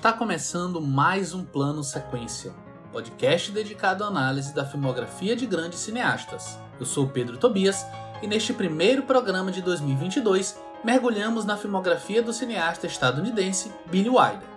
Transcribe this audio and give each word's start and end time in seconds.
Está 0.00 0.14
começando 0.14 0.80
mais 0.80 1.34
um 1.34 1.44
Plano 1.44 1.84
Sequência, 1.84 2.54
podcast 2.90 3.52
dedicado 3.52 4.02
à 4.02 4.06
análise 4.06 4.54
da 4.54 4.64
filmografia 4.64 5.36
de 5.36 5.44
grandes 5.44 5.80
cineastas. 5.80 6.58
Eu 6.80 6.86
sou 6.86 7.06
Pedro 7.06 7.36
Tobias 7.36 7.84
e 8.22 8.26
neste 8.26 8.54
primeiro 8.54 9.02
programa 9.02 9.52
de 9.52 9.60
2022 9.60 10.58
mergulhamos 10.82 11.44
na 11.44 11.58
filmografia 11.58 12.22
do 12.22 12.32
cineasta 12.32 12.86
estadunidense 12.86 13.70
Billy 13.90 14.08
Wilder. 14.08 14.48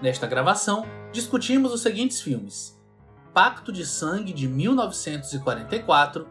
Nesta 0.00 0.28
gravação, 0.28 0.86
discutimos 1.10 1.72
os 1.72 1.80
seguintes 1.80 2.20
filmes: 2.20 2.80
Pacto 3.34 3.72
de 3.72 3.84
Sangue 3.84 4.32
de 4.32 4.46
1944, 4.46 6.24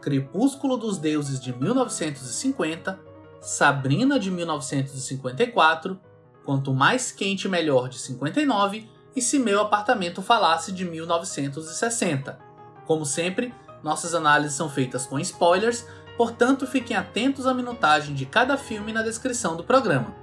Crepúsculo 0.00 0.78
dos 0.78 0.96
Deuses 0.96 1.38
de 1.38 1.52
1950, 1.52 2.98
Sabrina 3.42 4.18
de 4.18 4.30
1954 4.30 6.00
Quanto 6.44 6.72
Mais 6.72 7.12
Quente 7.12 7.48
Melhor 7.48 7.88
de 7.88 7.98
59 7.98 8.88
e 9.14 9.20
Se 9.20 9.38
Meu 9.38 9.60
Apartamento 9.60 10.22
Falasse 10.22 10.72
de 10.72 10.84
1960. 10.84 12.38
Como 12.86 13.04
sempre, 13.04 13.54
nossas 13.82 14.14
análises 14.14 14.56
são 14.56 14.68
feitas 14.68 15.06
com 15.06 15.18
spoilers, 15.18 15.86
portanto 16.16 16.66
fiquem 16.66 16.96
atentos 16.96 17.46
à 17.46 17.54
minutagem 17.54 18.14
de 18.14 18.26
cada 18.26 18.56
filme 18.56 18.92
na 18.92 19.02
descrição 19.02 19.56
do 19.56 19.64
programa. 19.64 20.14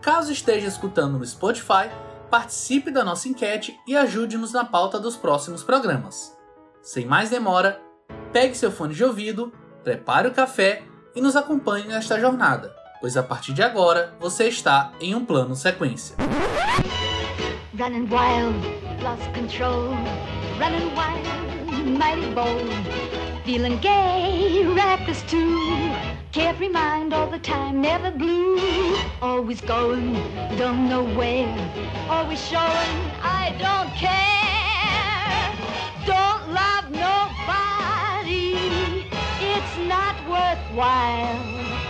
Caso 0.00 0.32
esteja 0.32 0.66
escutando 0.66 1.18
no 1.18 1.26
Spotify, 1.26 1.90
participe 2.30 2.90
da 2.90 3.04
nossa 3.04 3.28
enquete 3.28 3.78
e 3.86 3.96
ajude-nos 3.96 4.52
na 4.52 4.64
pauta 4.64 4.98
dos 4.98 5.16
próximos 5.16 5.62
programas. 5.62 6.36
Sem 6.80 7.04
mais 7.04 7.28
demora, 7.28 7.80
pegue 8.32 8.56
seu 8.56 8.72
fone 8.72 8.94
de 8.94 9.04
ouvido, 9.04 9.52
prepare 9.84 10.28
o 10.28 10.32
café 10.32 10.84
e 11.14 11.20
nos 11.20 11.36
acompanhe 11.36 11.86
nesta 11.86 12.18
jornada 12.18 12.79
pois 13.00 13.16
a 13.16 13.22
partir 13.22 13.52
de 13.52 13.62
agora 13.62 14.12
você 14.20 14.48
está 14.48 14.92
em 15.00 15.14
um 15.14 15.24
plano 15.24 15.56
sequência. 15.56 16.16
Running 17.78 18.08
wild, 18.10 18.60
lost 19.02 19.26
control. 19.32 19.94
Running 20.58 20.92
wild, 20.94 21.98
mighty 21.98 22.30
bold. 22.34 22.68
Feeling 23.44 23.78
gay, 23.78 24.66
reckless 24.74 25.22
too. 25.22 25.58
Carefree 26.30 26.68
mind 26.68 27.14
all 27.14 27.28
the 27.28 27.38
time, 27.38 27.80
never 27.80 28.10
blue. 28.10 28.58
Always 29.22 29.60
going, 29.62 30.12
don't 30.58 30.88
know 30.88 31.04
where. 31.16 31.48
Always 32.10 32.38
showing, 32.38 33.00
I 33.22 33.54
don't 33.58 33.90
care. 33.96 34.20
Don't 36.06 36.52
love 36.52 36.90
nobody. 36.90 38.54
It's 39.40 39.88
not 39.88 40.14
worthwhile. 40.28 41.89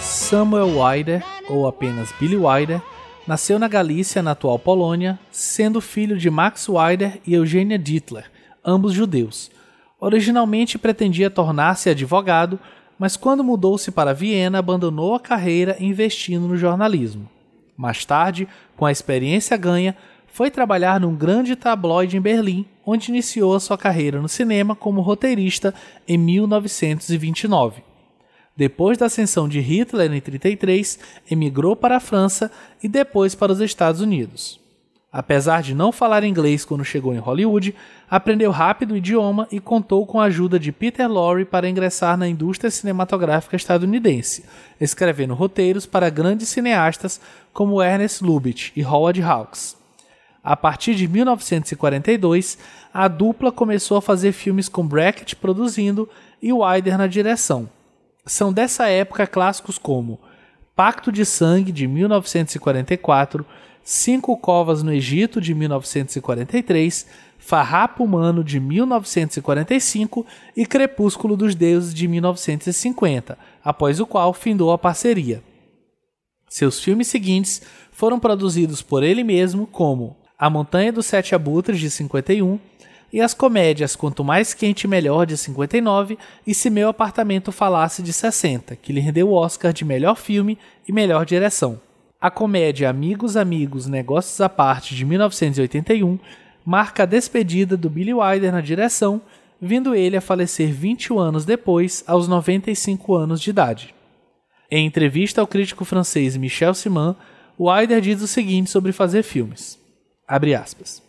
Samuel 0.00 0.70
Wider, 0.80 1.22
ou 1.48 1.66
apenas 1.66 2.10
Billy 2.18 2.36
Wider, 2.36 2.80
nasceu 3.26 3.58
na 3.58 3.68
Galícia, 3.68 4.22
na 4.22 4.32
atual 4.32 4.58
Polônia, 4.58 5.18
sendo 5.30 5.80
filho 5.80 6.16
de 6.16 6.30
Max 6.30 6.68
Wider 6.68 7.20
e 7.26 7.34
Eugenia 7.34 7.78
Dittler, 7.78 8.30
ambos 8.64 8.92
judeus. 8.94 9.50
Originalmente 10.00 10.78
pretendia 10.78 11.30
tornar-se 11.30 11.90
advogado, 11.90 12.58
mas 12.98 13.16
quando 13.16 13.44
mudou-se 13.44 13.90
para 13.90 14.12
Viena, 14.14 14.58
abandonou 14.58 15.14
a 15.14 15.20
carreira 15.20 15.76
investindo 15.78 16.48
no 16.48 16.56
jornalismo. 16.56 17.28
Mais 17.76 18.04
tarde, 18.04 18.48
com 18.76 18.84
a 18.84 18.92
experiência 18.92 19.56
ganha, 19.56 19.96
foi 20.32 20.50
trabalhar 20.50 20.98
num 20.98 21.14
grande 21.14 21.54
tabloide 21.54 22.16
em 22.16 22.20
Berlim, 22.20 22.64
onde 22.84 23.10
iniciou 23.10 23.60
sua 23.60 23.76
carreira 23.76 24.20
no 24.20 24.28
cinema 24.28 24.74
como 24.74 25.02
roteirista 25.02 25.74
em 26.08 26.16
1929. 26.16 27.82
Depois 28.56 28.96
da 28.96 29.06
ascensão 29.06 29.46
de 29.46 29.60
Hitler 29.60 30.10
em 30.10 30.20
33, 30.20 30.98
emigrou 31.30 31.76
para 31.76 31.96
a 31.96 32.00
França 32.00 32.50
e 32.82 32.88
depois 32.88 33.34
para 33.34 33.52
os 33.52 33.60
Estados 33.60 34.00
Unidos. 34.00 34.58
Apesar 35.12 35.62
de 35.62 35.74
não 35.74 35.92
falar 35.92 36.24
inglês 36.24 36.64
quando 36.64 36.82
chegou 36.82 37.14
em 37.14 37.18
Hollywood, 37.18 37.74
aprendeu 38.10 38.50
rápido 38.50 38.92
o 38.92 38.96
idioma 38.96 39.46
e 39.52 39.60
contou 39.60 40.06
com 40.06 40.18
a 40.18 40.24
ajuda 40.24 40.58
de 40.58 40.72
Peter 40.72 41.06
Lorre 41.06 41.44
para 41.44 41.68
ingressar 41.68 42.16
na 42.16 42.26
indústria 42.26 42.70
cinematográfica 42.70 43.54
estadunidense, 43.54 44.46
escrevendo 44.80 45.34
roteiros 45.34 45.84
para 45.84 46.08
grandes 46.08 46.48
cineastas 46.48 47.20
como 47.52 47.82
Ernest 47.82 48.24
Lubitsch 48.24 48.72
e 48.74 48.82
Howard 48.82 49.20
Hawks. 49.20 49.81
A 50.42 50.56
partir 50.56 50.96
de 50.96 51.06
1942, 51.06 52.58
a 52.92 53.06
dupla 53.06 53.52
começou 53.52 53.96
a 53.96 54.02
fazer 54.02 54.32
filmes 54.32 54.68
com 54.68 54.84
Brackett 54.84 55.36
produzindo 55.36 56.08
e 56.42 56.52
Wilder 56.52 56.98
na 56.98 57.06
direção. 57.06 57.70
São 58.26 58.52
dessa 58.52 58.88
época 58.88 59.26
clássicos 59.26 59.78
como 59.78 60.18
Pacto 60.74 61.12
de 61.12 61.24
Sangue, 61.24 61.70
de 61.70 61.86
1944, 61.86 63.46
Cinco 63.84 64.36
Covas 64.36 64.82
no 64.82 64.92
Egito, 64.92 65.40
de 65.40 65.54
1943, 65.54 67.06
Farrapo 67.38 68.02
Humano, 68.02 68.42
de 68.42 68.58
1945 68.58 70.26
e 70.56 70.66
Crepúsculo 70.66 71.36
dos 71.36 71.54
Deuses, 71.54 71.94
de 71.94 72.08
1950, 72.08 73.38
após 73.64 74.00
o 74.00 74.06
qual 74.06 74.32
findou 74.32 74.72
a 74.72 74.78
parceria. 74.78 75.42
Seus 76.48 76.82
filmes 76.82 77.06
seguintes 77.06 77.62
foram 77.92 78.18
produzidos 78.18 78.82
por 78.82 79.02
ele 79.02 79.24
mesmo, 79.24 79.66
como 79.66 80.16
A 80.42 80.50
Montanha 80.50 80.92
dos 80.92 81.06
Sete 81.06 81.36
Abutres, 81.36 81.78
de 81.78 81.88
51, 81.88 82.58
e 83.12 83.20
as 83.20 83.32
comédias 83.32 83.94
Quanto 83.94 84.24
Mais 84.24 84.52
Quente 84.52 84.88
Melhor 84.88 85.24
de 85.24 85.36
59 85.36 86.18
e 86.44 86.52
Se 86.52 86.68
Meu 86.68 86.88
Apartamento 86.88 87.52
Falasse 87.52 88.02
de 88.02 88.12
60, 88.12 88.74
que 88.74 88.92
lhe 88.92 88.98
rendeu 88.98 89.28
o 89.28 89.34
Oscar 89.34 89.72
de 89.72 89.84
melhor 89.84 90.16
filme 90.16 90.58
e 90.88 90.90
melhor 90.90 91.24
direção. 91.24 91.80
A 92.20 92.28
comédia 92.28 92.90
Amigos, 92.90 93.36
Amigos, 93.36 93.86
Negócios 93.86 94.40
à 94.40 94.48
Parte 94.48 94.96
de 94.96 95.04
1981 95.04 96.18
marca 96.66 97.04
a 97.04 97.06
despedida 97.06 97.76
do 97.76 97.88
Billy 97.88 98.12
Wilder 98.12 98.50
na 98.50 98.60
direção, 98.60 99.22
vindo 99.60 99.94
ele 99.94 100.16
a 100.16 100.20
falecer 100.20 100.72
21 100.72 101.20
anos 101.20 101.44
depois, 101.44 102.02
aos 102.04 102.26
95 102.26 103.14
anos 103.14 103.40
de 103.40 103.50
idade. 103.50 103.94
Em 104.68 104.84
entrevista 104.84 105.40
ao 105.40 105.46
crítico 105.46 105.84
francês 105.84 106.36
Michel 106.36 106.74
Simon, 106.74 107.14
Wilder 107.60 108.00
diz 108.00 108.20
o 108.20 108.26
seguinte 108.26 108.70
sobre 108.70 108.90
fazer 108.90 109.22
filmes. 109.22 109.80
Abre 110.26 110.54
aspas. 110.54 111.02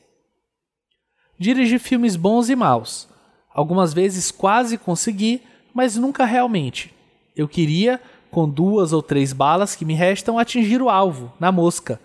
Dirigi 1.38 1.80
filmes 1.80 2.16
bons 2.16 2.50
e 2.50 2.56
maus. 2.56 3.08
Algumas 3.54 3.94
vezes 3.94 4.32
quase 4.32 4.78
consegui, 4.78 5.42
mas 5.74 5.96
nunca 5.96 6.26
realmente. 6.26 6.94
Eu 7.36 7.48
queria, 7.48 8.02
com 8.32 8.50
duas 8.50 8.94
ou 8.94 9.02
três 9.02 9.34
balas 9.34 9.76
que 9.76 9.86
me 9.86 9.94
restam, 9.94 10.40
atingir 10.40 10.82
o 10.82 10.90
alvo, 10.90 11.32
na 11.40 11.52
mosca. 11.52 12.00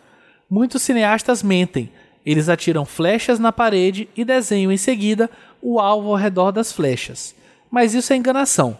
Muitos 0.50 0.82
cineastas 0.82 1.42
mentem. 1.42 1.90
Eles 2.24 2.48
atiram 2.48 2.84
flechas 2.84 3.38
na 3.38 3.52
parede 3.52 4.08
e 4.16 4.24
desenham 4.24 4.70
em 4.70 4.76
seguida 4.76 5.30
o 5.62 5.80
alvo 5.80 6.10
ao 6.10 6.16
redor 6.16 6.50
das 6.50 6.72
flechas. 6.72 7.34
Mas 7.70 7.94
isso 7.94 8.12
é 8.12 8.16
enganação. 8.16 8.78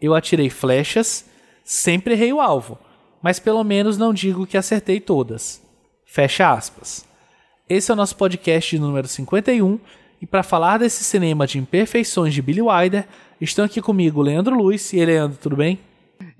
Eu 0.00 0.14
atirei 0.14 0.50
flechas, 0.50 1.24
sempre 1.62 2.14
errei 2.14 2.32
o 2.32 2.40
alvo, 2.40 2.78
mas 3.22 3.38
pelo 3.38 3.62
menos 3.62 3.98
não 3.98 4.12
digo 4.12 4.46
que 4.46 4.56
acertei 4.56 4.98
todas. 5.00 5.62
Fecha 6.04 6.50
aspas. 6.50 7.04
Esse 7.70 7.88
é 7.92 7.94
o 7.94 7.96
nosso 7.96 8.16
podcast 8.16 8.76
número 8.80 9.06
51 9.06 9.78
e 10.20 10.26
para 10.26 10.42
falar 10.42 10.78
desse 10.78 11.04
cinema 11.04 11.46
de 11.46 11.56
imperfeições 11.56 12.34
de 12.34 12.42
Billy 12.42 12.60
Wilder, 12.60 13.06
estão 13.40 13.64
aqui 13.64 13.80
comigo 13.80 14.20
Leandro 14.20 14.56
Luiz. 14.56 14.92
E 14.92 14.98
aí, 14.98 15.06
Leandro, 15.06 15.38
tudo 15.40 15.54
bem? 15.54 15.78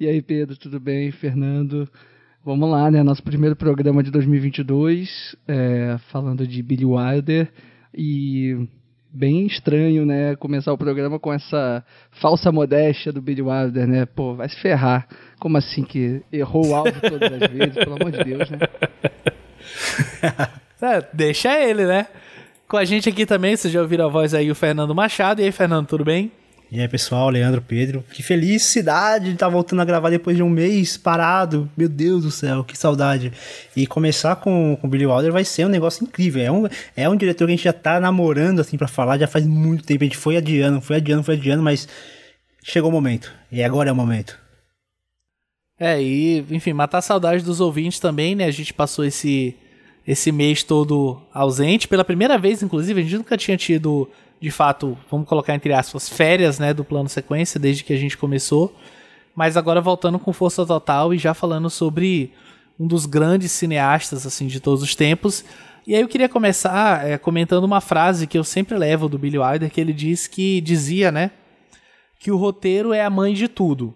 E 0.01 0.09
aí, 0.09 0.21
Pedro, 0.21 0.57
tudo 0.57 0.81
bem? 0.81 1.13
Fernando? 1.13 1.89
Vamos 2.45 2.69
lá, 2.69 2.91
né? 2.91 3.05
Nosso 3.05 3.23
primeiro 3.23 3.55
programa 3.55 4.03
de 4.03 4.11
2022, 4.11 5.37
é, 5.47 5.99
falando 6.11 6.45
de 6.45 6.61
Billy 6.65 6.85
Wilder. 6.85 7.49
E 7.95 8.67
bem 9.09 9.47
estranho, 9.47 10.05
né? 10.05 10.35
Começar 10.35 10.73
o 10.73 10.79
programa 10.79 11.21
com 11.21 11.33
essa 11.33 11.85
falsa 12.11 12.51
modéstia 12.51 13.13
do 13.13 13.23
Billy 13.23 13.43
Wilder, 13.43 13.87
né? 13.87 14.05
Pô, 14.05 14.35
vai 14.35 14.49
se 14.49 14.57
ferrar. 14.57 15.07
Como 15.39 15.57
assim 15.57 15.85
que 15.85 16.23
errou 16.33 16.67
o 16.67 16.75
alvo 16.75 17.01
todas 17.01 17.41
as 17.41 17.53
vezes? 17.53 17.75
Pelo 17.77 17.95
amor 17.95 18.11
de 18.11 18.25
Deus, 18.25 18.51
né? 18.51 18.59
É, 20.83 21.05
deixa 21.13 21.59
ele, 21.61 21.85
né? 21.85 22.07
Com 22.67 22.77
a 22.77 22.85
gente 22.85 23.09
aqui 23.09 23.27
também, 23.27 23.57
vocês 23.57 23.73
já 23.73 23.81
ouviram 23.81 24.07
a 24.07 24.09
voz 24.09 24.33
aí, 24.33 24.51
o 24.51 24.55
Fernando 24.55 24.95
Machado. 24.95 25.41
E 25.41 25.45
aí, 25.45 25.53
Fernando, 25.53 25.87
tudo 25.87 26.05
bem? 26.05 26.31
E 26.73 26.81
aí, 26.81 26.87
pessoal, 26.87 27.29
Leandro, 27.29 27.61
Pedro. 27.61 28.05
Que 28.13 28.23
felicidade 28.23 29.25
de 29.25 29.33
estar 29.33 29.47
tá 29.47 29.53
voltando 29.53 29.83
a 29.83 29.85
gravar 29.85 30.09
depois 30.09 30.37
de 30.37 30.43
um 30.43 30.49
mês 30.49 30.97
parado. 30.97 31.69
Meu 31.77 31.89
Deus 31.89 32.23
do 32.23 32.31
céu, 32.31 32.63
que 32.63 32.79
saudade. 32.79 33.33
E 33.75 33.89
começar 33.89 34.37
com 34.37 34.79
o 34.81 34.87
Billy 34.87 35.05
Wilder 35.05 35.33
vai 35.33 35.45
ser 35.45 35.67
um 35.67 35.69
negócio 35.69 36.05
incrível. 36.05 36.43
É 36.43 36.53
um, 36.53 36.69
é 36.97 37.09
um 37.09 37.17
diretor 37.17 37.47
que 37.47 37.53
a 37.53 37.57
gente 37.57 37.65
já 37.65 37.73
tá 37.73 37.99
namorando, 37.99 38.61
assim, 38.61 38.79
para 38.79 38.87
falar, 38.87 39.19
já 39.19 39.27
faz 39.27 39.45
muito 39.45 39.83
tempo. 39.83 40.05
A 40.05 40.07
gente 40.07 40.17
foi 40.17 40.37
adiando, 40.37 40.81
foi 40.81 40.97
adiando, 40.97 41.25
foi 41.25 41.35
adiando, 41.35 41.61
mas 41.61 41.89
chegou 42.63 42.89
o 42.89 42.93
momento. 42.93 43.33
E 43.51 43.65
agora 43.65 43.89
é 43.89 43.93
o 43.93 43.97
momento. 43.97 44.39
É, 45.77 46.01
e, 46.01 46.45
enfim, 46.51 46.73
matar 46.73 46.99
a 46.99 47.03
saudade 47.03 47.43
dos 47.43 47.61
ouvintes 47.61 47.99
também, 47.99 48.37
né? 48.37 48.45
A 48.45 48.51
gente 48.53 48.73
passou 48.73 49.05
esse 49.05 49.57
esse 50.11 50.33
mês 50.33 50.65
todo 50.65 51.23
ausente. 51.33 51.87
Pela 51.87 52.05
primeira 52.05 52.37
vez, 52.37 52.65
inclusive, 52.65 53.01
a 53.01 53.05
gente 53.05 53.17
nunca 53.17 53.37
tinha 53.37 53.57
tido 53.57 54.09
de 54.41 54.51
fato, 54.51 54.99
vamos 55.11 55.29
colocar 55.29 55.55
entre 55.55 55.73
aspas, 55.73 56.09
férias, 56.09 56.59
né, 56.59 56.73
do 56.73 56.83
plano 56.83 57.09
sequência 57.09 57.61
desde 57.61 57.85
que 57.85 57.93
a 57.93 57.97
gente 57.97 58.17
começou. 58.17 58.75
Mas 59.37 59.57
agora 59.57 59.81
voltando 59.81 60.19
com 60.19 60.33
força 60.33 60.67
total 60.67 61.15
e 61.15 61.19
já 61.19 61.33
falando 61.33 61.71
sobre 61.71 62.33
um 62.79 62.87
dos 62.87 63.07
grandes 63.07 63.53
cineastas 63.53 64.27
assim 64.27 64.47
de 64.47 64.59
todos 64.59 64.83
os 64.83 64.95
tempos. 64.95 65.45
E 65.87 65.95
aí 65.95 66.01
eu 66.01 66.09
queria 66.09 66.29
começar 66.29 67.07
é, 67.07 67.17
comentando 67.17 67.65
uma 67.65 67.81
frase 67.81 68.27
que 68.27 68.37
eu 68.37 68.43
sempre 68.43 68.77
levo 68.77 69.09
do 69.09 69.19
Billy 69.19 69.39
Wilder, 69.39 69.71
que 69.71 69.81
ele 69.81 69.93
diz 69.93 70.27
que 70.27 70.61
dizia, 70.61 71.13
né, 71.13 71.31
que 72.19 72.33
o 72.33 72.37
roteiro 72.37 72.93
é 72.93 73.05
a 73.05 73.11
mãe 73.11 73.33
de 73.33 73.47
tudo. 73.47 73.95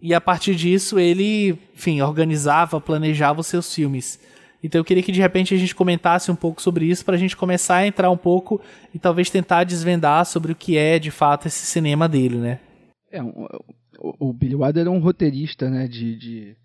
E 0.00 0.14
a 0.14 0.20
partir 0.20 0.54
disso 0.54 1.00
ele, 1.00 1.58
enfim, 1.74 2.00
organizava, 2.00 2.80
planejava 2.80 3.40
os 3.40 3.46
seus 3.48 3.74
filmes. 3.74 4.20
Então 4.66 4.80
eu 4.80 4.84
queria 4.84 5.02
que 5.02 5.12
de 5.12 5.20
repente 5.20 5.54
a 5.54 5.56
gente 5.56 5.74
comentasse 5.74 6.28
um 6.28 6.34
pouco 6.34 6.60
sobre 6.60 6.86
isso 6.86 7.04
para 7.04 7.14
a 7.14 7.18
gente 7.18 7.36
começar 7.36 7.76
a 7.76 7.86
entrar 7.86 8.10
um 8.10 8.16
pouco 8.16 8.60
e 8.92 8.98
talvez 8.98 9.30
tentar 9.30 9.62
desvendar 9.62 10.26
sobre 10.26 10.50
o 10.50 10.56
que 10.56 10.76
é 10.76 10.98
de 10.98 11.12
fato 11.12 11.46
esse 11.46 11.64
cinema 11.66 12.08
dele, 12.08 12.36
né? 12.36 12.58
É, 13.12 13.22
um, 13.22 13.46
o, 14.00 14.28
o 14.28 14.32
Billy 14.32 14.56
Wilder 14.56 14.88
é 14.88 14.90
um 14.90 14.98
roteirista, 14.98 15.70
né, 15.70 15.86
de, 15.86 16.16
de, 16.16 16.56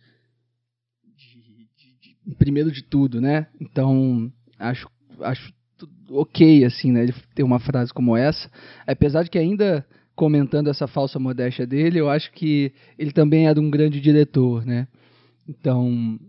de, 1.15 2.17
de, 2.25 2.35
primeiro 2.35 2.71
de 2.71 2.81
tudo, 2.81 3.21
né? 3.21 3.45
Então 3.59 4.31
acho 4.57 4.89
acho 5.21 5.53
ok 6.09 6.65
assim, 6.65 6.91
né? 6.91 7.03
Ele 7.03 7.13
ter 7.35 7.43
uma 7.43 7.59
frase 7.59 7.93
como 7.93 8.17
essa, 8.17 8.49
apesar 8.87 9.21
de 9.21 9.29
que 9.29 9.37
ainda 9.37 9.85
comentando 10.15 10.71
essa 10.71 10.87
falsa 10.87 11.19
modéstia 11.19 11.67
dele, 11.67 11.99
eu 11.99 12.09
acho 12.09 12.31
que 12.31 12.73
ele 12.97 13.11
também 13.11 13.47
era 13.47 13.61
um 13.61 13.69
grande 13.69 14.01
diretor, 14.01 14.65
né? 14.65 14.87
Então 15.47 16.19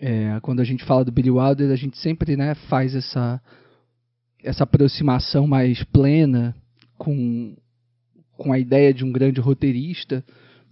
é, 0.00 0.40
quando 0.40 0.60
a 0.60 0.64
gente 0.64 0.84
fala 0.84 1.04
do 1.04 1.12
Billy 1.12 1.30
Wilder, 1.30 1.70
a 1.70 1.76
gente 1.76 1.98
sempre 1.98 2.34
né, 2.34 2.54
faz 2.68 2.94
essa, 2.94 3.40
essa 4.42 4.64
aproximação 4.64 5.46
mais 5.46 5.84
plena 5.84 6.56
com, 6.96 7.54
com 8.36 8.52
a 8.52 8.58
ideia 8.58 8.94
de 8.94 9.04
um 9.04 9.12
grande 9.12 9.40
roteirista, 9.40 10.24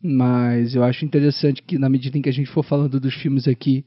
mas 0.03 0.75
eu 0.75 0.83
acho 0.83 1.05
interessante 1.05 1.63
que 1.63 1.79
na 1.79 1.91
medida 1.91 2.17
em 2.17 2.23
que 2.23 2.29
a 2.29 2.33
gente 2.33 2.49
for 2.49 2.65
falando 2.65 2.99
dos 2.99 3.15
filmes 3.15 3.47
aqui, 3.47 3.85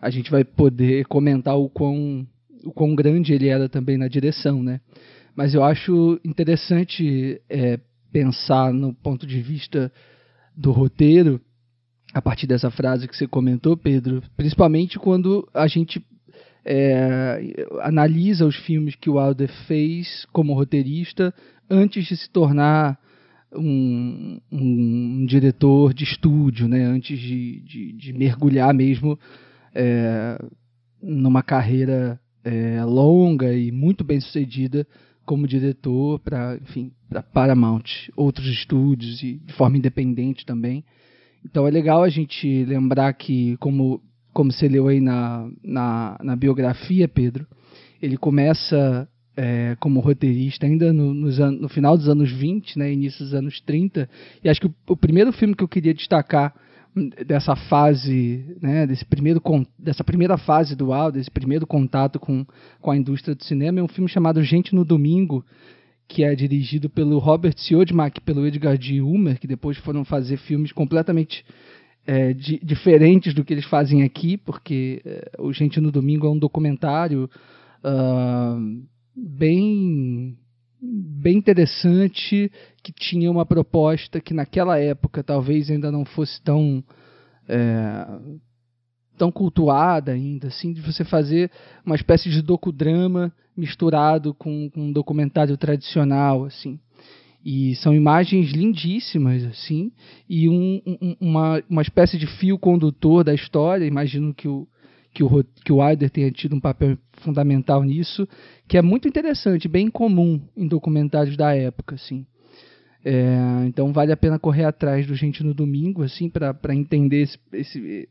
a 0.00 0.08
gente 0.08 0.30
vai 0.30 0.44
poder 0.44 1.06
comentar 1.06 1.58
o 1.58 1.68
quão, 1.68 2.24
o 2.64 2.70
quão 2.70 2.94
grande 2.94 3.32
ele 3.32 3.48
era 3.48 3.68
também 3.68 3.98
na 3.98 4.06
direção, 4.06 4.62
né? 4.62 4.80
Mas 5.34 5.52
eu 5.52 5.64
acho 5.64 6.20
interessante 6.24 7.40
é, 7.48 7.80
pensar 8.12 8.72
no 8.72 8.94
ponto 8.94 9.26
de 9.26 9.40
vista 9.40 9.92
do 10.56 10.70
roteiro 10.70 11.40
a 12.16 12.22
partir 12.22 12.46
dessa 12.46 12.70
frase 12.70 13.06
que 13.06 13.14
você 13.14 13.26
comentou, 13.26 13.76
Pedro, 13.76 14.22
principalmente 14.38 14.98
quando 14.98 15.46
a 15.52 15.66
gente 15.66 16.02
é, 16.64 17.66
analisa 17.82 18.46
os 18.46 18.56
filmes 18.56 18.94
que 18.94 19.10
o 19.10 19.18
Wilder 19.18 19.50
fez 19.66 20.26
como 20.32 20.54
roteirista 20.54 21.34
antes 21.68 22.06
de 22.06 22.16
se 22.16 22.30
tornar 22.30 22.98
um, 23.54 24.40
um, 24.50 25.20
um 25.20 25.26
diretor 25.26 25.92
de 25.92 26.04
estúdio, 26.04 26.66
né? 26.66 26.86
antes 26.86 27.18
de, 27.18 27.60
de, 27.60 27.92
de 27.92 28.12
mergulhar 28.14 28.72
mesmo 28.72 29.18
é, 29.74 30.42
numa 31.02 31.42
carreira 31.42 32.18
é, 32.42 32.82
longa 32.82 33.52
e 33.52 33.70
muito 33.70 34.02
bem 34.02 34.20
sucedida 34.20 34.86
como 35.26 35.46
diretor 35.46 36.18
para 36.20 36.56
enfim 36.62 36.92
para 37.10 37.22
Paramount, 37.22 38.08
outros 38.16 38.46
estúdios 38.46 39.22
e 39.22 39.34
de 39.34 39.52
forma 39.52 39.76
independente 39.76 40.46
também. 40.46 40.82
Então 41.48 41.66
é 41.66 41.70
legal 41.70 42.02
a 42.02 42.08
gente 42.08 42.64
lembrar 42.64 43.12
que, 43.12 43.56
como, 43.58 44.02
como 44.32 44.50
você 44.50 44.66
leu 44.66 44.88
aí 44.88 45.00
na, 45.00 45.48
na, 45.62 46.18
na 46.20 46.36
biografia, 46.36 47.06
Pedro, 47.06 47.46
ele 48.02 48.16
começa 48.16 49.08
é, 49.36 49.76
como 49.78 50.00
roteirista 50.00 50.66
ainda 50.66 50.92
no, 50.92 51.14
no, 51.14 51.68
final 51.68 51.96
dos 51.96 52.08
anos 52.08 52.32
20, 52.32 52.76
né, 52.80 52.92
início 52.92 53.24
dos 53.24 53.32
anos 53.32 53.60
30, 53.60 54.08
e 54.42 54.48
acho 54.48 54.60
que 54.60 54.66
o, 54.66 54.74
o 54.88 54.96
primeiro 54.96 55.32
filme 55.32 55.54
que 55.54 55.62
eu 55.62 55.68
queria 55.68 55.94
destacar 55.94 56.52
dessa 57.24 57.54
fase, 57.54 58.56
né, 58.60 58.84
desse 58.86 59.04
primeiro, 59.04 59.40
dessa 59.78 60.02
primeira 60.02 60.36
fase 60.36 60.74
do 60.74 60.92
Al, 60.92 61.12
desse 61.12 61.30
primeiro 61.30 61.64
contato 61.64 62.18
com, 62.18 62.44
com 62.80 62.90
a 62.90 62.96
indústria 62.96 63.36
do 63.36 63.44
cinema, 63.44 63.78
é 63.78 63.82
um 63.82 63.88
filme 63.88 64.10
chamado 64.10 64.42
Gente 64.42 64.74
no 64.74 64.84
Domingo, 64.84 65.44
que 66.08 66.24
é 66.24 66.34
dirigido 66.34 66.88
pelo 66.88 67.18
Robert 67.18 67.54
Siodmak 67.56 68.18
e 68.18 68.22
pelo 68.22 68.46
Edgar 68.46 68.80
G. 68.80 69.00
Ulmer, 69.00 69.38
que 69.38 69.46
depois 69.46 69.76
foram 69.78 70.04
fazer 70.04 70.36
filmes 70.36 70.72
completamente 70.72 71.44
é, 72.06 72.32
di 72.32 72.60
diferentes 72.62 73.34
do 73.34 73.44
que 73.44 73.52
eles 73.52 73.64
fazem 73.66 74.02
aqui, 74.02 74.36
porque 74.36 75.02
é, 75.04 75.32
o 75.38 75.52
Gente 75.52 75.80
no 75.80 75.90
Domingo 75.90 76.26
é 76.26 76.30
um 76.30 76.38
documentário 76.38 77.28
uh, 77.84 78.86
bem 79.14 80.36
bem 80.80 81.38
interessante 81.38 82.50
que 82.82 82.92
tinha 82.92 83.30
uma 83.30 83.44
proposta 83.44 84.20
que 84.20 84.32
naquela 84.32 84.78
época 84.78 85.24
talvez 85.24 85.70
ainda 85.70 85.90
não 85.90 86.04
fosse 86.04 86.40
tão 86.42 86.84
é, 87.48 88.06
tão 89.16 89.32
cultuada 89.32 90.12
ainda, 90.12 90.48
assim, 90.48 90.72
de 90.72 90.80
você 90.80 91.04
fazer 91.04 91.50
uma 91.84 91.96
espécie 91.96 92.30
de 92.30 92.42
docudrama 92.42 93.32
misturado 93.56 94.34
com, 94.34 94.70
com 94.70 94.82
um 94.82 94.92
documentário 94.92 95.56
tradicional, 95.56 96.44
assim. 96.44 96.78
E 97.44 97.76
são 97.76 97.94
imagens 97.94 98.50
lindíssimas, 98.50 99.44
assim, 99.44 99.92
e 100.28 100.48
um, 100.48 100.82
um, 100.84 101.16
uma, 101.20 101.62
uma 101.70 101.82
espécie 101.82 102.18
de 102.18 102.26
fio 102.26 102.58
condutor 102.58 103.22
da 103.22 103.32
história. 103.32 103.84
Imagino 103.84 104.34
que 104.34 104.48
o, 104.48 104.66
que 105.12 105.22
o, 105.22 105.44
que 105.64 105.72
o 105.72 105.76
Wilder 105.76 106.10
tenha 106.10 106.30
tido 106.32 106.56
um 106.56 106.60
papel 106.60 106.98
fundamental 107.18 107.82
nisso, 107.82 108.28
que 108.66 108.76
é 108.76 108.82
muito 108.82 109.06
interessante, 109.06 109.68
bem 109.68 109.88
comum 109.88 110.40
em 110.56 110.66
documentários 110.66 111.36
da 111.36 111.54
época, 111.54 111.94
assim. 111.94 112.26
É, 113.04 113.64
então 113.68 113.92
vale 113.92 114.10
a 114.10 114.16
pena 114.16 114.36
correr 114.36 114.64
atrás 114.64 115.06
do 115.06 115.14
Gente 115.14 115.44
no 115.44 115.54
Domingo, 115.54 116.02
assim, 116.02 116.28
para 116.28 116.74
entender 116.74 117.22
esse, 117.22 117.38
esse, 117.52 118.08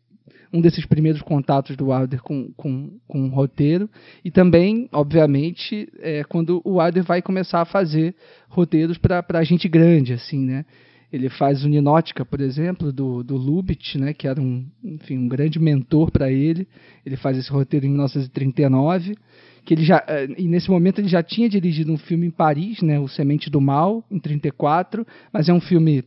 um 0.51 0.61
desses 0.61 0.85
primeiros 0.85 1.21
contatos 1.21 1.75
do 1.75 1.89
Wilder 1.89 2.21
com, 2.21 2.51
com, 2.55 2.97
com 3.07 3.25
o 3.25 3.29
roteiro. 3.29 3.89
E 4.23 4.31
também, 4.31 4.87
obviamente, 4.91 5.89
é 5.99 6.23
quando 6.23 6.61
o 6.63 6.79
Wilder 6.79 7.03
vai 7.03 7.21
começar 7.21 7.61
a 7.61 7.65
fazer 7.65 8.15
roteiros 8.49 8.97
para 8.97 9.43
gente 9.43 9.67
grande, 9.67 10.13
assim, 10.13 10.39
né? 10.39 10.65
Ele 11.11 11.29
faz 11.29 11.63
o 11.63 11.69
Ninótica, 11.69 12.25
por 12.25 12.41
exemplo, 12.41 12.91
do, 12.91 13.23
do 13.23 13.37
Lubitsch, 13.37 13.95
né, 13.95 14.13
que 14.13 14.27
era 14.27 14.41
um, 14.41 14.65
enfim, 14.83 15.17
um 15.17 15.27
grande 15.27 15.59
mentor 15.59 16.11
para 16.11 16.31
ele. 16.31 16.67
Ele 17.05 17.15
faz 17.15 17.37
esse 17.37 17.49
roteiro 17.49 17.85
em 17.85 17.89
1939, 17.89 19.15
que 19.63 19.73
ele 19.73 19.83
já 19.83 20.03
é, 20.07 20.27
e 20.37 20.47
nesse 20.47 20.69
momento 20.69 20.99
ele 20.99 21.07
já 21.07 21.23
tinha 21.23 21.47
dirigido 21.47 21.91
um 21.91 21.97
filme 21.97 22.27
em 22.27 22.31
Paris, 22.31 22.81
né, 22.81 22.99
O 22.99 23.07
Semente 23.07 23.49
do 23.49 23.61
Mal, 23.61 24.03
em 24.11 24.19
34, 24.19 25.05
mas 25.31 25.47
é 25.47 25.53
um 25.53 25.61
filme 25.61 26.03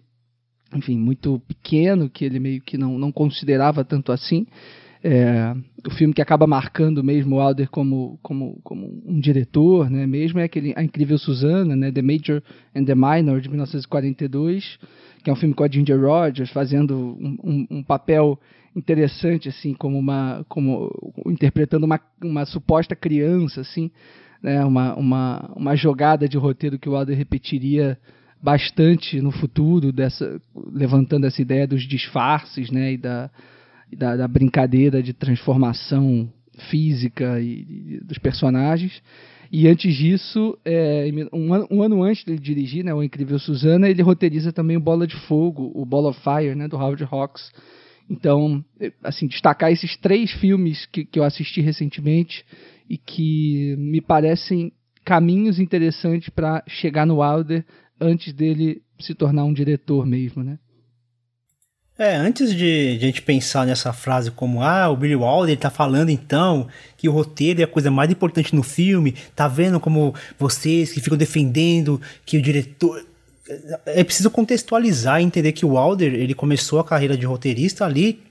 enfim, 0.74 0.98
muito 0.98 1.40
pequeno, 1.46 2.10
que 2.10 2.24
ele 2.24 2.38
meio 2.38 2.60
que 2.60 2.76
não, 2.76 2.98
não 2.98 3.10
considerava 3.10 3.84
tanto 3.84 4.12
assim. 4.12 4.46
É, 5.02 5.54
o 5.86 5.90
filme 5.92 6.12
que 6.12 6.20
acaba 6.20 6.46
marcando 6.46 7.04
mesmo 7.04 7.36
o 7.36 7.40
Alder 7.40 7.70
como, 7.70 8.18
como, 8.20 8.58
como 8.64 9.00
um 9.06 9.20
diretor, 9.20 9.88
né, 9.88 10.06
mesmo 10.06 10.40
é 10.40 10.44
aquele 10.44 10.74
A 10.76 10.82
Incrível 10.82 11.16
Susana, 11.18 11.76
né, 11.76 11.92
The 11.92 12.02
Major 12.02 12.42
and 12.74 12.84
the 12.84 12.94
Minor, 12.96 13.40
de 13.40 13.48
1942, 13.48 14.78
que 15.22 15.30
é 15.30 15.32
um 15.32 15.36
filme 15.36 15.54
com 15.54 15.62
a 15.62 15.68
Ginger 15.68 16.00
Rogers 16.00 16.50
fazendo 16.50 17.16
um, 17.20 17.38
um, 17.44 17.66
um 17.78 17.82
papel 17.82 18.38
interessante, 18.74 19.48
assim, 19.48 19.72
como 19.72 19.96
uma, 19.98 20.44
como 20.48 20.90
interpretando 21.26 21.84
uma, 21.84 22.00
uma 22.22 22.44
suposta 22.44 22.96
criança, 22.96 23.60
assim, 23.60 23.90
né, 24.42 24.64
uma, 24.64 24.96
uma, 24.96 25.52
uma 25.54 25.76
jogada 25.76 26.28
de 26.28 26.36
roteiro 26.36 26.78
que 26.78 26.88
o 26.88 26.96
Alder 26.96 27.16
repetiria 27.16 27.96
bastante 28.42 29.20
no 29.20 29.30
futuro, 29.30 29.92
dessa, 29.92 30.40
levantando 30.72 31.26
essa 31.26 31.42
ideia 31.42 31.66
dos 31.66 31.86
disfarces 31.86 32.70
né, 32.70 32.92
e 32.92 32.96
da, 32.96 33.30
da, 33.96 34.16
da 34.16 34.28
brincadeira 34.28 35.02
de 35.02 35.12
transformação 35.12 36.32
física 36.70 37.40
e, 37.40 37.66
e, 37.68 38.00
dos 38.04 38.18
personagens. 38.18 39.02
E 39.50 39.66
antes 39.66 39.94
disso, 39.94 40.58
é, 40.64 41.08
um, 41.32 41.54
ano, 41.54 41.66
um, 41.70 41.82
ano, 41.82 42.02
antes 42.02 42.24
de 42.24 42.38
dirigir 42.38 42.84
né, 42.84 42.92
O 42.92 43.02
Incrível 43.02 43.38
Susana, 43.38 43.88
ele 43.88 44.02
roteiriza 44.02 44.52
também 44.52 44.76
o 44.76 44.80
Bola 44.80 45.06
de 45.06 45.16
Fogo, 45.26 45.72
o 45.74 45.86
Ball 45.86 46.08
of 46.08 46.20
Fire, 46.20 46.54
né, 46.54 46.68
do 46.68 46.76
Howard 46.76 47.02
Hawks. 47.10 47.50
Então, 48.10 48.64
assim, 49.02 49.26
destacar 49.26 49.70
esses 49.70 49.96
três 49.96 50.30
filmes 50.32 50.86
que, 50.86 51.04
que 51.04 51.18
eu 51.18 51.24
assisti 51.24 51.60
recentemente 51.60 52.44
e 52.88 52.96
que 52.96 53.74
me 53.78 54.00
parecem 54.00 54.72
caminhos 55.04 55.58
interessantes 55.58 56.28
para 56.28 56.62
chegar 56.66 57.06
no 57.06 57.20
Wilder 57.20 57.64
antes 58.00 58.32
dele 58.32 58.82
se 58.98 59.14
tornar 59.14 59.44
um 59.44 59.52
diretor 59.52 60.06
mesmo, 60.06 60.42
né? 60.42 60.58
É, 61.98 62.14
antes 62.14 62.54
de, 62.54 62.96
a 62.96 63.00
gente 63.00 63.20
pensar 63.22 63.66
nessa 63.66 63.92
frase 63.92 64.30
como, 64.30 64.62
ah, 64.62 64.88
o 64.88 64.96
Billy 64.96 65.16
Wilder 65.16 65.58
tá 65.58 65.68
falando 65.68 66.10
então 66.10 66.68
que 66.96 67.08
o 67.08 67.12
roteiro 67.12 67.60
é 67.60 67.64
a 67.64 67.66
coisa 67.66 67.90
mais 67.90 68.08
importante 68.08 68.54
no 68.54 68.62
filme, 68.62 69.16
tá 69.34 69.48
vendo 69.48 69.80
como 69.80 70.14
vocês 70.38 70.92
que 70.92 71.00
ficam 71.00 71.18
defendendo 71.18 72.00
que 72.24 72.38
o 72.38 72.42
diretor... 72.42 73.04
É 73.86 74.04
preciso 74.04 74.30
contextualizar 74.30 75.20
e 75.20 75.24
entender 75.24 75.50
que 75.52 75.66
o 75.66 75.74
Wilder, 75.74 76.14
ele 76.14 76.34
começou 76.34 76.78
a 76.78 76.84
carreira 76.84 77.16
de 77.16 77.26
roteirista 77.26 77.84
ali 77.84 78.22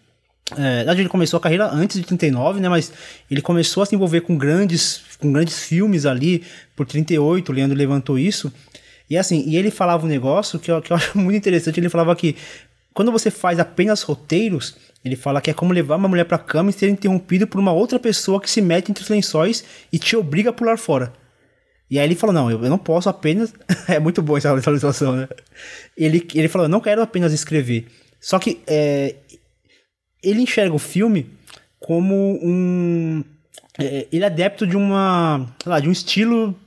É, 0.56 0.90
ele 0.90 1.10
começou 1.10 1.38
a 1.38 1.42
carreira 1.42 1.70
antes 1.70 1.98
de 1.98 2.06
39, 2.06 2.62
né? 2.62 2.70
Mas 2.70 2.94
ele 3.30 3.42
começou 3.42 3.84
a 3.84 3.86
se 3.86 3.96
envolver 3.96 4.22
com 4.22 4.38
grandes, 4.38 5.02
com 5.20 5.34
grandes 5.34 5.60
filmes 5.60 6.06
ali 6.06 6.42
por 6.74 6.86
38. 6.86 7.52
O 7.52 7.56
Leandro 7.56 7.78
levantou 7.78 8.18
isso. 8.18 8.54
E 9.10 9.18
assim, 9.18 9.44
e 9.48 9.56
ele 9.58 9.72
falava 9.72 10.06
um 10.06 10.10
negócio 10.10 10.60
que 10.60 10.72
eu, 10.72 10.82
que 10.82 10.92
eu 10.92 10.98
acho 10.98 11.18
muito 11.18 11.38
interessante. 11.38 11.80
Ele 11.80 11.90
falava 11.90 12.16
que 12.16 12.36
quando 12.94 13.12
você 13.12 13.30
faz 13.30 13.60
apenas 13.60 14.02
roteiros, 14.02 14.76
ele 15.06 15.16
fala 15.16 15.40
que 15.40 15.52
é 15.52 15.54
como 15.54 15.72
levar 15.72 15.98
uma 15.98 16.08
mulher 16.08 16.26
pra 16.26 16.38
cama 16.38 16.70
e 16.70 16.74
ser 16.74 16.90
interrompido 16.90 17.46
por 17.46 17.60
uma 17.60 17.72
outra 17.72 18.00
pessoa 18.00 18.42
que 18.42 18.50
se 18.50 18.62
mete 18.62 18.90
entre 18.90 19.04
os 19.04 19.10
lençóis 19.10 19.64
e 19.94 20.00
te 20.00 20.16
obriga 20.16 20.50
a 20.50 20.54
pular 20.54 20.78
fora. 20.78 21.14
E 21.90 21.98
aí 21.98 22.06
ele 22.06 22.16
falou, 22.16 22.34
não, 22.34 22.52
eu, 22.52 22.60
não 22.60 22.78
posso 22.78 23.08
apenas... 23.08 23.54
é 23.88 24.00
muito 24.00 24.22
bom 24.22 24.36
essa 24.36 24.60
situação, 24.60 25.16
né? 25.16 25.30
Ele, 25.96 26.28
ele 26.34 26.48
falou, 26.48 26.66
eu 26.66 26.70
não 26.70 26.82
quero 26.82 27.02
apenas 27.02 27.32
escrever. 27.32 27.88
Só 28.20 28.40
que 28.40 28.62
é, 28.68 29.16
ele 30.22 30.42
enxerga 30.42 30.74
o 30.76 30.80
filme 30.80 31.30
como 31.80 32.40
um... 32.42 33.24
É, 33.80 34.08
ele 34.12 34.24
é 34.24 34.28
adepto 34.28 34.66
de 34.66 34.76
uma... 34.76 35.48
Lá, 35.66 35.80
de 35.80 35.88
um 35.88 35.92
estilo 35.92 36.60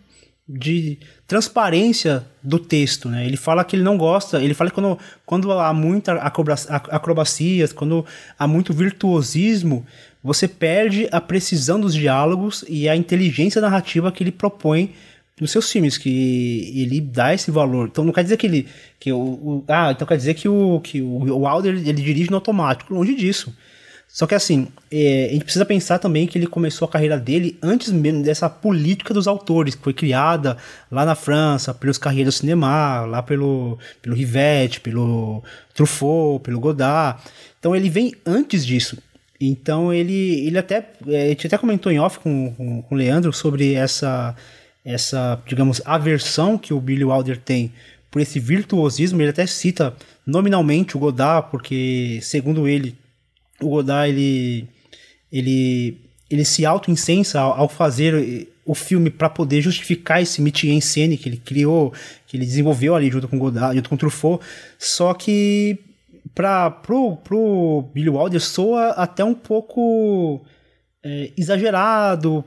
de 0.49 0.99
transparência 1.31 2.27
do 2.43 2.59
texto, 2.59 3.09
né? 3.09 3.25
Ele 3.25 3.37
fala 3.37 3.63
que 3.63 3.77
ele 3.77 3.85
não 3.85 3.97
gosta, 3.97 4.43
ele 4.43 4.53
fala 4.53 4.69
que 4.69 4.75
quando, 4.75 4.99
quando 5.25 5.53
há 5.53 5.73
muita 5.73 6.15
acrobacias, 6.91 7.73
quando 7.73 8.05
há 8.37 8.49
muito 8.49 8.75
virtuosismo, 8.75 9.87
você 10.25 10.49
perde 10.49 11.09
a 11.13 11.21
precisão 11.21 11.81
dos 11.81 11.95
diálogos 11.95 12.65
e 12.69 12.89
a 12.89 12.97
inteligência 12.97 13.61
narrativa 13.61 14.11
que 14.11 14.25
ele 14.25 14.33
propõe 14.33 14.93
nos 15.41 15.53
seus 15.53 15.71
filmes, 15.71 15.97
que 15.97 16.73
ele 16.75 17.01
dá 17.01 17.33
esse 17.33 17.53
valor. 17.53 17.87
Então 17.87 18.03
não 18.03 18.13
quer 18.13 18.25
dizer 18.25 18.37
que 18.37 18.49
ele. 18.49 18.67
Que 18.99 19.13
o, 19.13 19.17
o 19.21 19.65
ah, 19.69 19.93
então 19.93 20.09
quer 20.09 20.17
dizer 20.17 20.35
que 20.35 20.49
o, 20.49 20.81
que 20.81 21.01
o, 21.01 21.47
Wilder 21.47 21.77
ele 21.77 22.03
dirige 22.03 22.29
no 22.29 22.39
automático. 22.39 22.93
Longe 22.93 23.15
disso. 23.15 23.55
Só 24.13 24.27
que 24.27 24.35
assim, 24.35 24.67
é, 24.91 25.29
a 25.31 25.33
gente 25.33 25.45
precisa 25.45 25.65
pensar 25.65 25.99
também 25.99 26.27
que 26.27 26.37
ele 26.37 26.47
começou 26.47 26.87
a 26.87 26.91
carreira 26.91 27.17
dele 27.17 27.57
antes 27.63 27.93
mesmo 27.93 28.23
dessa 28.25 28.51
política 28.51 29.15
dos 29.15 29.29
autores, 29.29 29.77
que 29.77 29.83
foi 29.83 29.95
criada 29.95 30.57
lá 30.91 31.05
na 31.05 31.15
França, 31.15 31.73
pelos 31.73 31.97
carreiros 31.97 32.35
do 32.35 32.39
cinema, 32.39 33.03
lá 33.03 33.23
pelo, 33.23 33.79
pelo 34.03 34.17
Rivette, 34.17 34.81
pelo 34.81 35.45
Truffaut, 35.73 36.43
pelo 36.43 36.59
Godard. 36.59 37.23
Então 37.59 37.75
ele 37.75 37.89
vem 37.89 38.13
antes 38.27 38.67
disso. 38.67 38.99
Então 39.41 39.95
ele, 39.95 40.47
ele 40.47 40.59
até. 40.59 40.91
É, 41.07 41.27
a 41.27 41.29
gente 41.29 41.47
até 41.47 41.57
comentou 41.57 41.91
em 41.93 42.01
off 42.01 42.19
com, 42.19 42.53
com, 42.55 42.83
com 42.83 42.95
o 42.95 42.99
Leandro 42.99 43.33
sobre 43.33 43.75
essa, 43.75 44.35
essa, 44.85 45.41
digamos, 45.47 45.81
aversão 45.85 46.59
que 46.59 46.75
o 46.75 46.81
Billy 46.81 47.05
Wilder 47.05 47.39
tem 47.39 47.73
por 48.11 48.21
esse 48.21 48.41
virtuosismo. 48.41 49.23
Ele 49.23 49.31
até 49.31 49.47
cita 49.47 49.95
nominalmente 50.27 50.97
o 50.97 51.01
Godard, 51.01 51.49
porque, 51.51 52.19
segundo 52.23 52.69
ele, 52.69 52.95
o 53.63 53.69
Godard 53.69 54.11
ele 54.11 54.69
ele 55.33 55.99
ele 56.31 56.45
se 56.45 56.65
auto-incensa 56.65 57.41
ao, 57.41 57.61
ao, 57.63 57.69
fazer 57.69 58.49
o 58.65 58.75
filme 58.75 59.11
para 59.11 59.29
poder 59.29 59.61
justificar 59.61 60.23
esse 60.23 60.41
métier 60.41 60.73
em 60.73 60.81
scène 60.81 61.17
que 61.17 61.29
ele 61.29 61.37
criou, 61.37 61.93
que 62.27 62.37
ele 62.37 62.47
desenvolveu 62.47 62.95
ali 62.95 63.11
junto 63.11 63.27
com 63.27 63.39
Godard, 63.39 63.75
junto 63.75 63.89
com 63.91 63.97
Truffaut, 63.97 64.45
só 64.79 65.13
que 65.13 65.79
para 66.35 66.71
pro, 66.71 67.17
pro 67.17 67.89
Billy 67.93 68.09
Wilder 68.09 68.41
soa 68.41 68.91
até 68.91 69.25
um 69.25 69.35
pouco 69.35 70.41
é, 71.03 71.33
exagerado, 71.37 72.45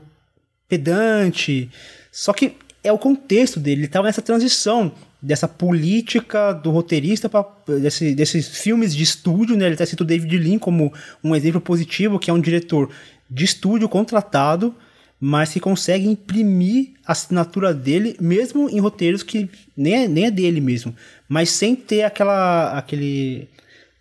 pedante, 0.66 1.70
só 2.10 2.32
que 2.32 2.56
é 2.82 2.90
o 2.90 2.98
contexto 2.98 3.60
dele, 3.60 3.80
ele 3.80 3.86
estava 3.86 4.06
nessa 4.06 4.22
transição 4.22 4.92
dessa 5.24 5.48
política 5.48 6.52
do 6.52 6.70
roteirista 6.70 7.30
para 7.30 7.46
desse, 7.80 8.14
desses 8.14 8.58
filmes 8.58 8.94
de 8.94 9.02
estúdio, 9.02 9.56
né? 9.56 9.64
Ele 9.64 9.74
até 9.74 9.86
cita 9.86 10.02
o 10.02 10.06
David 10.06 10.36
Lean 10.36 10.58
como 10.58 10.92
um 11.22 11.34
exemplo 11.34 11.62
positivo, 11.62 12.18
que 12.18 12.30
é 12.30 12.32
um 12.32 12.40
diretor 12.40 12.90
de 13.30 13.42
estúdio 13.42 13.88
contratado, 13.88 14.74
mas 15.18 15.50
que 15.50 15.60
consegue 15.60 16.06
imprimir 16.06 16.90
a 17.06 17.12
assinatura 17.12 17.72
dele, 17.72 18.16
mesmo 18.20 18.68
em 18.68 18.78
roteiros 18.78 19.22
que 19.22 19.48
nem 19.74 19.94
é, 19.94 20.08
nem 20.08 20.26
é 20.26 20.30
dele 20.30 20.60
mesmo, 20.60 20.94
mas 21.26 21.48
sem 21.48 21.74
ter 21.74 22.02
aquela 22.02 22.76
aquele 22.76 23.48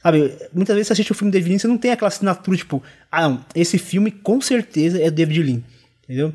Sabe, 0.02 0.34
muitas 0.54 0.76
vezes 0.76 0.88
você 0.88 0.94
assiste 0.94 1.14
o 1.14 1.16
filme 1.16 1.32
do 1.32 1.36
David 1.36 1.52
Lean, 1.52 1.60
você 1.60 1.68
não 1.70 1.78
tem 1.78 1.92
aquela 1.92 2.10
assinatura, 2.10 2.58
tipo, 2.58 2.84
ah, 3.10 3.30
não, 3.30 3.46
esse 3.56 3.78
filme 3.78 4.12
com 4.12 4.42
certeza 4.42 5.02
é 5.02 5.10
David 5.10 5.42
Lean, 5.42 5.62
entendeu? 6.04 6.34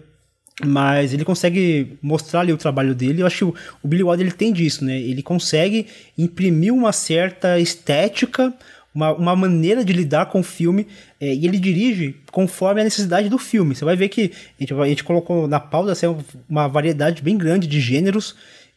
Mas 0.65 1.13
ele 1.13 1.25
consegue 1.25 1.99
mostrar 2.03 2.41
ali 2.41 2.53
o 2.53 2.57
trabalho 2.57 2.95
dele. 2.95 3.23
Eu 3.23 3.27
acho 3.27 3.53
que 3.53 3.59
o, 3.83 3.89
Billy 3.89 4.03
Wilder 4.03 4.27
ele 4.27 4.35
tem 4.35 4.53
disso, 4.53 4.85
né? 4.85 4.99
Ele 4.99 5.23
consegue 5.23 5.87
imprimir 6.17 6.75
uma 6.75 6.93
certa 6.93 7.59
estética, 7.61 8.53
uma, 8.95 9.13
uma 9.13 9.37
maneira 9.37 9.85
de 9.85 9.93
lidar 9.93 10.27
com 10.27 10.41
o 10.41 10.43
filme 10.43 10.87
é, 11.21 11.33
e 11.33 11.47
ele 11.47 11.59
dirige 11.59 12.17
conforme 12.33 12.81
a 12.81 12.85
necessidade 12.85 13.29
do 13.29 13.39
filme. 13.39 13.75
Você 13.75 13.85
vai 13.85 13.95
ver 13.95 14.09
que 14.09 14.33
a 14.59 14.61
gente, 14.61 14.75
a 14.75 14.87
gente 14.87 15.05
colocou 15.05 15.47
na 15.47 15.61
pauta 15.61 15.93
assim, 15.93 16.07
uma 16.49 16.67
variedade 16.67 17.23
bem 17.23 17.39
grande 17.39 17.69
de 17.69 17.81
gêneros 17.81 18.35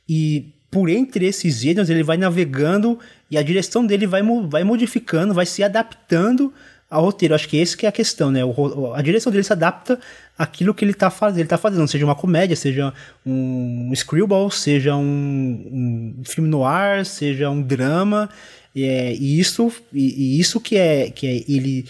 e 0.07 0.53
por 0.69 0.87
entre 0.87 1.25
esses 1.25 1.61
gêneros 1.61 1.89
ele 1.89 2.03
vai 2.03 2.15
navegando 2.15 2.99
e 3.29 3.37
a 3.37 3.41
direção 3.41 3.85
dele 3.85 4.05
vai, 4.05 4.21
vai 4.47 4.63
modificando, 4.63 5.33
vai 5.33 5.45
se 5.45 5.63
adaptando 5.63 6.53
ao 6.91 7.05
roteiro. 7.05 7.33
Acho 7.33 7.47
que 7.47 7.55
esse 7.55 7.77
que 7.77 7.85
é 7.85 7.89
a 7.89 7.91
questão, 7.91 8.29
né? 8.29 8.43
O, 8.43 8.93
a 8.93 9.01
direção 9.01 9.31
dele 9.31 9.45
se 9.45 9.53
adapta 9.53 9.97
àquilo 10.37 10.73
que 10.73 10.83
ele 10.83 10.91
está 10.91 11.09
fazendo, 11.09 11.39
ele 11.39 11.47
tá 11.47 11.57
fazendo, 11.57 11.87
seja 11.87 12.03
uma 12.03 12.15
comédia, 12.15 12.55
seja 12.55 12.93
um 13.25 13.91
screwball, 13.95 14.51
seja 14.51 14.95
um, 14.95 16.13
um 16.19 16.23
filme 16.25 16.49
no 16.49 16.65
ar, 16.65 17.05
seja 17.05 17.49
um 17.49 17.61
drama. 17.61 18.29
É, 18.75 19.13
e 19.13 19.39
isso, 19.39 19.71
e, 19.93 20.35
e, 20.35 20.39
isso 20.39 20.59
que 20.59 20.75
é 20.75 21.09
que 21.09 21.27
é 21.27 21.51
ele 21.51 21.85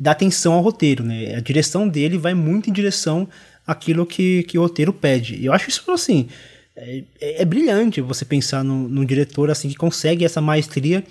dá 0.00 0.12
atenção 0.12 0.54
ao 0.54 0.62
roteiro, 0.62 1.04
né? 1.04 1.34
A 1.36 1.40
direção 1.40 1.86
dele 1.86 2.16
vai 2.16 2.32
muito 2.32 2.70
em 2.70 2.72
direção 2.72 3.28
àquilo 3.66 4.06
que, 4.06 4.42
que 4.44 4.58
o 4.58 4.62
roteiro 4.62 4.92
pede. 4.92 5.36
E 5.36 5.46
eu 5.46 5.52
acho 5.52 5.68
isso 5.68 5.90
assim. 5.90 6.28
É, 6.74 7.02
é, 7.20 7.42
é 7.42 7.44
brilhante 7.44 8.00
você 8.00 8.24
pensar 8.24 8.64
num, 8.64 8.88
num 8.88 9.04
diretor 9.04 9.50
assim 9.50 9.68
que 9.68 9.76
consegue 9.76 10.24
essa 10.24 10.40
maestria 10.40 11.04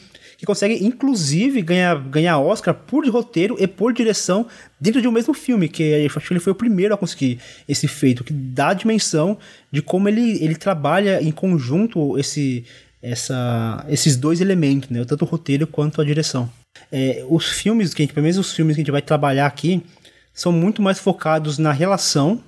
que 0.45 0.47
consegue, 0.47 0.85
inclusive, 0.85 1.61
ganhar, 1.63 1.99
ganhar 2.07 2.39
Oscar 2.39 2.73
por 2.73 3.05
roteiro 3.09 3.57
e 3.59 3.65
por 3.65 3.91
direção 3.91 4.45
dentro 4.79 5.01
de 5.01 5.07
um 5.07 5.11
mesmo 5.11 5.33
filme, 5.33 5.67
que 5.67 5.81
eu 5.81 6.05
acho 6.05 6.19
que 6.19 6.33
ele 6.33 6.39
foi 6.39 6.53
o 6.53 6.55
primeiro 6.55 6.93
a 6.93 6.97
conseguir 6.97 7.39
esse 7.67 7.87
feito, 7.87 8.23
que 8.23 8.31
dá 8.31 8.69
a 8.69 8.73
dimensão 8.73 9.37
de 9.71 9.81
como 9.81 10.07
ele, 10.07 10.43
ele 10.43 10.55
trabalha 10.55 11.21
em 11.21 11.31
conjunto 11.31 12.17
esse, 12.19 12.63
essa, 13.01 13.83
esses 13.89 14.15
dois 14.15 14.39
elementos, 14.39 14.89
né? 14.89 15.03
tanto 15.03 15.25
o 15.25 15.27
roteiro 15.27 15.65
quanto 15.65 15.99
a 15.99 16.05
direção. 16.05 16.49
É, 16.91 17.25
os 17.27 17.49
filmes, 17.49 17.93
que 17.93 18.03
a 18.03 18.05
gente, 18.05 18.13
pelo 18.13 18.23
menos 18.23 18.37
os 18.37 18.53
filmes 18.53 18.75
que 18.75 18.81
a 18.81 18.83
gente 18.83 18.91
vai 18.91 19.01
trabalhar 19.01 19.47
aqui, 19.47 19.83
são 20.31 20.51
muito 20.51 20.81
mais 20.81 20.99
focados 20.99 21.57
na 21.57 21.71
relação, 21.71 22.43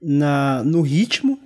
na, 0.00 0.64
no 0.64 0.80
ritmo 0.80 1.38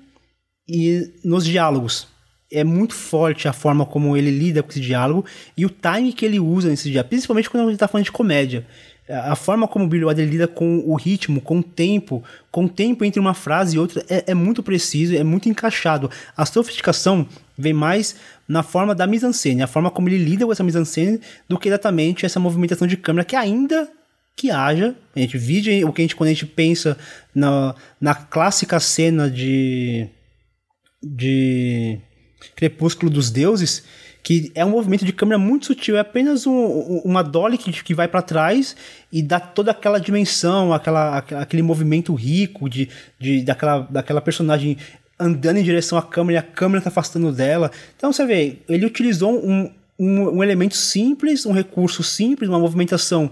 e 0.68 1.10
nos 1.24 1.44
diálogos 1.44 2.06
é 2.50 2.64
muito 2.64 2.94
forte 2.94 3.46
a 3.46 3.52
forma 3.52 3.86
como 3.86 4.16
ele 4.16 4.30
lida 4.30 4.62
com 4.62 4.70
esse 4.70 4.80
diálogo 4.80 5.24
e 5.56 5.64
o 5.64 5.70
time 5.70 6.12
que 6.12 6.24
ele 6.26 6.40
usa 6.40 6.68
nesse 6.68 6.90
diálogo, 6.90 7.10
principalmente 7.10 7.48
quando 7.48 7.64
ele 7.64 7.74
está 7.74 7.86
falando 7.86 8.04
de 8.04 8.12
comédia. 8.12 8.66
A 9.08 9.34
forma 9.34 9.66
como 9.66 9.84
o 9.84 9.88
Billy 9.88 10.04
Wilder 10.04 10.28
lida 10.28 10.46
com 10.46 10.84
o 10.86 10.94
ritmo, 10.94 11.40
com 11.40 11.58
o 11.58 11.62
tempo, 11.62 12.22
com 12.50 12.66
o 12.66 12.68
tempo 12.68 13.04
entre 13.04 13.18
uma 13.18 13.34
frase 13.34 13.74
e 13.74 13.78
outra 13.78 14.04
é, 14.08 14.24
é 14.28 14.34
muito 14.34 14.62
preciso, 14.62 15.16
é 15.16 15.24
muito 15.24 15.48
encaixado. 15.48 16.08
A 16.36 16.46
sofisticação 16.46 17.26
vem 17.58 17.72
mais 17.72 18.14
na 18.46 18.62
forma 18.62 18.94
da 18.94 19.08
mise-en-scène, 19.08 19.62
a 19.62 19.66
forma 19.66 19.90
como 19.90 20.08
ele 20.08 20.18
lida 20.18 20.46
com 20.46 20.52
essa 20.52 20.62
mise-en-scène 20.62 21.20
do 21.48 21.58
que 21.58 21.68
exatamente 21.68 22.24
essa 22.24 22.38
movimentação 22.38 22.86
de 22.86 22.96
câmera 22.96 23.24
que 23.24 23.34
ainda 23.34 23.88
que 24.36 24.50
haja, 24.50 24.94
a 25.14 25.18
gente 25.18 25.36
vide 25.36 25.84
o 25.84 25.92
que 25.92 26.00
a 26.00 26.04
gente 26.04 26.16
quando 26.16 26.28
a 26.28 26.32
gente 26.32 26.46
pensa 26.46 26.96
na, 27.34 27.74
na 28.00 28.14
clássica 28.14 28.78
cena 28.78 29.28
de 29.28 30.08
de 31.02 31.98
Crepúsculo 32.54 33.10
dos 33.10 33.30
Deuses, 33.30 33.82
que 34.22 34.52
é 34.54 34.64
um 34.64 34.70
movimento 34.70 35.04
de 35.04 35.12
câmera 35.12 35.38
muito 35.38 35.66
sutil, 35.66 35.96
é 35.96 36.00
apenas 36.00 36.46
um, 36.46 37.00
uma 37.04 37.22
dolly 37.22 37.56
que, 37.56 37.72
que 37.82 37.94
vai 37.94 38.06
para 38.06 38.22
trás 38.22 38.76
e 39.10 39.22
dá 39.22 39.40
toda 39.40 39.70
aquela 39.70 39.98
dimensão, 39.98 40.72
aquela, 40.72 41.18
aquele 41.18 41.62
movimento 41.62 42.14
rico 42.14 42.68
de, 42.68 42.88
de, 43.18 43.42
daquela, 43.42 43.86
daquela 43.90 44.20
personagem 44.20 44.76
andando 45.18 45.58
em 45.58 45.62
direção 45.62 45.98
à 45.98 46.02
câmera 46.02 46.38
e 46.38 46.38
a 46.38 46.42
câmera 46.42 46.82
tá 46.82 46.88
afastando 46.88 47.30
dela. 47.30 47.70
Então 47.96 48.12
você 48.12 48.24
vê, 48.24 48.58
ele 48.68 48.86
utilizou 48.86 49.32
um, 49.32 49.70
um, 49.98 50.38
um 50.38 50.42
elemento 50.42 50.76
simples, 50.76 51.44
um 51.44 51.52
recurso 51.52 52.02
simples, 52.02 52.48
uma 52.48 52.58
movimentação 52.58 53.30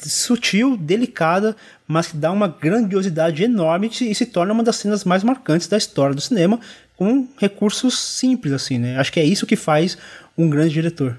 sutil, 0.00 0.76
delicada, 0.76 1.56
mas 1.86 2.08
que 2.08 2.16
dá 2.16 2.30
uma 2.30 2.48
grandiosidade 2.48 3.42
enorme 3.42 3.90
e 4.00 4.14
se 4.14 4.26
torna 4.26 4.52
uma 4.52 4.62
das 4.62 4.76
cenas 4.76 5.04
mais 5.04 5.24
marcantes 5.24 5.68
da 5.68 5.76
história 5.76 6.14
do 6.14 6.20
cinema, 6.20 6.60
com 6.96 7.26
recursos 7.38 7.98
simples, 7.98 8.52
assim, 8.52 8.78
né? 8.78 8.98
Acho 8.98 9.12
que 9.12 9.20
é 9.20 9.24
isso 9.24 9.46
que 9.46 9.56
faz 9.56 9.96
um 10.36 10.48
grande 10.50 10.74
diretor. 10.74 11.18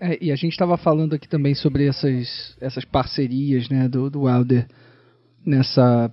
É, 0.00 0.18
e 0.20 0.30
a 0.30 0.36
gente 0.36 0.52
estava 0.52 0.76
falando 0.76 1.14
aqui 1.14 1.28
também 1.28 1.54
sobre 1.54 1.86
essas, 1.86 2.56
essas 2.60 2.84
parcerias 2.84 3.68
né, 3.68 3.88
do, 3.88 4.10
do 4.10 4.22
Wilder 4.22 4.66
nessa 5.44 6.12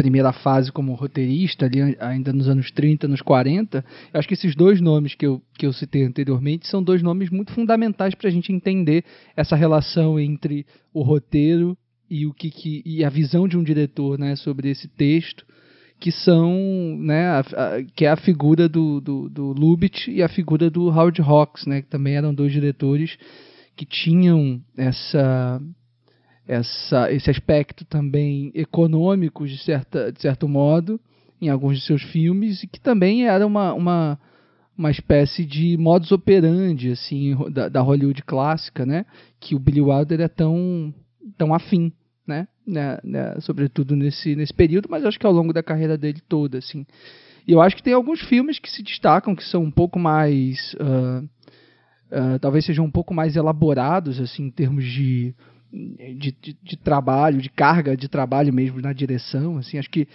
primeira 0.00 0.32
fase 0.32 0.72
como 0.72 0.94
roteirista, 0.94 1.66
ali 1.66 1.96
ainda 2.00 2.32
nos 2.32 2.48
anos 2.48 2.70
30, 2.70 3.06
nos 3.06 3.20
40, 3.20 3.84
eu 4.12 4.18
acho 4.18 4.26
que 4.26 4.34
esses 4.34 4.54
dois 4.54 4.80
nomes 4.80 5.14
que 5.14 5.26
eu, 5.26 5.42
que 5.58 5.66
eu 5.66 5.72
citei 5.72 6.04
anteriormente 6.04 6.66
são 6.66 6.82
dois 6.82 7.02
nomes 7.02 7.28
muito 7.28 7.52
fundamentais 7.52 8.14
para 8.14 8.28
a 8.28 8.30
gente 8.30 8.52
entender 8.52 9.04
essa 9.36 9.54
relação 9.54 10.18
entre 10.18 10.64
o 10.94 11.02
roteiro 11.02 11.76
e 12.08 12.26
o 12.26 12.32
que, 12.32 12.50
que 12.50 12.82
e 12.86 13.04
a 13.04 13.10
visão 13.10 13.46
de 13.46 13.58
um 13.58 13.62
diretor 13.62 14.18
né, 14.18 14.34
sobre 14.36 14.70
esse 14.70 14.88
texto 14.88 15.44
que 16.00 16.10
são, 16.10 16.96
né, 16.98 17.26
a, 17.26 17.40
a, 17.40 17.82
que 17.94 18.06
é 18.06 18.08
a 18.08 18.16
figura 18.16 18.66
do, 18.66 19.02
do, 19.02 19.28
do 19.28 19.52
Lubitsch 19.52 20.08
e 20.08 20.22
a 20.22 20.28
figura 20.30 20.70
do 20.70 20.88
Howard 20.88 21.20
Hawks, 21.20 21.66
né, 21.66 21.82
que 21.82 21.88
também 21.88 22.14
eram 22.14 22.32
dois 22.32 22.50
diretores 22.50 23.18
que 23.76 23.84
tinham 23.84 24.62
essa, 24.78 25.60
essa, 26.50 27.12
esse 27.12 27.30
aspecto 27.30 27.84
também 27.84 28.50
econômico, 28.54 29.46
de, 29.46 29.56
certa, 29.58 30.10
de 30.10 30.20
certo 30.20 30.48
modo, 30.48 31.00
em 31.40 31.48
alguns 31.48 31.78
de 31.78 31.86
seus 31.86 32.02
filmes, 32.02 32.62
e 32.62 32.66
que 32.66 32.80
também 32.80 33.26
era 33.26 33.46
uma, 33.46 33.72
uma, 33.72 34.18
uma 34.76 34.90
espécie 34.90 35.44
de 35.44 35.76
modus 35.76 36.10
operandi 36.10 36.90
assim, 36.90 37.36
da, 37.52 37.68
da 37.68 37.80
Hollywood 37.80 38.22
clássica, 38.24 38.84
né, 38.84 39.06
que 39.38 39.54
o 39.54 39.60
Billy 39.60 39.80
Wilder 39.80 40.20
é 40.20 40.28
tão, 40.28 40.92
tão 41.38 41.54
afim 41.54 41.92
né? 42.26 42.46
né, 42.66 42.98
né, 43.02 43.34
sobretudo 43.40 43.96
nesse, 43.96 44.36
nesse 44.36 44.54
período, 44.54 44.88
mas 44.88 45.04
acho 45.04 45.18
que 45.18 45.26
ao 45.26 45.32
longo 45.32 45.52
da 45.52 45.62
carreira 45.62 45.98
dele 45.98 46.20
toda, 46.28 46.58
assim. 46.58 46.86
E 47.46 47.52
eu 47.52 47.60
acho 47.60 47.74
que 47.74 47.82
tem 47.82 47.92
alguns 47.92 48.20
filmes 48.20 48.58
que 48.58 48.70
se 48.70 48.82
destacam, 48.82 49.34
que 49.34 49.42
são 49.44 49.62
um 49.62 49.70
pouco 49.70 49.98
mais. 49.98 50.74
Uh, 50.74 51.24
uh, 52.12 52.38
talvez 52.38 52.64
sejam 52.64 52.84
um 52.84 52.90
pouco 52.90 53.12
mais 53.12 53.34
elaborados, 53.34 54.20
assim, 54.20 54.44
em 54.44 54.50
termos 54.50 54.84
de, 54.84 55.34
de, 55.72 56.34
de, 56.40 56.56
de, 56.62 56.76
trabalho, 56.76 57.40
de 57.40 57.48
carga 57.48 57.96
de 57.96 58.08
trabalho 58.08 58.52
mesmo 58.52 58.80
na 58.80 58.92
direção. 58.92 59.58
Assim, 59.58 59.78
acho 59.78 59.90
que 59.90 60.06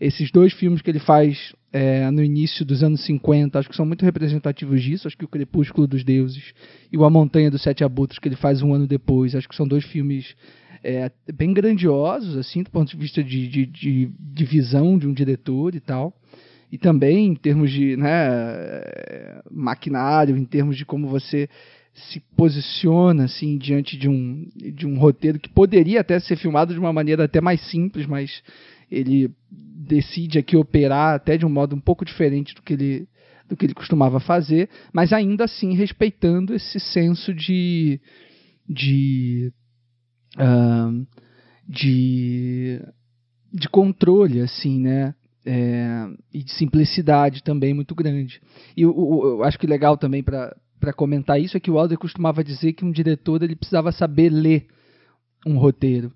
esses 0.00 0.30
dois 0.30 0.52
filmes 0.52 0.80
que 0.80 0.90
ele 0.90 0.98
faz 0.98 1.54
é, 1.72 2.10
no 2.10 2.22
início 2.22 2.64
dos 2.64 2.82
anos 2.82 3.04
50, 3.04 3.58
acho 3.58 3.68
que 3.68 3.76
são 3.76 3.86
muito 3.86 4.04
representativos 4.04 4.82
disso. 4.82 5.06
Acho 5.06 5.16
que 5.16 5.24
o 5.24 5.28
Crepúsculo 5.28 5.86
dos 5.86 6.04
Deuses 6.04 6.52
e 6.90 6.96
o 6.96 7.04
A 7.04 7.10
Montanha 7.10 7.50
dos 7.50 7.62
Sete 7.62 7.84
Abutres, 7.84 8.18
que 8.18 8.28
ele 8.28 8.36
faz 8.36 8.62
um 8.62 8.72
ano 8.72 8.86
depois, 8.86 9.34
acho 9.34 9.48
que 9.48 9.56
são 9.56 9.66
dois 9.66 9.84
filmes 9.84 10.34
é, 10.82 11.10
bem 11.34 11.52
grandiosos, 11.52 12.36
assim, 12.36 12.62
do 12.62 12.70
ponto 12.70 12.90
de 12.90 12.96
vista 12.96 13.22
de, 13.22 13.48
de, 13.48 13.66
de, 13.66 14.10
de 14.18 14.44
visão 14.44 14.98
de 14.98 15.06
um 15.06 15.12
diretor 15.12 15.74
e 15.74 15.80
tal 15.80 16.14
e 16.72 16.78
também 16.78 17.26
em 17.26 17.34
termos 17.34 17.70
de 17.70 17.96
né, 17.96 18.10
maquinário, 19.50 20.36
em 20.36 20.44
termos 20.44 20.76
de 20.76 20.84
como 20.84 21.08
você 21.08 21.48
se 22.10 22.20
posiciona 22.36 23.24
assim 23.24 23.58
diante 23.58 23.96
de 23.96 24.08
um, 24.08 24.48
de 24.54 24.86
um 24.86 24.98
roteiro 24.98 25.38
que 25.38 25.48
poderia 25.48 26.00
até 26.00 26.18
ser 26.18 26.36
filmado 26.36 26.72
de 26.72 26.78
uma 26.78 26.92
maneira 26.92 27.24
até 27.24 27.40
mais 27.40 27.60
simples, 27.70 28.06
mas 28.06 28.42
ele 28.90 29.30
decide 29.50 30.38
aqui 30.38 30.56
operar 30.56 31.14
até 31.14 31.36
de 31.36 31.46
um 31.46 31.50
modo 31.50 31.74
um 31.76 31.80
pouco 31.80 32.04
diferente 32.04 32.54
do 32.54 32.62
que 32.62 32.72
ele 32.72 33.08
do 33.48 33.56
que 33.56 33.66
ele 33.66 33.74
costumava 33.74 34.20
fazer, 34.20 34.68
mas 34.92 35.12
ainda 35.12 35.42
assim 35.44 35.74
respeitando 35.74 36.54
esse 36.54 36.78
senso 36.78 37.34
de 37.34 38.00
de 38.68 39.52
uh, 40.38 41.06
de, 41.70 42.82
de 43.52 43.68
controle, 43.68 44.40
assim, 44.40 44.80
né? 44.80 45.14
É, 45.46 46.06
e 46.34 46.42
de 46.42 46.52
simplicidade 46.52 47.42
também 47.42 47.72
muito 47.72 47.94
grande. 47.94 48.42
E 48.76 48.82
eu, 48.82 48.90
eu, 48.90 49.28
eu 49.30 49.44
acho 49.44 49.58
que 49.58 49.66
legal 49.66 49.96
também 49.96 50.22
para 50.22 50.54
comentar 50.94 51.40
isso 51.40 51.56
é 51.56 51.60
que 51.60 51.70
o 51.70 51.78
Alder 51.78 51.98
costumava 51.98 52.42
dizer 52.42 52.72
que 52.72 52.84
um 52.84 52.90
diretor 52.90 53.42
ele 53.42 53.56
precisava 53.56 53.92
saber 53.92 54.30
ler 54.30 54.66
um 55.46 55.58
roteiro. 55.58 56.12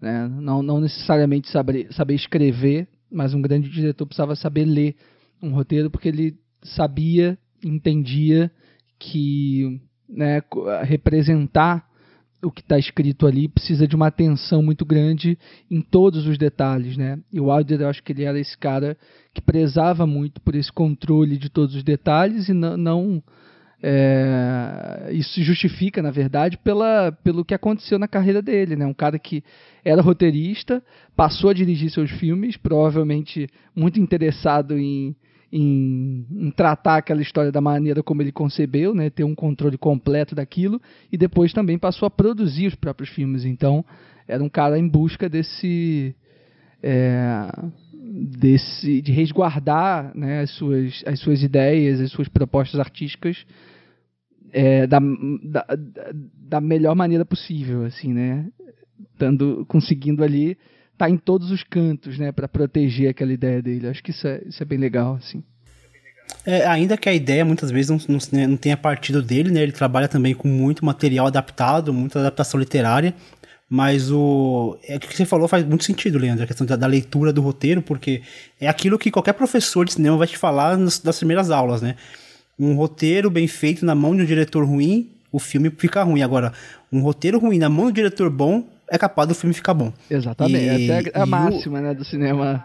Né? 0.00 0.26
Não, 0.28 0.62
não 0.62 0.80
necessariamente 0.80 1.48
saber, 1.48 1.92
saber 1.92 2.14
escrever, 2.14 2.88
mas 3.10 3.34
um 3.34 3.42
grande 3.42 3.70
diretor 3.70 4.06
precisava 4.06 4.34
saber 4.34 4.64
ler 4.64 4.96
um 5.42 5.50
roteiro 5.50 5.90
porque 5.90 6.08
ele 6.08 6.36
sabia, 6.62 7.38
entendia 7.64 8.50
que 8.98 9.80
né, 10.08 10.42
representar 10.82 11.86
o 12.42 12.50
que 12.50 12.60
está 12.60 12.76
escrito 12.76 13.26
ali 13.26 13.48
precisa 13.48 13.86
de 13.86 13.94
uma 13.94 14.08
atenção 14.08 14.62
muito 14.62 14.84
grande 14.84 15.38
em 15.70 15.80
todos 15.80 16.26
os 16.26 16.36
detalhes, 16.36 16.96
né? 16.96 17.18
E 17.32 17.40
o 17.40 17.46
Wilder, 17.46 17.82
eu 17.82 17.88
acho 17.88 18.02
que 18.02 18.12
ele 18.12 18.24
era 18.24 18.38
esse 18.38 18.58
cara 18.58 18.96
que 19.32 19.40
prezava 19.40 20.06
muito 20.06 20.40
por 20.40 20.56
esse 20.56 20.72
controle 20.72 21.38
de 21.38 21.48
todos 21.48 21.76
os 21.76 21.84
detalhes 21.84 22.48
e 22.48 22.52
não, 22.52 22.76
não 22.76 23.22
é, 23.82 25.10
isso 25.12 25.34
se 25.34 25.42
justifica, 25.42 26.00
na 26.00 26.12
verdade, 26.12 26.56
pela, 26.56 27.10
pelo 27.24 27.44
que 27.44 27.52
aconteceu 27.52 27.98
na 27.98 28.06
carreira 28.06 28.40
dele, 28.40 28.76
né? 28.76 28.86
Um 28.86 28.94
cara 28.94 29.18
que 29.18 29.42
era 29.84 30.00
roteirista, 30.00 30.80
passou 31.16 31.50
a 31.50 31.52
dirigir 31.52 31.90
seus 31.90 32.10
filmes, 32.12 32.56
provavelmente 32.56 33.48
muito 33.74 33.98
interessado 33.98 34.78
em 34.78 35.16
em, 35.54 36.24
em, 36.30 36.50
tratar 36.50 36.96
aquela 36.96 37.20
história 37.20 37.52
da 37.52 37.60
maneira 37.60 38.02
como 38.02 38.22
ele 38.22 38.32
concebeu, 38.32 38.94
né, 38.94 39.10
ter 39.10 39.22
um 39.22 39.34
controle 39.34 39.76
completo 39.76 40.34
daquilo, 40.34 40.80
e 41.12 41.18
depois 41.18 41.52
também 41.52 41.78
passou 41.78 42.06
a 42.06 42.10
produzir 42.10 42.68
os 42.68 42.74
próprios 42.74 43.10
filmes. 43.10 43.44
Então, 43.44 43.84
era 44.26 44.42
um 44.42 44.48
cara 44.48 44.78
em 44.78 44.88
busca 44.88 45.28
desse. 45.28 46.16
É, 46.82 47.50
desse 48.02 49.02
de 49.02 49.12
resguardar 49.12 50.10
né, 50.16 50.40
as, 50.40 50.50
suas, 50.52 51.04
as 51.06 51.20
suas 51.20 51.42
ideias, 51.42 52.00
as 52.00 52.10
suas 52.10 52.28
propostas 52.28 52.80
artísticas 52.80 53.44
é, 54.52 54.86
da, 54.86 55.00
da, 55.42 55.66
da 56.48 56.60
melhor 56.60 56.94
maneira 56.94 57.24
possível, 57.24 57.84
assim, 57.84 58.12
né? 58.12 58.46
Dando, 59.18 59.64
conseguindo 59.66 60.22
ali 60.22 60.56
tá 61.02 61.10
em 61.10 61.16
todos 61.16 61.50
os 61.50 61.64
cantos, 61.64 62.16
né, 62.16 62.30
para 62.30 62.46
proteger 62.46 63.10
aquela 63.10 63.32
ideia 63.32 63.60
dele. 63.60 63.88
Acho 63.88 64.00
que 64.02 64.12
isso 64.12 64.24
é, 64.24 64.40
isso 64.46 64.62
é 64.62 64.66
bem 64.66 64.78
legal, 64.78 65.16
assim. 65.16 65.42
É, 66.46 66.64
ainda 66.66 66.96
que 66.96 67.08
a 67.08 67.12
ideia 67.12 67.44
muitas 67.44 67.72
vezes 67.72 67.90
não, 67.90 67.98
não, 68.08 68.18
né, 68.32 68.46
não 68.46 68.56
tenha 68.56 68.76
partido 68.76 69.20
dele, 69.20 69.50
né? 69.50 69.62
Ele 69.62 69.72
trabalha 69.72 70.06
também 70.06 70.34
com 70.34 70.46
muito 70.46 70.84
material 70.84 71.26
adaptado, 71.26 71.92
muita 71.92 72.20
adaptação 72.20 72.58
literária. 72.58 73.14
Mas 73.68 74.12
o. 74.12 74.78
É 74.86 74.96
o 74.96 75.00
que 75.00 75.16
você 75.16 75.24
falou 75.24 75.48
faz 75.48 75.64
muito 75.64 75.82
sentido, 75.82 76.18
Leandro, 76.18 76.44
a 76.44 76.46
questão 76.46 76.66
da, 76.66 76.76
da, 76.76 76.86
leitura 76.86 77.32
do 77.32 77.40
roteiro, 77.40 77.80
porque 77.80 78.22
é 78.60 78.68
aquilo 78.68 78.98
que 78.98 79.10
qualquer 79.10 79.32
professor 79.32 79.84
de 79.86 79.94
cinema 79.94 80.16
vai 80.16 80.26
te 80.26 80.36
falar 80.36 80.76
nas, 80.76 81.02
nas 81.02 81.16
primeiras 81.16 81.50
aulas, 81.50 81.80
né? 81.80 81.96
Um 82.58 82.74
roteiro 82.74 83.30
bem 83.30 83.46
feito 83.46 83.84
na 83.84 83.94
mão 83.94 84.14
de 84.14 84.22
um 84.22 84.26
diretor 84.26 84.64
ruim, 84.64 85.10
o 85.30 85.38
filme 85.38 85.70
fica 85.76 86.02
ruim. 86.02 86.22
Agora, 86.22 86.52
um 86.92 87.00
roteiro 87.00 87.38
ruim 87.38 87.58
na 87.58 87.68
mão 87.68 87.86
de 87.86 87.90
um 87.90 87.94
diretor 87.94 88.30
bom, 88.30 88.64
é 88.88 88.98
capaz 88.98 89.28
do 89.28 89.34
filme 89.34 89.54
ficar 89.54 89.74
bom. 89.74 89.92
Exatamente, 90.10 90.82
e, 90.82 90.92
até 90.92 91.18
a 91.18 91.24
máxima, 91.24 91.78
o... 91.78 91.82
né, 91.82 91.94
do 91.94 92.04
cinema. 92.04 92.64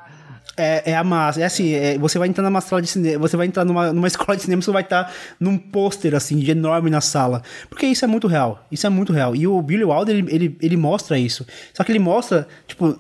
É, 0.58 0.92
é 0.92 0.96
a 0.96 1.04
massa. 1.04 1.42
É 1.42 1.46
assim, 1.46 1.74
é, 1.74 1.98
você 1.98 2.18
vai 2.18 2.28
entrar 2.28 2.44
numa 2.44 2.62
sala 2.62 2.82
de 2.82 2.88
cinema, 2.88 3.20
você 3.20 3.38
vai 3.38 3.46
entrar 3.46 3.64
numa, 3.64 3.94
numa 3.94 4.08
escola 4.10 4.36
de 4.36 4.42
cinema, 4.42 4.62
você 4.62 4.72
vai 4.72 4.82
estar 4.82 5.14
num 5.40 5.58
pôster, 5.58 6.16
assim, 6.16 6.38
de 6.40 6.52
enorme 6.52 6.90
na 6.90 7.00
sala. 7.00 7.44
Porque 7.70 7.86
isso 7.86 8.04
é 8.04 8.08
muito 8.08 8.28
real. 8.28 8.66
Isso 8.72 8.86
é 8.88 8.90
muito 8.90 9.14
real. 9.14 9.36
E 9.36 9.48
o 9.48 9.62
Billy 9.62 9.84
Wilder, 9.84 10.16
ele, 10.16 10.36
ele, 10.36 10.58
ele 10.62 10.78
mostra 10.78 11.18
isso. 11.18 11.46
Só 11.74 11.84
que 11.84 11.92
ele 11.92 12.00
mostra, 12.00 12.48
tipo, 12.68 12.98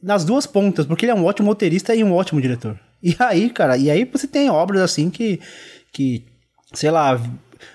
nas 0.00 0.24
duas 0.24 0.46
pontas, 0.46 0.86
porque 0.86 1.04
ele 1.04 1.12
é 1.12 1.14
um 1.14 1.24
ótimo 1.24 1.48
roteirista 1.48 1.94
e 1.94 2.02
um 2.04 2.14
ótimo 2.14 2.40
diretor. 2.40 2.78
E 3.02 3.16
aí, 3.18 3.50
cara, 3.50 3.76
e 3.76 3.90
aí 3.90 4.04
você 4.04 4.26
tem 4.26 4.48
obras 4.50 4.82
assim 4.82 5.10
que, 5.10 5.40
que 5.92 6.24
sei 6.72 6.90
lá, 6.90 7.20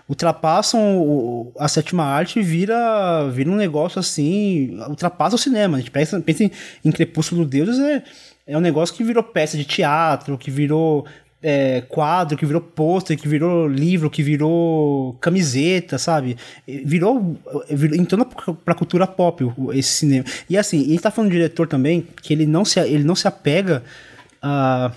ultrapassam 0.07 0.97
o, 0.97 1.51
a 1.57 1.67
sétima 1.67 2.03
arte 2.03 2.39
e 2.39 2.43
vira, 2.43 3.29
vira 3.29 3.49
um 3.49 3.55
negócio 3.55 3.99
assim, 3.99 4.77
ultrapassa 4.87 5.35
o 5.35 5.39
cinema. 5.39 5.77
A 5.77 5.79
gente 5.79 5.91
pensa, 5.91 6.19
pensa 6.21 6.43
em, 6.43 6.51
em 6.83 6.91
Crepúsculo 6.91 7.45
Deuses, 7.45 7.79
é, 7.79 8.03
é 8.47 8.57
um 8.57 8.61
negócio 8.61 8.95
que 8.95 9.03
virou 9.03 9.23
peça 9.23 9.57
de 9.57 9.65
teatro, 9.65 10.37
que 10.37 10.51
virou 10.51 11.05
é, 11.41 11.81
quadro, 11.81 12.37
que 12.37 12.45
virou 12.45 12.61
pôster, 12.61 13.17
que 13.17 13.27
virou 13.27 13.67
livro, 13.67 14.09
que 14.09 14.23
virou 14.23 15.13
camiseta, 15.21 15.97
sabe? 15.97 16.37
Virou, 16.67 17.37
virou 17.69 17.95
entrou 17.95 18.25
pra 18.63 18.73
cultura 18.73 19.05
pop 19.05 19.45
esse 19.73 19.89
cinema. 19.89 20.25
E 20.49 20.57
assim, 20.57 20.79
gente 20.83 21.01
tá 21.01 21.11
falando 21.11 21.29
de 21.29 21.37
diretor 21.37 21.67
também 21.67 22.07
que 22.21 22.33
ele 22.33 22.45
não 22.45 22.65
se, 22.65 22.79
ele 22.79 23.03
não 23.03 23.15
se 23.15 23.27
apega 23.27 23.83
a 24.41 24.91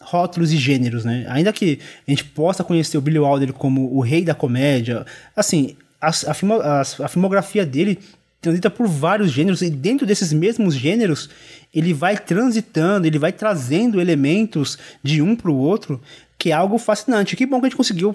rótulos 0.00 0.52
e 0.52 0.56
gêneros, 0.56 1.04
né? 1.04 1.26
Ainda 1.28 1.52
que 1.52 1.78
a 2.06 2.10
gente 2.10 2.24
possa 2.24 2.62
conhecer 2.62 2.96
o 2.96 3.00
Billy 3.00 3.18
Wilder 3.18 3.52
como 3.52 3.92
o 3.94 4.00
rei 4.00 4.24
da 4.24 4.34
comédia, 4.34 5.04
assim, 5.34 5.76
a, 6.00 6.08
a, 6.08 6.34
filmo, 6.34 6.60
a, 6.60 6.80
a 6.80 7.08
filmografia 7.08 7.66
dele 7.66 7.98
transita 8.40 8.70
por 8.70 8.86
vários 8.86 9.32
gêneros 9.32 9.62
e 9.62 9.70
dentro 9.70 10.06
desses 10.06 10.32
mesmos 10.32 10.74
gêneros 10.74 11.28
ele 11.74 11.92
vai 11.92 12.16
transitando, 12.16 13.06
ele 13.06 13.18
vai 13.18 13.32
trazendo 13.32 14.00
elementos 14.00 14.78
de 15.02 15.20
um 15.20 15.34
para 15.34 15.50
o 15.50 15.56
outro, 15.56 16.00
que 16.38 16.50
é 16.50 16.54
algo 16.54 16.78
fascinante. 16.78 17.36
Que 17.36 17.44
bom 17.44 17.58
que 17.58 17.66
a 17.66 17.68
gente 17.68 17.76
conseguiu 17.76 18.14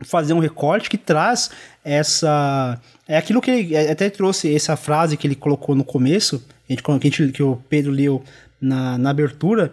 fazer 0.00 0.32
um 0.32 0.38
recorte 0.38 0.88
que 0.88 0.96
traz 0.96 1.50
essa 1.84 2.80
é 3.06 3.16
aquilo 3.16 3.40
que 3.40 3.50
ele 3.50 3.76
até 3.76 4.08
trouxe 4.08 4.54
essa 4.54 4.76
frase 4.76 5.16
que 5.16 5.26
ele 5.26 5.34
colocou 5.34 5.74
no 5.74 5.82
começo, 5.82 6.44
a 6.68 6.72
gente, 6.72 6.82
que, 6.82 6.90
a 6.90 6.94
gente, 6.94 7.32
que 7.32 7.42
o 7.42 7.56
Pedro 7.68 7.90
leu 7.90 8.22
na, 8.60 8.98
na 8.98 9.10
abertura, 9.10 9.72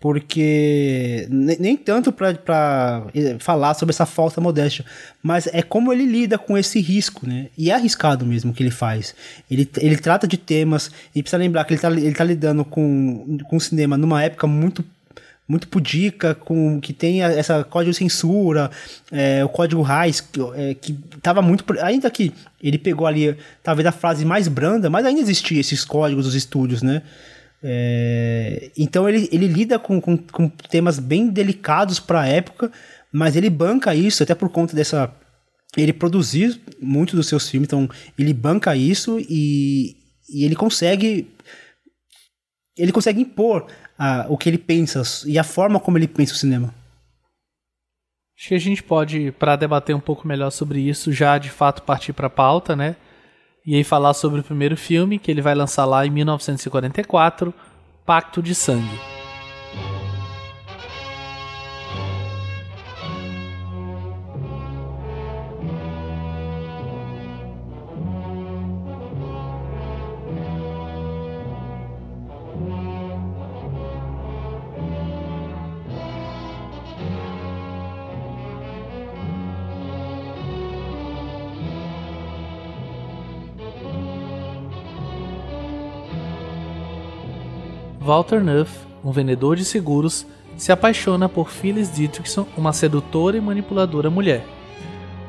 porque 0.00 1.26
nem 1.30 1.76
tanto 1.76 2.12
para 2.12 3.06
eh, 3.14 3.36
falar 3.38 3.72
sobre 3.72 3.92
essa 3.92 4.04
falta 4.04 4.40
modéstia, 4.40 4.84
mas 5.22 5.46
é 5.46 5.62
como 5.62 5.92
ele 5.92 6.04
lida 6.04 6.36
com 6.36 6.58
esse 6.58 6.78
risco, 6.78 7.26
né? 7.26 7.46
E 7.56 7.70
é 7.70 7.74
arriscado 7.74 8.26
mesmo 8.26 8.52
que 8.52 8.62
ele 8.62 8.70
faz. 8.70 9.14
Ele, 9.50 9.66
ele 9.78 9.96
trata 9.96 10.26
de 10.26 10.36
temas, 10.36 10.90
e 11.14 11.22
precisa 11.22 11.38
lembrar 11.38 11.64
que 11.64 11.72
ele 11.72 11.78
está 11.78 11.90
ele 11.90 12.14
tá 12.14 12.24
lidando 12.24 12.64
com, 12.64 13.38
com 13.48 13.56
o 13.56 13.60
cinema 13.60 13.96
numa 13.96 14.22
época 14.22 14.46
muito 14.46 14.84
muito 15.46 15.68
pudica, 15.68 16.34
com 16.34 16.80
que 16.80 16.92
tem 16.92 17.22
essa 17.22 17.62
código 17.64 17.92
censura, 17.92 18.70
é, 19.12 19.44
o 19.44 19.48
código 19.48 19.82
RAIS, 19.82 20.20
que, 20.20 20.40
é, 20.54 20.74
que 20.74 20.94
tava 21.20 21.42
muito. 21.42 21.64
Ainda 21.82 22.10
que 22.10 22.32
ele 22.62 22.78
pegou 22.78 23.06
ali, 23.06 23.36
talvez 23.62 23.86
a 23.86 23.92
frase 23.92 24.24
mais 24.24 24.48
branda, 24.48 24.88
mas 24.88 25.04
ainda 25.04 25.20
existia 25.20 25.60
esses 25.60 25.84
códigos 25.84 26.24
dos 26.24 26.34
estúdios, 26.34 26.82
né? 26.82 27.02
É, 27.66 28.70
então 28.76 29.08
ele, 29.08 29.26
ele 29.32 29.46
lida 29.46 29.78
com, 29.78 29.98
com, 29.98 30.18
com 30.18 30.48
temas 30.50 30.98
bem 30.98 31.30
delicados 31.30 31.98
para 31.98 32.20
a 32.20 32.28
época, 32.28 32.70
mas 33.10 33.36
ele 33.36 33.48
banca 33.48 33.94
isso, 33.94 34.22
até 34.22 34.34
por 34.34 34.50
conta 34.50 34.76
dessa. 34.76 35.10
Ele 35.76 35.92
produzir 35.92 36.60
muito 36.80 37.16
dos 37.16 37.26
seus 37.26 37.48
filmes, 37.48 37.66
então 37.66 37.88
ele 38.18 38.34
banca 38.34 38.76
isso 38.76 39.18
e, 39.18 39.96
e 40.28 40.44
ele 40.44 40.54
consegue. 40.54 41.34
Ele 42.76 42.92
consegue 42.92 43.22
impor 43.22 43.66
a, 43.98 44.26
o 44.28 44.36
que 44.36 44.48
ele 44.48 44.58
pensa 44.58 45.02
e 45.26 45.38
a 45.38 45.44
forma 45.44 45.80
como 45.80 45.96
ele 45.96 46.06
pensa 46.06 46.34
o 46.34 46.36
cinema. 46.36 46.74
Acho 48.36 48.48
que 48.48 48.54
a 48.54 48.60
gente 48.60 48.82
pode, 48.82 49.32
para 49.32 49.56
debater 49.56 49.94
um 49.94 50.00
pouco 50.00 50.26
melhor 50.26 50.50
sobre 50.50 50.80
isso, 50.80 51.12
já 51.12 51.38
de 51.38 51.48
fato 51.50 51.82
partir 51.82 52.12
para 52.12 52.26
a 52.26 52.30
pauta, 52.30 52.76
né? 52.76 52.96
E 53.66 53.74
aí 53.74 53.84
falar 53.84 54.14
sobre 54.14 54.40
o 54.40 54.44
primeiro 54.44 54.76
filme 54.76 55.18
que 55.18 55.30
ele 55.30 55.40
vai 55.40 55.54
lançar 55.54 55.84
lá 55.84 56.06
em 56.06 56.10
1944, 56.10 57.54
Pacto 58.04 58.42
de 58.42 58.54
Sangue. 58.54 59.13
Walter 88.04 88.44
Nuff, 88.44 88.70
um 89.02 89.10
vendedor 89.10 89.56
de 89.56 89.64
seguros, 89.64 90.26
se 90.58 90.70
apaixona 90.70 91.26
por 91.26 91.48
Phyllis 91.48 91.90
Dietrichson, 91.90 92.46
uma 92.54 92.70
sedutora 92.70 93.38
e 93.38 93.40
manipuladora 93.40 94.10
mulher. 94.10 94.44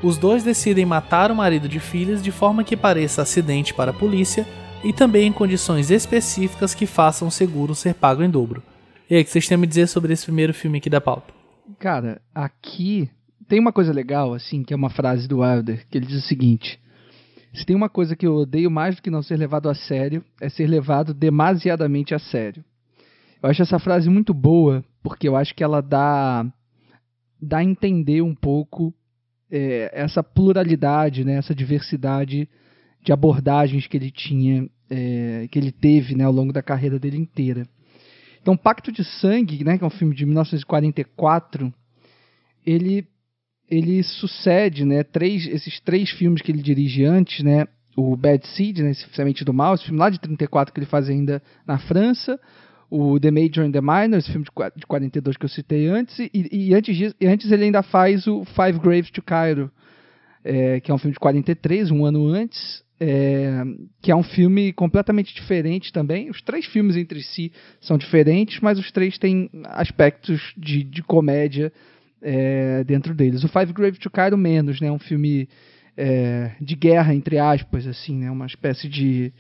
Os 0.04 0.18
dois 0.18 0.44
decidem 0.44 0.86
matar 0.86 1.32
o 1.32 1.36
marido 1.36 1.70
de 1.70 1.80
Phyllis 1.80 2.22
de 2.22 2.32
forma 2.32 2.66
que 2.66 2.76
pareça 2.76 3.22
acidente 3.22 3.74
para 3.74 3.92
a 3.92 3.94
polícia 3.94 4.46
e 4.84 4.92
também 4.92 5.28
em 5.28 5.32
condições 5.32 5.90
específicas 5.90 6.76
que 6.76 6.86
façam 6.86 7.30
o 7.30 7.32
seguro 7.32 7.74
ser 7.74 7.94
pago 7.94 8.22
em 8.22 8.30
dobro. 8.30 8.62
E 9.10 9.16
aí, 9.16 9.22
o 9.22 9.24
que 9.24 9.32
vocês 9.32 9.48
têm 9.48 9.56
a 9.56 9.58
me 9.58 9.68
dizer 9.68 9.88
sobre 9.88 10.12
esse 10.12 10.26
primeiro 10.26 10.54
filme 10.54 10.80
aqui 10.80 10.90
da 10.90 11.00
pauta? 11.00 11.34
Cara, 11.80 12.22
aqui 12.34 13.10
tem 13.48 13.58
uma 13.58 13.72
coisa 13.72 13.94
legal, 13.94 14.34
assim, 14.34 14.64
que 14.64 14.74
é 14.74 14.76
uma 14.76 14.90
frase 14.90 15.30
do 15.30 15.40
Wilder, 15.40 15.88
que 15.90 15.98
ele 15.98 16.08
diz 16.08 16.26
o 16.26 16.28
seguinte: 16.28 16.78
se 17.56 17.66
tem 17.66 17.76
uma 17.76 17.90
coisa 17.90 18.16
que 18.16 18.28
eu 18.28 18.36
odeio 18.36 18.70
mais 18.70 18.96
do 18.96 19.02
que 19.02 19.10
não 19.10 19.22
ser 19.22 19.38
levado 19.38 19.70
a 19.70 19.76
sério, 19.76 20.24
é 20.42 20.50
ser 20.50 20.68
levado 20.68 21.14
demasiadamente 21.14 22.14
a 22.14 22.20
sério. 22.20 22.64
Eu 23.42 23.50
acho 23.50 23.62
essa 23.62 23.80
frase 23.80 24.10
muito 24.10 24.34
boa, 24.34 24.84
porque 25.04 25.28
eu 25.28 25.36
acho 25.36 25.54
que 25.54 25.64
ela 25.64 25.82
dá, 25.82 26.46
dá 27.42 27.60
a 27.60 27.64
entender 27.64 28.22
um 28.22 28.34
pouco 28.34 28.94
é, 29.52 29.92
essa 29.94 30.24
pluralidade, 30.24 31.24
né, 31.24 31.36
essa 31.36 31.54
diversidade 31.54 32.50
de 33.04 33.14
abordagens 33.14 33.88
que 33.88 33.96
ele 33.96 34.12
tinha, 34.12 34.68
é, 34.90 35.48
que 35.52 35.60
ele 35.60 35.72
teve 35.72 36.16
né, 36.16 36.24
ao 36.24 36.32
longo 36.32 36.52
da 36.52 36.64
carreira 36.64 36.98
dele 37.00 37.18
inteira. 37.18 37.68
Então, 38.42 38.58
Pacto 38.58 38.92
de 38.92 39.04
Sangue, 39.04 39.64
né, 39.64 39.78
que 39.78 39.84
é 39.84 39.88
um 39.88 39.92
filme 39.92 40.16
de 40.16 40.26
1944, 40.26 41.74
ele 42.66 43.08
ele 43.70 44.04
sucede, 44.04 44.86
né, 44.86 45.04
três, 45.04 45.48
esses 45.48 45.80
três 45.80 46.10
filmes 46.10 46.42
que 46.42 46.52
ele 46.52 46.62
dirige 46.62 47.04
antes, 47.04 47.44
né, 47.44 47.68
o 47.96 48.16
Bad 48.16 48.46
Seed, 48.48 48.80
né, 48.80 48.94
Semente 49.14 49.44
do 49.44 49.54
Mal, 49.54 49.76
esse 49.76 49.86
filme 49.86 50.00
lá 50.00 50.10
de 50.10 50.20
34 50.20 50.74
que 50.74 50.80
ele 50.80 50.86
faz 50.86 51.10
ainda 51.10 51.42
na 51.66 51.78
França, 51.80 52.40
o 52.90 53.20
The 53.20 53.32
Major 53.32 53.66
and 53.66 53.72
the 53.72 53.82
Minor, 53.82 54.20
esse 54.20 54.32
filme 54.32 54.46
de 54.76 54.86
42 54.86 55.38
que 55.38 55.46
eu 55.46 55.50
citei 55.50 55.88
antes, 55.88 56.20
e, 56.20 56.30
e 56.34 56.74
antes, 56.76 57.16
e 57.20 57.28
antes 57.28 57.52
ele 57.52 57.66
ainda 57.66 57.82
faz 57.82 58.28
o 58.28 58.46
Five 58.46 58.80
Graves 58.80 59.10
to 59.12 59.22
Cairo, 59.22 59.72
é, 60.44 60.80
que 60.80 60.92
é 60.92 60.94
um 60.94 60.98
filme 60.98 61.14
de 61.14 61.20
43, 61.20 61.90
um 61.90 62.06
ano 62.06 62.28
antes, 62.28 62.84
é, 63.00 63.64
que 64.02 64.12
é 64.12 64.16
um 64.16 64.24
filme 64.24 64.72
completamente 64.72 65.34
diferente 65.34 65.92
também. 65.92 66.30
Os 66.30 66.42
três 66.42 66.66
filmes 66.66 66.96
entre 66.96 67.22
si 67.22 67.52
são 67.82 67.98
diferentes, 67.98 68.60
mas 68.62 68.80
os 68.80 68.92
três 68.92 69.18
têm 69.18 69.50
aspectos 69.66 70.54
de, 70.56 70.84
de 70.84 71.02
comédia 71.04 71.74
é, 72.28 72.84
dentro 72.84 73.14
deles. 73.14 73.44
O 73.44 73.48
Five 73.48 73.72
Grave 73.72 74.00
to 74.00 74.10
Cairo 74.10 74.36
menos, 74.36 74.82
né? 74.82 74.92
Um 74.92 74.98
filme 74.98 75.48
é, 75.96 76.54
de 76.60 76.76
guerra, 76.76 77.14
entre 77.14 77.38
aspas, 77.38 77.86
assim, 77.86 78.18
né? 78.18 78.32
Uma 78.32 78.48
espécie 78.48 78.90
de 78.90 79.32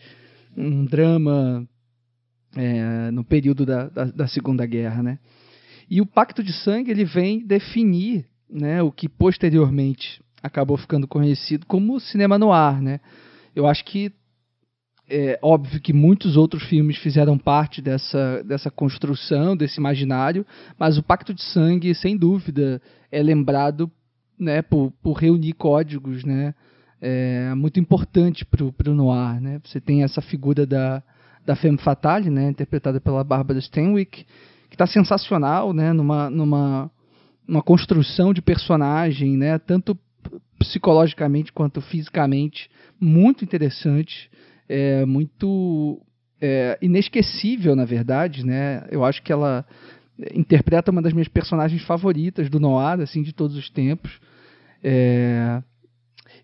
um 0.55 0.85
drama 0.85 1.67
é, 2.55 3.09
no 3.09 3.23
período 3.23 3.65
da, 3.65 3.89
da, 3.89 4.05
da, 4.05 4.27
Segunda 4.27 4.67
Guerra, 4.67 5.01
né? 5.01 5.17
E 5.89 5.99
o 5.99 6.05
Pacto 6.05 6.43
de 6.43 6.53
Sangue 6.53 6.91
ele 6.91 7.03
vem 7.03 7.43
definir, 7.43 8.27
né? 8.47 8.83
O 8.83 8.91
que 8.91 9.09
posteriormente 9.09 10.23
acabou 10.43 10.77
ficando 10.77 11.07
conhecido 11.07 11.65
como 11.65 11.99
cinema 11.99 12.37
noir, 12.37 12.79
né? 12.79 12.99
Eu 13.55 13.65
acho 13.65 13.83
que 13.83 14.11
é 15.07 15.37
óbvio 15.41 15.79
que 15.79 15.93
muitos 15.93 16.35
outros 16.35 16.63
filmes 16.63 16.97
fizeram 16.97 17.37
parte 17.37 17.81
dessa, 17.81 18.43
dessa 18.43 18.71
construção, 18.71 19.55
desse 19.55 19.79
imaginário, 19.79 20.45
mas 20.79 20.97
o 20.97 21.03
Pacto 21.03 21.33
de 21.33 21.43
Sangue, 21.43 21.93
sem 21.93 22.17
dúvida, 22.17 22.81
é 23.11 23.21
lembrado 23.21 23.91
né, 24.37 24.61
por, 24.61 24.91
por 25.03 25.13
reunir 25.13 25.53
códigos, 25.53 26.23
né? 26.23 26.53
É 27.01 27.53
muito 27.53 27.79
importante 27.79 28.43
para 28.43 28.63
o 28.63 28.95
noir, 28.95 29.39
né? 29.39 29.59
Você 29.63 29.79
tem 29.79 30.01
essa 30.01 30.21
figura 30.21 30.65
da, 30.65 31.03
da 31.45 31.55
Femme 31.55 31.77
Fatale, 31.77 32.29
né, 32.29 32.49
interpretada 32.49 32.99
pela 32.99 33.23
Barbara 33.23 33.59
Stanwyck, 33.59 34.25
que 34.69 34.75
está 34.75 34.87
sensacional, 34.87 35.71
né, 35.71 35.93
numa, 35.93 36.29
numa, 36.29 36.91
numa 37.47 37.61
construção 37.61 38.33
de 38.33 38.41
personagem, 38.41 39.37
né, 39.37 39.59
tanto 39.59 39.95
psicologicamente 40.57 41.53
quanto 41.53 41.79
fisicamente, 41.81 42.69
muito 42.99 43.43
interessante 43.43 44.29
é, 44.67 45.05
muito 45.05 46.01
é, 46.41 46.77
inesquecível, 46.81 47.75
na 47.75 47.85
verdade, 47.85 48.45
né? 48.45 48.85
Eu 48.89 49.03
acho 49.03 49.21
que 49.21 49.31
ela 49.31 49.65
interpreta 50.33 50.91
uma 50.91 51.01
das 51.01 51.13
minhas 51.13 51.27
personagens 51.27 51.81
favoritas 51.83 52.49
do 52.49 52.59
noir, 52.59 52.99
assim, 53.01 53.21
de 53.21 53.33
todos 53.33 53.55
os 53.57 53.69
tempos. 53.69 54.19
É... 54.83 55.61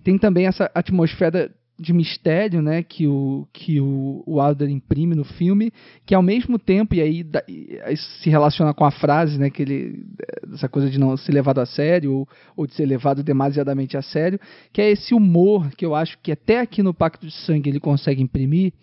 Tem 0.03 0.17
também 0.17 0.47
essa 0.47 0.69
atmosfera 0.73 1.53
de 1.81 1.93
mistério, 1.93 2.61
né, 2.61 2.83
que 2.83 3.07
o 3.07 3.47
que 3.51 3.81
o, 3.81 4.23
Wilder 4.27 4.69
imprime 4.69 5.15
no 5.15 5.23
filme, 5.23 5.73
que 6.05 6.13
ao 6.13 6.21
mesmo 6.21 6.59
tempo 6.59 6.93
e 6.93 7.01
aí, 7.01 7.23
da, 7.23 7.43
e 7.47 7.79
aí, 7.83 7.97
se 7.97 8.29
relaciona 8.29 8.71
com 8.71 8.85
a 8.85 8.91
frase, 8.91 9.39
né, 9.39 9.49
que 9.49 9.63
ele 9.63 10.05
essa 10.53 10.69
coisa 10.69 10.91
de 10.91 10.99
não 10.99 11.17
ser 11.17 11.31
levado 11.31 11.59
a 11.59 11.65
sério 11.65 12.13
ou, 12.13 12.29
ou 12.55 12.67
de 12.67 12.75
ser 12.75 12.85
levado 12.85 13.23
demasiadamente 13.23 13.97
a 13.97 14.01
sério, 14.03 14.39
que 14.71 14.79
é 14.79 14.91
esse 14.91 15.15
humor 15.15 15.71
que 15.71 15.83
eu 15.83 15.95
acho 15.95 16.19
que 16.19 16.31
até 16.31 16.59
aqui 16.59 16.83
no 16.83 16.93
Pacto 16.93 17.25
de 17.25 17.33
Sangue 17.33 17.71
ele 17.71 17.79
consegue 17.79 18.21
imprimir, 18.21 18.73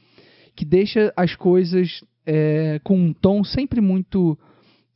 que 0.56 0.64
deixa 0.64 1.12
as 1.16 1.36
coisas 1.36 2.04
é, 2.26 2.80
com 2.82 2.98
um 2.98 3.12
tom 3.12 3.44
sempre 3.44 3.80
muito 3.80 4.36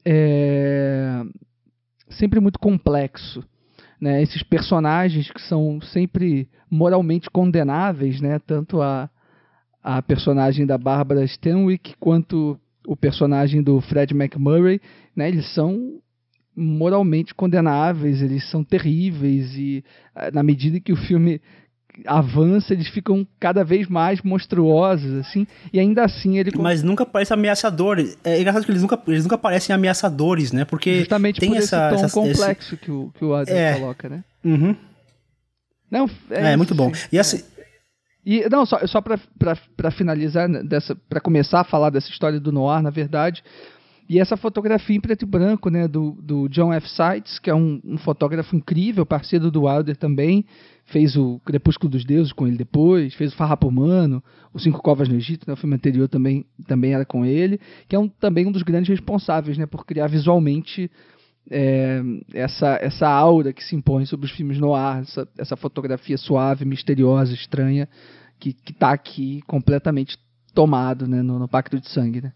é, 0.05 1.23
sempre 2.09 2.41
muito 2.41 2.59
complexo 2.59 3.45
né, 4.03 4.21
esses 4.21 4.43
personagens 4.43 5.31
que 5.31 5.41
são 5.43 5.81
sempre 5.81 6.49
moralmente 6.69 7.31
condenáveis, 7.31 8.21
né, 8.21 8.41
tanto 8.41 8.83
a, 8.83 9.09
a 9.81 10.03
personagem 10.03 10.67
da 10.67 10.77
Barbara 10.77 11.25
Stanwyck 11.25 11.95
quanto 12.01 12.59
o 12.85 12.97
personagem 12.97 13.63
do 13.63 13.81
Fred 13.81 14.13
McMurray, 14.13 14.81
né, 15.15 15.29
eles 15.29 15.55
são 15.55 16.01
moralmente 16.55 17.33
condenáveis, 17.33 18.21
eles 18.21 18.51
são 18.51 18.65
terríveis 18.65 19.55
e 19.57 19.85
eh, 20.17 20.33
na 20.33 20.43
medida 20.43 20.81
que 20.81 20.93
o 20.93 20.97
filme 20.97 21.41
avança, 22.07 22.73
eles 22.73 22.89
ficam 22.89 23.27
cada 23.39 23.63
vez 23.65 23.89
mais 23.89 24.23
monstruosos, 24.23 25.13
assim, 25.15 25.47
e 25.73 25.79
ainda 25.79 26.05
assim 26.05 26.39
ele... 26.39 26.51
Mas 26.59 26.83
nunca 26.83 27.05
parece 27.05 27.33
ameaçador. 27.33 27.99
É 28.25 28.41
engraçado 28.41 28.65
que 28.65 28.71
eles 28.71 28.83
nunca, 28.83 29.01
eles 29.07 29.25
nunca 29.25 29.39
parecem 29.39 29.75
ameaçadores, 29.75 30.53
né? 30.53 30.65
Porque 30.65 31.01
Justamente 31.01 31.41
tem 31.41 31.51
por 31.51 31.59
essa, 31.59 31.89
esse 31.89 31.97
tom 31.97 32.05
essa, 32.05 32.15
complexo 32.15 32.75
esse... 32.75 32.85
que 32.85 32.91
o, 32.91 33.13
que 33.17 33.25
o 33.25 33.35
Adam 33.35 33.55
é. 33.55 33.75
coloca, 33.75 34.09
né? 34.09 34.25
Uhum. 34.45 34.77
Não, 35.91 36.09
é, 36.31 36.53
é 36.53 36.57
muito 36.57 36.75
bom. 36.75 36.91
E 37.13 37.19
assim... 37.19 37.43
E, 38.25 38.49
não, 38.49 38.65
só, 38.65 38.87
só 38.87 39.01
para 39.01 39.91
finalizar, 39.91 40.49
né, 40.49 40.63
dessa 40.63 40.95
para 41.09 41.21
começar 41.21 41.61
a 41.61 41.65
falar 41.65 41.91
dessa 41.91 42.09
história 42.09 42.39
do 42.39 42.53
Noir, 42.53 42.81
na 42.81 42.91
verdade, 42.91 43.43
E 44.13 44.21
essa 44.21 44.37
fotografia 44.37 44.95
em 44.95 45.01
preto 45.01 45.23
e 45.23 45.27
branco, 45.27 45.71
né, 45.71 45.89
do, 45.89 46.13
do 46.21 46.47
John 46.47 46.71
F. 46.71 46.87
Seitz, 46.87 47.39
que 47.39 47.49
é 47.49 47.55
um, 47.55 47.81
um 47.83 47.97
fotógrafo 47.97 48.55
incrível, 48.55 49.07
parceiro 49.07 49.51
do 49.51 49.63
Wilder 49.63 49.97
também, 49.97 50.45
fez 50.85 51.17
o 51.17 51.41
Crepúsculo 51.47 51.93
dos 51.93 52.05
Deuses 52.05 52.31
com 52.31 52.47
ele 52.47 52.59
depois, 52.59 53.15
fez 53.15 53.33
o 53.33 53.37
Farrapo 53.37 53.67
Humano, 53.67 54.23
o 54.53 54.59
Cinco 54.59 54.83
Covas 54.83 55.09
no 55.09 55.15
Egito, 55.15 55.47
né, 55.49 55.55
o 55.55 55.57
filme 55.57 55.77
anterior 55.77 56.09
também, 56.09 56.45
também 56.69 56.93
era 56.93 57.07
com 57.07 57.25
ele, 57.25 57.59
que 57.89 57.97
é 57.97 57.99
um, 57.99 58.07
também 58.07 58.47
um 58.47 58.53
dos 58.53 58.63
grandes 58.63 58.91
responsáveis 58.91 59.57
né, 59.57 59.65
por 59.65 59.87
criar 59.87 60.09
visualmente 60.09 60.91
é, 61.51 62.03
essa, 62.35 62.79
essa 62.83 63.09
aura 63.09 63.51
que 63.51 63.65
se 63.65 63.75
impõe 63.75 64.05
sobre 64.05 64.27
os 64.27 64.33
filmes 64.33 64.59
no 64.59 64.75
ar, 64.75 65.01
essa, 65.01 65.27
essa 65.39 65.57
fotografia 65.57 66.19
suave, 66.19 66.67
misteriosa, 66.67 67.33
estranha, 67.33 67.89
que 68.39 68.55
está 68.69 68.93
aqui 68.93 69.41
completamente 69.47 70.19
tomado 70.53 71.07
né, 71.07 71.23
no, 71.23 71.39
no 71.39 71.49
Pacto 71.49 71.81
de 71.81 71.89
Sangue. 71.89 72.21
Né? 72.21 72.33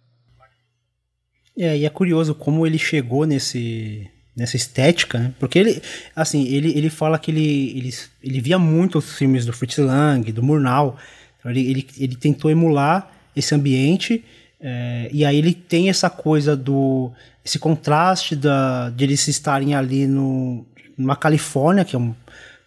É, 1.59 1.77
e 1.79 1.85
é 1.85 1.91
curioso 1.91 2.35
como 2.35 2.67
ele 2.67 2.79
chegou 2.79 3.25
nesse, 3.25 4.09
nessa 4.37 4.57
estética, 4.57 5.19
né? 5.19 5.35
Porque 5.39 5.59
ele, 5.59 5.83
assim, 6.15 6.47
ele, 6.47 6.77
ele 6.77 6.91
fala 6.91 7.19
que 7.19 7.31
ele, 7.31 7.71
ele, 7.77 7.95
ele 8.23 8.41
via 8.41 8.59
muito 8.59 8.99
os 8.99 9.17
filmes 9.17 9.47
do 9.47 9.53
Fritz 9.53 9.79
Lang, 9.79 10.31
do 10.33 10.43
Murnau. 10.43 10.99
Então 11.39 11.51
ele, 11.51 11.71
ele, 11.71 11.87
ele 11.99 12.17
tentou 12.17 12.51
emular 12.51 13.11
esse 13.35 13.55
ambiente 13.55 14.25
é, 14.61 15.09
e 15.13 15.25
aí 15.25 15.37
ele 15.37 15.53
tem 15.53 15.89
essa 15.89 16.09
coisa 16.09 16.57
do 16.57 17.13
esse 17.45 17.59
contraste 17.59 18.35
da, 18.35 18.91
de 18.91 19.05
eles 19.05 19.29
estarem 19.29 19.75
ali 19.75 20.07
no, 20.07 20.67
numa 20.99 21.15
Califórnia, 21.15 21.85
que 21.85 21.95
é 21.95 21.99
um, 21.99 22.15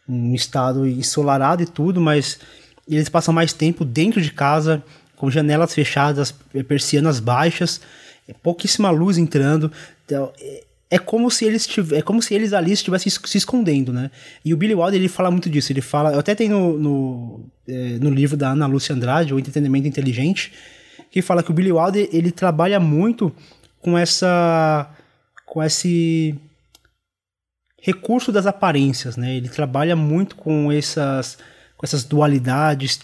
um 0.07 0.33
estado 0.33 0.87
ensolarado 0.87 1.61
e 1.61 1.65
tudo, 1.65 1.99
mas 1.99 2.39
eles 2.87 3.09
passam 3.09 3.33
mais 3.33 3.51
tempo 3.51 3.83
dentro 3.83 4.21
de 4.21 4.31
casa, 4.31 4.81
com 5.17 5.29
janelas 5.29 5.73
fechadas, 5.73 6.33
persianas 6.65 7.19
baixas, 7.19 7.81
pouquíssima 8.33 8.89
luz 8.89 9.17
entrando. 9.17 9.71
Então, 10.05 10.31
é, 10.39 10.63
é 10.91 10.97
como 10.97 11.29
se 11.29 11.45
eles 11.45 11.67
é 11.91 12.01
como 12.01 12.21
se 12.21 12.33
eles 12.33 12.51
ali 12.51 12.71
estivessem 12.71 13.11
se 13.11 13.37
escondendo, 13.37 13.93
né? 13.93 14.09
E 14.43 14.53
o 14.53 14.57
Billy 14.57 14.73
Wilder 14.73 14.99
ele 14.99 15.07
fala 15.07 15.29
muito 15.29 15.49
disso. 15.49 15.71
Ele 15.71 15.81
fala, 15.81 16.13
eu 16.13 16.19
até 16.19 16.33
tenho 16.33 16.57
no, 16.57 16.77
no, 16.79 17.45
é, 17.67 17.99
no 17.99 18.09
livro 18.09 18.35
da 18.35 18.49
Ana 18.49 18.65
Lúcia 18.65 18.95
Andrade, 18.95 19.33
o 19.33 19.39
Entretenimento 19.39 19.87
Inteligente, 19.87 20.51
que 21.11 21.21
fala 21.21 21.43
que 21.43 21.51
o 21.51 21.53
Billy 21.53 21.71
Wilder 21.71 22.09
ele 22.11 22.31
trabalha 22.31 22.79
muito 22.79 23.31
com 23.79 23.97
essa 23.97 24.89
com 25.45 25.63
esse 25.63 26.35
recurso 27.81 28.31
das 28.31 28.45
aparências, 28.45 29.15
né? 29.15 29.35
Ele 29.35 29.49
trabalha 29.49 29.95
muito 29.95 30.35
com 30.35 30.71
essas 30.71 31.37
com 31.77 31.85
essas 31.85 32.03
dualidades. 32.03 32.99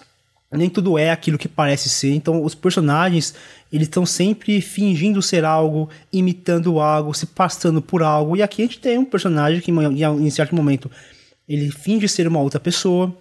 Nem 0.51 0.69
tudo 0.69 0.97
é 0.97 1.11
aquilo 1.11 1.37
que 1.37 1.47
parece 1.47 1.89
ser. 1.89 2.13
Então, 2.13 2.43
os 2.43 2.55
personagens 2.55 3.33
eles 3.71 3.87
estão 3.87 4.05
sempre 4.05 4.61
fingindo 4.61 5.21
ser 5.21 5.43
algo, 5.43 5.89
imitando 6.13 6.79
algo, 6.79 7.13
se 7.13 7.25
passando 7.25 7.81
por 7.81 8.03
algo. 8.03 8.37
E 8.37 8.43
aqui 8.43 8.61
a 8.61 8.65
gente 8.65 8.79
tem 8.79 8.97
um 8.97 9.05
personagem 9.05 9.59
que, 9.59 9.71
em 9.71 10.29
certo 10.29 10.55
momento, 10.55 10.89
ele 11.47 11.69
finge 11.71 12.07
ser 12.07 12.27
uma 12.27 12.39
outra 12.39 12.59
pessoa, 12.59 13.15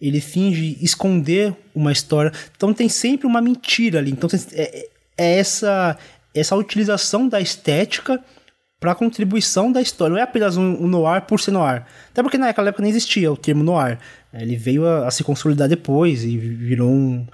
ele 0.00 0.20
finge 0.20 0.76
esconder 0.80 1.54
uma 1.74 1.92
história. 1.92 2.32
Então 2.56 2.74
tem 2.74 2.88
sempre 2.88 3.26
uma 3.26 3.40
mentira 3.40 3.98
ali. 3.98 4.10
Então 4.10 4.28
é, 4.52 4.88
é 5.16 5.38
essa 5.38 5.96
essa 6.34 6.56
utilização 6.56 7.28
da 7.28 7.40
estética 7.40 8.22
para 8.82 8.90
a 8.90 8.94
contribuição 8.96 9.70
da 9.70 9.80
história. 9.80 10.12
Não 10.12 10.18
é 10.18 10.24
apenas 10.24 10.56
um, 10.56 10.84
um, 10.84 10.88
noir 10.88 11.22
por 11.22 11.38
ser 11.38 11.52
noir. 11.52 11.84
Até 12.10 12.20
porque 12.20 12.36
naquela 12.36 12.68
época 12.68 12.82
nem 12.82 12.90
existia 12.90 13.30
o 13.30 13.36
termo 13.36 13.62
noir. 13.62 13.96
Ele 14.34 14.56
veio 14.56 14.84
a, 14.84 15.06
a 15.06 15.10
se 15.12 15.22
consolidar 15.22 15.68
depois 15.68 16.24
e 16.24 16.36
virou 16.36 16.90
um, 16.90 17.24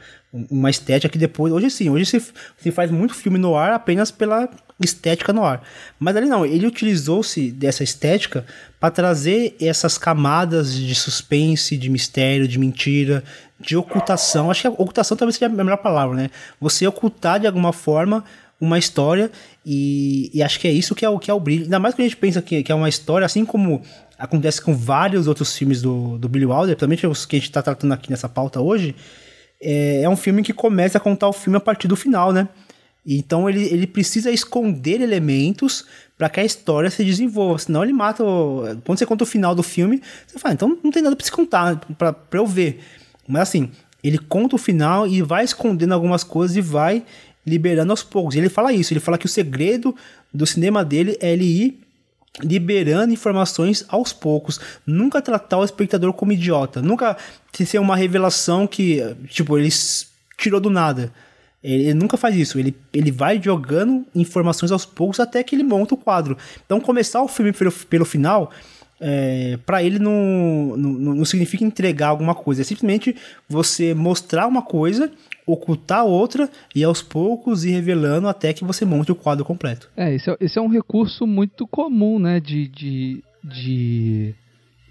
uma 0.50 0.68
estética 0.68 1.08
que 1.10 1.16
depois. 1.16 1.50
Hoje 1.50 1.70
sim, 1.70 1.88
hoje 1.88 2.04
se, 2.04 2.20
se 2.58 2.70
faz 2.70 2.90
muito 2.90 3.14
filme 3.14 3.38
noir 3.38 3.72
apenas 3.72 4.10
pela 4.10 4.46
estética 4.78 5.32
noir. 5.32 5.60
Mas 5.98 6.14
ali 6.16 6.28
não, 6.28 6.44
ele 6.44 6.66
utilizou-se 6.66 7.50
dessa 7.50 7.82
estética 7.82 8.44
para 8.78 8.90
trazer 8.90 9.56
essas 9.58 9.96
camadas 9.96 10.74
de 10.74 10.94
suspense, 10.94 11.78
de 11.78 11.88
mistério, 11.88 12.46
de 12.46 12.58
mentira, 12.58 13.24
de 13.58 13.74
ocultação. 13.74 14.50
Acho 14.50 14.60
que 14.60 14.68
ocultação 14.68 15.16
talvez 15.16 15.36
seja 15.36 15.46
a 15.46 15.64
melhor 15.64 15.78
palavra, 15.78 16.14
né? 16.14 16.30
Você 16.60 16.86
ocultar 16.86 17.40
de 17.40 17.46
alguma 17.46 17.72
forma 17.72 18.22
uma 18.60 18.78
história 18.78 19.30
e, 19.64 20.30
e, 20.34 20.42
acho 20.42 20.58
que 20.58 20.66
é 20.66 20.72
isso 20.72 20.94
que 20.94 21.04
é 21.04 21.08
o 21.08 21.18
que 21.18 21.30
é 21.30 21.34
o 21.34 21.38
brilho. 21.38 21.64
Ainda 21.64 21.78
mais 21.78 21.94
que 21.94 22.02
a 22.02 22.04
gente 22.04 22.16
pensa 22.16 22.42
que, 22.42 22.62
que 22.62 22.72
é 22.72 22.74
uma 22.74 22.88
história, 22.88 23.24
assim 23.24 23.44
como 23.44 23.82
acontece 24.18 24.60
com 24.60 24.74
vários 24.74 25.28
outros 25.28 25.56
filmes 25.56 25.80
do, 25.80 26.18
do 26.18 26.28
Billy 26.28 26.44
Wilder, 26.44 26.76
principalmente 26.76 27.06
os 27.06 27.24
que 27.24 27.36
a 27.36 27.38
gente 27.38 27.48
está 27.48 27.62
tratando 27.62 27.92
aqui 27.92 28.10
nessa 28.10 28.28
pauta 28.28 28.60
hoje, 28.60 28.96
é, 29.60 30.02
é 30.02 30.08
um 30.08 30.16
filme 30.16 30.42
que 30.42 30.52
começa 30.52 30.98
a 30.98 31.00
contar 31.00 31.28
o 31.28 31.32
filme 31.32 31.56
a 31.56 31.60
partir 31.60 31.86
do 31.86 31.96
final, 31.96 32.32
né? 32.32 32.48
Então 33.06 33.48
ele, 33.48 33.64
ele 33.72 33.86
precisa 33.86 34.30
esconder 34.30 35.00
elementos 35.00 35.86
para 36.16 36.28
que 36.28 36.40
a 36.40 36.44
história 36.44 36.90
se 36.90 37.04
desenvolva, 37.04 37.58
senão 37.58 37.82
ele 37.82 37.92
mata. 37.92 38.24
O... 38.24 38.64
Quando 38.84 38.98
você 38.98 39.06
conta 39.06 39.24
o 39.24 39.26
final 39.26 39.54
do 39.54 39.62
filme, 39.62 40.02
você 40.26 40.38
fala, 40.38 40.54
então 40.54 40.76
não 40.82 40.90
tem 40.90 41.02
nada 41.02 41.16
para 41.16 41.24
se 41.24 41.32
contar, 41.32 41.76
para 41.96 42.14
eu 42.32 42.46
ver. 42.46 42.80
Mas 43.26 43.42
assim, 43.42 43.70
ele 44.02 44.18
conta 44.18 44.56
o 44.56 44.58
final 44.58 45.06
e 45.06 45.22
vai 45.22 45.44
escondendo 45.44 45.94
algumas 45.94 46.22
coisas 46.22 46.56
e 46.56 46.60
vai 46.60 47.04
liberando 47.48 47.92
aos 47.92 48.02
poucos. 48.02 48.36
Ele 48.36 48.48
fala 48.48 48.72
isso, 48.72 48.92
ele 48.92 49.00
fala 49.00 49.18
que 49.18 49.26
o 49.26 49.28
segredo 49.28 49.94
do 50.32 50.46
cinema 50.46 50.84
dele 50.84 51.16
é 51.20 51.32
ele 51.32 51.44
ir 51.44 51.80
liberando 52.42 53.12
informações 53.12 53.84
aos 53.88 54.12
poucos, 54.12 54.60
nunca 54.86 55.20
tratar 55.20 55.58
o 55.58 55.64
espectador 55.64 56.12
como 56.12 56.32
idiota, 56.32 56.80
nunca 56.80 57.16
ser 57.52 57.80
uma 57.80 57.96
revelação 57.96 58.66
que, 58.66 59.00
tipo, 59.28 59.58
ele 59.58 59.68
tirou 60.36 60.60
do 60.60 60.70
nada. 60.70 61.12
Ele, 61.62 61.84
ele, 61.84 61.94
nunca 61.94 62.16
faz 62.16 62.36
isso, 62.36 62.58
ele, 62.58 62.76
ele 62.92 63.10
vai 63.10 63.42
jogando 63.42 64.06
informações 64.14 64.70
aos 64.70 64.86
poucos 64.86 65.18
até 65.18 65.42
que 65.42 65.56
ele 65.56 65.64
monta 65.64 65.94
o 65.94 65.98
quadro. 65.98 66.36
Então, 66.64 66.80
começar 66.80 67.20
o 67.20 67.26
filme 67.26 67.52
pelo, 67.52 67.72
pelo 67.72 68.04
final, 68.04 68.52
é, 69.00 69.58
para 69.64 69.82
ele 69.82 69.98
não, 69.98 70.76
não, 70.76 71.14
não 71.14 71.24
significa 71.24 71.64
entregar 71.64 72.08
alguma 72.08 72.34
coisa, 72.34 72.62
é 72.62 72.64
simplesmente 72.64 73.14
você 73.48 73.94
mostrar 73.94 74.46
uma 74.46 74.62
coisa 74.62 75.10
ocultar 75.46 76.04
outra 76.04 76.50
e 76.74 76.84
aos 76.84 77.00
poucos 77.00 77.64
ir 77.64 77.70
revelando 77.70 78.28
até 78.28 78.52
que 78.52 78.64
você 78.64 78.84
monte 78.84 79.10
o 79.10 79.14
quadro 79.14 79.44
completo. 79.44 79.88
É, 79.96 80.14
esse 80.14 80.30
é, 80.30 80.36
esse 80.40 80.58
é 80.58 80.62
um 80.62 80.68
recurso 80.68 81.26
muito 81.26 81.66
comum, 81.66 82.18
né, 82.18 82.38
de, 82.38 82.68
de, 82.68 83.24
de 83.42 84.34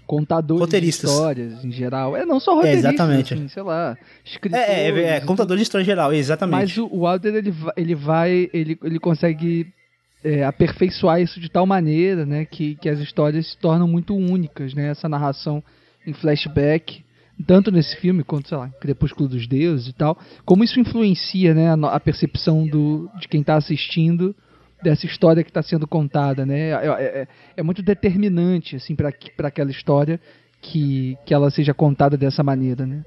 contadores 0.04 0.68
de 0.68 0.88
histórias 0.88 1.64
em 1.64 1.70
geral. 1.70 2.16
É, 2.16 2.24
não 2.24 2.40
só 2.40 2.54
roteiristas, 2.56 2.84
é, 2.84 2.88
exatamente. 2.88 3.34
Assim, 3.34 3.48
sei 3.48 3.62
lá, 3.62 3.96
escritores... 4.24 4.68
É, 4.68 4.90
é, 4.90 5.16
é 5.16 5.20
contador 5.20 5.56
de 5.56 5.62
história 5.62 5.84
em 5.84 5.86
geral, 5.86 6.12
exatamente. 6.12 6.60
Mas 6.60 6.78
o, 6.78 6.86
o 6.86 7.06
Wilder, 7.06 7.36
ele, 7.36 7.54
ele 7.76 7.94
vai, 7.94 8.50
ele, 8.52 8.76
ele 8.82 8.98
consegue 8.98 9.72
é, 10.22 10.44
aperfeiçoar 10.44 11.20
isso 11.20 11.40
de 11.40 11.48
tal 11.50 11.66
maneira, 11.66 12.26
né, 12.26 12.44
que, 12.44 12.74
que 12.76 12.88
as 12.88 12.98
histórias 12.98 13.50
se 13.50 13.58
tornam 13.58 13.86
muito 13.86 14.14
únicas, 14.14 14.74
né, 14.74 14.88
essa 14.88 15.08
narração 15.08 15.62
em 16.06 16.12
flashback 16.12 17.04
tanto 17.46 17.70
nesse 17.70 17.96
filme 17.96 18.24
quanto, 18.24 18.48
sei 18.48 18.58
lá, 18.58 18.68
Crepúsculo 18.80 19.28
dos 19.28 19.46
Deuses 19.46 19.88
e 19.88 19.92
tal, 19.92 20.18
como 20.44 20.64
isso 20.64 20.80
influencia, 20.80 21.54
né, 21.54 21.70
a, 21.70 21.74
a 21.74 22.00
percepção 22.00 22.66
do, 22.66 23.08
de 23.20 23.28
quem 23.28 23.40
está 23.40 23.54
assistindo 23.54 24.34
dessa 24.82 25.06
história 25.06 25.42
que 25.42 25.50
está 25.50 25.62
sendo 25.62 25.86
contada, 25.86 26.46
né? 26.46 26.70
É, 26.70 26.72
é, 26.72 27.02
é, 27.02 27.28
é 27.56 27.62
muito 27.62 27.82
determinante, 27.82 28.76
assim, 28.76 28.94
para 28.94 29.12
aquela 29.48 29.70
história 29.70 30.20
que, 30.60 31.16
que 31.26 31.34
ela 31.34 31.50
seja 31.50 31.74
contada 31.74 32.16
dessa 32.16 32.42
maneira, 32.42 32.86
né? 32.86 33.02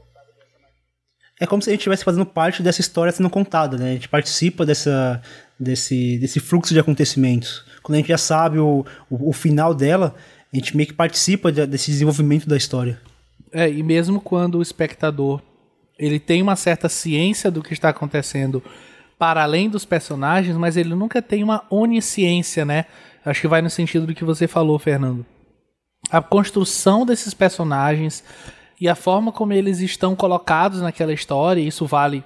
É 1.40 1.48
como 1.48 1.62
se 1.62 1.70
a 1.70 1.72
gente 1.72 1.80
estivesse 1.80 2.04
fazendo 2.04 2.26
parte 2.26 2.62
dessa 2.62 2.82
história 2.82 3.12
sendo 3.12 3.30
contada, 3.30 3.78
né? 3.78 3.92
A 3.92 3.94
gente 3.94 4.10
participa 4.10 4.66
dessa, 4.66 5.22
desse, 5.62 6.18
desse 6.18 6.40
fluxo 6.40 6.74
de 6.74 6.80
acontecimentos. 6.80 7.64
Quando 7.84 7.96
a 7.96 7.98
gente 8.00 8.10
já 8.10 8.18
sabe 8.18 8.60
o, 8.60 8.86
o, 9.10 9.30
o 9.30 9.34
final 9.34 9.74
dela, 9.74 10.16
a 10.52 10.56
gente 10.56 10.76
meio 10.76 10.88
que 10.88 10.94
participa 10.94 11.52
de, 11.52 11.66
desse 11.66 11.92
desenvolvimento 11.92 12.48
da 12.48 12.58
história. 12.58 13.00
É, 13.52 13.70
e 13.70 13.84
mesmo 13.84 14.20
quando 14.20 14.58
o 14.58 14.62
espectador 14.62 15.42
ele 16.00 16.20
tem 16.20 16.42
uma 16.42 16.56
certa 16.56 16.90
ciência 16.90 17.52
do 17.52 17.62
que 17.62 17.74
está 17.74 17.90
acontecendo 17.90 18.64
para 19.20 19.44
além 19.44 19.70
dos 19.70 19.86
personagens, 19.86 20.58
mas 20.58 20.76
ele 20.76 20.96
nunca 20.96 21.22
tem 21.22 21.44
uma 21.44 21.64
onisciência, 21.70 22.66
né? 22.66 22.86
Acho 23.24 23.42
que 23.42 23.48
vai 23.48 23.62
no 23.62 23.70
sentido 23.70 24.08
do 24.08 24.16
que 24.16 24.24
você 24.24 24.48
falou, 24.48 24.80
Fernando. 24.80 25.24
A 26.10 26.20
construção 26.20 27.06
desses 27.06 27.36
personagens 27.36 28.24
e 28.80 28.90
a 28.90 28.96
forma 28.96 29.32
como 29.32 29.54
eles 29.54 29.80
estão 29.80 30.16
colocados 30.16 30.82
naquela 30.82 31.14
história, 31.14 31.62
isso 31.62 31.86
vale 31.86 32.24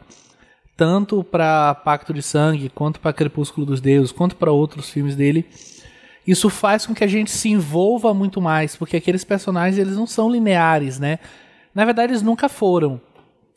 tanto 0.76 1.24
para 1.24 1.74
Pacto 1.76 2.14
de 2.14 2.22
Sangue, 2.22 2.70
quanto 2.70 3.00
para 3.00 3.14
Crepúsculo 3.14 3.66
dos 3.66 3.80
Deuses, 3.82 4.12
quanto 4.12 4.36
para 4.36 4.52
outros 4.52 4.90
filmes 4.90 5.16
dele 5.16 5.46
isso 6.26 6.50
faz 6.50 6.86
com 6.86 6.94
que 6.96 7.04
a 7.04 7.08
gente 7.08 7.30
se 7.30 7.50
envolva 7.50 8.14
muito 8.14 8.42
mais, 8.42 8.76
porque 8.76 8.98
aqueles 8.98 9.24
personagens 9.24 9.78
eles 9.78 9.96
não 9.96 10.08
são 10.08 10.30
lineares, 10.30 11.00
né? 11.00 11.20
Na 11.74 11.86
verdade, 11.86 12.12
eles 12.12 12.24
nunca 12.24 12.50
foram, 12.50 13.00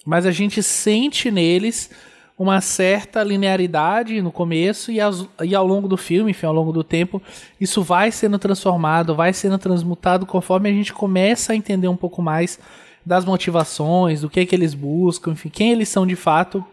mas 0.04 0.26
a 0.26 0.30
gente 0.30 0.62
sente 0.62 1.30
neles 1.30 1.90
uma 2.38 2.60
certa 2.60 3.22
linearidade 3.22 4.20
no 4.20 4.30
começo 4.30 4.92
e, 4.92 5.00
as, 5.00 5.26
e 5.42 5.54
ao 5.54 5.66
longo 5.66 5.88
do 5.88 5.96
filme, 5.96 6.30
enfim, 6.30 6.46
ao 6.46 6.52
longo 6.52 6.72
do 6.72 6.84
tempo, 6.84 7.22
isso 7.60 7.82
vai 7.82 8.12
sendo 8.12 8.38
transformado, 8.38 9.14
vai 9.14 9.32
sendo 9.32 9.58
transmutado 9.58 10.26
conforme 10.26 10.68
a 10.68 10.72
gente 10.72 10.92
começa 10.92 11.52
a 11.52 11.56
entender 11.56 11.88
um 11.88 11.96
pouco 11.96 12.20
mais 12.22 12.58
das 13.04 13.24
motivações, 13.24 14.20
do 14.20 14.28
que 14.28 14.40
é 14.40 14.46
que 14.46 14.54
eles 14.54 14.74
buscam, 14.74 15.32
enfim, 15.32 15.48
quem 15.48 15.72
eles 15.72 15.88
são 15.88 16.06
de 16.06 16.14
fato 16.14 16.64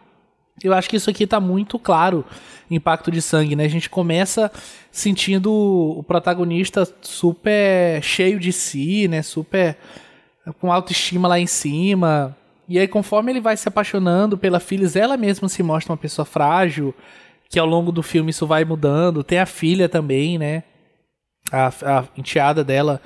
Eu 0.63 0.74
acho 0.74 0.89
que 0.89 0.96
isso 0.96 1.10
aqui 1.10 1.28
tá 1.28 1.39
muito 1.39 1.78
claro, 1.78 2.26
impacto 2.72 3.12
de 3.12 3.22
sangue, 3.22 3.56
né? 3.56 3.65
A 3.65 3.70
gente 3.70 3.89
começa 3.89 4.52
sentindo 4.91 5.52
o 5.52 6.04
protagonista 6.04 6.88
super 7.02 8.02
cheio 8.02 8.39
de 8.39 8.54
si, 8.54 9.08
né? 9.08 9.22
Super 9.22 9.78
com 10.60 10.72
autoestima 10.72 11.28
lá 11.28 11.39
em 11.39 11.48
cima. 11.48 12.36
E 12.68 12.80
aí, 12.80 12.88
conforme 12.88 13.32
ele 13.32 13.41
vai 13.41 13.58
se 13.58 13.68
apaixonando 13.68 14.38
pela 14.38 14.60
Phyllis, 14.60 14.96
ela 14.96 15.18
mesma 15.18 15.50
se 15.50 15.62
mostra 15.62 15.91
uma 15.91 15.98
pessoa 15.98 16.26
frágil, 16.26 16.96
que 17.50 17.60
ao 17.60 17.65
longo 17.68 17.91
do 17.91 18.02
filme 18.02 18.32
isso 18.32 18.48
vai 18.48 18.63
mudando. 18.63 19.24
Tem 19.24 19.39
a 19.39 19.46
filha 19.46 19.89
também, 19.89 20.38
né? 20.38 20.63
A, 21.52 21.68
a 21.68 22.04
enteada 22.18 22.63
dela, 22.63 23.02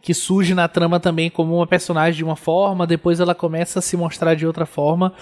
que 0.00 0.14
surge 0.14 0.54
na 0.54 0.66
trama 0.66 0.98
também 0.98 1.28
como 1.28 1.56
uma 1.56 1.66
personagem 1.66 2.18
de 2.18 2.24
uma 2.24 2.36
forma, 2.36 2.86
depois 2.86 3.20
ela 3.20 3.34
começa 3.34 3.80
a 3.80 3.82
se 3.82 3.96
mostrar 3.96 4.34
de 4.34 4.46
outra 4.46 4.64
forma. 4.64 5.12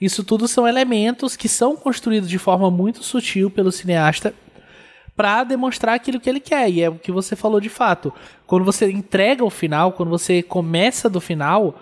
Isso 0.00 0.22
tudo 0.22 0.46
são 0.46 0.66
elementos 0.66 1.36
que 1.36 1.48
são 1.48 1.76
construídos 1.76 2.28
de 2.28 2.38
forma 2.38 2.70
muito 2.70 3.02
sutil 3.02 3.50
pelo 3.50 3.72
cineasta 3.72 4.34
para 5.16 5.42
demonstrar 5.42 5.96
aquilo 5.96 6.20
que 6.20 6.30
ele 6.30 6.38
quer. 6.38 6.70
E 6.70 6.80
é 6.80 6.88
o 6.88 6.94
que 6.94 7.10
você 7.10 7.34
falou 7.34 7.60
de 7.60 7.68
fato. 7.68 8.12
Quando 8.46 8.64
você 8.64 8.88
entrega 8.90 9.44
o 9.44 9.50
final, 9.50 9.92
quando 9.92 10.10
você 10.10 10.42
começa 10.42 11.10
do 11.10 11.20
final, 11.20 11.80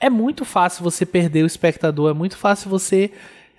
é 0.00 0.08
muito 0.08 0.44
fácil 0.44 0.82
você 0.82 1.04
perder 1.04 1.42
o 1.42 1.46
espectador, 1.46 2.10
é 2.10 2.14
muito 2.14 2.38
fácil 2.38 2.70
você 2.70 3.10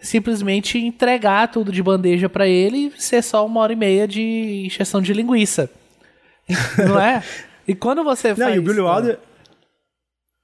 simplesmente 0.01 0.79
entregar 0.79 1.47
tudo 1.49 1.71
de 1.71 1.83
bandeja 1.83 2.27
para 2.27 2.47
ele 2.47 2.91
e 2.97 3.01
ser 3.01 3.21
só 3.21 3.45
uma 3.45 3.59
hora 3.59 3.73
e 3.73 3.75
meia 3.75 4.07
de 4.07 4.63
injeção 4.65 5.01
de 5.01 5.13
linguiça. 5.13 5.69
Não 6.77 6.99
é? 6.99 7.23
E 7.67 7.75
quando 7.75 8.03
você 8.03 8.29
Não, 8.29 8.35
faz... 8.35 8.55
e 8.55 8.57
o 8.57 8.63
Billy 8.63 8.79
Wilder... 8.79 9.19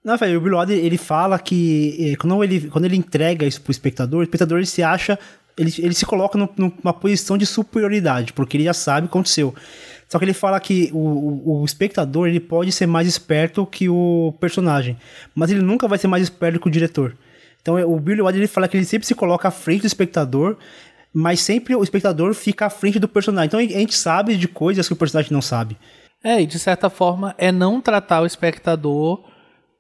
Não, 0.06 0.16
velho, 0.18 0.38
o 0.38 0.42
Billy 0.42 0.56
Wilder, 0.56 0.78
ele 0.78 0.98
fala 1.00 1.40
que 1.40 2.12
eh, 2.12 2.16
quando 2.16 2.44
ele, 2.44 2.70
quando 2.70 2.86
ele 2.86 2.96
entrega 2.96 3.44
isso 3.44 3.60
pro 3.60 3.72
espectador, 3.72 4.20
o 4.20 4.24
espectador 4.24 4.60
ele 4.60 4.68
se 4.68 4.84
acha 4.84 5.18
ele, 5.58 5.74
ele 5.80 5.94
se 5.94 6.06
coloca 6.06 6.38
no, 6.38 6.50
numa 6.58 6.94
posição 6.94 7.38
de 7.38 7.46
superioridade, 7.46 8.34
porque 8.34 8.58
ele 8.58 8.66
já 8.66 8.74
sabe 8.74 9.06
o 9.06 9.10
que 9.10 9.14
aconteceu. 9.14 9.56
Só 10.08 10.20
que 10.20 10.26
ele 10.26 10.34
fala 10.34 10.60
que 10.60 10.92
o, 10.94 10.98
o, 10.98 11.62
o, 11.62 11.66
espectador 11.66 12.28
ele 12.28 12.40
pode 12.40 12.72
ser 12.72 12.86
mais 12.86 13.08
esperto 13.08 13.66
que 13.66 13.90
o 13.90 14.34
personagem, 14.40 14.98
mas 15.34 15.50
ele 15.50 15.62
nunca 15.62 15.88
vai 15.88 15.98
ser 15.98 16.08
mais 16.08 16.22
esperto 16.22 16.60
que 16.60 16.68
o 16.68 16.72
diretor. 16.72 17.18
Então 17.62 17.76
o 17.90 18.00
Billy 18.00 18.22
Wilder 18.22 18.42
ele 18.42 18.48
fala 18.48 18.68
que 18.68 18.78
ele 18.78 18.86
sempre 18.86 19.08
se 19.08 19.16
coloca 19.16 19.48
à 19.48 19.52
frente 19.52 19.82
do 19.82 19.88
espectador, 19.88 20.58
mas 21.12 21.40
sempre 21.40 21.76
o 21.76 21.82
espectador 21.82 22.34
fica 22.36 22.68
à 22.68 22.70
frente 22.70 23.00
do 23.00 23.08
personagem. 23.08 23.48
Então 23.48 23.60
a 23.60 23.64
gente 23.64 23.96
sabe 23.96 24.36
de 24.36 24.48
coisas 24.48 24.88
que 24.88 24.94
o 24.94 24.98
personagem 24.98 25.34
não 25.34 25.42
sabe. 25.42 25.76
É, 26.24 26.42
e 26.42 26.46
de 26.46 26.60
certa 26.60 26.90
forma 26.90 27.34
é 27.38 27.52
não 27.52 27.82
tratar 27.82 28.22
o 28.22 28.26
espectador 28.26 29.24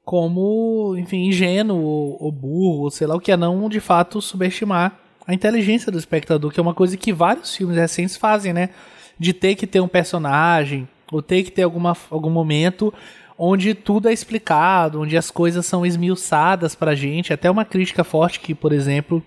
como, 0.05 0.95
enfim, 0.97 1.25
ingênuo 1.25 2.15
ou 2.19 2.31
burro, 2.31 2.83
ou 2.83 2.91
sei 2.91 3.07
lá 3.07 3.15
o 3.15 3.19
que 3.19 3.31
é, 3.31 3.37
não 3.37 3.67
de 3.67 3.79
fato 3.79 4.21
subestimar 4.21 4.99
a 5.27 5.33
inteligência 5.33 5.91
do 5.91 5.97
espectador, 5.97 6.51
que 6.51 6.59
é 6.59 6.63
uma 6.63 6.75
coisa 6.75 6.95
que 6.95 7.11
vários 7.11 7.55
filmes 7.55 7.75
recentes 7.75 8.15
fazem, 8.15 8.53
né? 8.53 8.69
De 9.17 9.33
ter 9.33 9.55
que 9.55 9.65
ter 9.65 9.79
um 9.79 9.87
personagem, 9.87 10.87
ou 11.11 11.21
ter 11.21 11.43
que 11.43 11.51
ter 11.51 11.63
alguma, 11.63 11.97
algum 12.11 12.29
momento 12.29 12.93
onde 13.37 13.73
tudo 13.73 14.07
é 14.07 14.13
explicado, 14.13 15.01
onde 15.01 15.17
as 15.17 15.31
coisas 15.31 15.65
são 15.65 15.83
esmiuçadas 15.83 16.75
pra 16.75 16.93
gente. 16.93 17.33
Até 17.33 17.49
uma 17.49 17.65
crítica 17.65 18.03
forte 18.03 18.39
que, 18.39 18.53
por 18.53 18.71
exemplo, 18.71 19.23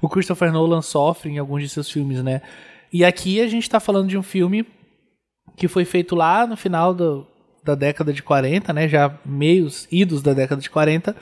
o 0.00 0.08
Christopher 0.08 0.52
Nolan 0.52 0.82
sofre 0.82 1.30
em 1.30 1.38
alguns 1.38 1.62
de 1.62 1.68
seus 1.70 1.90
filmes, 1.90 2.22
né? 2.22 2.42
E 2.92 3.04
aqui 3.04 3.40
a 3.40 3.48
gente 3.48 3.68
tá 3.68 3.80
falando 3.80 4.08
de 4.08 4.18
um 4.18 4.22
filme 4.22 4.66
que 5.56 5.66
foi 5.66 5.86
feito 5.86 6.14
lá 6.14 6.46
no 6.46 6.56
final 6.56 6.92
do, 6.92 7.26
da 7.62 7.74
década 7.74 8.12
de 8.12 8.22
40, 8.22 8.72
né? 8.72 8.88
Já 8.88 9.12
meios 9.24 9.86
idos 9.90 10.22
da 10.22 10.32
década 10.32 10.60
de 10.60 10.70
40 10.70 11.14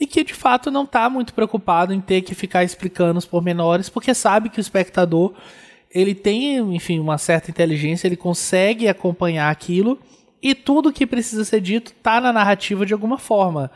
e 0.00 0.06
que 0.06 0.24
de 0.24 0.34
fato 0.34 0.70
não 0.70 0.84
está 0.84 1.08
muito 1.08 1.32
preocupado 1.34 1.92
em 1.92 2.00
ter 2.00 2.22
que 2.22 2.34
ficar 2.34 2.64
explicando 2.64 3.18
os 3.18 3.26
pormenores, 3.26 3.88
porque 3.88 4.12
sabe 4.12 4.48
que 4.48 4.58
o 4.58 4.60
espectador 4.60 5.32
ele 5.90 6.14
tem, 6.14 6.56
enfim, 6.74 6.98
uma 6.98 7.18
certa 7.18 7.50
inteligência, 7.50 8.08
ele 8.08 8.16
consegue 8.16 8.88
acompanhar 8.88 9.50
aquilo 9.50 9.98
e 10.42 10.54
tudo 10.54 10.92
que 10.92 11.06
precisa 11.06 11.44
ser 11.44 11.60
dito 11.60 11.92
está 11.92 12.20
na 12.20 12.32
narrativa 12.32 12.84
de 12.84 12.92
alguma 12.92 13.16
forma. 13.16 13.70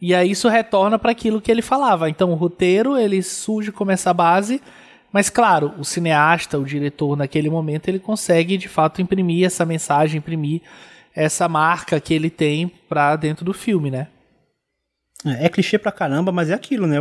E 0.00 0.14
aí 0.14 0.30
isso 0.30 0.48
retorna 0.48 0.98
para 0.98 1.12
aquilo 1.12 1.40
que 1.40 1.50
ele 1.50 1.62
falava. 1.62 2.10
Então 2.10 2.30
o 2.30 2.34
roteiro 2.34 2.98
ele 2.98 3.22
surge 3.22 3.72
como 3.72 3.90
essa 3.90 4.12
base, 4.12 4.60
mas 5.10 5.30
claro, 5.30 5.72
o 5.78 5.84
cineasta, 5.84 6.58
o 6.58 6.64
diretor 6.64 7.16
naquele 7.16 7.48
momento 7.48 7.88
ele 7.88 7.98
consegue 7.98 8.58
de 8.58 8.68
fato 8.68 9.00
imprimir 9.00 9.46
essa 9.46 9.64
mensagem, 9.64 10.18
imprimir 10.18 10.60
essa 11.14 11.48
marca 11.48 12.00
que 12.00 12.12
ele 12.12 12.28
tem 12.28 12.68
para 12.88 13.14
dentro 13.16 13.44
do 13.44 13.54
filme, 13.54 13.90
né? 13.90 14.08
É, 15.24 15.46
é 15.46 15.48
clichê 15.48 15.78
pra 15.78 15.92
caramba, 15.92 16.30
mas 16.30 16.50
é 16.50 16.54
aquilo, 16.54 16.86
né? 16.86 16.98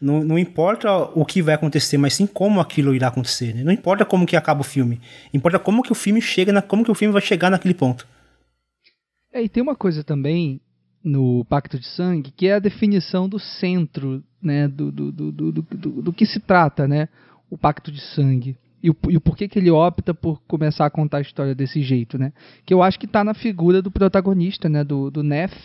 Não, 0.00 0.24
não 0.24 0.38
importa 0.38 0.90
o 1.14 1.24
que 1.24 1.40
vai 1.40 1.54
acontecer, 1.54 1.96
mas 1.96 2.14
sim 2.14 2.26
como 2.26 2.60
aquilo 2.60 2.94
irá 2.94 3.08
acontecer. 3.08 3.54
Né? 3.54 3.62
Não 3.62 3.72
importa 3.72 4.04
como 4.04 4.26
que 4.26 4.36
acaba 4.36 4.62
o 4.62 4.64
filme. 4.64 5.00
Importa 5.32 5.58
como 5.58 5.82
que 5.82 5.92
o 5.92 5.94
filme 5.94 6.20
chega, 6.20 6.52
na, 6.52 6.62
como 6.62 6.84
que 6.84 6.90
o 6.90 6.94
filme 6.94 7.12
vai 7.12 7.22
chegar 7.22 7.50
naquele 7.50 7.74
ponto. 7.74 8.06
É, 9.32 9.42
e 9.42 9.48
tem 9.48 9.62
uma 9.62 9.76
coisa 9.76 10.02
também 10.02 10.60
no 11.02 11.44
Pacto 11.44 11.78
de 11.78 11.86
Sangue 11.86 12.32
que 12.34 12.46
é 12.48 12.54
a 12.54 12.58
definição 12.58 13.28
do 13.28 13.38
centro, 13.38 14.22
né? 14.42 14.66
Do, 14.66 14.90
do, 14.90 15.12
do, 15.12 15.32
do, 15.32 15.52
do, 15.52 16.02
do 16.02 16.12
que 16.12 16.26
se 16.26 16.40
trata, 16.40 16.88
né? 16.88 17.08
O 17.50 17.58
Pacto 17.58 17.92
de 17.92 18.00
Sangue. 18.00 18.56
E 18.84 18.90
o, 18.90 18.96
e 19.08 19.16
o 19.16 19.20
porquê 19.22 19.48
que 19.48 19.58
ele 19.58 19.70
opta 19.70 20.12
por 20.12 20.42
começar 20.46 20.84
a 20.84 20.90
contar 20.90 21.16
a 21.16 21.22
história 21.22 21.54
desse 21.54 21.80
jeito, 21.80 22.18
né? 22.18 22.34
Que 22.66 22.74
eu 22.74 22.82
acho 22.82 22.98
que 22.98 23.06
está 23.06 23.24
na 23.24 23.32
figura 23.32 23.80
do 23.80 23.90
protagonista, 23.90 24.68
né? 24.68 24.84
Do, 24.84 25.10
do 25.10 25.22
Neff, 25.22 25.56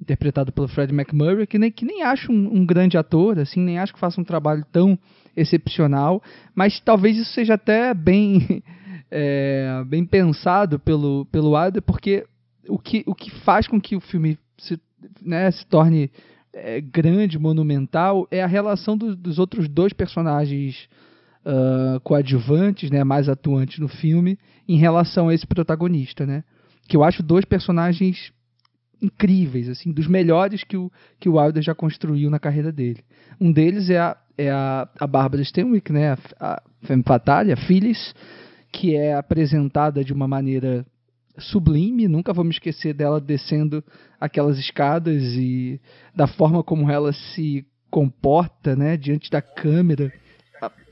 interpretado 0.00 0.52
pelo 0.52 0.68
Fred 0.68 0.94
McMurray, 0.94 1.48
que 1.48 1.58
nem, 1.58 1.72
que 1.72 1.84
nem 1.84 2.04
acho 2.04 2.30
um, 2.30 2.58
um, 2.58 2.64
grande 2.64 2.96
ator, 2.96 3.40
assim, 3.40 3.58
nem 3.58 3.80
acho 3.80 3.92
que 3.92 3.98
faça 3.98 4.20
um 4.20 4.24
trabalho 4.24 4.64
tão 4.70 4.96
excepcional, 5.36 6.22
mas 6.54 6.78
talvez 6.78 7.18
isso 7.18 7.32
seja 7.32 7.54
até 7.54 7.92
bem, 7.92 8.62
é, 9.10 9.82
bem 9.88 10.06
pensado 10.06 10.78
pelo, 10.78 11.26
pelo 11.32 11.56
Wilder, 11.58 11.82
porque 11.82 12.24
o 12.68 12.78
que, 12.78 13.02
o 13.04 13.16
que 13.16 13.32
faz 13.40 13.66
com 13.66 13.80
que 13.80 13.96
o 13.96 14.00
filme 14.00 14.38
se, 14.58 14.80
né, 15.20 15.50
se 15.50 15.66
torne 15.66 16.08
é, 16.52 16.80
grande, 16.80 17.36
monumental, 17.36 18.28
é 18.30 18.44
a 18.44 18.46
relação 18.46 18.96
do, 18.96 19.16
dos 19.16 19.40
outros 19.40 19.68
dois 19.68 19.92
personagens 19.92 20.88
uh, 21.44 22.00
coadjuvantes, 22.00 22.90
né, 22.90 23.04
mais 23.04 23.28
atuantes 23.28 23.78
no 23.78 23.88
filme, 23.88 24.38
em 24.68 24.76
relação 24.76 25.28
a 25.28 25.34
esse 25.34 25.46
protagonista, 25.46 26.26
né? 26.26 26.42
Que 26.88 26.96
eu 26.96 27.04
acho 27.04 27.22
dois 27.22 27.44
personagens 27.44 28.32
incríveis, 29.00 29.68
assim, 29.68 29.92
dos 29.92 30.06
melhores 30.06 30.64
que 30.64 30.76
o, 30.76 30.90
que 31.20 31.28
o 31.28 31.36
Wilder 31.36 31.62
já 31.62 31.74
construiu 31.74 32.30
na 32.30 32.38
carreira 32.38 32.72
dele. 32.72 33.04
Um 33.40 33.52
deles 33.52 33.90
é 33.90 33.98
a, 33.98 34.16
é 34.36 34.50
a, 34.50 34.88
a 34.98 35.06
Barbara 35.06 35.42
Stanwyck, 35.42 35.92
né, 35.92 36.12
a, 36.12 36.18
a 36.40 36.62
Femme 36.82 37.02
Fatale, 37.02 37.52
a 37.52 37.56
Phyllis, 37.56 38.14
que 38.72 38.94
é 38.96 39.14
apresentada 39.14 40.02
de 40.02 40.12
uma 40.12 40.26
maneira 40.26 40.86
sublime, 41.38 42.06
nunca 42.08 42.32
vou 42.32 42.44
me 42.44 42.50
esquecer 42.50 42.94
dela 42.94 43.20
descendo 43.20 43.82
aquelas 44.20 44.58
escadas 44.58 45.22
e 45.34 45.80
da 46.14 46.26
forma 46.26 46.62
como 46.62 46.90
ela 46.90 47.12
se 47.12 47.66
comporta, 47.90 48.74
né, 48.74 48.96
diante 48.96 49.30
da 49.30 49.42
câmera 49.42 50.12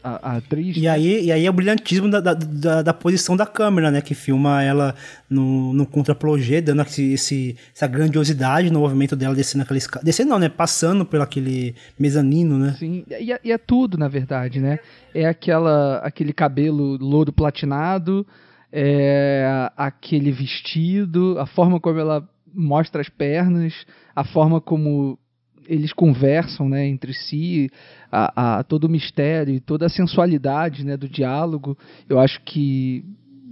a, 0.02 0.32
a, 0.32 0.36
atriz. 0.36 0.76
E 0.76 0.88
aí, 0.88 1.26
e 1.26 1.32
aí 1.32 1.46
é 1.46 1.50
o 1.50 1.52
brilhantismo 1.52 2.10
da, 2.10 2.20
da, 2.20 2.34
da, 2.34 2.82
da, 2.82 2.94
posição 2.94 3.36
da 3.36 3.46
câmera, 3.46 3.90
né? 3.90 4.00
Que 4.00 4.14
filma 4.14 4.62
ela 4.62 4.94
no, 5.28 5.72
no 5.72 5.86
contraplongé, 5.86 6.60
dando 6.60 6.82
esse, 6.82 7.12
esse, 7.12 7.56
essa 7.74 7.86
grandiosidade 7.86 8.70
no 8.70 8.80
movimento 8.80 9.14
dela 9.14 9.34
descendo 9.34 9.62
aquela 9.62 9.78
escada. 9.78 10.04
Descendo 10.04 10.30
não, 10.30 10.38
né? 10.38 10.48
Passando 10.48 11.04
pelo 11.04 11.22
aquele 11.22 11.74
mezanino, 11.98 12.58
né? 12.58 12.74
Sim, 12.78 13.04
e 13.08 13.32
é, 13.32 13.40
e 13.44 13.52
é 13.52 13.58
tudo, 13.58 13.96
na 13.96 14.08
verdade, 14.08 14.60
né? 14.60 14.78
É 15.14 15.26
aquela, 15.26 15.98
aquele 15.98 16.32
cabelo 16.32 16.96
louro 16.96 17.32
platinado, 17.32 18.26
é 18.72 19.70
aquele 19.76 20.32
vestido, 20.32 21.38
a 21.38 21.46
forma 21.46 21.78
como 21.78 21.98
ela 21.98 22.28
mostra 22.54 23.00
as 23.00 23.08
pernas, 23.08 23.72
a 24.14 24.24
forma 24.24 24.60
como 24.60 25.18
eles 25.66 25.92
conversam 25.92 26.68
né, 26.68 26.86
entre 26.86 27.12
si, 27.12 27.70
a, 28.10 28.58
a, 28.58 28.62
todo 28.62 28.84
o 28.84 28.88
mistério 28.88 29.54
e 29.54 29.60
toda 29.60 29.86
a 29.86 29.90
sensualidade 29.90 30.84
né, 30.84 30.96
do 30.96 31.08
diálogo, 31.08 31.76
eu 32.08 32.18
acho 32.18 32.40
que 32.42 33.04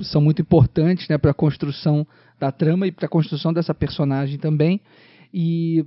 são 0.02 0.20
muito 0.20 0.42
importantes 0.42 1.08
né, 1.08 1.18
para 1.18 1.30
a 1.30 1.34
construção 1.34 2.06
da 2.38 2.50
trama 2.50 2.86
e 2.86 2.92
para 2.92 3.06
a 3.06 3.08
construção 3.08 3.52
dessa 3.52 3.74
personagem 3.74 4.38
também. 4.38 4.80
E, 5.32 5.84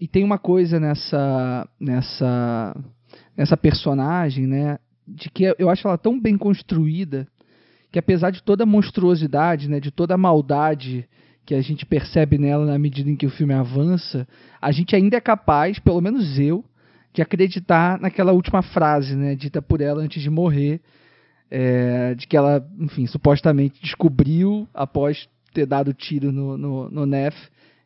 e 0.00 0.06
tem 0.08 0.24
uma 0.24 0.38
coisa 0.38 0.80
nessa, 0.80 1.68
nessa, 1.78 2.76
nessa 3.36 3.56
personagem, 3.56 4.46
né, 4.46 4.78
de 5.06 5.30
que 5.30 5.54
eu 5.58 5.70
acho 5.70 5.86
ela 5.86 5.96
tão 5.96 6.20
bem 6.20 6.36
construída 6.36 7.26
que 7.90 7.98
apesar 7.98 8.30
de 8.30 8.42
toda 8.42 8.64
a 8.64 8.66
monstruosidade, 8.66 9.70
né, 9.70 9.80
de 9.80 9.90
toda 9.90 10.14
a 10.14 10.18
maldade 10.18 11.08
que 11.46 11.54
a 11.54 11.62
gente 11.62 11.86
percebe 11.86 12.36
nela 12.36 12.66
na 12.66 12.78
medida 12.78 13.08
em 13.08 13.14
que 13.14 13.24
o 13.24 13.30
filme 13.30 13.54
avança, 13.54 14.26
a 14.60 14.72
gente 14.72 14.96
ainda 14.96 15.16
é 15.16 15.20
capaz, 15.20 15.78
pelo 15.78 16.00
menos 16.00 16.38
eu, 16.40 16.64
de 17.14 17.22
acreditar 17.22 18.00
naquela 18.00 18.32
última 18.32 18.62
frase, 18.62 19.14
né, 19.14 19.36
dita 19.36 19.62
por 19.62 19.80
ela 19.80 20.02
antes 20.02 20.20
de 20.20 20.28
morrer, 20.28 20.80
é, 21.48 22.14
de 22.14 22.26
que 22.26 22.36
ela, 22.36 22.68
enfim, 22.80 23.06
supostamente 23.06 23.80
descobriu 23.80 24.68
após 24.74 25.28
ter 25.54 25.66
dado 25.66 25.94
tiro 25.94 26.32
no, 26.32 26.58
no, 26.58 26.90
no 26.90 27.06
Neff 27.06 27.36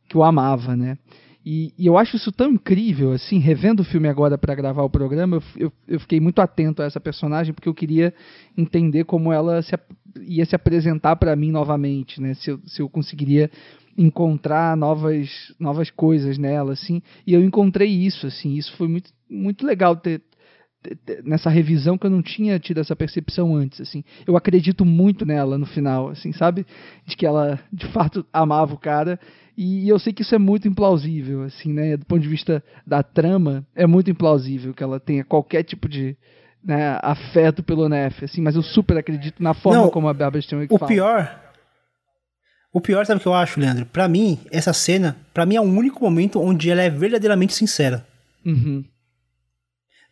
que 0.08 0.16
o 0.16 0.24
amava, 0.24 0.74
né? 0.74 0.98
E, 1.44 1.72
e, 1.78 1.86
eu 1.86 1.96
acho 1.96 2.16
isso 2.16 2.30
tão 2.30 2.52
incrível, 2.52 3.12
assim, 3.12 3.38
revendo 3.38 3.80
o 3.80 3.84
filme 3.84 4.08
agora 4.08 4.36
para 4.36 4.54
gravar 4.54 4.82
o 4.82 4.90
programa, 4.90 5.36
eu, 5.36 5.42
eu, 5.56 5.72
eu, 5.88 6.00
fiquei 6.00 6.20
muito 6.20 6.40
atento 6.40 6.82
a 6.82 6.84
essa 6.84 7.00
personagem 7.00 7.54
porque 7.54 7.68
eu 7.68 7.74
queria 7.74 8.12
entender 8.56 9.04
como 9.04 9.32
ela 9.32 9.62
se, 9.62 9.74
ia 10.20 10.44
se 10.44 10.54
apresentar 10.54 11.16
para 11.16 11.34
mim 11.34 11.50
novamente, 11.50 12.20
né? 12.20 12.34
Se 12.34 12.50
eu, 12.50 12.60
se 12.66 12.82
eu 12.82 12.90
conseguiria 12.90 13.50
encontrar 13.96 14.76
novas, 14.76 15.54
novas 15.58 15.90
coisas 15.90 16.36
nela, 16.36 16.72
assim. 16.72 17.02
E 17.26 17.32
eu 17.32 17.42
encontrei 17.42 17.88
isso, 17.88 18.26
assim. 18.26 18.54
Isso 18.54 18.76
foi 18.76 18.88
muito, 18.88 19.10
muito 19.28 19.66
legal 19.66 19.96
ter, 19.96 20.22
nessa 21.24 21.50
revisão 21.50 21.98
que 21.98 22.06
eu 22.06 22.10
não 22.10 22.22
tinha 22.22 22.58
tido 22.58 22.80
essa 22.80 22.96
percepção 22.96 23.54
antes, 23.54 23.80
assim. 23.80 24.02
Eu 24.26 24.36
acredito 24.36 24.84
muito 24.84 25.26
nela 25.26 25.58
no 25.58 25.66
final, 25.66 26.08
assim, 26.08 26.32
sabe? 26.32 26.66
De 27.04 27.16
que 27.16 27.26
ela 27.26 27.60
de 27.72 27.86
fato 27.88 28.24
amava 28.32 28.74
o 28.74 28.78
cara 28.78 29.18
e 29.62 29.88
eu 29.88 29.98
sei 29.98 30.12
que 30.12 30.22
isso 30.22 30.34
é 30.34 30.38
muito 30.38 30.68
implausível, 30.68 31.42
assim, 31.42 31.72
né? 31.72 31.96
Do 31.96 32.06
ponto 32.06 32.20
de 32.20 32.28
vista 32.28 32.62
da 32.86 33.02
trama, 33.02 33.66
é 33.74 33.86
muito 33.86 34.10
implausível 34.10 34.72
que 34.72 34.82
ela 34.82 34.98
tenha 34.98 35.24
qualquer 35.24 35.62
tipo 35.62 35.88
de 35.88 36.16
né, 36.62 36.98
afeto 37.02 37.62
pelo 37.62 37.88
Neff, 37.88 38.24
assim, 38.24 38.40
mas 38.40 38.54
eu 38.54 38.62
super 38.62 38.96
acredito 38.96 39.42
na 39.42 39.54
forma 39.54 39.82
não, 39.82 39.90
como 39.90 40.08
a 40.08 40.14
Barbara 40.14 40.40
Stanwyck 40.40 40.72
o 40.72 40.78
fala. 40.78 40.90
O 40.90 40.94
pior 40.94 41.40
o 42.72 42.80
pior, 42.80 43.04
sabe 43.04 43.18
o 43.18 43.20
que 43.20 43.26
eu 43.26 43.34
acho, 43.34 43.58
Leandro? 43.58 43.84
Para 43.84 44.06
mim, 44.06 44.38
essa 44.48 44.72
cena, 44.72 45.16
para 45.34 45.44
mim 45.44 45.56
é 45.56 45.60
o 45.60 45.64
único 45.64 46.04
momento 46.04 46.40
onde 46.40 46.70
ela 46.70 46.80
é 46.80 46.88
verdadeiramente 46.88 47.52
sincera. 47.52 48.06
Uhum 48.46 48.84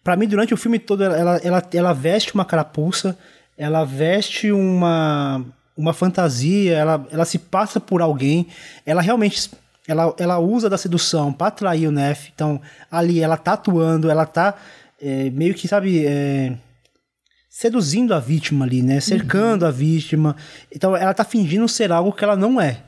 para 0.09 0.17
mim, 0.17 0.27
durante 0.27 0.55
o 0.55 0.57
filme 0.57 0.79
todo, 0.79 1.05
ela, 1.05 1.37
ela, 1.37 1.63
ela 1.71 1.93
veste 1.93 2.35
uma 2.35 2.43
carapuça, 2.43 3.19
ela 3.59 3.85
veste 3.85 4.51
uma, 4.51 5.45
uma 5.79 5.93
fantasia, 5.93 6.77
ela, 6.77 7.07
ela 7.13 7.25
se 7.25 7.39
passa 7.39 7.79
por 7.79 8.03
alguém, 8.03 8.49
ela 8.85 9.01
realmente 9.01 9.49
ela, 9.87 10.13
ela 10.19 10.39
usa 10.41 10.69
da 10.69 10.77
sedução 10.77 11.33
para 11.33 11.47
atrair 11.47 11.87
o 11.87 11.93
Neff. 11.93 12.31
Então, 12.35 12.61
ali 12.91 13.21
ela 13.21 13.37
tá 13.37 13.53
atuando, 13.53 14.11
ela 14.11 14.27
tá 14.27 14.57
é, 15.01 15.31
meio 15.31 15.55
que, 15.55 15.69
sabe, 15.69 16.05
é, 16.05 16.53
seduzindo 17.49 18.13
a 18.13 18.19
vítima 18.19 18.65
ali, 18.65 18.83
né? 18.83 19.01
Cercando 19.01 19.63
uhum. 19.63 19.69
a 19.69 19.71
vítima. 19.71 20.37
Então, 20.71 20.97
ela 20.97 21.15
tá 21.15 21.25
fingindo 21.25 21.67
ser 21.69 21.93
algo 21.93 22.13
que 22.13 22.25
ela 22.25 22.37
não 22.37 22.61
é. 22.61 22.83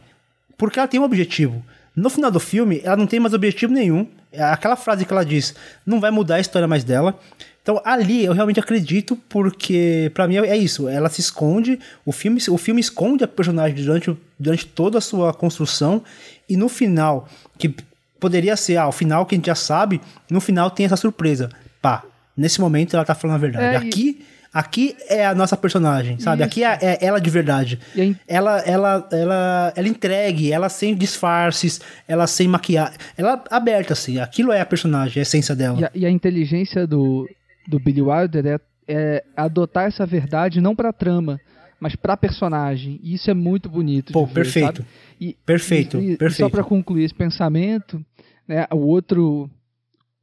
Porque 0.59 0.79
ela 0.79 0.89
tem 0.89 1.01
um 1.01 1.05
objetivo. 1.05 1.65
No 1.95 2.11
final 2.11 2.31
do 2.31 2.41
filme, 2.41 2.81
ela 2.83 2.97
não 2.97 3.07
tem 3.07 3.21
mais 3.21 3.33
objetivo 3.33 3.73
nenhum. 3.73 4.07
É 4.33 4.43
aquela 4.43 4.77
frase 4.77 5.05
que 5.05 5.13
ela 5.13 5.25
diz 5.25 5.55
não 5.87 6.01
vai 6.01 6.11
mudar 6.11 6.37
a 6.37 6.41
história 6.41 6.69
mais 6.69 6.85
dela. 6.85 7.19
Então 7.63 7.81
ali 7.85 8.25
eu 8.25 8.33
realmente 8.33 8.59
acredito 8.59 9.17
porque 9.29 10.11
para 10.15 10.27
mim 10.27 10.37
é 10.37 10.57
isso, 10.57 10.89
ela 10.89 11.09
se 11.09 11.21
esconde, 11.21 11.79
o 12.05 12.13
filme, 12.13 12.41
o 12.49 12.57
filme 12.57 12.81
esconde 12.81 13.23
a 13.23 13.29
personagem 13.29 13.85
durante, 13.85 14.17
durante 14.39 14.67
toda 14.67 14.99
a 14.99 15.01
sua 15.01 15.33
construção 15.35 16.03
e 16.49 16.57
no 16.57 16.69
final, 16.69 17.29
que 17.59 17.75
poderia 18.19 18.57
ser, 18.57 18.77
ah, 18.77 18.89
o 18.89 18.93
final 18.93 19.25
que 19.25 19.35
a 19.35 19.39
gente 19.39 19.47
já 19.47 19.55
sabe, 19.55 20.01
no 20.31 20.41
final 20.41 20.71
tem 20.71 20.87
essa 20.87 20.97
surpresa. 20.97 21.49
Pá, 21.81 22.05
nesse 22.37 22.61
momento 22.61 22.95
ela 22.95 23.05
tá 23.05 23.15
falando 23.15 23.37
a 23.37 23.39
verdade. 23.39 23.65
É, 23.65 23.77
Aqui 23.77 24.25
Aqui 24.53 24.97
é 25.09 25.25
a 25.25 25.33
nossa 25.33 25.57
personagem, 25.57 26.19
sabe? 26.19 26.43
Isso. 26.43 26.51
Aqui 26.51 26.65
é, 26.65 26.79
é, 26.83 26.99
ela 27.07 27.21
de 27.21 27.31
verdade. 27.31 27.79
Aí... 27.97 28.17
Ela, 28.27 28.59
ela, 28.63 29.09
ela, 29.13 29.73
ela 29.77 29.89
entregue, 29.89 30.53
ela 30.53 30.69
sem 30.69 30.93
disfarces, 30.93 31.81
ela 32.07 32.27
sem 32.27 32.49
maquiagem. 32.49 32.95
Ela 33.17 33.45
aberta, 33.49 33.93
assim. 33.93 34.19
Aquilo 34.19 34.51
é 34.51 34.61
a 34.61 34.67
personagem, 34.67 35.21
a 35.21 35.23
essência 35.23 35.55
dela. 35.55 35.79
E 35.81 35.85
a, 35.85 35.91
e 35.95 36.07
a 36.07 36.11
inteligência 36.11 36.85
do, 36.85 37.29
do 37.71 37.79
Billy 37.79 38.03
Wilder 38.03 38.47
é, 38.47 38.61
é 38.87 39.25
adotar 39.37 39.87
essa 39.87 40.05
verdade 40.05 40.61
não 40.61 40.75
pra 40.75 40.93
trama, 40.93 41.41
mas 41.79 41.97
pra 41.97 42.17
personagem. 42.17 43.01
E 43.03 43.15
isso 43.15 43.31
é 43.31 43.35
muito 43.35 43.69
bonito. 43.69 44.13
Pô, 44.13 44.27
perfeito. 44.27 44.85
E, 45.21 45.37
perfeito, 45.47 45.99
e, 45.99 46.17
perfeito. 46.17 46.49
só 46.49 46.51
pra 46.51 46.65
concluir 46.65 47.05
esse 47.05 47.15
pensamento, 47.15 48.05
né, 48.49 48.67
o 48.73 48.79
outro, 48.79 49.49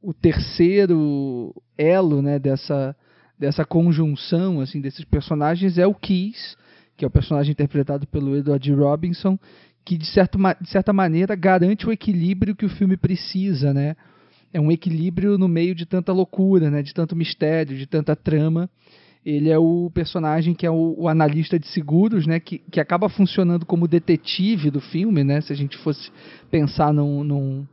o 0.02 0.12
terceiro 0.12 1.54
elo, 1.76 2.20
né, 2.20 2.38
dessa 2.38 2.94
dessa 3.38 3.64
conjunção 3.64 4.60
assim 4.60 4.80
desses 4.80 5.04
personagens 5.04 5.78
é 5.78 5.86
o 5.86 5.94
Keys, 5.94 6.56
que 6.96 7.04
é 7.04 7.08
o 7.08 7.10
personagem 7.10 7.52
interpretado 7.52 8.04
pelo 8.08 8.36
Edward 8.36 8.72
Robinson, 8.72 9.38
que 9.84 9.96
de, 9.96 10.06
certo, 10.06 10.36
de 10.60 10.68
certa 10.68 10.92
maneira 10.92 11.36
garante 11.36 11.86
o 11.86 11.92
equilíbrio 11.92 12.56
que 12.56 12.66
o 12.66 12.68
filme 12.68 12.96
precisa, 12.96 13.72
né? 13.72 13.94
É 14.52 14.60
um 14.60 14.70
equilíbrio 14.70 15.36
no 15.36 15.48
meio 15.48 15.74
de 15.74 15.86
tanta 15.86 16.12
loucura, 16.12 16.70
né? 16.70 16.82
De 16.82 16.94
tanto 16.94 17.14
mistério, 17.14 17.76
de 17.76 17.86
tanta 17.86 18.16
trama. 18.16 18.68
Ele 19.24 19.50
é 19.50 19.58
o 19.58 19.90
personagem 19.92 20.54
que 20.54 20.64
é 20.64 20.70
o, 20.70 20.94
o 20.96 21.08
analista 21.08 21.58
de 21.58 21.66
seguros, 21.68 22.26
né? 22.26 22.40
Que, 22.40 22.58
que 22.58 22.80
acaba 22.80 23.08
funcionando 23.08 23.66
como 23.66 23.88
detetive 23.88 24.70
do 24.70 24.80
filme, 24.80 25.22
né? 25.22 25.40
Se 25.40 25.52
a 25.52 25.56
gente 25.56 25.76
fosse 25.78 26.10
pensar 26.50 26.92
num, 26.92 27.22
num 27.24 27.66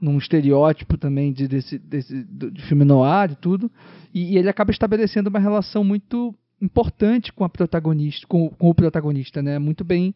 num 0.00 0.16
estereótipo 0.16 0.96
também 0.96 1.30
de, 1.30 1.46
desse, 1.46 1.78
desse, 1.78 2.24
de 2.24 2.62
filme 2.62 2.84
noir 2.84 3.32
e 3.32 3.36
tudo. 3.36 3.70
E, 4.14 4.32
e, 4.32 4.38
ele 4.38 4.48
acaba 4.48 4.70
estabelecendo 4.70 5.28
uma 5.28 5.38
relação 5.38 5.84
muito 5.84 6.34
importante 6.60 7.32
com 7.32 7.44
a 7.44 7.48
protagonista, 7.48 8.26
com, 8.26 8.48
com 8.48 8.70
o 8.70 8.74
protagonista, 8.74 9.42
né? 9.42 9.58
Muito 9.58 9.84
bem 9.84 10.14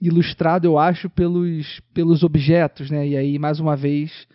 ilustrado, 0.00 0.66
eu 0.66 0.78
acho, 0.78 1.08
pelos, 1.10 1.80
pelos 1.92 2.22
objetos, 2.22 2.90
né? 2.90 3.06
E 3.06 3.16
aí, 3.16 3.38
mais 3.38 3.60
uma 3.60 3.76
vez, 3.76 4.26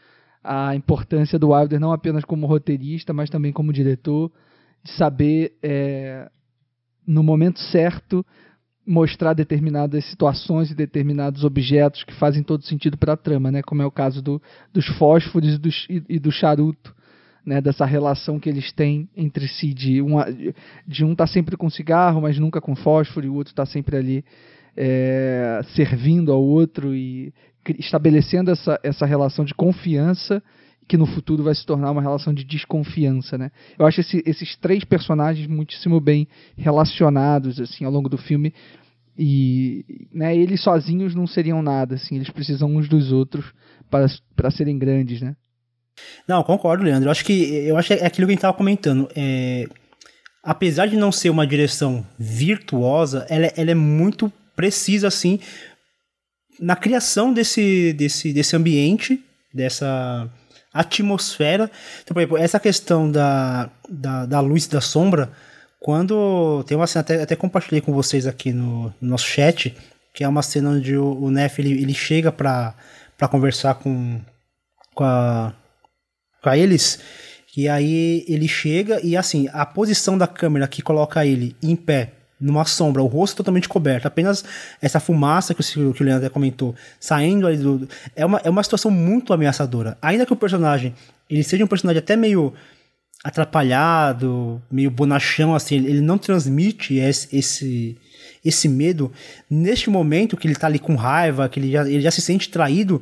a 0.46 0.76
importância 0.76 1.39
do 1.39 1.50
Wilder 1.50 1.80
não 1.80 1.91
apenas 1.91 2.24
como 2.24 2.46
roteirista, 2.46 3.12
mas 3.12 3.30
também 3.30 3.52
como 3.52 3.74
diretor, 3.74 4.32
de 4.84 4.91
saber, 4.91 5.54
é, 5.64 6.30
no 7.08 7.24
momento 7.24 7.60
certo, 7.60 8.24
mostrar 8.86 9.34
determinadas 9.34 10.06
situações 10.06 10.70
e 10.70 10.76
determinados 10.76 11.43
objetos 11.43 12.04
que 12.04 12.14
fazem 12.14 12.43
todo 12.43 12.64
sentido 12.64 12.96
para 12.96 13.14
a 13.14 13.18
trama, 13.18 13.52
né? 13.52 13.64
Como 13.64 13.82
é 13.82 13.86
o 13.86 13.91
caso 13.91 14.22
do, 14.22 14.39
dos 14.72 14.86
fósforos 14.98 15.60
e, 15.89 15.93
e, 15.98 16.04
e, 16.10 16.20
do 16.20 16.32
charuto, 16.32 16.93
né? 17.43 17.60
Dessa 17.60 17.84
relação 17.84 18.39
que 18.39 18.48
eles 18.48 18.72
têm 18.72 19.10
entre 19.18 19.48
si 19.48 19.74
de, 19.74 20.00
uma, 20.00 20.28
de 20.88 21.04
um 21.04 21.16
tá 21.16 21.26
sempre 21.26 21.58
com 21.58 21.70
cigarro, 21.72 22.22
mas 22.22 22.38
nunca 22.38 22.62
com 22.62 22.76
fósforo, 22.76 23.26
e 23.26 23.30
o 23.30 23.34
outro 23.34 23.52
está 23.52 23.66
sempre 23.66 23.98
ali 23.98 24.24
é, 24.78 25.62
servindo 25.76 26.32
ao 26.32 26.43
outro 26.43 26.93
e 26.93 27.34
estabelecendo 27.80 28.51
essa, 28.51 28.80
essa 28.84 29.05
relação 29.05 29.45
de 29.45 29.53
confiança 29.53 30.41
que 30.88 30.97
no 30.97 31.05
futuro 31.05 31.43
vai 31.43 31.55
se 31.55 31.66
tornar 31.66 31.91
uma 31.91 32.01
relação 32.01 32.34
de 32.34 32.43
desconfiança, 32.43 33.38
né? 33.38 33.51
Eu 33.78 33.86
acho 33.86 34.01
esse, 34.01 34.22
esses 34.26 34.55
três 34.55 34.84
personagens 34.84 35.47
muitíssimo 35.47 35.99
bem 35.99 36.28
relacionados 36.55 37.59
assim 37.59 37.86
ao 37.86 37.91
longo 37.91 38.07
do 38.07 38.18
filme 38.18 38.53
e 39.18 40.07
né, 40.13 40.36
eles 40.36 40.61
sozinhos 40.61 41.16
não 41.16 41.26
seriam 41.26 41.61
nada, 41.61 41.95
assim, 41.95 42.16
eles 42.16 42.30
precisam 42.30 42.76
uns 42.76 42.89
dos 42.89 43.11
outros 43.11 43.45
para, 43.89 44.05
para 44.36 44.51
serem 44.51 44.78
grandes, 44.78 45.22
né? 45.22 45.36
Não, 46.28 46.43
concordo, 46.43 46.84
Leandro. 46.84 47.07
Eu 47.07 47.11
acho 47.11 47.24
que 47.24 47.55
eu 47.66 47.78
acho 47.78 47.88
que 47.88 47.93
é 47.93 48.05
aquilo 48.05 48.28
que 48.28 48.32
a 48.32 48.34
gente 48.34 48.39
estava 48.39 48.57
comentando. 48.57 49.07
É, 49.16 49.66
apesar 50.43 50.88
de 50.88 50.97
não 50.97 51.11
ser 51.11 51.30
uma 51.30 51.47
direção 51.47 52.05
virtuosa, 52.20 53.26
ela, 53.30 53.45
ela 53.55 53.72
é 53.72 53.76
muito 53.76 54.32
precisa 54.55 55.07
assim 55.07 55.39
na 56.60 56.76
criação 56.76 57.34
desse, 57.34 57.93
desse, 57.93 58.34
desse 58.34 58.56
ambiente, 58.56 59.24
dessa 59.53 60.30
atmosfera. 60.74 61.72
Então, 62.03 62.14
por 62.14 62.20
exemplo, 62.20 62.38
essa 62.38 62.60
questão 62.60 63.10
da, 63.10 63.70
da, 63.89 64.26
da 64.26 64.39
luz 64.39 64.66
e 64.66 64.70
da 64.70 64.82
sombra, 64.82 65.32
quando 65.80 66.64
tem 66.68 66.76
uma 66.76 66.88
cena, 66.88 67.01
até, 67.01 67.22
até 67.22 67.36
compartilhei 67.36 67.82
com 67.82 67.93
vocês 67.93 68.28
aqui 68.28 68.51
no, 68.51 68.93
no 68.99 69.10
nosso 69.10 69.26
chat, 69.26 69.76
que 70.14 70.24
é 70.24 70.28
uma 70.28 70.41
cena 70.41 70.72
onde 70.72 70.97
o, 70.97 71.14
o 71.24 71.32
Neff 71.32 71.62
ele, 71.62 71.82
ele 71.82 71.93
chega 71.93 72.32
para 72.32 72.74
conversar 73.30 73.76
com, 73.76 74.20
com, 74.93 75.03
a, 75.03 75.53
com 76.41 76.49
a 76.49 76.58
eles. 76.58 76.99
E 77.56 77.70
aí 77.70 78.26
ele 78.28 78.49
chega 78.49 78.99
e 79.01 79.16
assim, 79.16 79.47
a 79.53 79.66
posição 79.66 80.18
da 80.18 80.28
câmera 80.28 80.68
que 80.68 80.82
coloca 80.82 81.26
ele 81.26 81.56
em 81.64 81.76
pé 81.76 82.14
numa 82.40 82.66
sombra, 82.66 83.02
o 83.02 83.08
rosto 83.08 83.38
totalmente 83.38 83.70
coberto, 83.70 84.08
apenas 84.08 84.44
essa 84.82 85.00
fumaça 85.00 85.54
que 85.54 85.62
o, 85.80 85.94
que 85.94 86.02
o 86.02 86.06
Leandro 86.06 86.30
comentou, 86.30 86.76
saindo 87.00 87.48
ali 87.48 87.58
do. 87.58 87.88
É 88.16 88.26
uma, 88.26 88.42
é 88.44 88.50
uma 88.50 88.64
situação 88.64 88.92
muito 88.92 89.34
ameaçadora. 89.34 89.98
Ainda 90.02 90.26
que 90.26 90.34
o 90.34 90.36
personagem 90.36 90.94
ele 91.30 91.44
seja 91.44 91.64
um 91.64 91.68
personagem 91.68 92.00
até 92.00 92.16
meio 92.16 92.54
atrapalhado, 93.24 94.62
meio 94.70 94.92
bonachão, 94.92 95.56
assim, 95.56 95.76
ele 95.76 96.02
não 96.02 96.18
transmite 96.18 96.96
esse, 96.96 97.36
esse, 97.36 97.98
esse 98.44 98.70
medo. 98.70 99.12
Neste 99.50 99.90
momento 99.90 100.38
que 100.38 100.48
ele 100.48 100.56
tá 100.56 100.68
ali 100.68 100.78
com 100.78 100.96
raiva, 100.96 101.50
que 101.50 101.60
ele 101.60 101.72
já, 101.72 101.82
ele 101.88 102.02
já 102.02 102.12
se 102.12 102.22
sente 102.22 102.50
traído, 102.50 103.02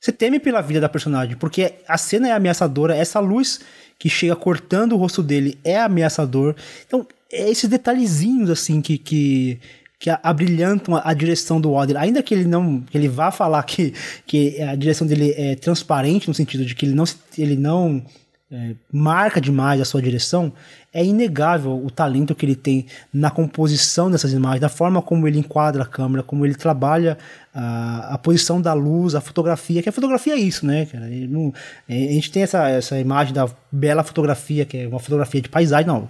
você 0.00 0.10
teme 0.10 0.40
pela 0.40 0.62
vida 0.62 0.80
da 0.80 0.88
personagem, 0.88 1.36
porque 1.36 1.74
a 1.86 1.98
cena 1.98 2.28
é 2.28 2.32
ameaçadora, 2.32 2.96
essa 2.96 3.20
luz 3.20 3.60
que 3.98 4.08
chega 4.08 4.34
cortando 4.34 4.94
o 4.94 4.96
rosto 4.96 5.22
dele 5.22 5.58
é 5.62 5.78
ameaçador. 5.78 6.56
Então, 6.86 7.06
é 7.32 7.50
esses 7.50 7.68
detalhezinhos 7.68 8.50
assim 8.50 8.80
que, 8.80 8.98
que, 8.98 9.58
que 9.98 10.10
abrilhantam 10.22 10.94
a, 10.94 11.02
a, 11.10 11.14
direção 11.14 11.60
do 11.60 11.72
Oder. 11.72 11.96
Ainda 11.96 12.22
que 12.22 12.34
ele 12.34 12.44
não 12.44 12.80
que 12.82 12.98
ele 12.98 13.08
vá 13.08 13.30
falar 13.30 13.62
que, 13.62 13.94
que 14.26 14.60
a 14.60 14.74
direção 14.74 15.06
dele 15.06 15.32
é 15.36 15.56
transparente 15.56 16.28
no 16.28 16.34
sentido 16.34 16.64
de 16.64 16.74
que 16.74 16.84
ele 16.84 16.94
não 16.94 17.04
ele 17.38 17.56
não 17.56 18.04
é, 18.50 18.74
marca 18.92 19.40
demais 19.40 19.80
a 19.80 19.84
sua 19.84 20.02
direção, 20.02 20.52
é 20.92 21.04
inegável 21.04 21.82
o 21.82 21.90
talento 21.90 22.34
que 22.34 22.44
ele 22.44 22.54
tem 22.54 22.86
na 23.12 23.30
composição 23.30 24.10
dessas 24.10 24.32
imagens, 24.32 24.60
da 24.60 24.68
forma 24.68 25.00
como 25.00 25.26
ele 25.26 25.38
enquadra 25.38 25.82
a 25.82 25.86
câmera, 25.86 26.22
como 26.22 26.44
ele 26.44 26.54
trabalha 26.54 27.16
a, 27.54 28.14
a 28.14 28.18
posição 28.18 28.60
da 28.60 28.72
luz, 28.72 29.14
a 29.14 29.20
fotografia, 29.20 29.82
que 29.82 29.88
a 29.88 29.92
fotografia 29.92 30.34
é 30.34 30.38
isso, 30.38 30.66
né, 30.66 30.86
cara? 30.86 31.06
Não, 31.28 31.52
é, 31.88 32.08
a 32.08 32.12
gente 32.12 32.30
tem 32.30 32.42
essa, 32.42 32.68
essa 32.68 32.98
imagem 32.98 33.32
da 33.32 33.48
bela 33.70 34.02
fotografia, 34.02 34.64
que 34.64 34.78
é 34.78 34.88
uma 34.88 34.98
fotografia 34.98 35.40
de 35.40 35.48
paisagem, 35.48 35.86
não. 35.86 36.08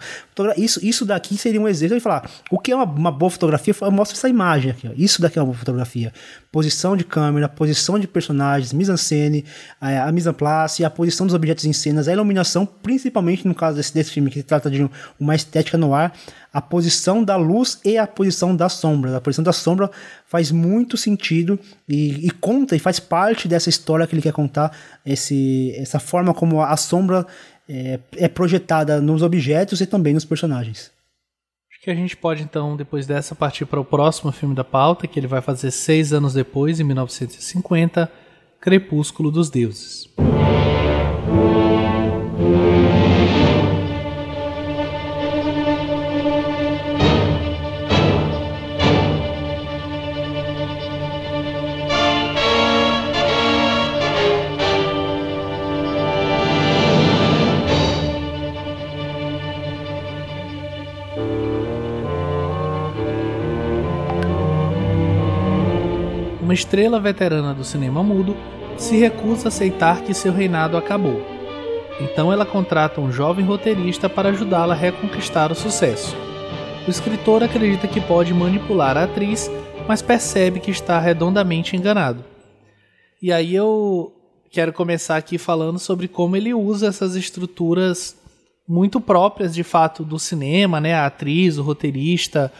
Isso, 0.57 0.85
isso 0.85 1.05
daqui 1.05 1.37
seria 1.37 1.61
um 1.61 1.69
exemplo 1.69 1.97
de 1.97 2.01
falar, 2.01 2.29
o 2.51 2.59
que 2.59 2.73
é 2.73 2.77
uma, 2.77 2.85
uma 2.85 3.13
boa 3.13 3.31
fotografia? 3.31 3.75
Eu 3.81 3.91
mostro 3.91 4.17
essa 4.17 4.29
imagem 4.29 4.71
aqui, 4.73 4.89
ó. 4.89 4.93
Isso 4.97 5.21
daqui 5.23 5.39
é 5.39 5.43
uma 5.43 5.47
boa 5.47 5.59
fotografia. 5.59 6.13
Posição 6.51 6.97
de 6.97 7.05
câmera, 7.05 7.49
posição 7.49 7.99
de 7.99 8.07
personagens, 8.07 8.73
mise-en-scène, 8.73 9.45
a, 9.81 10.09
a 10.09 10.13
mise-en-place, 10.13 10.85
a 10.85 10.91
posição 10.91 11.27
dos 11.27 11.35
objetos 11.35 11.65
em 11.65 11.73
cenas, 11.73 12.09
a 12.09 12.13
iluminação, 12.13 12.67
principalmente 12.67 13.47
no 13.47 13.55
caso 13.55 13.77
desse, 13.77 13.95
desse 13.95 14.11
filme, 14.11 14.31
que 14.31 14.43
trata 14.43 14.71
de 14.73 14.91
uma 15.19 15.35
estética 15.35 15.79
no 15.79 15.95
ar, 15.95 16.13
a 16.53 16.61
posição 16.61 17.23
da 17.23 17.37
luz 17.37 17.81
e 17.85 17.97
a 17.97 18.07
posição 18.07 18.55
da 18.55 18.69
sombra. 18.69 19.17
A 19.17 19.21
posição 19.21 19.45
da 19.45 19.53
sombra 19.53 19.91
faz 20.27 20.51
muito 20.51 20.97
sentido 20.97 21.59
e, 21.89 22.27
e, 22.27 22.31
conta 22.31 22.77
e 22.77 22.79
faz 22.79 23.01
parte 23.01 23.49
dessa 23.49 23.69
história 23.69 24.07
que 24.07 24.15
ele 24.15 24.23
quer 24.23 24.33
contar, 24.33 24.77
esse, 25.05 25.75
essa 25.77 25.99
forma 25.99 26.35
como 26.35 26.61
a 26.61 26.77
sombra 26.77 27.27
é, 27.69 28.01
é 28.17 28.29
projetada 28.29 29.01
nos 29.01 29.23
objetos 29.23 29.81
e 29.81 29.87
também 29.87 30.15
nos 30.15 30.25
personagens. 30.25 30.91
Acho 31.71 31.81
que 31.83 31.91
a 31.91 31.95
gente 31.95 32.17
pode 32.17 32.43
então, 32.43 32.77
depois 32.77 33.07
dessa, 33.07 33.35
partir 33.35 33.65
para 33.67 33.81
o 33.81 33.85
próximo 33.85 34.31
filme 34.31 34.55
da 34.55 34.65
pauta, 34.65 35.07
que 35.07 35.19
ele 35.19 35.27
vai 35.27 35.41
fazer 35.41 35.71
seis 35.71 36.13
anos 36.13 36.35
depois, 36.35 36.79
em 36.79 36.85
1950, 36.85 38.11
Crepúsculo 38.61 39.31
dos 39.31 39.51
Deuses. 39.51 40.09
Estrela 66.63 67.01
veterana 67.01 67.53
do 67.53 67.65
cinema 67.65 68.03
mudo, 68.03 68.37
se 68.77 68.97
recusa 68.97 69.47
a 69.47 69.49
aceitar 69.49 70.03
que 70.03 70.15
seu 70.15 70.33
reinado 70.33 70.77
acabou. 70.77 71.21
Então 72.01 72.33
ela 72.33 72.47
contrata 72.47 73.01
um 73.01 73.13
jovem 73.13 73.45
roteirista 73.45 74.09
para 74.09 74.31
ajudá-la 74.31 74.73
a 74.73 74.77
reconquistar 74.77 75.51
o 75.51 75.57
sucesso. 75.57 76.17
O 76.87 76.91
escritor 76.91 77.43
acredita 77.43 77.87
que 77.87 78.01
pode 78.01 78.33
manipular 78.33 78.97
a 78.97 79.05
atriz, 79.05 79.51
mas 79.87 80.01
percebe 80.01 80.61
que 80.61 80.71
está 80.71 80.99
redondamente 80.99 81.77
enganado. 81.77 82.25
E 83.21 83.33
aí 83.33 83.55
eu 83.55 84.13
quero 84.51 84.73
começar 84.73 85.17
aqui 85.17 85.39
falando 85.39 85.79
sobre 85.79 86.09
como 86.09 86.37
ele 86.37 86.55
usa 86.55 86.89
essas 86.89 87.15
estruturas 87.17 88.17
muito 88.67 89.01
próprias 89.01 89.55
de 89.55 89.63
fato 89.63 90.05
do 90.05 90.19
cinema, 90.19 90.81
né? 90.81 90.95
A 90.95 91.07
atriz, 91.07 91.59
o 91.59 91.63
roteirista, 91.63 92.53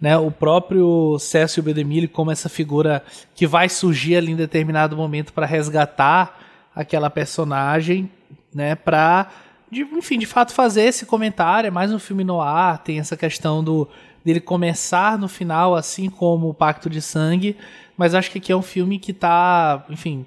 né, 0.00 0.16
o 0.16 0.30
próprio 0.30 1.18
Cécio 1.18 1.62
Bedemille 1.62 2.08
como 2.08 2.30
essa 2.30 2.48
figura 2.48 3.04
que 3.34 3.46
vai 3.46 3.68
surgir 3.68 4.16
ali 4.16 4.32
em 4.32 4.36
determinado 4.36 4.96
momento 4.96 5.32
para 5.32 5.46
resgatar 5.46 6.38
aquela 6.74 7.10
personagem, 7.10 8.10
né, 8.54 8.74
para 8.74 9.28
enfim, 9.72 10.18
de 10.18 10.26
fato 10.26 10.52
fazer 10.52 10.82
esse 10.82 11.06
comentário, 11.06 11.68
é 11.68 11.70
mais 11.70 11.92
um 11.92 11.98
filme 11.98 12.24
no 12.24 12.40
ar, 12.40 12.78
tem 12.78 12.98
essa 12.98 13.16
questão 13.16 13.62
do 13.62 13.86
dele 14.24 14.40
começar 14.40 15.16
no 15.16 15.28
final 15.28 15.74
assim 15.74 16.10
como 16.10 16.48
o 16.48 16.54
Pacto 16.54 16.90
de 16.90 17.00
Sangue, 17.00 17.56
mas 17.96 18.14
acho 18.14 18.30
que 18.30 18.38
aqui 18.38 18.50
é 18.50 18.56
um 18.56 18.62
filme 18.62 18.98
que 18.98 19.12
está, 19.12 19.84
enfim, 19.88 20.26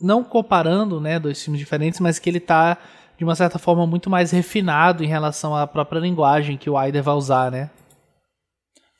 não 0.00 0.24
comparando, 0.24 1.00
né, 1.00 1.18
dois 1.18 1.42
filmes 1.42 1.58
diferentes, 1.58 2.00
mas 2.00 2.18
que 2.18 2.28
ele 2.28 2.38
está 2.38 2.78
de 3.16 3.24
uma 3.24 3.34
certa 3.34 3.58
forma 3.58 3.86
muito 3.86 4.08
mais 4.08 4.30
refinado 4.30 5.04
em 5.04 5.06
relação 5.06 5.54
à 5.54 5.66
própria 5.66 6.00
linguagem 6.00 6.56
que 6.56 6.70
o 6.70 6.76
Aider 6.76 7.02
vai 7.02 7.14
usar, 7.14 7.50
né? 7.50 7.70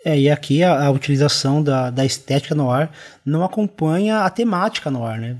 É, 0.04 0.18
e 0.18 0.30
aqui 0.30 0.62
a, 0.62 0.86
a, 0.86 0.90
utilização 0.90 1.62
da, 1.62 1.90
da 1.90 2.06
estética 2.06 2.54
no 2.54 2.70
ar 2.70 2.90
não 3.24 3.44
acompanha 3.44 4.20
a 4.20 4.30
temática 4.30 4.90
no 4.90 5.04
ar, 5.04 5.18
né? 5.18 5.36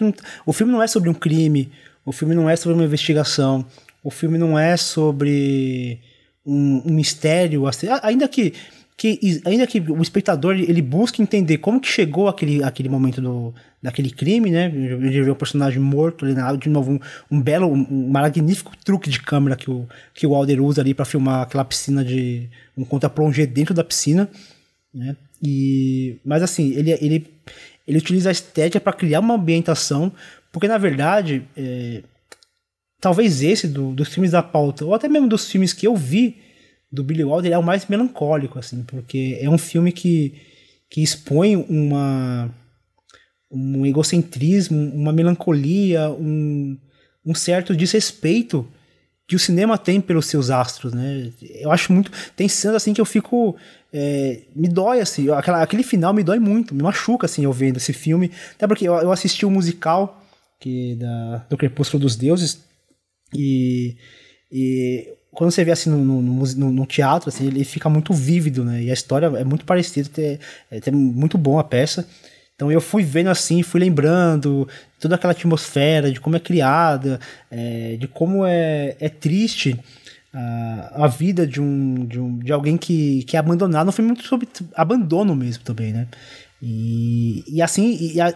Não, 0.00 0.12
o 0.44 0.52
filme 0.52 0.70
não 0.70 0.82
é 0.82 0.86
sobre 0.86 1.08
um 1.08 1.14
crime, 1.14 1.72
o 2.04 2.12
filme 2.12 2.34
não 2.34 2.48
é 2.48 2.56
sobre 2.56 2.74
uma 2.74 2.84
investigação, 2.84 3.64
o 4.04 4.10
filme 4.10 4.36
não 4.36 4.58
é 4.58 4.76
sobre 4.76 5.98
um, 6.44 6.82
um 6.86 6.92
mistério, 6.92 7.62
ainda 8.02 8.28
que 8.28 8.52
que 8.96 9.42
ainda 9.44 9.66
que 9.66 9.78
o 9.78 10.00
espectador 10.00 10.54
ele 10.54 10.80
busque 10.80 11.20
entender 11.20 11.58
como 11.58 11.80
que 11.80 11.88
chegou 11.88 12.28
aquele, 12.28 12.64
aquele 12.64 12.88
momento 12.88 13.20
do, 13.20 13.54
daquele 13.82 14.10
crime, 14.10 14.50
né? 14.50 14.66
Ele 14.74 15.22
vê 15.22 15.30
o 15.30 15.36
personagem 15.36 15.78
morto 15.78 16.24
ali 16.24 16.32
na 16.32 16.50
de 16.54 16.70
novo 16.70 16.92
um, 16.92 17.00
um 17.30 17.40
belo, 17.40 17.70
um, 17.70 18.08
magnífico 18.08 18.72
truque 18.82 19.10
de 19.10 19.20
câmera 19.20 19.54
que 19.54 19.70
o 19.70 19.86
que 20.14 20.26
o 20.26 20.34
Alder 20.34 20.62
usa 20.62 20.80
ali 20.80 20.94
para 20.94 21.04
filmar 21.04 21.42
aquela 21.42 21.64
piscina 21.64 22.02
de 22.02 22.48
um 22.74 22.84
contra-plongé 22.84 23.44
dentro 23.44 23.74
da 23.74 23.84
piscina, 23.84 24.30
né? 24.94 25.14
E 25.42 26.16
mas 26.24 26.42
assim, 26.42 26.72
ele 26.72 26.92
ele 26.92 27.26
ele 27.86 27.98
utiliza 27.98 28.30
a 28.30 28.32
estética 28.32 28.80
para 28.80 28.94
criar 28.94 29.20
uma 29.20 29.34
ambientação, 29.34 30.10
porque 30.50 30.66
na 30.66 30.78
verdade, 30.78 31.46
é, 31.54 32.02
talvez 32.98 33.42
esse 33.42 33.68
do, 33.68 33.92
dos 33.92 34.08
filmes 34.08 34.30
da 34.30 34.42
pauta, 34.42 34.86
ou 34.86 34.94
até 34.94 35.06
mesmo 35.06 35.28
dos 35.28 35.50
filmes 35.50 35.74
que 35.74 35.86
eu 35.86 35.94
vi, 35.94 36.45
do 36.90 37.02
Billy 37.02 37.24
Wilder 37.24 37.52
é 37.52 37.58
o 37.58 37.62
mais 37.62 37.86
melancólico, 37.86 38.58
assim, 38.58 38.82
porque 38.84 39.38
é 39.40 39.50
um 39.50 39.58
filme 39.58 39.92
que, 39.92 40.34
que 40.88 41.02
expõe 41.02 41.56
uma 41.56 42.50
um 43.50 43.86
egocentrismo, 43.86 44.76
uma 44.94 45.12
melancolia, 45.12 46.10
um, 46.10 46.76
um 47.24 47.34
certo 47.34 47.76
desrespeito 47.76 48.66
que 49.26 49.34
o 49.34 49.38
cinema 49.38 49.76
tem 49.76 50.00
pelos 50.00 50.26
seus 50.26 50.50
astros, 50.50 50.92
né? 50.92 51.32
Eu 51.42 51.72
acho 51.72 51.92
muito. 51.92 52.12
Tem 52.36 52.48
cenas 52.48 52.76
assim 52.76 52.94
que 52.94 53.00
eu 53.00 53.04
fico. 53.04 53.56
É, 53.92 54.42
me 54.54 54.68
dói, 54.68 55.00
assim. 55.00 55.28
Aquela, 55.30 55.62
aquele 55.62 55.82
final 55.82 56.14
me 56.14 56.22
dói 56.22 56.38
muito, 56.38 56.74
me 56.74 56.82
machuca, 56.82 57.26
assim, 57.26 57.44
eu 57.44 57.52
vendo 57.52 57.78
esse 57.78 57.92
filme. 57.92 58.30
Até 58.54 58.66
porque 58.68 58.86
eu, 58.86 58.94
eu 58.94 59.10
assisti 59.10 59.44
o 59.44 59.48
um 59.48 59.52
musical 59.52 60.22
que, 60.60 60.94
da, 60.94 61.38
do 61.50 61.56
Crepúsculo 61.56 62.02
dos 62.02 62.14
Deuses 62.14 62.60
e, 63.34 63.96
e 64.50 65.15
quando 65.36 65.50
você 65.50 65.62
vê 65.62 65.70
assim 65.70 65.90
no, 65.90 65.98
no, 65.98 66.22
no, 66.22 66.72
no, 66.72 66.86
teatro, 66.86 67.28
assim, 67.28 67.46
ele 67.46 67.62
fica 67.62 67.90
muito 67.90 68.12
vívido, 68.14 68.64
né? 68.64 68.82
E 68.84 68.90
a 68.90 68.94
história 68.94 69.26
é 69.26 69.44
muito 69.44 69.66
parecida, 69.66 70.08
é, 70.18 70.38
é 70.70 70.90
muito 70.90 71.36
bom 71.36 71.58
a 71.58 71.64
peça. 71.64 72.08
Então 72.54 72.72
eu 72.72 72.80
fui 72.80 73.02
vendo 73.02 73.28
assim, 73.28 73.62
fui 73.62 73.78
lembrando 73.78 74.66
toda 74.98 75.14
aquela 75.14 75.32
atmosfera, 75.32 76.10
de 76.10 76.18
como 76.18 76.36
é 76.36 76.40
criada, 76.40 77.20
é, 77.50 77.96
de 78.00 78.08
como 78.08 78.46
é, 78.46 78.96
é 78.98 79.10
triste 79.10 79.78
a, 80.32 81.04
a 81.04 81.06
vida 81.06 81.46
de 81.46 81.60
um, 81.60 82.06
de 82.06 82.18
um 82.18 82.38
de 82.38 82.50
alguém 82.50 82.78
que, 82.78 83.22
que 83.24 83.36
é 83.36 83.38
abandonado. 83.38 83.84
Não 83.84 83.92
foi 83.92 84.06
muito 84.06 84.22
sobre 84.22 84.48
abandono 84.74 85.36
mesmo 85.36 85.62
também, 85.64 85.92
né? 85.92 86.08
E, 86.62 87.44
e 87.46 87.60
assim, 87.60 87.98
e, 88.00 88.18
a, 88.22 88.32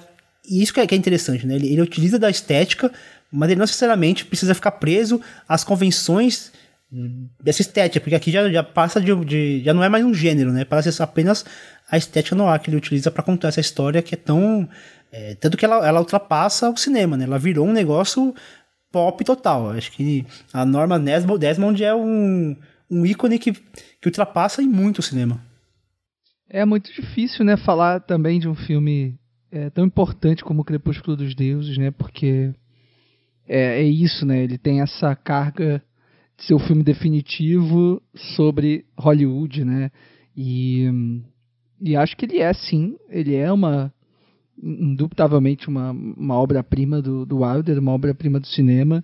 e 0.47 0.63
isso 0.63 0.75
que 0.75 0.81
é, 0.81 0.87
que 0.87 0.95
é 0.95 0.99
interessante, 0.99 1.47
né? 1.47 1.55
Ele, 1.55 1.73
ele 1.73 1.81
utiliza 1.81 2.19
da 2.19 2.29
estética, 2.29 2.93
mas 3.33 3.49
ele 3.49 3.59
não 3.59 3.65
necessariamente 3.65 4.27
precisa 4.27 4.55
ficar 4.55 4.73
preso 4.73 5.19
às 5.49 5.65
convenções 5.65 6.53
dessa 7.41 7.63
estética, 7.63 8.01
porque 8.01 8.17
aqui 8.17 8.31
já, 8.33 8.51
já 8.51 8.63
passa 8.63 9.01
de, 9.01 9.15
de, 9.25 9.63
já 9.65 9.73
não 9.73 9.85
é 9.85 9.89
mais 9.89 10.05
um 10.05 10.13
gênero, 10.13 10.53
né? 10.53 10.65
Parece 10.65 11.01
apenas 11.03 11.45
a 11.89 11.97
estética 11.97 12.35
no 12.35 12.49
ar 12.49 12.59
que 12.59 12.69
ele 12.69 12.77
utiliza 12.77 13.11
para 13.11 13.23
contar 13.23 13.49
essa 13.49 13.61
história 13.61 14.03
que 14.03 14.15
é 14.15 14.19
tão 14.19 14.69
é, 15.13 15.35
tanto 15.35 15.57
que 15.57 15.65
ela, 15.65 15.87
ela 15.87 16.01
ultrapassa 16.01 16.69
o 16.71 16.77
cinema, 16.77 17.17
né? 17.17 17.25
Ela 17.25 17.39
virou 17.39 17.67
um 17.67 17.73
negócio 17.73 18.35
pop 18.91 19.25
total. 19.25 19.71
Acho 19.71 19.93
que 19.93 20.27
a 20.53 20.65
Norma 20.65 20.99
Desmond 20.99 21.83
é 21.83 21.95
um, 21.95 22.57
um 22.91 23.07
ícone 23.07 23.39
que, 23.39 23.53
que 23.53 24.07
ultrapassa 24.07 24.63
em 24.63 24.69
muito 24.69 24.99
o 24.99 25.03
cinema. 25.03 25.41
É 26.49 26.65
muito 26.65 26.93
difícil, 26.93 27.45
né, 27.45 27.57
falar 27.57 28.01
também 28.01 28.41
de 28.41 28.49
um 28.49 28.57
filme 28.57 29.17
é, 29.53 29.71
tão 29.71 29.85
importante 29.85 30.43
como 30.43 30.63
o 30.63 30.65
Crepúsculo 30.65 31.17
dos 31.17 31.35
Deuses, 31.35 31.79
né? 31.79 31.93
Porque 31.93 32.53
é, 33.49 33.81
é 33.81 33.83
isso, 33.83 34.27
né? 34.27 34.43
Ele 34.43 34.59
tem 34.59 34.81
essa 34.81 35.15
carga 35.15 35.83
seu 36.41 36.59
filme 36.59 36.83
definitivo 36.83 38.03
sobre 38.35 38.85
Hollywood, 38.99 39.65
né? 39.65 39.91
E, 40.37 40.89
e 41.81 41.97
acho 41.97 42.17
que 42.17 42.25
ele 42.25 42.39
é 42.39 42.53
sim, 42.53 42.97
ele 43.09 43.35
é 43.35 43.53
uma 43.53 43.93
indubitavelmente 44.63 45.69
uma, 45.69 45.91
uma 45.91 46.35
obra-prima 46.35 47.01
do, 47.01 47.25
do 47.25 47.39
Wilder, 47.39 47.79
uma 47.79 47.93
obra-prima 47.93 48.39
do 48.39 48.47
cinema. 48.47 49.03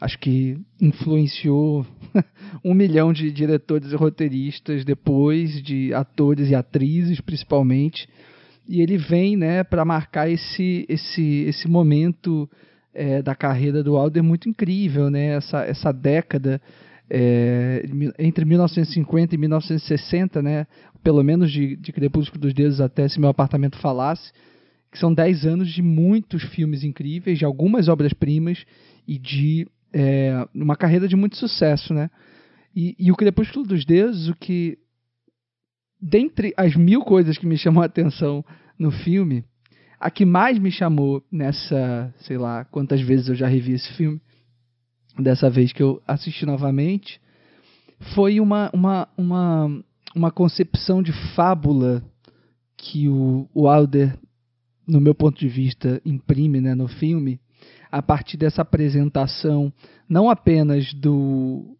Acho 0.00 0.18
que 0.18 0.58
influenciou 0.80 1.86
um 2.64 2.74
milhão 2.74 3.12
de 3.12 3.30
diretores 3.30 3.92
e 3.92 3.96
roteiristas 3.96 4.84
depois, 4.84 5.62
de 5.62 5.92
atores 5.94 6.50
e 6.50 6.54
atrizes 6.54 7.20
principalmente. 7.20 8.08
E 8.68 8.80
ele 8.80 8.96
vem 8.96 9.36
né, 9.36 9.62
para 9.62 9.84
marcar 9.84 10.28
esse, 10.30 10.86
esse, 10.88 11.44
esse 11.46 11.68
momento 11.68 12.48
é, 12.94 13.20
da 13.20 13.34
carreira 13.34 13.82
do 13.82 13.96
Wilder 13.96 14.22
muito 14.22 14.48
incrível, 14.48 15.10
né? 15.10 15.36
Essa, 15.36 15.64
essa 15.64 15.92
década 15.92 16.60
é, 17.08 17.84
entre 18.18 18.44
1950 18.44 19.34
e 19.34 19.38
1960, 19.38 20.42
né, 20.42 20.66
pelo 21.02 21.22
menos 21.22 21.52
de, 21.52 21.76
de 21.76 21.92
Crepúsculo 21.92 22.40
dos 22.40 22.54
Deuses 22.54 22.80
até 22.80 23.06
Se 23.08 23.20
Meu 23.20 23.28
Apartamento 23.28 23.78
Falasse, 23.78 24.32
que 24.90 24.98
são 24.98 25.12
10 25.12 25.44
anos 25.44 25.70
de 25.70 25.82
muitos 25.82 26.42
filmes 26.42 26.84
incríveis, 26.84 27.38
de 27.38 27.44
algumas 27.44 27.88
obras-primas 27.88 28.64
e 29.06 29.18
de 29.18 29.66
é, 29.92 30.46
uma 30.54 30.76
carreira 30.76 31.06
de 31.06 31.16
muito 31.16 31.36
sucesso, 31.36 31.92
né? 31.92 32.10
E, 32.74 32.96
e, 32.98 33.12
o 33.12 33.16
Crepúsculo 33.16 33.64
dos 33.64 33.84
Deuses, 33.84 34.28
o 34.28 34.34
que 34.34 34.78
dentre 36.00 36.52
as 36.56 36.74
mil 36.74 37.02
coisas 37.02 37.38
que 37.38 37.46
me 37.46 37.56
chamou 37.56 37.82
a 37.82 37.86
atenção 37.86 38.44
no 38.76 38.90
filme, 38.90 39.44
a 40.04 40.10
que 40.10 40.26
mais 40.26 40.58
me 40.58 40.70
chamou 40.70 41.24
nessa, 41.32 42.12
sei 42.18 42.36
lá, 42.36 42.62
quantas 42.66 43.00
vezes 43.00 43.30
eu 43.30 43.34
já 43.34 43.46
revi 43.46 43.72
esse 43.72 43.90
filme, 43.94 44.20
dessa 45.18 45.48
vez 45.48 45.72
que 45.72 45.82
eu 45.82 46.02
assisti 46.06 46.44
novamente, 46.44 47.18
foi 48.14 48.38
uma, 48.38 48.70
uma, 48.74 49.08
uma, 49.16 49.84
uma 50.14 50.30
concepção 50.30 51.02
de 51.02 51.10
fábula 51.34 52.04
que 52.76 53.08
o, 53.08 53.48
o 53.54 53.66
Alder, 53.66 54.14
no 54.86 55.00
meu 55.00 55.14
ponto 55.14 55.40
de 55.40 55.48
vista, 55.48 56.02
imprime 56.04 56.60
né, 56.60 56.74
no 56.74 56.86
filme, 56.86 57.40
a 57.90 58.02
partir 58.02 58.36
dessa 58.36 58.60
apresentação, 58.60 59.72
não 60.06 60.28
apenas 60.28 60.92
do, 60.92 61.78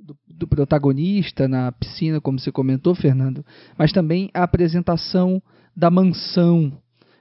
do, 0.00 0.16
do, 0.28 0.46
protagonista 0.46 1.48
na 1.48 1.72
piscina, 1.72 2.20
como 2.20 2.38
você 2.38 2.52
comentou, 2.52 2.94
Fernando, 2.94 3.44
mas 3.76 3.90
também 3.90 4.30
a 4.32 4.44
apresentação 4.44 5.42
da 5.76 5.90
mansão, 5.90 6.72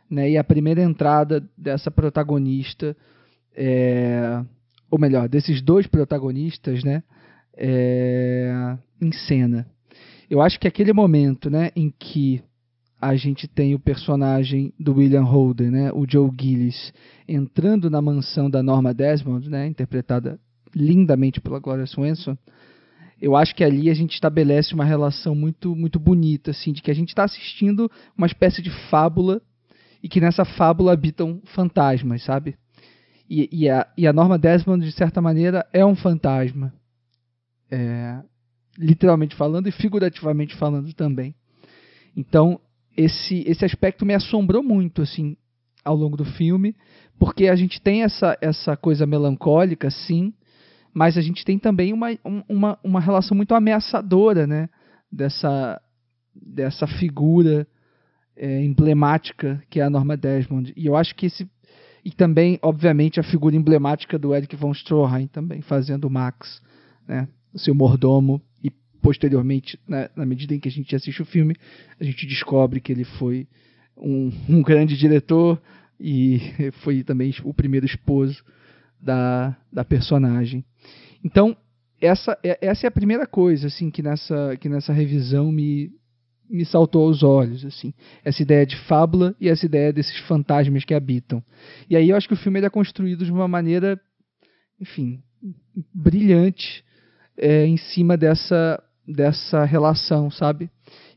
né, 0.09 0.29
e 0.29 0.37
a 0.37 0.43
primeira 0.43 0.81
entrada 0.81 1.43
dessa 1.57 1.91
protagonista 1.91 2.95
é, 3.55 4.43
ou 4.89 4.99
melhor, 4.99 5.27
desses 5.27 5.61
dois 5.61 5.87
protagonistas, 5.87 6.83
né, 6.83 7.03
é, 7.57 8.77
em 9.01 9.11
cena. 9.11 9.65
Eu 10.29 10.41
acho 10.41 10.59
que 10.59 10.67
aquele 10.67 10.93
momento, 10.93 11.49
né, 11.49 11.71
em 11.75 11.89
que 11.89 12.41
a 12.99 13.15
gente 13.15 13.47
tem 13.47 13.75
o 13.75 13.79
personagem 13.79 14.73
do 14.79 14.95
William 14.95 15.23
Holden, 15.23 15.69
né, 15.69 15.91
o 15.91 16.05
Joe 16.09 16.31
Gillis, 16.39 16.93
entrando 17.27 17.89
na 17.89 18.01
mansão 18.01 18.49
da 18.49 18.63
Norma 18.63 18.93
Desmond, 18.93 19.49
né, 19.49 19.67
interpretada 19.67 20.39
lindamente 20.73 21.39
pela 21.39 21.59
Gloria 21.59 21.85
Swanson, 21.85 22.37
eu 23.21 23.35
acho 23.35 23.55
que 23.55 23.63
ali 23.63 23.89
a 23.89 23.93
gente 23.93 24.13
estabelece 24.13 24.73
uma 24.73 24.85
relação 24.85 25.33
muito 25.33 25.75
muito 25.75 25.99
bonita, 25.99 26.51
assim, 26.51 26.73
de 26.73 26.81
que 26.81 26.91
a 26.91 26.95
gente 26.95 27.09
está 27.09 27.23
assistindo 27.23 27.89
uma 28.17 28.27
espécie 28.27 28.61
de 28.61 28.69
fábula 28.89 29.41
e 30.03 30.09
que 30.09 30.21
nessa 30.21 30.45
fábula 30.45 30.93
habitam 30.93 31.41
fantasmas, 31.45 32.23
sabe? 32.23 32.55
E, 33.29 33.49
e, 33.51 33.69
a, 33.69 33.87
e 33.97 34.05
a 34.05 34.13
Norma 34.13 34.37
Desmond, 34.37 34.85
de 34.85 34.91
certa 34.91 35.19
maneira, 35.21 35.65
é 35.73 35.83
um 35.83 35.95
fantasma. 35.95 36.71
É, 37.71 38.21
literalmente 38.77 39.35
falando 39.35 39.67
e 39.67 39.71
figurativamente 39.71 40.55
falando 40.55 40.93
também. 40.93 41.33
Então, 42.15 42.59
esse, 42.95 43.43
esse 43.47 43.65
aspecto 43.65 44.05
me 44.05 44.13
assombrou 44.13 44.61
muito, 44.61 45.01
assim, 45.01 45.35
ao 45.83 45.95
longo 45.95 46.15
do 46.15 46.25
filme, 46.25 46.75
porque 47.19 47.47
a 47.47 47.55
gente 47.55 47.81
tem 47.81 48.03
essa, 48.03 48.37
essa 48.41 48.77
coisa 48.77 49.05
melancólica, 49.05 49.89
sim, 49.89 50.33
mas 50.95 51.17
a 51.17 51.21
gente 51.21 51.43
tem 51.43 51.59
também 51.59 51.91
uma, 51.91 52.07
uma, 52.47 52.79
uma 52.81 53.01
relação 53.01 53.35
muito 53.35 53.53
ameaçadora, 53.53 54.47
né? 54.47 54.69
Dessa, 55.11 55.81
dessa 56.33 56.87
figura 56.87 57.67
é, 58.35 58.63
emblemática 58.63 59.61
que 59.69 59.81
é 59.81 59.83
a 59.83 59.89
Norma 59.89 60.15
Desmond. 60.15 60.73
E 60.75 60.85
eu 60.85 60.95
acho 60.95 61.13
que 61.13 61.25
esse 61.25 61.47
e 62.03 62.11
também, 62.11 62.59
obviamente, 62.61 63.19
a 63.19 63.23
figura 63.23 63.55
emblemática 63.55 64.19
do 64.19 64.33
Eric 64.33 64.55
von 64.55 64.71
Stroheim 64.71 65.25
também, 65.25 65.61
fazendo 65.61 66.05
o 66.05 66.09
Max, 66.09 66.61
né, 67.07 67.27
o 67.51 67.57
seu 67.57 67.73
mordomo. 67.73 68.39
E 68.63 68.69
posteriormente, 69.01 69.79
né, 69.87 70.09
na 70.15 70.23
medida 70.23 70.53
em 70.53 70.59
que 70.59 70.67
a 70.67 70.71
gente 70.71 70.95
assiste 70.95 71.21
o 71.21 71.25
filme, 71.25 71.55
a 71.99 72.03
gente 72.03 72.27
descobre 72.27 72.79
que 72.79 72.91
ele 72.91 73.03
foi 73.03 73.47
um, 73.97 74.31
um 74.47 74.61
grande 74.61 74.95
diretor 74.95 75.59
e 75.99 76.39
foi 76.83 77.03
também 77.03 77.33
o 77.43 77.53
primeiro 77.53 77.87
esposo 77.87 78.43
da, 79.01 79.55
da 79.71 79.83
personagem. 79.83 80.63
Então, 81.25 81.57
essa, 81.99 82.37
é, 82.43 82.59
essa 82.61 82.85
é 82.85 82.87
a 82.87 82.91
primeira 82.91 83.25
coisa 83.25 83.65
assim 83.65 83.89
que 83.89 84.03
nessa, 84.03 84.55
que 84.57 84.69
nessa 84.69 84.93
revisão 84.93 85.51
me, 85.51 85.91
me 86.47 86.63
saltou 86.63 87.07
aos 87.07 87.23
olhos, 87.23 87.65
assim. 87.65 87.95
Essa 88.23 88.43
ideia 88.43 88.63
de 88.63 88.75
fábula 88.81 89.35
e 89.41 89.49
essa 89.49 89.65
ideia 89.65 89.91
desses 89.91 90.19
fantasmas 90.27 90.85
que 90.85 90.93
habitam. 90.93 91.43
E 91.89 91.95
aí 91.95 92.11
eu 92.11 92.15
acho 92.15 92.27
que 92.27 92.35
o 92.35 92.37
filme 92.37 92.61
é 92.61 92.69
construído 92.69 93.25
de 93.25 93.31
uma 93.31 93.47
maneira, 93.47 93.99
enfim, 94.79 95.23
brilhante 95.91 96.85
é, 97.35 97.65
em 97.65 97.77
cima 97.77 98.15
dessa, 98.15 98.81
dessa 99.07 99.65
relação, 99.65 100.29
sabe? 100.29 100.69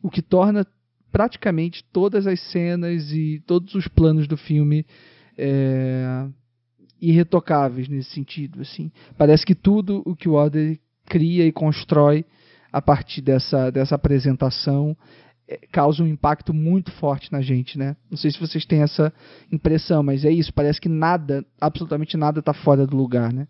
O 0.02 0.08
que 0.08 0.22
torna 0.22 0.66
praticamente 1.12 1.84
todas 1.92 2.26
as 2.26 2.40
cenas 2.50 3.12
e 3.12 3.42
todos 3.46 3.74
os 3.74 3.86
planos 3.88 4.26
do 4.26 4.38
filme 4.38 4.86
é, 5.36 6.26
irretocáveis 7.00 7.88
nesse 7.88 8.10
sentido, 8.10 8.60
assim. 8.62 8.90
Parece 9.16 9.44
que 9.44 9.54
tudo 9.54 10.02
o 10.04 10.16
que 10.16 10.28
o 10.28 10.32
Order 10.32 10.78
cria 11.06 11.46
e 11.46 11.52
constrói 11.52 12.24
a 12.72 12.82
partir 12.82 13.22
dessa, 13.22 13.70
dessa 13.70 13.94
apresentação 13.94 14.96
é, 15.48 15.58
causa 15.72 16.02
um 16.02 16.06
impacto 16.06 16.52
muito 16.52 16.92
forte 16.92 17.32
na 17.32 17.40
gente, 17.40 17.78
né? 17.78 17.96
Não 18.10 18.18
sei 18.18 18.30
se 18.30 18.38
vocês 18.38 18.66
têm 18.66 18.82
essa 18.82 19.12
impressão, 19.50 20.02
mas 20.02 20.24
é 20.24 20.30
isso. 20.30 20.52
Parece 20.52 20.80
que 20.80 20.88
nada, 20.88 21.44
absolutamente 21.60 22.16
nada, 22.16 22.40
está 22.40 22.52
fora 22.52 22.86
do 22.86 22.96
lugar, 22.96 23.32
né? 23.32 23.48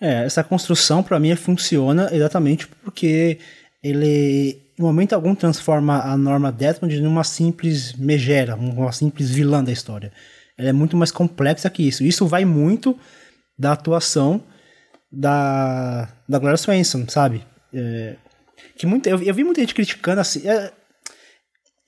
É, 0.00 0.24
essa 0.24 0.44
construção 0.44 1.02
para 1.02 1.18
mim 1.18 1.34
funciona 1.36 2.08
exatamente 2.12 2.66
porque 2.66 3.38
ele, 3.82 4.60
em 4.78 4.82
momento 4.82 5.12
algum, 5.12 5.34
transforma 5.34 6.02
a 6.02 6.16
Norma 6.16 6.52
Desmond 6.52 7.00
numa 7.00 7.24
simples 7.24 7.94
megera, 7.94 8.54
uma 8.56 8.92
simples 8.92 9.30
vilã 9.30 9.62
da 9.62 9.72
história. 9.72 10.12
Ela 10.58 10.70
é 10.70 10.72
muito 10.72 10.96
mais 10.96 11.10
complexa 11.10 11.70
que 11.70 11.86
isso. 11.86 12.04
Isso 12.04 12.26
vai 12.26 12.44
muito 12.44 12.98
da 13.58 13.72
atuação 13.72 14.42
da, 15.10 16.08
da 16.28 16.38
Gloria 16.38 16.56
sabe? 17.08 17.44
É, 17.72 18.16
que 18.76 18.86
muito, 18.86 19.06
eu, 19.06 19.22
eu, 19.22 19.34
vi 19.34 19.44
muita 19.44 19.60
gente 19.60 19.74
criticando 19.74 20.20
assim. 20.20 20.48
É, 20.48 20.72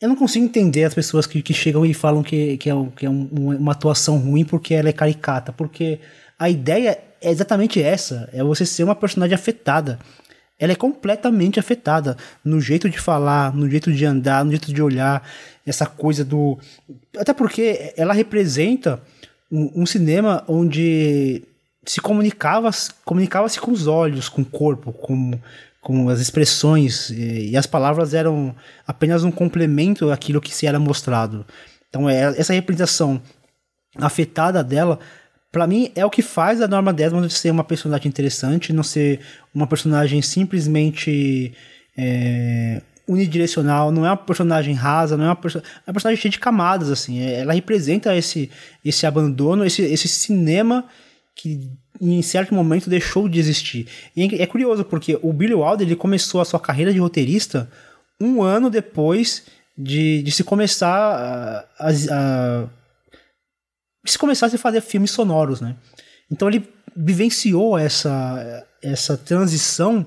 eu 0.01 0.09
não 0.09 0.17
consigo 0.17 0.45
entender 0.45 0.85
as 0.85 0.95
pessoas 0.95 1.27
que, 1.27 1.41
que 1.41 1.55
chegam 1.55 1.87
e 1.87 1.95
falam 1.95 2.23
que, 2.23 2.59
que 2.59 2.69
é, 2.69 2.75
que 2.97 3.07
é 3.07 3.11
um, 3.11 3.29
uma 3.57 3.73
atuação 3.73 4.19
ruim 4.19 4.45
porque 4.45 4.75
ela 4.75 4.89
é 4.89 4.93
caricata. 4.93 5.53
Porque 5.53 6.01
a 6.39 6.51
ideia 6.51 6.99
é 7.21 7.31
exatamente 7.31 7.83
essa: 7.83 8.29
é 8.33 8.43
você 8.43 8.67
ser 8.67 8.85
uma 8.85 8.95
personagem 8.95 9.35
afetada. 9.35 9.99
Ela 10.59 10.73
é 10.73 10.77
completamente 10.77 11.59
afetada 11.59 12.17
no 12.45 12.61
jeito 12.61 12.89
de 12.89 12.99
falar, 12.99 13.53
no 13.55 13.69
jeito 13.69 13.93
de 13.93 14.05
andar, 14.05 14.45
no 14.45 14.53
jeito 14.53 14.73
de 14.73 14.81
olhar, 14.81 15.27
essa 15.67 15.87
coisa 15.87 16.25
do. 16.25 16.59
Até 17.17 17.33
porque 17.33 17.93
ela 17.97 18.13
representa 18.13 19.01
um, 19.51 19.83
um 19.83 19.87
cinema 19.87 20.45
onde 20.47 21.43
se 21.85 22.01
comunicava 22.01 22.71
comunicava-se 23.05 23.61
com 23.61 23.71
os 23.71 23.87
olhos, 23.87 24.29
com 24.29 24.43
o 24.43 24.45
corpo, 24.45 24.93
com, 24.93 25.39
com 25.81 26.09
as 26.09 26.21
expressões 26.21 27.11
e, 27.11 27.57
as 27.57 27.67
palavras 27.67 28.15
eram 28.15 28.55
apenas 28.87 29.23
um 29.23 29.31
complemento 29.31 30.09
daquilo 30.09 30.41
que 30.41 30.55
se 30.55 30.67
era 30.67 30.79
mostrado. 30.79 31.47
Então 31.89 32.09
é, 32.09 32.23
essa 32.39 32.53
representação 32.53 33.21
afetada 33.97 34.65
dela, 34.65 34.99
para 35.53 35.67
mim 35.67 35.93
é 35.95 36.05
o 36.05 36.11
que 36.11 36.23
faz 36.23 36.61
a 36.61 36.69
Norma 36.69 36.93
Desmond 36.93 37.33
ser 37.33 37.51
uma 37.51 37.65
personagem 37.65 38.09
interessante, 38.09 38.73
não 38.73 38.83
ser 38.83 39.21
uma 39.55 39.67
personagem 39.67 40.21
simplesmente 40.21 41.53
é, 41.97 42.83
unidirecional, 43.07 43.93
não 43.93 44.05
é 44.07 44.11
uma 44.11 44.17
personagem 44.17 44.75
rasa, 44.75 45.17
não 45.17 45.25
é 45.25 45.29
uma, 45.29 45.37
perso 45.37 45.59
é 45.59 45.91
uma 45.91 45.93
personagem 45.93 46.21
cheia 46.21 46.33
de 46.33 46.39
camadas 46.39 46.91
assim. 46.91 47.21
É, 47.21 47.41
ela 47.41 47.53
representa 47.53 48.17
esse 48.17 48.51
esse 48.85 49.07
abandono, 49.07 49.65
esse 49.65 49.83
esse 49.83 50.09
cinema 50.09 50.87
que 51.35 51.71
em 52.01 52.23
certo 52.23 52.55
momento 52.55 52.91
deixou 52.91 53.29
de 53.29 53.39
existir. 53.39 53.89
E 54.17 54.41
é 54.41 54.47
curioso 54.47 54.85
porque 54.85 55.19
o 55.23 55.33
Billy 55.33 55.55
Wilder 55.55 55.87
ele 55.87 55.97
começou 55.97 56.41
a 56.41 56.45
sua 56.45 56.61
carreira 56.61 56.93
de 56.93 56.99
roteirista 56.99 57.71
um 58.21 58.43
ano 58.43 58.71
depois 58.71 59.45
de, 59.77 60.23
de 60.23 60.31
se 60.31 60.45
começar 60.45 60.89
a, 60.89 61.67
a, 61.79 61.91
a 62.11 62.69
se 64.07 64.19
começar 64.19 64.47
a 64.47 64.51
se 64.51 64.59
fazer 64.59 64.81
filmes 64.81 65.11
sonoros, 65.11 65.61
né? 65.61 65.77
Então 66.31 66.49
ele 66.49 66.69
vivenciou 66.97 67.79
essa 67.79 68.67
essa 68.83 69.17
transição 69.17 70.07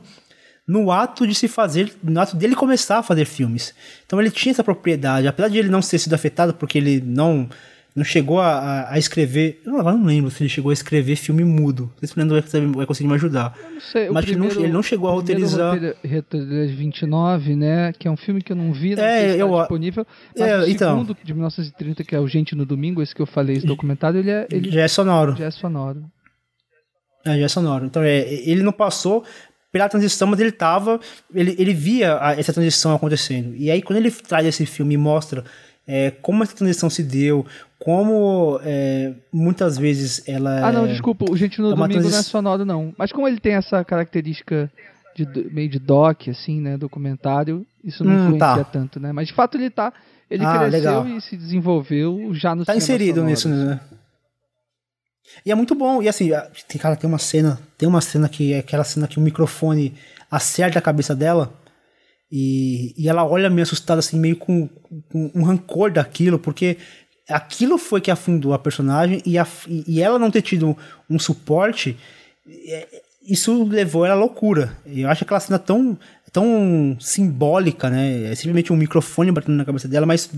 no 0.67 0.91
ato 0.91 1.25
de 1.25 1.33
se 1.33 1.47
fazer, 1.47 1.93
no 2.03 2.19
ato 2.19 2.35
dele 2.35 2.55
começar 2.55 2.97
a 2.99 3.03
fazer 3.03 3.25
filmes. 3.25 3.73
Então 4.05 4.19
ele 4.19 4.29
tinha 4.29 4.51
essa 4.51 4.63
propriedade, 4.63 5.27
apesar 5.27 5.47
de 5.47 5.57
ele 5.57 5.69
não 5.69 5.79
ter 5.79 5.97
sido 5.97 6.13
afetado 6.13 6.53
porque 6.53 6.77
ele 6.77 7.01
não 7.01 7.49
não 7.97 8.03
chegou 8.03 8.39
a, 8.39 8.91
a 8.91 8.99
escrever. 8.99 9.59
Eu 9.65 9.71
não, 9.71 10.05
lembro 10.05 10.29
se 10.29 10.43
ele 10.43 10.49
chegou 10.49 10.69
a 10.69 10.73
escrever 10.73 11.15
filme 11.15 11.43
mudo. 11.43 11.91
Não 11.93 11.99
sei 11.99 12.07
se 12.07 12.13
o 12.13 12.17
Leandro 12.17 12.77
vai 12.77 12.85
conseguir 12.85 13.09
me 13.09 13.15
ajudar. 13.15 13.57
Eu 13.57 13.71
não 13.71 13.81
sei, 13.81 14.09
Mas 14.11 14.25
primeiro, 14.25 14.53
ele, 14.53 14.59
não, 14.59 14.65
ele 14.65 14.73
não 14.73 14.83
chegou 14.83 15.09
a 15.09 15.13
roteirizar. 15.13 15.73
Roteiro 15.73 16.75
29, 16.75 17.55
né? 17.55 17.91
Que 17.93 18.07
é 18.07 18.11
um 18.11 18.15
filme 18.15 18.43
que 18.43 18.51
eu 18.51 18.55
não 18.55 18.71
vi, 18.71 18.95
não 18.95 19.03
é, 19.03 19.33
se 19.33 19.39
eu, 19.39 19.49
tá 19.49 19.59
disponível. 19.61 20.05
Mas 20.37 20.47
é, 20.47 20.59
o 20.59 20.69
então, 20.69 20.91
segundo, 20.91 21.17
de 21.23 21.33
1930, 21.33 22.03
que 22.03 22.15
é 22.15 22.19
o 22.19 22.27
Gente 22.27 22.53
no 22.53 22.67
Domingo, 22.67 23.01
esse 23.01 23.15
que 23.15 23.21
eu 23.21 23.25
falei, 23.25 23.55
esse 23.55 23.65
documentário, 23.65 24.19
ele 24.19 24.29
é. 24.29 24.47
Ele 24.51 24.69
já 24.69 24.81
é 24.81 24.87
sonoro. 24.87 25.35
Já 25.35 25.45
é 25.45 25.51
sonoro. 25.51 26.03
É, 27.25 27.39
já 27.39 27.45
é 27.45 27.47
sonoro. 27.47 27.85
Então, 27.87 28.03
é, 28.03 28.31
ele 28.31 28.61
não 28.61 28.71
passou 28.71 29.25
pela 29.71 29.89
transição, 29.89 30.27
mas 30.27 30.39
ele 30.39 30.51
tava. 30.51 30.99
Ele, 31.33 31.55
ele 31.57 31.73
via 31.73 32.17
a, 32.19 32.33
essa 32.33 32.53
transição 32.53 32.93
acontecendo. 32.95 33.55
E 33.55 33.69
aí, 33.69 33.81
quando 33.81 33.97
ele 33.97 34.11
traz 34.11 34.45
esse 34.45 34.65
filme 34.65 34.95
e 34.95 34.97
mostra 34.97 35.43
é, 35.87 36.11
como 36.21 36.43
essa 36.43 36.55
transição 36.55 36.89
se 36.89 37.01
deu, 37.01 37.45
como 37.79 38.59
é, 38.63 39.13
muitas 39.31 39.77
vezes 39.77 40.27
ela. 40.27 40.67
Ah, 40.67 40.71
não, 40.71 40.85
desculpa, 40.85 41.25
o 41.29 41.37
Gente 41.37 41.61
no 41.61 41.71
é 41.71 41.75
Domingo 41.75 41.93
transi... 41.93 42.11
não 42.11 42.19
é 42.19 42.23
sonoro, 42.23 42.65
não. 42.65 42.93
Mas 42.97 43.11
como 43.11 43.27
ele 43.27 43.39
tem 43.39 43.53
essa 43.53 43.83
característica 43.85 44.69
de, 45.15 45.25
meio 45.51 45.69
de 45.69 45.79
doc, 45.79 46.27
assim, 46.27 46.59
né, 46.59 46.77
documentário, 46.77 47.65
isso 47.83 48.03
não 48.03 48.11
hum, 48.11 48.23
influencia 48.25 48.39
tá. 48.39 48.63
tanto, 48.65 48.99
né? 48.99 49.11
Mas 49.13 49.27
de 49.27 49.33
fato 49.33 49.57
ele 49.57 49.69
tá. 49.69 49.93
Ele 50.29 50.43
ah, 50.43 50.59
cresceu 50.59 50.69
legal. 50.69 51.07
e 51.07 51.21
se 51.21 51.37
desenvolveu 51.37 52.33
já 52.33 52.53
no 52.53 52.65
Tá 52.65 52.75
inserido 52.75 53.21
sonoro, 53.21 53.29
nisso, 53.29 53.47
né? 53.47 53.79
E 55.45 55.51
é 55.51 55.55
muito 55.55 55.75
bom. 55.75 56.01
E 56.01 56.09
assim, 56.09 56.29
tem, 56.67 56.79
cara, 56.79 56.95
tem 56.95 57.07
uma 57.07 57.19
cena. 57.19 57.59
Tem 57.77 57.87
uma 57.87 58.01
cena 58.01 58.27
que 58.27 58.53
é 58.53 58.59
aquela 58.59 58.83
cena 58.83 59.07
que 59.07 59.17
o 59.17 59.21
microfone 59.21 59.93
acerta 60.29 60.79
a 60.79 60.81
cabeça 60.81 61.15
dela. 61.15 61.53
E, 62.31 62.93
e 62.97 63.07
ela 63.07 63.25
olha 63.25 63.49
meio 63.49 63.63
assustada, 63.63 63.99
assim, 63.99 64.19
meio 64.19 64.35
com, 64.35 64.67
com 65.11 65.31
um 65.33 65.43
rancor 65.43 65.91
daquilo, 65.91 66.37
porque 66.37 66.77
aquilo 67.29 67.77
foi 67.77 68.01
que 68.01 68.11
afundou 68.11 68.53
a 68.53 68.59
personagem 68.59 69.21
e, 69.25 69.37
a, 69.37 69.47
e 69.67 70.01
ela 70.01 70.19
não 70.19 70.31
ter 70.31 70.41
tido 70.41 70.77
um 71.09 71.19
suporte, 71.19 71.97
é, 72.67 73.01
isso 73.27 73.63
levou 73.63 74.05
ela 74.05 74.15
à 74.15 74.17
loucura. 74.17 74.77
Eu 74.85 75.09
acho 75.09 75.23
aquela 75.23 75.39
cena 75.39 75.59
tão, 75.59 75.97
tão 76.31 76.97
simbólica, 76.99 77.89
né? 77.89 78.31
É 78.31 78.35
simplesmente 78.35 78.73
um 78.73 78.75
microfone 78.75 79.31
batendo 79.31 79.55
na 79.55 79.65
cabeça 79.65 79.87
dela, 79.87 80.05
mas 80.05 80.29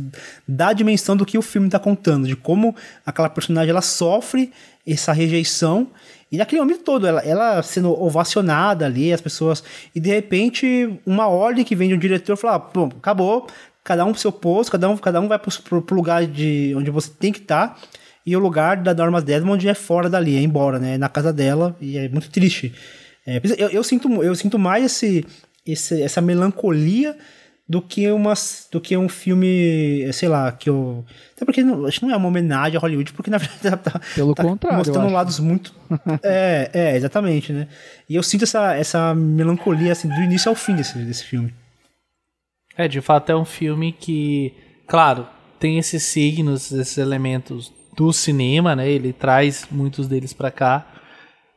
dá 0.47 0.69
a 0.69 0.73
dimensão 0.73 1.15
do 1.15 1.25
que 1.25 1.37
o 1.37 1.41
filme 1.41 1.67
está 1.67 1.79
contando, 1.79 2.27
de 2.27 2.35
como 2.35 2.75
aquela 3.05 3.29
personagem 3.29 3.71
ela 3.71 3.81
sofre 3.81 4.51
essa 4.87 5.11
rejeição. 5.11 5.87
E 6.31 6.37
naquele 6.37 6.61
momento 6.61 6.83
todo, 6.83 7.07
ela, 7.07 7.21
ela 7.21 7.61
sendo 7.63 7.91
ovacionada 7.91 8.85
ali, 8.85 9.11
as 9.11 9.21
pessoas. 9.21 9.63
E 9.95 9.99
de 9.99 10.09
repente, 10.09 10.99
uma 11.05 11.27
ordem 11.27 11.65
que 11.65 11.75
vem 11.75 11.89
de 11.89 11.95
um 11.95 11.99
diretor 11.99 12.37
falar: 12.37 12.55
ah, 12.55 12.59
pô, 12.59 12.85
acabou, 12.85 13.47
cada 13.83 14.05
um 14.05 14.11
pro 14.11 14.21
seu 14.21 14.31
posto, 14.31 14.71
cada 14.71 14.87
um, 14.89 14.97
cada 14.97 15.19
um 15.19 15.27
vai 15.27 15.39
pro, 15.39 15.81
pro 15.81 15.95
lugar 15.95 16.25
de 16.25 16.73
onde 16.77 16.91
você 16.91 17.09
tem 17.09 17.31
que 17.31 17.39
estar. 17.39 17.69
Tá, 17.69 17.77
e 18.25 18.35
o 18.35 18.39
lugar 18.39 18.77
da 18.77 18.93
Norma 18.93 19.21
Desmond 19.21 19.67
é 19.67 19.73
fora 19.73 20.07
dali, 20.07 20.35
é 20.35 20.41
embora, 20.41 20.77
né? 20.77 20.93
É 20.93 20.97
na 20.99 21.09
casa 21.09 21.33
dela, 21.33 21.75
e 21.81 21.97
é 21.97 22.07
muito 22.09 22.29
triste. 22.29 22.73
É, 23.25 23.41
eu, 23.57 23.69
eu, 23.69 23.83
sinto, 23.83 24.23
eu 24.23 24.35
sinto 24.35 24.59
mais 24.59 24.85
esse, 24.85 25.25
esse, 25.71 26.01
essa 26.01 26.21
melancolia 26.21 27.15
do 27.69 27.83
que, 27.83 28.11
uma, 28.11 28.33
do 28.71 28.81
que 28.81 28.97
um 28.97 29.07
filme, 29.07 30.11
sei 30.11 30.27
lá, 30.27 30.51
que 30.51 30.67
eu. 30.67 31.05
Até 31.35 31.45
porque 31.45 31.63
não, 31.63 31.85
acho 31.85 31.99
que 31.99 32.05
não 32.07 32.13
é 32.13 32.17
uma 32.17 32.27
homenagem 32.27 32.75
a 32.75 32.79
Hollywood, 32.79 33.13
porque 33.13 33.29
na 33.29 33.37
verdade 33.37 33.77
tá, 33.83 34.01
Pelo 34.15 34.33
tá 34.33 34.43
contrário, 34.43 34.79
mostrando 34.79 35.13
lados 35.13 35.39
muito. 35.39 35.75
é, 36.23 36.71
é, 36.73 36.95
exatamente, 36.97 37.53
né? 37.53 37.67
E 38.09 38.15
eu 38.15 38.23
sinto 38.23 38.43
essa, 38.43 38.73
essa 38.73 39.13
melancolia 39.13 39.91
assim, 39.91 40.07
do 40.07 40.19
início 40.19 40.49
ao 40.49 40.55
fim 40.55 40.75
desse, 40.75 40.97
desse 40.97 41.23
filme. 41.23 41.53
É, 42.75 42.87
de 42.87 43.01
fato 43.01 43.31
é 43.31 43.35
um 43.35 43.45
filme 43.45 43.91
que, 43.91 44.51
claro, 44.87 45.27
tem 45.59 45.77
esses 45.77 46.01
signos, 46.01 46.71
esses 46.71 46.97
elementos 46.97 47.71
do 47.95 48.11
cinema, 48.11 48.75
né? 48.75 48.89
Ele 48.89 49.13
traz 49.13 49.67
muitos 49.69 50.07
deles 50.07 50.33
para 50.33 50.49
cá. 50.49 50.87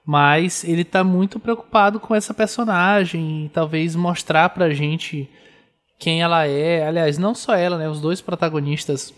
Mas 0.05 0.65
ele 0.65 0.85
tá 0.85 1.05
muito 1.05 1.39
preocupado 1.39 2.01
com 2.01 2.15
essa 2.15 2.35
personagem 2.35 3.47
e 3.47 3.49
talvez 3.49 3.95
mostrar 3.95 4.49
pra 4.49 4.71
gente 4.71 5.29
quem 5.99 6.23
ela 6.23 6.47
é. 6.47 6.87
Aliás, 6.87 7.19
não 7.19 7.35
só 7.35 7.55
ela, 7.55 7.79
né? 7.79 7.89
Os 7.89 8.01
dois 8.01 8.21
protagonistas, 8.21 9.15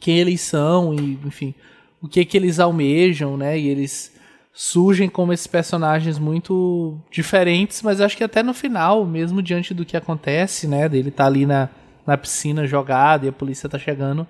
quem 0.00 0.18
eles 0.18 0.40
são 0.40 0.94
e, 0.94 1.18
enfim, 1.24 1.52
o 2.00 2.06
que 2.06 2.24
que 2.24 2.36
eles 2.36 2.60
almejam, 2.60 3.36
né? 3.36 3.58
E 3.58 3.68
eles 3.68 4.16
surgem 4.52 5.08
como 5.08 5.32
esses 5.32 5.46
personagens 5.46 6.18
muito 6.18 6.98
diferentes, 7.10 7.82
mas 7.82 8.00
acho 8.00 8.16
que 8.16 8.24
até 8.24 8.42
no 8.42 8.54
final, 8.54 9.04
mesmo 9.04 9.42
diante 9.42 9.74
do 9.74 9.84
que 9.84 9.96
acontece, 9.96 10.66
né? 10.68 10.88
Dele 10.88 11.10
tá 11.10 11.26
ali 11.26 11.44
na, 11.44 11.68
na 12.06 12.16
piscina 12.16 12.66
jogado 12.66 13.26
e 13.26 13.28
a 13.28 13.32
polícia 13.32 13.68
tá 13.68 13.78
chegando. 13.78 14.26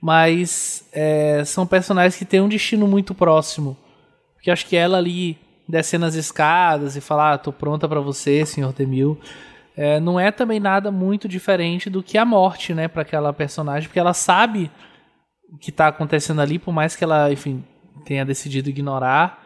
Mas 0.00 0.84
é, 0.92 1.44
são 1.44 1.66
personagens 1.66 2.16
que 2.16 2.24
têm 2.24 2.40
um 2.40 2.48
destino 2.48 2.88
muito 2.88 3.14
próximo. 3.14 3.76
Porque 4.42 4.50
acho 4.50 4.66
que 4.66 4.76
ela 4.76 4.98
ali 4.98 5.38
descendo 5.68 6.04
as 6.04 6.16
escadas 6.16 6.96
e 6.96 7.00
falar, 7.00 7.34
ah, 7.34 7.38
tô 7.38 7.52
pronta 7.52 7.88
para 7.88 8.00
você, 8.00 8.44
senhor 8.44 8.72
Temil 8.74 9.18
é, 9.76 9.98
não 10.00 10.18
é 10.20 10.30
também 10.30 10.60
nada 10.60 10.90
muito 10.90 11.28
diferente 11.28 11.88
do 11.88 12.02
que 12.02 12.18
a 12.18 12.24
morte, 12.24 12.74
né, 12.74 12.88
para 12.88 13.02
aquela 13.02 13.32
personagem, 13.32 13.88
porque 13.88 14.00
ela 14.00 14.14
sabe 14.14 14.70
o 15.50 15.58
que 15.58 15.70
está 15.70 15.88
acontecendo 15.88 16.40
ali, 16.40 16.58
por 16.58 16.72
mais 16.72 16.94
que 16.96 17.04
ela, 17.04 17.32
enfim, 17.32 17.64
tenha 18.04 18.24
decidido 18.24 18.68
ignorar. 18.68 19.40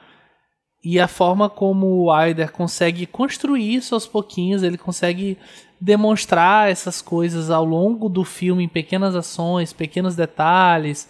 E 0.85 1.01
a 1.01 1.09
forma 1.09 1.51
como 1.51 2.05
o 2.05 2.13
Aider 2.13 2.53
consegue 2.53 3.07
construir 3.07 3.75
isso 3.75 3.95
aos 3.95 4.07
pouquinhos, 4.07 4.63
ele 4.63 4.79
consegue 4.79 5.37
demonstrar 5.81 6.71
essas 6.71 7.03
coisas 7.03 7.51
ao 7.51 7.65
longo 7.65 8.09
do 8.09 8.25
filme 8.25 8.65
em 8.65 8.69
pequenas 8.69 9.15
ações, 9.15 9.73
pequenos 9.73 10.15
detalhes, 10.15 11.09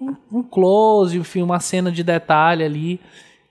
um, 0.00 0.42
close, 0.42 1.16
enfim, 1.16 1.42
uma 1.42 1.60
cena 1.60 1.90
de 1.90 2.02
detalhe 2.02 2.64
ali 2.64 3.00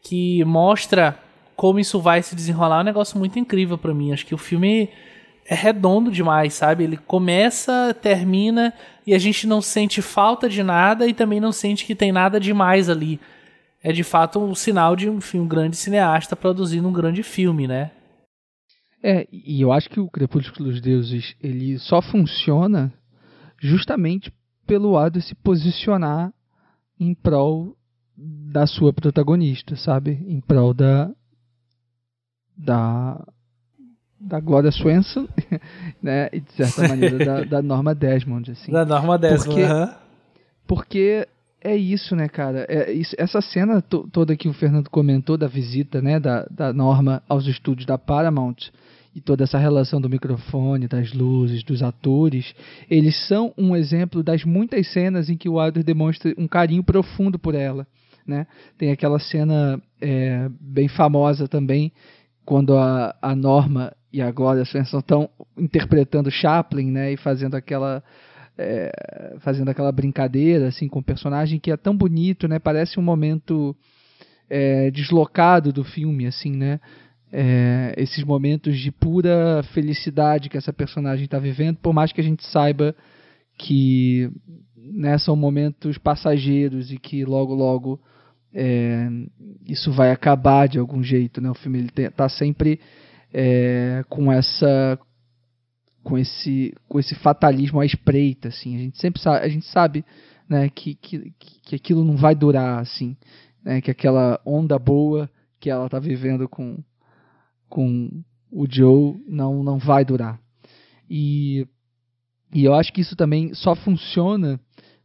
que 0.02 0.44
mostra 0.44 1.18
como 1.56 1.80
isso 1.80 2.00
vai 2.00 2.22
se 2.22 2.36
desenrolar 2.36 2.80
é 2.80 2.82
um 2.82 2.86
negócio 2.86 3.18
muito 3.18 3.40
incrível 3.40 3.78
para 3.78 3.94
mim. 3.94 4.12
Acho 4.12 4.26
que 4.26 4.36
o 4.36 4.38
filme 4.38 4.90
é 5.46 5.56
redondo 5.56 6.12
demais, 6.12 6.54
sabe? 6.54 6.84
Ele 6.84 6.98
começa, 6.98 7.96
termina 8.02 8.74
e 9.06 9.14
a 9.14 9.20
gente 9.20 9.46
não 9.46 9.62
sente 9.62 10.02
falta 10.02 10.50
de 10.50 10.64
nada 10.64 11.08
e 11.08 11.14
também 11.14 11.40
não 11.40 11.52
sente 11.52 11.86
que 11.86 11.96
tem 11.96 12.12
nada 12.12 12.40
demais 12.40 12.90
ali. 12.90 13.20
É 13.82 13.92
de 13.92 14.04
fato 14.04 14.40
um 14.40 14.56
sinal 14.56 14.96
de 14.96 15.10
enfim, 15.10 15.40
um 15.40 15.48
grande 15.48 15.76
cineasta 15.76 16.36
produzindo 16.36 16.88
um 16.88 16.94
grande 16.94 17.22
filme, 17.22 17.68
né? 17.68 17.92
É, 19.02 19.28
e 19.32 19.62
eu 19.62 19.74
acho 19.74 19.90
que 19.90 20.00
o 20.00 20.10
Crepúsculo 20.10 20.70
dos 20.70 20.80
Deuses 20.80 21.36
ele 21.42 21.78
só 21.78 22.02
funciona 22.02 22.94
justamente 23.60 24.32
pelo 24.66 24.92
lado 24.92 25.20
de 25.20 25.26
se 25.26 25.36
posicionar 25.36 26.34
em 27.00 27.14
prol 27.14 27.76
da 28.16 28.66
sua 28.68 28.94
protagonista, 28.94 29.76
sabe? 29.76 30.12
Em 30.28 30.40
prol 30.40 30.74
da, 30.74 31.12
da 32.56 33.26
da 34.24 34.40
Gloria 34.40 34.72
Swanson, 34.72 35.28
né, 36.02 36.30
e 36.32 36.40
de 36.40 36.52
certa 36.54 36.88
maneira 36.88 37.18
da, 37.18 37.44
da, 37.44 37.62
Norma 37.62 37.94
Desmond, 37.94 38.52
assim. 38.52 38.72
Da 38.72 38.86
Norma 38.86 39.18
Desmond, 39.18 39.46
porque, 39.46 39.74
uhum. 39.74 39.90
porque 40.66 41.28
é 41.62 41.76
isso, 41.76 42.16
né, 42.16 42.30
cara? 42.30 42.66
É 42.70 42.92
isso, 42.92 43.14
essa 43.18 43.42
cena 43.42 43.82
to, 43.82 44.08
toda 44.12 44.38
que 44.38 44.48
o 44.48 44.54
Fernando 44.54 44.90
comentou 44.90 45.38
da 45.38 45.48
visita, 45.48 46.02
né, 46.02 46.22
da, 46.22 46.48
da 46.50 46.72
Norma 46.72 47.22
aos 47.28 47.46
estúdios 47.48 47.86
da 47.86 47.98
Paramount 47.98 48.72
e 49.16 49.22
toda 49.22 49.44
essa 49.44 49.58
relação 49.58 50.02
do 50.02 50.10
microfone, 50.10 50.88
das 50.88 51.14
luzes, 51.14 51.64
dos 51.64 51.84
atores, 51.84 52.54
eles 52.90 53.16
são 53.28 53.54
um 53.58 53.76
exemplo 53.76 54.24
das 54.24 54.44
muitas 54.44 54.92
cenas 54.92 55.30
em 55.30 55.38
que 55.38 55.48
o 55.48 55.56
Wilder 55.56 55.84
demonstra 55.84 56.34
um 56.38 56.48
carinho 56.48 56.84
profundo 56.84 57.38
por 57.38 57.54
ela, 57.54 57.86
né? 58.26 58.48
Tem 58.78 58.92
aquela 58.92 59.20
cena 59.20 59.82
é, 60.02 60.50
bem 60.60 60.88
famosa 60.88 61.48
também 61.48 61.92
quando 62.46 62.76
a, 62.76 63.16
a 63.22 63.36
Norma 63.36 63.94
e 64.12 64.22
a 64.22 64.32
Gloria 64.32 64.66
Swanson 64.66 65.00
estão 65.00 65.30
interpretando 65.58 66.30
Chaplin, 66.30 66.92
né, 66.92 67.14
e 67.14 67.18
fazendo 67.18 67.56
aquela 67.56 68.04
é, 68.58 69.36
fazendo 69.40 69.70
aquela 69.70 69.92
brincadeira 69.92 70.68
assim 70.68 70.88
com 70.88 71.00
o 71.00 71.04
personagem 71.04 71.60
que 71.60 71.72
é 71.72 71.78
tão 71.78 71.96
bonito, 71.96 72.48
né, 72.48 72.60
parece 72.60 73.00
um 73.00 73.04
momento 73.04 73.76
é, 74.50 74.92
deslocado 74.92 75.72
do 75.72 75.84
filme, 75.84 76.28
assim, 76.28 76.56
né, 76.56 76.80
é, 77.36 77.96
esses 77.98 78.24
momentos 78.24 78.78
de 78.78 78.92
pura 78.92 79.64
felicidade 79.74 80.50
que 80.50 80.58
essa 80.58 80.72
personagem 80.72 81.26
está 81.26 81.40
vivendo, 81.40 81.78
por 81.78 81.92
mais 81.92 82.12
que 82.14 82.22
a 82.22 82.24
gente 82.24 82.46
saiba 82.46 82.96
que 83.58 84.30
né, 84.78 85.18
são 85.18 85.36
momentos 85.36 85.98
passageiros 85.98 86.92
e 86.92 87.00
que 87.00 87.26
logo 87.26 87.56
logo 87.56 88.00
é, 88.54 89.10
isso 89.66 89.92
vai 89.92 90.12
acabar 90.12 90.68
de 90.68 90.78
algum 90.78 91.02
jeito, 91.02 91.42
né? 91.42 91.50
O 91.50 91.56
filme 91.56 91.80
ele 91.80 92.08
está 92.08 92.30
sempre 92.30 92.80
é, 93.34 94.04
com 94.08 94.32
essa 94.32 95.00
com 96.04 96.20
esse 96.20 96.76
com 96.88 97.00
esse 97.00 97.16
fatalismo 97.16 97.80
à 97.80 97.86
espreita, 97.86 98.50
assim. 98.50 98.76
A 98.76 98.80
gente 98.80 99.00
sempre 99.00 99.20
sabe, 99.20 99.44
a 99.44 99.50
gente 99.50 99.66
sabe, 99.66 100.06
né, 100.48 100.70
que, 100.70 100.94
que, 100.94 101.34
que 101.64 101.76
aquilo 101.76 102.06
não 102.06 102.16
vai 102.16 102.36
durar, 102.36 102.80
assim, 102.80 103.18
né? 103.66 103.82
Que 103.82 103.90
aquela 103.90 104.40
onda 104.46 104.78
boa 104.78 105.28
que 105.60 105.72
ela 105.72 105.88
está 105.88 105.98
vivendo 105.98 106.48
com 106.48 106.78
com 107.74 108.08
o 108.52 108.68
Joe 108.70 109.16
não 109.28 109.64
não 109.64 109.80
vai 109.80 110.06
durar. 110.06 110.40
E 111.10 111.68
e 112.54 112.64
eu 112.64 112.76
acho 112.76 112.94
que 112.94 113.02
isso 113.02 113.16
também 113.16 113.52
só 113.56 113.74
funciona 113.74 114.60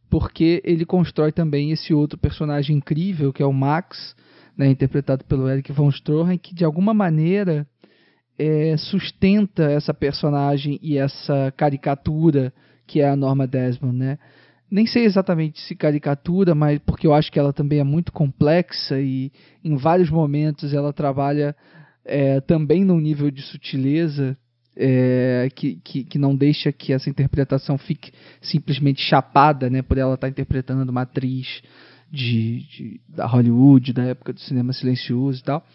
porque 0.07 0.61
ele 0.63 0.85
constrói 0.85 1.31
também 1.31 1.71
esse 1.71 1.95
outro 1.95 2.15
personagem 2.15 2.77
incrível, 2.77 3.33
que 3.33 3.41
é 3.41 3.45
o 3.45 3.51
Max, 3.51 4.15
né, 4.55 4.67
interpretado 4.69 5.25
pelo 5.25 5.49
Eric 5.49 5.71
von 5.71 5.89
Stroheim, 5.89 6.37
que 6.37 6.53
de 6.53 6.63
alguma 6.63 6.93
maneira 6.93 7.67
é, 8.37 8.77
sustenta 8.77 9.63
essa 9.63 9.93
personagem 9.93 10.79
e 10.83 10.95
essa 10.95 11.51
caricatura 11.57 12.53
que 12.85 13.01
é 13.01 13.09
a 13.09 13.15
Norma 13.15 13.47
Desmond, 13.47 13.97
né? 13.97 14.19
nem 14.71 14.85
sei 14.85 15.05
exatamente 15.05 15.59
se 15.61 15.75
caricatura, 15.75 16.53
mas 16.53 16.79
porque 16.85 17.07
eu 17.07 17.13
acho 17.13 17.31
que 17.31 17.39
ela 17.39 17.51
também 17.51 17.79
é 17.79 17.83
muito 17.83 18.11
complexa 18.11 18.99
e 18.99 19.31
em 19.63 19.75
vários 19.75 20.09
momentos 20.09 20.73
ela 20.73 20.93
trabalha 20.93 21.55
é, 22.09 22.41
também 22.41 22.83
num 22.83 22.99
nível 22.99 23.29
de 23.29 23.41
sutileza 23.43 24.35
é, 24.75 25.49
que, 25.55 25.75
que, 25.83 26.03
que, 26.03 26.17
não 26.17 26.35
deixa 26.35 26.71
que 26.71 26.91
essa 26.91 27.09
interpretação 27.09 27.77
fique 27.77 28.11
simplesmente 28.41 29.01
chapada, 29.01 29.69
né, 29.69 29.81
por 29.81 29.97
ela 29.97 30.15
estar 30.15 30.27
interpretando 30.27 30.89
uma 30.89 31.03
atriz 31.03 31.61
de, 32.11 32.63
de, 32.63 33.01
da 33.07 33.27
Hollywood, 33.27 33.93
da 33.93 34.03
época 34.05 34.33
do 34.33 34.39
cinema 34.39 34.73
silencioso 34.73 35.39
e 35.39 35.43
tal. 35.43 35.65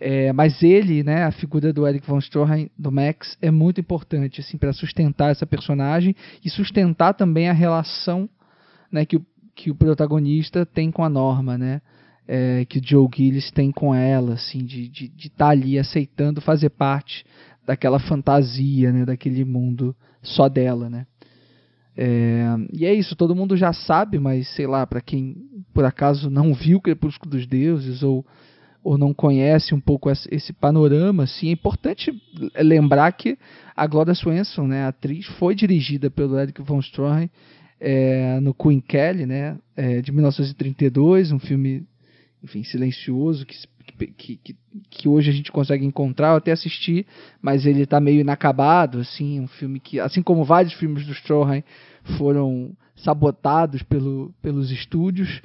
É, 0.00 0.32
mas 0.32 0.62
ele, 0.62 1.02
né, 1.02 1.24
a 1.24 1.30
figura 1.30 1.72
do 1.72 1.86
Eric 1.86 2.06
von 2.06 2.20
Stroheim, 2.20 2.70
do 2.76 2.90
Max, 2.90 3.36
é 3.40 3.50
muito 3.50 3.80
importante 3.80 4.40
assim, 4.40 4.56
para 4.56 4.72
sustentar 4.72 5.30
essa 5.30 5.46
personagem 5.46 6.14
e 6.44 6.50
sustentar 6.50 7.14
também 7.14 7.48
a 7.48 7.52
relação 7.52 8.28
né, 8.90 9.04
que, 9.04 9.16
o, 9.16 9.26
que 9.54 9.70
o 9.70 9.74
protagonista 9.74 10.66
tem 10.66 10.90
com 10.90 11.04
a 11.04 11.08
Norma, 11.08 11.58
né? 11.58 11.80
É, 12.30 12.66
que 12.66 12.78
o 12.78 12.82
Joe 12.84 13.08
Gillis 13.14 13.50
tem 13.50 13.72
com 13.72 13.94
ela, 13.94 14.34
assim, 14.34 14.62
de 14.62 14.82
estar 14.82 14.92
de, 14.92 15.08
de 15.08 15.30
tá 15.30 15.48
ali 15.48 15.78
aceitando 15.78 16.42
fazer 16.42 16.68
parte 16.68 17.24
daquela 17.66 17.98
fantasia, 17.98 18.92
né, 18.92 19.06
daquele 19.06 19.46
mundo 19.46 19.96
só 20.22 20.46
dela, 20.46 20.90
né? 20.90 21.06
É, 21.96 22.44
e 22.70 22.84
é 22.84 22.92
isso, 22.92 23.16
todo 23.16 23.34
mundo 23.34 23.56
já 23.56 23.72
sabe, 23.72 24.18
mas 24.18 24.46
sei 24.54 24.66
lá, 24.66 24.86
para 24.86 25.00
quem 25.00 25.36
por 25.72 25.84
acaso 25.84 26.28
não 26.30 26.52
viu 26.52 26.80
Crepúsculo 26.80 27.30
dos 27.30 27.46
Deuses 27.46 28.02
ou 28.02 28.24
ou 28.82 28.96
não 28.96 29.12
conhece 29.12 29.74
um 29.74 29.80
pouco 29.80 30.10
esse 30.10 30.52
panorama, 30.52 31.24
assim, 31.24 31.48
é 31.48 31.52
importante 31.52 32.10
lembrar 32.56 33.10
que 33.12 33.36
a 33.76 33.86
Gloria 33.86 34.14
Swanson, 34.14 34.66
né, 34.66 34.84
a 34.84 34.88
atriz, 34.88 35.26
foi 35.38 35.54
dirigida 35.54 36.10
pelo 36.10 36.38
Eric 36.38 36.62
von 36.62 36.80
Stroheim 36.80 37.28
é, 37.80 38.40
no 38.40 38.54
Queen 38.54 38.80
Kelly, 38.80 39.26
né, 39.26 39.58
é, 39.76 40.00
de 40.00 40.12
1932, 40.12 41.32
um 41.32 41.38
filme, 41.38 41.84
enfim, 42.42 42.62
silencioso 42.62 43.44
que, 43.44 43.56
que, 44.16 44.36
que, 44.36 44.56
que, 44.90 45.08
hoje 45.08 45.30
a 45.30 45.32
gente 45.32 45.50
consegue 45.50 45.84
encontrar, 45.84 46.36
até 46.36 46.52
assistir, 46.52 47.06
mas 47.42 47.66
ele 47.66 47.82
está 47.82 48.00
meio 48.00 48.20
inacabado, 48.20 49.00
assim, 49.00 49.40
um 49.40 49.48
filme 49.48 49.80
que, 49.80 49.98
assim 49.98 50.22
como 50.22 50.44
vários 50.44 50.72
filmes 50.74 51.06
do 51.06 51.12
Stroheim 51.12 51.64
foram 52.16 52.76
sabotados 52.96 53.82
pelo, 53.82 54.32
pelos 54.42 54.70
estúdios, 54.70 55.42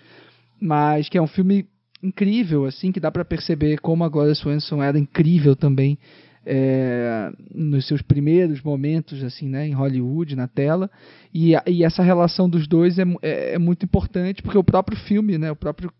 mas 0.60 1.10
que 1.10 1.18
é 1.18 1.22
um 1.22 1.28
filme 1.28 1.68
incrível, 2.02 2.66
assim, 2.66 2.92
que 2.92 3.00
dá 3.00 3.12
para 3.12 3.26
perceber 3.26 3.80
como 3.80 4.04
a 4.04 4.10
Gloria 4.10 4.36
Swanson 4.36 4.84
era 4.84 5.00
incrível 5.00 5.56
também 5.56 5.98
é, 6.46 7.32
nos 7.54 7.88
seus 7.88 8.02
primeiros 8.02 8.62
momentos, 8.62 9.24
assim, 9.24 9.48
né, 9.48 9.68
em 9.68 9.74
Hollywood, 9.74 10.36
na 10.36 10.48
tela, 10.48 10.92
e, 11.34 11.54
e 11.68 11.84
essa 11.84 12.04
relação 12.04 12.50
dos 12.50 12.68
dois 12.68 13.00
é, 13.00 13.04
é, 13.22 13.54
é, 13.54 13.58
muito 13.58 13.86
importante, 13.86 14.42
porque 14.42 14.58
o 14.58 14.64
próprio 14.64 14.98
filme, 14.98 15.38
né, 15.38 15.52
o 15.52 15.56
próprio 15.56 15.92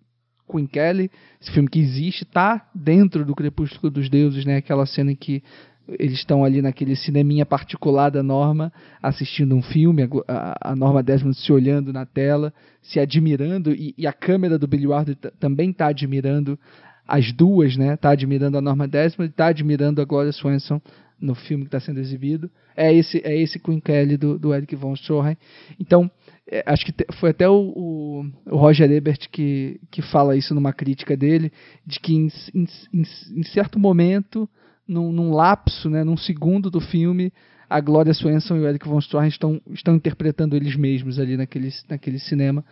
Queen 0.50 0.68
Kelly, 0.68 1.10
esse 1.42 1.52
filme 1.52 1.70
que 1.70 1.80
existe, 1.80 2.26
tá 2.26 2.70
dentro 2.74 3.26
do 3.26 3.36
Crepúsculo 3.36 3.92
dos 3.92 4.10
Deuses, 4.10 4.46
né, 4.46 4.58
aquela 4.58 4.86
cena 4.86 5.12
em 5.12 5.16
que 5.16 5.44
eles 5.88 6.14
estão 6.14 6.46
ali 6.46 6.62
naquele 6.62 6.96
cineminha 6.96 7.46
particular 7.46 8.10
da 8.10 8.24
Norma, 8.24 8.72
assistindo 9.02 9.56
um 9.56 9.62
filme, 9.62 10.08
a, 10.28 10.72
a 10.72 10.76
Norma 10.76 11.04
Desmond 11.04 11.38
se 11.38 11.52
olhando 11.52 11.92
na 11.92 12.06
tela, 12.06 12.54
se 12.82 13.00
admirando, 13.00 13.72
e, 13.74 13.94
e 13.98 14.08
a 14.08 14.14
câmera 14.14 14.58
do 14.58 14.68
Billy 14.68 14.88
Ward 14.88 15.16
também 15.40 15.72
está 15.72 15.88
admirando 15.88 16.58
as 17.06 17.34
duas, 17.34 17.76
né? 17.76 17.96
Está 17.96 18.12
admirando 18.12 18.58
a 18.58 18.62
Norma 18.62 18.88
Desmond 18.88 19.30
e 19.30 19.32
está 19.32 19.48
admirando 19.48 20.02
a 20.02 20.06
Gloria 20.06 20.32
Swanson 20.32 20.82
no 21.20 21.36
filme 21.36 21.66
que 21.66 21.68
está 21.68 21.80
sendo 21.80 22.00
exibido. 22.00 22.50
É 22.76 22.94
esse 22.94 23.22
é 23.24 23.36
esse 23.38 23.60
Queen 23.60 23.80
Kelly 23.80 24.18
do, 24.18 24.40
do 24.40 24.54
Eric 24.54 24.76
von 24.76 24.94
Stroheim. 24.96 25.38
Então, 25.80 26.10
é, 26.50 26.64
acho 26.66 26.86
que 26.86 26.94
foi 27.14 27.30
até 27.30 27.48
o, 27.48 27.54
o, 27.54 28.26
o, 28.52 28.58
Roger 28.58 28.92
Ebert 28.92 29.30
que, 29.32 29.80
que 29.90 30.02
fala 30.02 30.36
isso 30.36 30.54
numa 30.54 30.74
crítica 30.74 31.16
dele, 31.16 31.52
de 31.86 32.00
que 32.00 32.14
em, 32.14 32.28
em, 32.54 32.68
em, 32.94 33.44
certo 33.44 33.80
momento 33.80 34.50
num, 34.88 35.12
num 35.12 35.32
lapso, 35.32 35.90
né, 35.90 36.04
num 36.04 36.18
segundo 36.18 36.70
do 36.70 36.82
filme, 36.82 37.32
a 37.70 37.80
Gloria 37.80 38.14
Swanson 38.14 38.58
e 38.58 38.60
o 38.60 38.68
Eric 38.68 38.88
Von 38.88 39.00
Stroheim 39.00 39.30
estão, 39.30 39.62
estão 39.72 39.96
interpretando 39.96 40.56
eles 40.56 40.76
mesmos 40.76 41.18
ali 41.18 41.38
naquele, 41.38 41.70
naquele 41.90 42.20
cinema, 42.20 42.64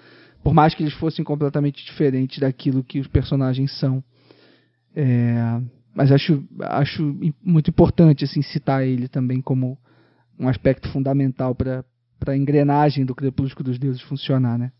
por 0.43 0.53
mais 0.53 0.75
que 0.75 0.83
eles 0.83 0.93
fossem 0.93 1.23
completamente 1.23 1.85
diferentes 1.85 2.39
daquilo 2.39 2.83
que 2.83 2.99
os 2.99 3.07
personagens 3.07 3.71
são. 3.79 4.03
É, 4.93 5.61
mas 5.95 6.11
acho, 6.11 6.43
acho 6.59 7.17
muito 7.41 7.69
importante 7.69 8.25
assim, 8.25 8.41
citar 8.41 8.85
ele 8.85 9.07
também 9.07 9.41
como 9.41 9.77
um 10.37 10.47
aspecto 10.47 10.89
fundamental 10.89 11.55
para 11.55 11.85
a 12.27 12.37
engrenagem 12.37 13.05
do 13.05 13.15
Crepúsculo 13.15 13.69
dos 13.69 13.79
Deuses 13.79 14.01
funcionar, 14.01 14.57
né? 14.57 14.71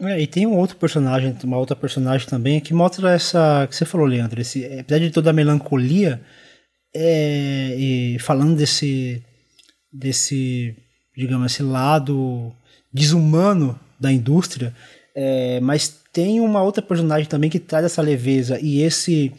É, 0.00 0.20
e 0.20 0.26
tem 0.26 0.46
um 0.46 0.56
outro 0.56 0.76
personagem, 0.76 1.36
uma 1.42 1.58
outra 1.58 1.74
personagem 1.74 2.28
também 2.28 2.60
que 2.60 2.72
mostra 2.72 3.12
essa 3.12 3.66
que 3.68 3.74
você 3.74 3.84
falou, 3.84 4.06
Leandro, 4.06 4.40
esse, 4.40 4.64
apesar 4.64 5.00
de 5.00 5.10
toda 5.10 5.30
a 5.30 5.32
melancolia, 5.32 6.22
é, 6.94 7.74
e 7.76 8.18
falando 8.20 8.56
desse 8.56 9.22
desse 9.92 10.76
digamos 11.16 11.52
esse 11.52 11.62
lado 11.62 12.52
desumano 12.92 13.78
da 13.98 14.12
indústria, 14.12 14.72
é, 15.14 15.58
mas 15.60 15.88
tem 16.12 16.40
uma 16.40 16.62
outra 16.62 16.82
personagem 16.82 17.28
também 17.28 17.50
que 17.50 17.58
traz 17.58 17.84
essa 17.84 18.00
leveza 18.00 18.58
e 18.60 18.82
esse 18.82 19.32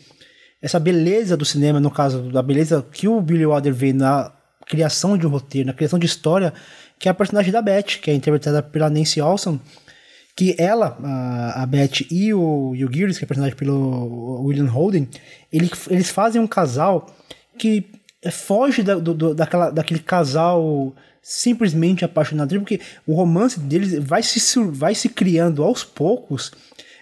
essa 0.62 0.78
beleza 0.78 1.38
do 1.38 1.46
cinema, 1.46 1.80
no 1.80 1.90
caso 1.90 2.30
da 2.32 2.42
beleza 2.42 2.86
que 2.92 3.08
o 3.08 3.22
Billy 3.22 3.46
Wilder 3.46 3.74
vê 3.74 3.94
na 3.94 4.30
criação 4.70 5.18
de 5.18 5.28
um 5.28 5.30
roteiro, 5.30 5.68
na 5.68 5.74
criação 5.74 6.00
de 6.00 6.06
história, 6.06 6.54
que 6.98 7.10
é 7.10 7.12
a 7.12 7.14
personagem 7.14 7.52
da 7.52 7.62
Beth, 7.62 8.00
que 8.02 8.10
é 8.10 8.14
interpretada 8.14 8.64
pela 8.64 8.90
Nancy 8.90 9.20
Olson 9.20 9.60
que 10.40 10.56
ela, 10.58 10.98
a, 11.04 11.64
a 11.64 11.66
Beth 11.66 12.08
e 12.10 12.34
o, 12.34 12.74
e 12.74 12.86
o 12.86 12.90
Gears, 12.90 13.18
que 13.18 13.26
é 13.26 13.28
personagem 13.28 13.58
pelo 13.58 14.42
William 14.46 14.70
Holden, 14.70 15.06
ele, 15.52 15.70
eles 15.90 16.10
fazem 16.10 16.40
um 16.40 16.48
casal 16.48 17.14
que 17.58 17.86
foge 18.32 18.82
da, 18.82 18.96
do, 18.96 19.36
daquela, 19.36 19.70
daquele 19.70 20.00
casal 20.00 20.96
simplesmente 21.22 22.06
apaixonado, 22.06 22.58
porque 22.58 22.80
o 23.06 23.14
romance 23.16 23.60
deles 23.60 24.02
vai 24.02 24.24
se, 24.24 24.40
vai 24.70 24.96
se 24.96 25.10
criando 25.10 25.62
aos 25.62 25.84
poucos, 25.84 26.54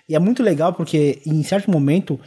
e 0.09 0.15
é 0.15 0.19
muito 0.19 0.41
legal 0.41 0.73
porque 0.73 1.21
em 1.23 1.43
certo 1.43 1.69
momento 1.69 2.19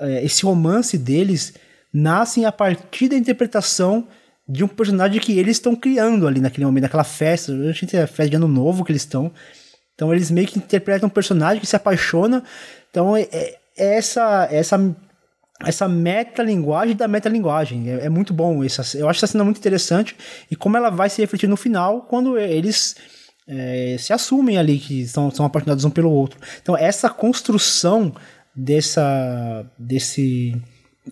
é, 0.00 0.24
esse 0.24 0.46
romance 0.46 0.96
deles 0.96 1.52
nasce 1.92 2.42
a 2.42 2.50
partir 2.50 3.08
da 3.08 3.16
interpretação 3.18 4.08
de 4.46 4.62
um 4.62 4.68
personagem 4.68 5.20
que 5.20 5.38
eles 5.38 5.56
estão 5.56 5.74
criando 5.74 6.26
ali 6.26 6.40
naquele 6.40 6.66
momento, 6.66 6.82
naquela 6.82 7.04
festa, 7.04 7.52
a 7.52 7.72
gente 7.72 7.96
é 7.96 8.06
festa 8.06 8.30
de 8.30 8.36
ano 8.36 8.48
novo 8.48 8.84
que 8.84 8.92
eles 8.92 9.02
estão, 9.02 9.32
então 9.94 10.12
eles 10.12 10.30
meio 10.30 10.46
que 10.46 10.58
interpretam 10.58 11.06
um 11.06 11.10
personagem 11.10 11.60
que 11.60 11.66
se 11.66 11.76
apaixona. 11.76 12.42
Então 12.90 13.16
é, 13.16 13.28
é, 13.32 13.58
é 13.76 13.96
essa 13.96 14.48
essa 14.50 14.96
essa 15.64 15.88
metalinguagem 15.88 16.96
da 16.96 17.06
metalinguagem. 17.06 17.90
É, 17.90 18.06
é 18.06 18.08
muito 18.08 18.34
bom. 18.34 18.62
Essa, 18.64 18.98
eu 18.98 19.08
acho 19.08 19.18
essa 19.18 19.32
cena 19.32 19.44
muito 19.44 19.58
interessante. 19.58 20.16
E 20.50 20.56
como 20.56 20.76
ela 20.76 20.90
vai 20.90 21.08
se 21.08 21.20
refletir 21.20 21.48
no 21.48 21.56
final, 21.56 22.02
quando 22.02 22.36
eles 22.36 22.96
é, 23.46 23.96
se 23.98 24.12
assumem 24.12 24.58
ali 24.58 24.78
que 24.78 25.06
são, 25.06 25.30
são 25.30 25.46
apaixonados 25.46 25.84
um 25.84 25.90
pelo 25.90 26.10
outro. 26.10 26.38
Então 26.60 26.76
essa 26.76 27.08
construção 27.08 28.14
dessa 28.54 29.64
desse 29.78 30.60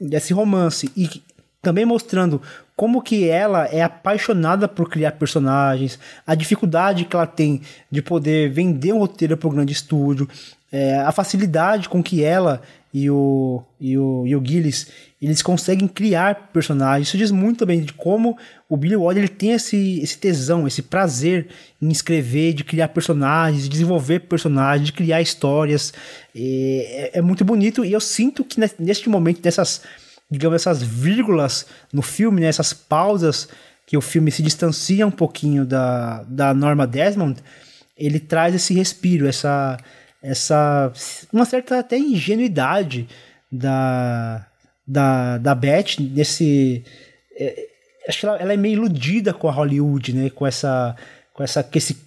desse 0.00 0.32
romance 0.32 0.90
e 0.96 1.22
também 1.62 1.86
mostrando 1.86 2.42
como 2.74 3.00
que 3.00 3.28
ela 3.28 3.66
é 3.66 3.80
apaixonada 3.82 4.66
por 4.66 4.90
criar 4.90 5.12
personagens, 5.12 5.98
a 6.26 6.34
dificuldade 6.34 7.04
que 7.04 7.14
ela 7.14 7.26
tem 7.26 7.62
de 7.88 8.02
poder 8.02 8.50
vender 8.50 8.92
um 8.92 8.98
roteiro 8.98 9.36
para 9.36 9.48
o 9.48 9.52
grande 9.52 9.72
estúdio, 9.72 10.28
é, 10.72 10.96
a 10.96 11.12
facilidade 11.12 11.88
com 11.88 12.02
que 12.02 12.24
ela 12.24 12.60
e 12.92 13.08
o, 13.08 13.62
e 13.80 13.96
o, 13.96 14.26
e 14.26 14.34
o 14.34 14.44
Gillis 14.44 14.88
eles 15.20 15.40
conseguem 15.40 15.86
criar 15.86 16.50
personagens. 16.52 17.08
Isso 17.08 17.16
diz 17.16 17.30
muito 17.30 17.64
bem 17.64 17.80
de 17.80 17.92
como 17.92 18.36
o 18.68 18.76
Billy 18.76 18.96
Wilder 18.96 19.22
ele 19.22 19.28
tem 19.28 19.52
esse, 19.52 20.00
esse 20.00 20.18
tesão, 20.18 20.66
esse 20.66 20.82
prazer 20.82 21.46
em 21.80 21.90
escrever, 21.90 22.54
de 22.54 22.64
criar 22.64 22.88
personagens, 22.88 23.62
de 23.62 23.68
desenvolver 23.68 24.20
personagens, 24.20 24.86
de 24.86 24.92
criar 24.92 25.22
histórias. 25.22 25.94
É, 26.34 27.12
é 27.14 27.22
muito 27.22 27.44
bonito 27.44 27.84
e 27.84 27.92
eu 27.92 28.00
sinto 28.00 28.42
que 28.42 28.58
neste 28.80 29.08
momento, 29.08 29.40
dessas 29.40 29.82
digamos, 30.32 30.56
essas 30.56 30.82
vírgulas 30.82 31.66
no 31.92 32.00
filme, 32.00 32.40
né, 32.40 32.46
essas 32.46 32.72
pausas 32.72 33.46
que 33.86 33.98
o 33.98 34.00
filme 34.00 34.30
se 34.30 34.42
distancia 34.42 35.06
um 35.06 35.10
pouquinho 35.10 35.66
da, 35.66 36.22
da 36.22 36.54
Norma 36.54 36.86
Desmond, 36.86 37.38
ele 37.94 38.18
traz 38.18 38.54
esse 38.54 38.72
respiro, 38.72 39.28
essa, 39.28 39.76
essa 40.22 40.90
uma 41.30 41.44
certa 41.44 41.78
até 41.78 41.98
ingenuidade 41.98 43.06
da, 43.50 44.46
da, 44.88 45.36
da 45.36 45.54
Beth 45.54 45.98
nesse 46.00 46.82
é, 47.38 47.68
acho 48.08 48.20
que 48.20 48.26
ela, 48.26 48.38
ela, 48.38 48.52
é 48.54 48.56
meio 48.56 48.76
iludida 48.76 49.34
com 49.34 49.50
a 49.50 49.52
Hollywood, 49.52 50.14
né, 50.14 50.30
com 50.30 50.46
essa 50.46 50.96
com 51.34 51.42
essa 51.42 51.62
com 51.62 51.76
esse 51.76 51.98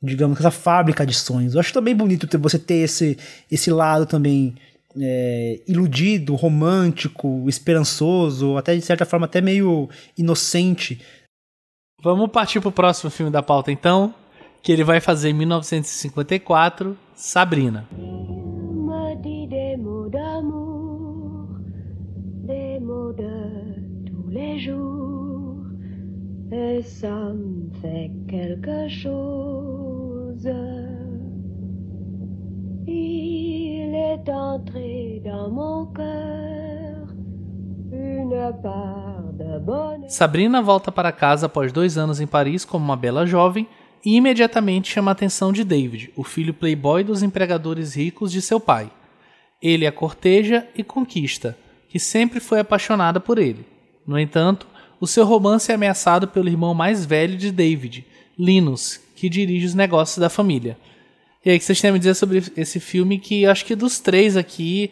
digamos, 0.00 0.38
essa 0.38 0.52
fábrica 0.52 1.04
de 1.04 1.14
sonhos. 1.14 1.54
Eu 1.54 1.60
acho 1.60 1.72
também 1.72 1.96
bonito 1.96 2.28
ter, 2.28 2.38
você 2.38 2.60
ter 2.60 2.84
esse 2.84 3.18
esse 3.50 3.72
lado 3.72 4.06
também 4.06 4.54
é, 5.00 5.62
iludido, 5.66 6.34
romântico, 6.34 7.44
esperançoso, 7.48 8.56
até 8.56 8.74
de 8.74 8.82
certa 8.82 9.04
forma 9.04 9.26
até 9.26 9.40
meio 9.40 9.88
inocente. 10.16 11.00
Vamos 12.02 12.30
partir 12.30 12.60
pro 12.60 12.72
próximo 12.72 13.10
filme 13.10 13.32
da 13.32 13.42
pauta 13.42 13.72
então, 13.72 14.14
que 14.62 14.72
ele 14.72 14.84
vai 14.84 15.00
fazer 15.00 15.30
em 15.30 15.34
1954, 15.34 16.96
Sabrina. 17.14 17.88
et 26.52 26.82
ça 26.82 27.32
me 27.34 27.70
fait 27.80 28.10
quelque 28.28 28.88
chose. 28.88 30.48
Il 32.86 33.94
est 33.94 34.28
entré 34.30 35.20
dans 35.24 35.50
mon 35.50 35.86
cœur 35.86 37.08
une 37.92 38.52
part 38.62 39.32
de 39.32 39.58
bonheur. 39.58 40.08
Sabrina 40.08 40.62
volta 40.62 40.92
para 40.92 41.10
casa 41.10 41.46
após 41.46 41.72
dois 41.72 41.98
anos 41.98 42.20
em 42.20 42.26
Paris 42.26 42.64
como 42.64 42.84
uma 42.84 42.96
bela 42.96 43.26
jovem 43.26 43.66
e 44.04 44.14
imediatamente 44.14 44.92
chama 44.92 45.10
a 45.10 45.12
atenção 45.12 45.52
de 45.52 45.64
David, 45.64 46.12
o 46.14 46.22
filho 46.22 46.54
playboy 46.54 47.02
dos 47.02 47.24
empregadores 47.24 47.96
ricos 47.96 48.30
de 48.30 48.40
seu 48.40 48.60
pai. 48.60 48.88
Ele 49.60 49.84
a 49.84 49.90
corteja 49.90 50.64
e 50.76 50.84
conquista, 50.84 51.58
que 51.88 51.98
sempre 51.98 52.38
foi 52.38 52.60
apaixonada 52.60 53.18
por 53.18 53.36
ele. 53.36 53.66
No 54.06 54.16
entanto, 54.16 54.68
o 55.00 55.08
seu 55.08 55.24
romance 55.24 55.72
é 55.72 55.74
ameaçado 55.74 56.28
pelo 56.28 56.48
irmão 56.48 56.72
mais 56.72 57.04
velho 57.04 57.36
de 57.36 57.50
David, 57.50 58.06
Linus, 58.38 59.00
que 59.16 59.28
dirige 59.28 59.66
os 59.66 59.74
negócios 59.74 60.18
da 60.18 60.30
família. 60.30 60.78
E 61.46 61.50
aí, 61.50 61.56
o 61.56 61.58
que 61.60 61.64
vocês 61.64 61.80
têm 61.80 61.90
a 61.90 61.92
me 61.92 62.00
dizer 62.00 62.14
sobre 62.14 62.42
esse 62.56 62.80
filme 62.80 63.20
que 63.20 63.46
acho 63.46 63.64
que 63.64 63.76
dos 63.76 64.00
três 64.00 64.36
aqui, 64.36 64.90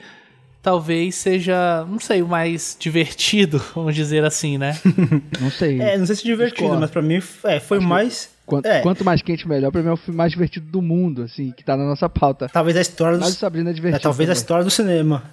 talvez 0.63 1.17
seja, 1.17 1.85
não 1.91 1.99
sei, 1.99 2.23
o 2.23 2.29
mais 2.29 2.77
divertido, 2.79 3.59
vamos 3.75 3.93
dizer 3.93 4.25
assim, 4.25 4.57
né? 4.57 4.79
Não 5.41 5.51
sei. 5.51 5.81
É, 5.81 5.99
não 5.99 6.07
sei 6.07 6.15
se 6.15 6.23
divertido, 6.23 6.61
Discordo. 6.61 6.81
mas 6.81 6.91
pra 6.93 7.03
mim 7.03 7.21
é, 7.43 7.59
foi 7.59 7.81
mais. 7.81 8.31
Quanto, 8.47 8.67
é. 8.67 8.81
quanto 8.83 9.05
mais 9.05 9.21
quente, 9.21 9.49
melhor. 9.49 9.73
Pra 9.73 9.83
mim 9.83 9.89
é 9.89 9.93
o 9.93 9.97
filme 9.97 10.17
mais 10.17 10.31
divertido 10.31 10.65
do 10.67 10.81
mundo, 10.81 11.23
assim, 11.23 11.51
que 11.51 11.65
tá 11.65 11.77
na 11.77 11.85
nossa 11.85 12.09
pauta. 12.09 12.49
Talvez 12.49 12.77
a 12.77 12.81
história 12.83 13.19
do. 13.19 13.25
Sabrina 13.27 13.71
é 13.71 13.73
É, 13.73 13.75
divertido. 13.75 14.03
talvez 14.03 14.31
a 14.31 14.33
também. 14.33 14.41
história 14.41 14.65
do 14.65 14.71
cinema. 14.71 15.25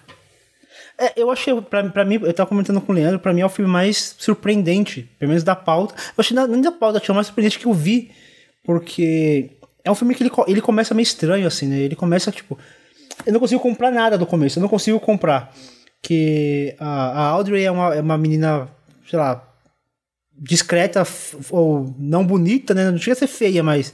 É, 0.98 1.14
eu 1.22 1.30
achei, 1.30 1.54
pra, 1.62 1.84
pra 1.88 2.04
mim, 2.04 2.20
eu 2.24 2.34
tava 2.34 2.50
comentando 2.50 2.82
com 2.82 2.92
o 2.92 2.96
Leandro, 2.96 3.20
pra 3.20 3.32
mim 3.32 3.42
é 3.42 3.46
o 3.46 3.50
filme 3.50 3.70
mais 3.70 4.16
surpreendente, 4.18 5.08
pelo 5.20 5.30
menos 5.30 5.44
da 5.44 5.56
pauta. 5.56 5.94
Eu 5.96 6.14
achei 6.18 6.36
nem 6.48 6.62
da 6.62 6.72
pauta, 6.72 6.98
achei 6.98 7.12
o 7.14 7.16
mais 7.16 7.28
surpreendente 7.28 7.60
que 7.60 7.68
eu 7.68 7.74
vi, 7.74 8.10
porque 8.64 9.52
é 9.84 9.92
um 9.92 9.96
filme 9.96 10.14
que 10.16 10.24
ele, 10.24 10.32
ele 10.48 10.62
começa 10.62 10.94
meio 10.94 11.04
estranho, 11.04 11.48
assim, 11.48 11.68
né? 11.68 11.78
Ele 11.80 11.96
começa, 11.96 12.32
tipo, 12.32 12.58
eu 13.26 13.34
não 13.34 13.40
consigo 13.40 13.62
comprar 13.62 13.92
nada 13.92 14.18
do 14.18 14.26
começo, 14.26 14.58
eu 14.60 14.62
não 14.62 14.70
consigo 14.70 15.00
comprar. 15.00 15.54
Que 16.02 16.76
a, 16.80 16.88
a 16.88 17.26
Audrey 17.28 17.64
é 17.64 17.72
uma, 17.72 17.94
é 17.96 18.02
uma 18.02 18.18
menina, 18.18 18.68
sei 19.10 19.20
lá, 19.20 19.48
discreta 20.38 21.04
ou 21.50 21.94
não 21.98 22.26
bonita, 22.26 22.74
né? 22.74 22.90
Não 22.90 22.98
chega 22.98 23.14
a 23.14 23.16
ser 23.20 23.28
feia, 23.28 23.62
mas 23.62 23.94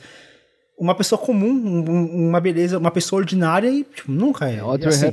uma 0.78 0.96
pessoa 0.96 1.20
comum, 1.20 1.50
um- 1.50 1.90
um- 1.92 2.30
uma 2.30 2.40
beleza, 2.40 2.78
uma 2.78 2.92
pessoa 2.92 3.20
ordinária 3.20 3.70
e 3.70 3.84
tipo, 3.84 4.12
nunca 4.12 4.50
é. 4.50 4.60
Audrey 4.60 4.88
assim, 4.90 5.12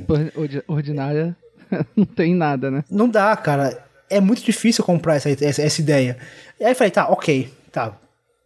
ordinária 0.69 1.37
não 1.97 2.05
tem 2.05 2.35
nada, 2.35 2.71
né? 2.71 2.85
Não 2.91 3.09
dá, 3.09 3.37
cara. 3.37 3.83
É 4.11 4.21
muito 4.21 4.45
difícil 4.45 4.85
comprar 4.85 5.17
essa, 5.17 5.31
essa, 5.31 5.63
essa 5.63 5.81
ideia. 5.81 6.17
E 6.61 6.65
aí 6.65 6.71
eu 6.73 6.77
falei, 6.77 6.91
tá, 6.91 7.09
ok, 7.09 7.51
tá. 7.73 7.97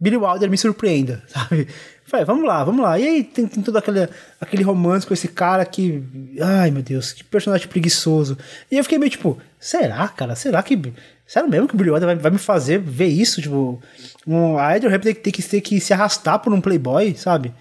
Billy 0.00 0.16
Wilder 0.16 0.48
me 0.50 0.56
surpreenda, 0.58 1.22
sabe? 1.28 1.66
Falei, 2.04 2.24
vamos 2.24 2.44
lá, 2.46 2.64
vamos 2.64 2.82
lá. 2.82 2.98
E 2.98 3.06
aí 3.06 3.22
tem, 3.24 3.46
tem 3.46 3.62
todo 3.62 3.76
aquele, 3.76 4.08
aquele 4.40 4.62
romance 4.62 5.06
com 5.06 5.12
esse 5.12 5.28
cara 5.28 5.64
que. 5.64 6.02
Ai, 6.40 6.70
meu 6.70 6.82
Deus, 6.82 7.12
que 7.12 7.22
personagem 7.22 7.68
preguiçoso. 7.68 8.38
E 8.70 8.76
eu 8.78 8.82
fiquei 8.84 8.98
meio 8.98 9.10
tipo, 9.10 9.36
será, 9.58 10.08
cara? 10.08 10.34
Será 10.34 10.62
que. 10.62 10.80
Sério 11.26 11.50
mesmo 11.50 11.68
que 11.68 11.74
o 11.74 11.76
Billy 11.76 11.90
Wilder 11.90 12.06
vai, 12.06 12.16
vai 12.16 12.30
me 12.30 12.38
fazer 12.38 12.78
ver 12.78 13.08
isso? 13.08 13.42
Tipo, 13.42 13.78
um, 14.26 14.56
a 14.56 14.72
Adrian 14.74 14.90
Hepburn 14.90 15.14
tem, 15.14 15.30
que- 15.32 15.42
tem 15.42 15.60
que, 15.60 15.68
que 15.76 15.80
se 15.80 15.92
arrastar 15.92 16.38
por 16.38 16.50
um 16.54 16.60
playboy, 16.62 17.14
sabe? 17.14 17.52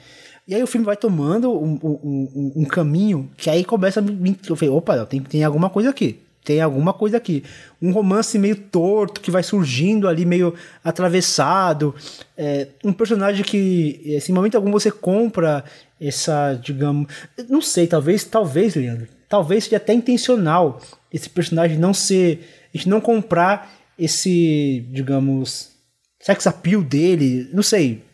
E 0.48 0.56
aí 0.56 0.64
o 0.64 0.68
filme 0.68 0.86
vai 0.86 0.96
tomando 0.96 1.52
um, 1.52 1.78
um, 1.84 2.00
um- 2.04 2.54
um 2.58 2.64
caminho 2.66 3.30
que 3.36 3.50
aí 3.50 3.66
começa 3.66 4.00
a 4.00 4.04
me. 4.04 4.40
Eu 4.48 4.56
falei, 4.56 4.74
opa, 4.74 5.06
tem, 5.06 5.20
tem 5.22 5.44
alguma 5.44 5.70
coisa 5.70 5.90
aqui. 5.90 6.22
Tem 6.48 6.62
alguma 6.62 6.94
coisa 6.94 7.18
aqui. 7.18 7.44
Um 7.82 7.92
romance 7.92 8.40
meio 8.40 8.56
torto 8.56 9.20
que 9.20 9.30
vai 9.30 9.44
surgindo 9.44 10.08
ali, 10.08 10.26
meio 10.26 10.54
atravessado. 10.82 11.94
É, 12.38 12.70
um 12.86 12.94
personagem 12.94 13.44
que, 13.44 14.16
assim, 14.16 14.32
em 14.32 14.36
momento 14.36 14.56
algum 14.56 14.72
você 14.72 14.90
compra 14.90 15.66
essa, 16.00 16.54
digamos. 16.54 17.08
Não 17.50 17.62
sei, 17.62 17.86
talvez, 17.86 18.24
talvez, 18.24 18.76
Leandro. 18.76 19.10
Talvez 19.28 19.66
seja 19.66 19.76
até 19.76 19.92
intencional 19.92 20.82
esse 21.12 21.30
personagem 21.30 21.78
não 21.78 21.94
ser. 21.94 22.48
A 22.74 22.78
gente 22.78 22.88
não 22.88 23.02
comprar 23.02 23.70
esse, 24.00 24.88
digamos. 24.90 25.72
Sex 26.18 26.48
appeal 26.48 26.82
dele. 26.82 27.50
Não 27.52 27.62
sei. 27.62 28.06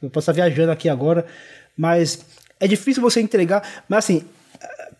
Eu 0.00 0.08
posso 0.08 0.30
estar 0.30 0.40
viajando 0.40 0.70
aqui 0.70 0.88
agora. 0.88 1.26
Mas 1.76 2.24
é 2.60 2.68
difícil 2.68 3.02
você 3.02 3.20
entregar. 3.20 3.82
Mas 3.88 4.04
assim, 4.04 4.24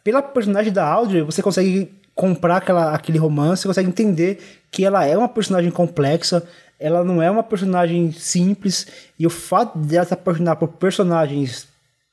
pela 0.03 0.20
personagem 0.20 0.72
da 0.72 0.85
Audrey, 0.85 1.22
você 1.22 1.41
consegue 1.41 2.01
comprar 2.22 2.58
aquela, 2.58 2.94
aquele 2.94 3.18
romance, 3.18 3.62
você 3.62 3.68
consegue 3.68 3.88
entender 3.88 4.38
que 4.70 4.84
ela 4.84 5.04
é 5.04 5.18
uma 5.18 5.28
personagem 5.28 5.72
complexa, 5.72 6.40
ela 6.78 7.02
não 7.02 7.20
é 7.20 7.28
uma 7.28 7.42
personagem 7.42 8.12
simples, 8.12 8.86
e 9.18 9.26
o 9.26 9.30
fato 9.30 9.76
dela 9.76 10.06
se 10.06 10.14
apaixonar 10.14 10.54
por 10.54 10.68
personagens, 10.68 11.66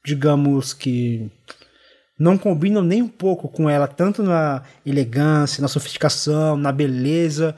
digamos 0.04 0.74
que 0.74 1.30
não 2.18 2.40
combinam 2.40 2.82
nem 2.82 3.04
um 3.04 3.08
pouco 3.08 3.48
com 3.48 3.70
ela, 3.70 3.88
tanto 3.88 4.24
na 4.24 4.64
elegância, 4.84 5.62
na 5.62 5.68
sofisticação, 5.68 6.58
na 6.58 6.72
beleza. 6.72 7.56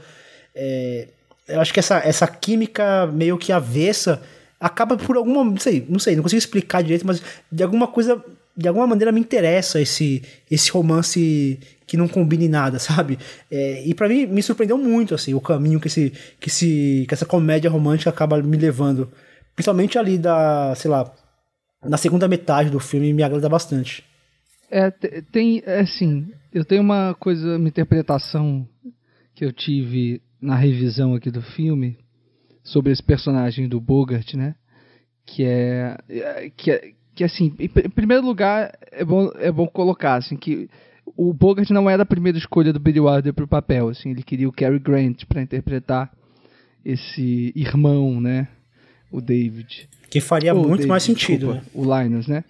é, 0.53 1.07
eu 1.47 1.61
acho 1.61 1.73
que 1.73 1.79
essa, 1.79 1.99
essa 1.99 2.27
química 2.27 3.07
meio 3.07 3.37
que 3.37 3.53
avessa 3.53 4.21
acaba 4.59 4.97
por 4.97 5.15
alguma. 5.15 5.45
Não 5.45 5.57
sei, 5.57 5.85
não 5.87 5.99
sei, 5.99 6.17
não 6.17 6.23
consigo 6.23 6.37
explicar 6.37 6.83
direito, 6.83 7.07
mas 7.07 7.21
de 7.49 7.63
alguma 7.63 7.87
coisa. 7.87 8.21
De 8.55 8.67
alguma 8.67 8.85
maneira 8.85 9.13
me 9.13 9.21
interessa 9.21 9.79
esse, 9.79 10.21
esse 10.51 10.69
romance 10.71 11.57
que 11.91 11.97
não 11.97 12.07
combine 12.07 12.47
nada, 12.47 12.79
sabe? 12.79 13.19
É, 13.51 13.85
e 13.85 13.93
pra 13.93 14.07
mim 14.07 14.25
me 14.25 14.41
surpreendeu 14.41 14.77
muito 14.77 15.13
assim 15.13 15.33
o 15.33 15.41
caminho 15.41 15.77
que, 15.77 15.87
esse, 15.87 16.11
que, 16.39 16.47
esse, 16.47 17.03
que 17.05 17.13
essa 17.13 17.25
comédia 17.25 17.69
romântica 17.69 18.09
acaba 18.09 18.41
me 18.41 18.55
levando. 18.55 19.11
Principalmente 19.53 19.97
ali 19.99 20.17
da, 20.17 20.73
sei 20.77 20.89
lá, 20.89 21.13
na 21.83 21.97
segunda 21.97 22.29
metade 22.29 22.69
do 22.69 22.79
filme 22.79 23.11
me 23.11 23.23
agrada 23.23 23.49
bastante. 23.49 24.05
É, 24.69 24.89
te- 24.89 25.21
tem, 25.33 25.61
é 25.65 25.81
assim, 25.81 26.31
eu 26.53 26.63
tenho 26.63 26.81
uma 26.81 27.13
coisa, 27.19 27.57
uma 27.57 27.67
interpretação 27.67 28.65
que 29.35 29.43
eu 29.43 29.51
tive 29.51 30.21
na 30.41 30.55
revisão 30.55 31.13
aqui 31.13 31.29
do 31.29 31.41
filme 31.41 31.97
sobre 32.63 32.93
esse 32.93 33.03
personagem 33.03 33.67
do 33.67 33.81
Bogart, 33.81 34.33
né? 34.35 34.55
Que 35.25 35.43
é, 35.43 35.97
é- 36.09 36.49
que 36.55 36.71
é, 36.71 36.91
que 37.13 37.25
assim, 37.25 37.53
em, 37.59 37.67
pr- 37.67 37.85
em 37.85 37.89
primeiro 37.89 38.25
lugar, 38.25 38.71
é 38.93 39.03
bom, 39.03 39.29
é 39.35 39.51
bom 39.51 39.67
colocar, 39.67 40.15
assim, 40.15 40.37
que 40.37 40.69
o 41.05 41.33
Bogart 41.33 41.69
não 41.71 41.89
era 41.89 42.03
a 42.03 42.05
primeira 42.05 42.37
escolha 42.37 42.71
do 42.73 42.79
Billy 42.79 42.99
Wilder 42.99 43.33
pro 43.33 43.47
papel, 43.47 43.89
assim, 43.89 44.11
ele 44.11 44.23
queria 44.23 44.47
o 44.47 44.51
Cary 44.51 44.79
Grant 44.79 45.25
para 45.25 45.41
interpretar 45.41 46.11
esse 46.83 47.51
irmão, 47.55 48.19
né? 48.21 48.47
O 49.11 49.19
David. 49.21 49.89
Que 50.09 50.21
faria 50.21 50.53
muito 50.53 50.69
David, 50.71 50.87
mais 50.87 51.03
sentido. 51.03 51.53
desculpa, 51.53 51.69
O 51.73 51.99
Linus, 52.01 52.27
né? 52.27 52.43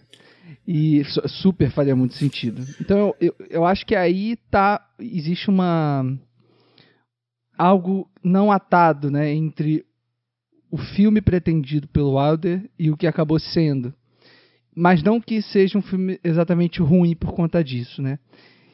E 0.68 1.04
su- 1.06 1.28
super 1.28 1.72
faria 1.72 1.96
muito 1.96 2.14
sentido. 2.14 2.64
Então 2.80 2.98
eu, 2.98 3.16
eu, 3.20 3.36
eu 3.50 3.66
acho 3.66 3.86
que 3.86 3.96
aí 3.96 4.38
tá. 4.50 4.80
Existe 5.00 5.50
uma. 5.50 6.06
algo 7.58 8.10
não 8.24 8.52
atado, 8.52 9.10
né? 9.10 9.32
Entre 9.34 9.86
o 10.70 10.78
filme 10.78 11.20
pretendido 11.22 11.88
pelo 11.88 12.16
Wilder 12.18 12.70
e 12.78 12.90
o 12.92 12.98
que 12.98 13.08
acabou 13.08 13.40
sendo. 13.40 13.94
Mas 14.76 15.04
não 15.04 15.20
que 15.20 15.42
seja 15.42 15.78
um 15.78 15.82
filme 15.82 16.20
exatamente 16.24 16.82
ruim 16.82 17.16
por 17.16 17.34
conta 17.34 17.64
disso, 17.64 18.02
né? 18.02 18.18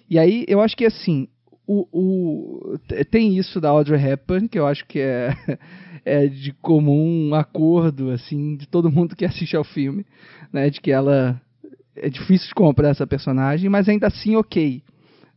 E 0.09 0.17
aí 0.17 0.45
eu 0.47 0.61
acho 0.61 0.75
que 0.75 0.85
assim. 0.85 1.27
O, 1.69 1.85
o, 1.91 2.77
tem 3.11 3.37
isso 3.37 3.59
da 3.59 3.67
Audrey 3.67 4.01
Hepburn, 4.01 4.47
que 4.47 4.57
eu 4.57 4.65
acho 4.65 4.85
que 4.85 4.99
é, 4.99 5.35
é 6.05 6.25
de 6.25 6.53
comum 6.53 7.35
acordo, 7.35 8.09
assim, 8.11 8.55
de 8.55 8.65
todo 8.65 8.89
mundo 8.89 9.17
que 9.17 9.25
assiste 9.25 9.53
ao 9.53 9.65
filme, 9.65 10.05
né? 10.53 10.69
De 10.69 10.79
que 10.79 10.91
ela 10.91 11.41
é 11.93 12.09
difícil 12.09 12.47
de 12.47 12.55
comprar 12.55 12.89
essa 12.89 13.05
personagem, 13.05 13.69
mas 13.69 13.89
ainda 13.89 14.07
assim, 14.07 14.35
ok. 14.37 14.81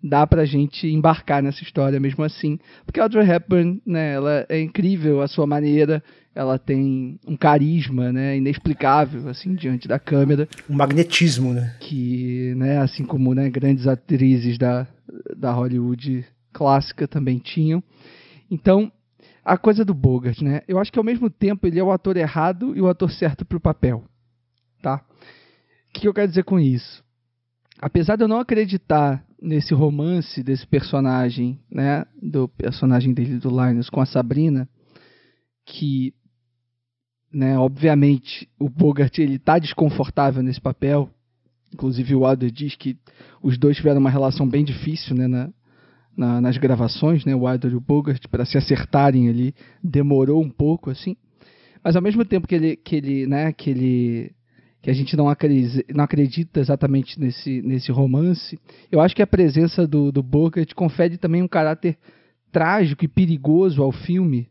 Dá 0.02 0.26
pra 0.26 0.44
gente 0.44 0.86
embarcar 0.86 1.42
nessa 1.42 1.62
história 1.62 2.00
mesmo 2.00 2.24
assim. 2.24 2.58
Porque 2.86 3.00
a 3.00 3.02
Audrey 3.02 3.28
Hepburn, 3.28 3.82
né, 3.84 4.14
ela 4.14 4.46
é 4.48 4.60
incrível 4.60 5.20
a 5.20 5.28
sua 5.28 5.46
maneira, 5.46 6.02
ela 6.34 6.58
tem 6.58 7.18
um 7.26 7.36
carisma, 7.36 8.12
né, 8.12 8.36
inexplicável, 8.36 9.28
assim, 9.28 9.54
diante 9.54 9.86
da 9.86 9.98
câmera 9.98 10.48
Um 10.68 10.74
magnetismo, 10.74 11.52
né? 11.52 11.76
que, 11.80 12.54
né, 12.56 12.78
assim 12.78 13.04
como 13.04 13.34
né, 13.34 13.50
grandes 13.50 13.86
atrizes 13.86 14.56
da, 14.56 14.86
da 15.36 15.52
Hollywood 15.52 16.24
clássica 16.52 17.06
também 17.06 17.38
tinham. 17.38 17.82
Então, 18.50 18.90
a 19.44 19.56
coisa 19.56 19.84
do 19.84 19.94
Bogart, 19.94 20.40
né? 20.42 20.62
Eu 20.68 20.78
acho 20.78 20.92
que 20.92 20.98
ao 20.98 21.04
mesmo 21.04 21.30
tempo 21.30 21.66
ele 21.66 21.78
é 21.78 21.82
o 21.82 21.90
ator 21.90 22.16
errado 22.16 22.76
e 22.76 22.80
o 22.80 22.88
ator 22.88 23.10
certo 23.10 23.44
para 23.44 23.56
o 23.56 23.60
papel, 23.60 24.04
tá? 24.82 25.04
O 25.88 25.92
que 25.92 26.06
eu 26.06 26.14
quero 26.14 26.28
dizer 26.28 26.44
com 26.44 26.58
isso? 26.58 27.02
Apesar 27.80 28.16
de 28.16 28.22
eu 28.22 28.28
não 28.28 28.38
acreditar 28.38 29.24
nesse 29.40 29.72
romance 29.74 30.42
desse 30.42 30.66
personagem, 30.66 31.58
né, 31.70 32.04
do 32.20 32.48
personagem 32.48 33.12
dele 33.12 33.38
do 33.38 33.48
Linus 33.48 33.88
com 33.88 34.00
a 34.00 34.06
Sabrina, 34.06 34.68
que 35.64 36.14
né, 37.32 37.56
obviamente, 37.56 38.48
o 38.58 38.68
Bogart 38.68 39.16
ele 39.18 39.38
tá 39.38 39.58
desconfortável 39.58 40.42
nesse 40.42 40.60
papel. 40.60 41.08
Inclusive 41.72 42.14
o 42.14 42.26
Wilder 42.26 42.50
diz 42.50 42.74
que 42.74 42.96
os 43.40 43.56
dois 43.56 43.76
tiveram 43.76 44.00
uma 44.00 44.10
relação 44.10 44.48
bem 44.48 44.64
difícil, 44.64 45.14
né, 45.14 45.28
na, 45.28 45.52
na, 46.16 46.40
nas 46.40 46.58
gravações, 46.58 47.24
né, 47.24 47.34
o 47.34 47.44
Wilder 47.44 47.72
e 47.72 47.76
o 47.76 47.80
Bogart, 47.80 48.26
para 48.28 48.44
se 48.44 48.58
acertarem 48.58 49.28
ali, 49.28 49.54
demorou 49.82 50.42
um 50.42 50.50
pouco, 50.50 50.90
assim. 50.90 51.16
Mas 51.82 51.94
ao 51.94 52.02
mesmo 52.02 52.24
tempo 52.24 52.48
que 52.48 52.54
ele, 52.54 52.76
que 52.76 52.96
ele, 52.96 53.26
né, 53.26 53.52
que 53.52 53.70
ele 53.70 54.32
que 54.82 54.90
a 54.90 54.94
gente 54.94 55.16
não 55.16 55.28
acredita, 55.28 55.84
não 55.94 56.04
acredita 56.04 56.60
exatamente 56.60 57.20
nesse, 57.20 57.60
nesse 57.62 57.92
romance, 57.92 58.58
eu 58.90 59.00
acho 59.00 59.14
que 59.14 59.22
a 59.22 59.26
presença 59.26 59.86
do, 59.86 60.10
do 60.10 60.22
Bogart 60.22 60.72
confere 60.74 61.18
também 61.18 61.42
um 61.42 61.48
caráter 61.48 61.98
trágico 62.50 63.04
e 63.04 63.08
perigoso 63.08 63.82
ao 63.82 63.92
filme, 63.92 64.48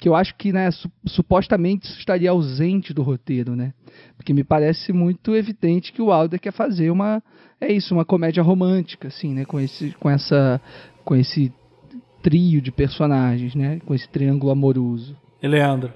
que 0.00 0.08
eu 0.08 0.14
acho 0.14 0.34
que 0.36 0.52
né, 0.52 0.70
su 0.70 0.90
supostamente 1.06 1.86
estaria 1.98 2.30
ausente 2.30 2.92
do 2.92 3.02
roteiro, 3.02 3.54
né? 3.56 3.72
Porque 4.16 4.34
me 4.34 4.44
parece 4.44 4.92
muito 4.92 5.34
evidente 5.34 5.92
que 5.92 6.02
o 6.02 6.10
Wilder 6.10 6.40
quer 6.40 6.52
fazer 6.52 6.90
uma 6.90 7.22
é 7.60 7.72
isso, 7.72 7.94
uma 7.94 8.04
comédia 8.04 8.42
romântica, 8.42 9.08
assim, 9.08 9.32
né? 9.32 9.44
Com 9.44 9.58
esse, 9.58 9.92
com 9.92 10.10
essa, 10.10 10.60
com 11.04 11.16
esse 11.16 11.52
trio 12.22 12.60
de 12.60 12.70
personagens, 12.70 13.54
né? 13.54 13.80
Com 13.86 13.94
esse 13.94 14.08
triângulo 14.08 14.52
amoroso. 14.52 15.16
E 15.42 15.48
Leandro. 15.48 15.92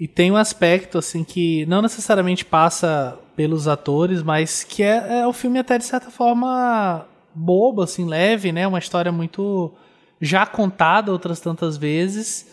E 0.00 0.08
tem 0.08 0.32
um 0.32 0.36
aspecto 0.36 0.96
assim 0.96 1.22
que 1.22 1.66
não 1.66 1.82
necessariamente 1.82 2.42
passa 2.42 3.18
pelos 3.36 3.68
atores, 3.68 4.22
mas 4.22 4.64
que 4.64 4.82
é, 4.82 5.20
é 5.20 5.26
o 5.26 5.32
filme 5.32 5.58
até 5.58 5.76
de 5.76 5.84
certa 5.84 6.10
forma 6.10 7.06
bobo, 7.34 7.82
assim, 7.82 8.06
leve, 8.06 8.50
né? 8.50 8.66
Uma 8.66 8.78
história 8.78 9.12
muito 9.12 9.72
já 10.18 10.46
contada 10.46 11.12
outras 11.12 11.38
tantas 11.38 11.76
vezes. 11.76 12.50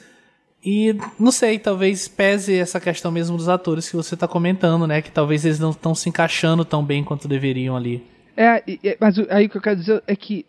E 0.64 0.94
não 1.18 1.32
sei, 1.32 1.58
talvez 1.58 2.10
pese 2.10 2.58
essa 2.58 2.82
questão 2.82 3.12
mesmo 3.12 3.38
dos 3.38 3.48
atores 3.48 3.90
que 3.90 3.96
você 3.96 4.16
está 4.16 4.28
comentando, 4.28 4.86
né? 4.86 5.02
Que 5.02 5.10
talvez 5.10 5.46
eles 5.46 5.60
não 5.60 5.70
estão 5.72 5.96
se 5.96 6.10
encaixando 6.10 6.66
tão 6.66 6.84
bem 6.84 7.02
quanto 7.02 7.30
deveriam 7.30 7.78
ali. 7.78 8.06
É, 8.36 8.62
mas 9.00 9.18
aí 9.30 9.46
o 9.46 9.50
que 9.50 9.58
eu 9.58 9.62
quero 9.62 9.80
dizer 9.80 10.04
é 10.06 10.16
que 10.16 10.46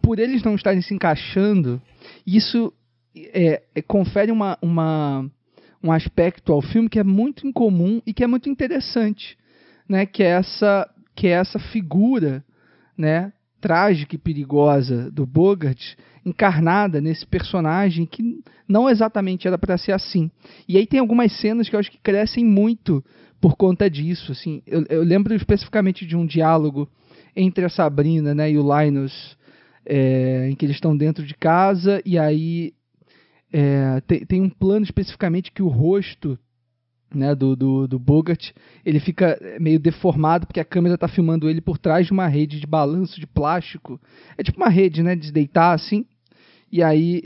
por 0.00 0.18
eles 0.18 0.42
não 0.42 0.54
estarem 0.54 0.80
se 0.80 0.94
encaixando, 0.94 1.80
isso 2.26 2.72
é, 3.14 3.62
é, 3.74 3.82
confere 3.82 4.32
uma, 4.32 4.58
uma, 4.60 5.30
um 5.82 5.90
aspecto 5.90 6.52
ao 6.52 6.62
filme 6.62 6.88
que 6.88 6.98
é 6.98 7.04
muito 7.04 7.46
incomum 7.46 8.00
e 8.06 8.12
que 8.12 8.22
é 8.22 8.26
muito 8.26 8.48
interessante, 8.48 9.36
né? 9.88 10.06
Que 10.06 10.22
é 10.22 10.28
essa, 10.28 10.88
que 11.14 11.26
é 11.26 11.32
essa 11.32 11.58
figura, 11.58 12.44
né? 12.96 13.32
Trágica 13.60 14.14
e 14.14 14.18
perigosa 14.18 15.10
do 15.10 15.26
Bogart 15.26 15.94
encarnada 16.24 17.00
nesse 17.00 17.26
personagem 17.26 18.06
que 18.06 18.22
não 18.68 18.88
exatamente 18.88 19.46
era 19.46 19.58
para 19.58 19.76
ser 19.76 19.92
assim. 19.92 20.30
E 20.68 20.76
aí 20.76 20.86
tem 20.86 21.00
algumas 21.00 21.32
cenas 21.40 21.68
que 21.68 21.74
eu 21.74 21.80
acho 21.80 21.90
que 21.90 21.98
crescem 21.98 22.44
muito 22.44 23.04
por 23.40 23.56
conta 23.56 23.90
disso. 23.90 24.32
Assim, 24.32 24.62
eu, 24.66 24.84
eu 24.88 25.02
lembro 25.02 25.34
especificamente 25.34 26.06
de 26.06 26.16
um 26.16 26.24
diálogo 26.24 26.88
entre 27.34 27.64
a 27.64 27.68
Sabrina 27.68 28.34
né, 28.34 28.50
e 28.50 28.58
o 28.58 28.62
Linus, 28.62 29.36
é, 29.84 30.48
em 30.48 30.54
que 30.54 30.64
eles 30.64 30.76
estão 30.76 30.96
dentro 30.96 31.24
de 31.24 31.34
casa 31.34 32.00
e 32.04 32.18
aí 32.18 32.72
é, 33.52 34.00
tem, 34.06 34.24
tem 34.24 34.40
um 34.40 34.48
plano 34.48 34.84
especificamente 34.84 35.52
que 35.52 35.62
o 35.62 35.68
rosto 35.68 36.38
né, 37.14 37.34
do, 37.34 37.54
do, 37.54 37.86
do 37.86 37.98
Bogart, 37.98 38.50
ele 38.84 38.98
fica 38.98 39.38
meio 39.60 39.78
deformado 39.78 40.46
porque 40.46 40.60
a 40.60 40.64
câmera 40.64 40.94
está 40.94 41.06
filmando 41.06 41.48
ele 41.48 41.60
por 41.60 41.78
trás 41.78 42.06
de 42.06 42.12
uma 42.12 42.26
rede 42.26 42.58
de 42.58 42.66
balanço 42.66 43.20
de 43.20 43.26
plástico. 43.26 44.00
É 44.36 44.42
tipo 44.42 44.58
uma 44.58 44.70
rede, 44.70 45.02
né, 45.02 45.14
de 45.14 45.30
deitar 45.30 45.74
assim. 45.74 46.06
E 46.70 46.82
aí 46.82 47.20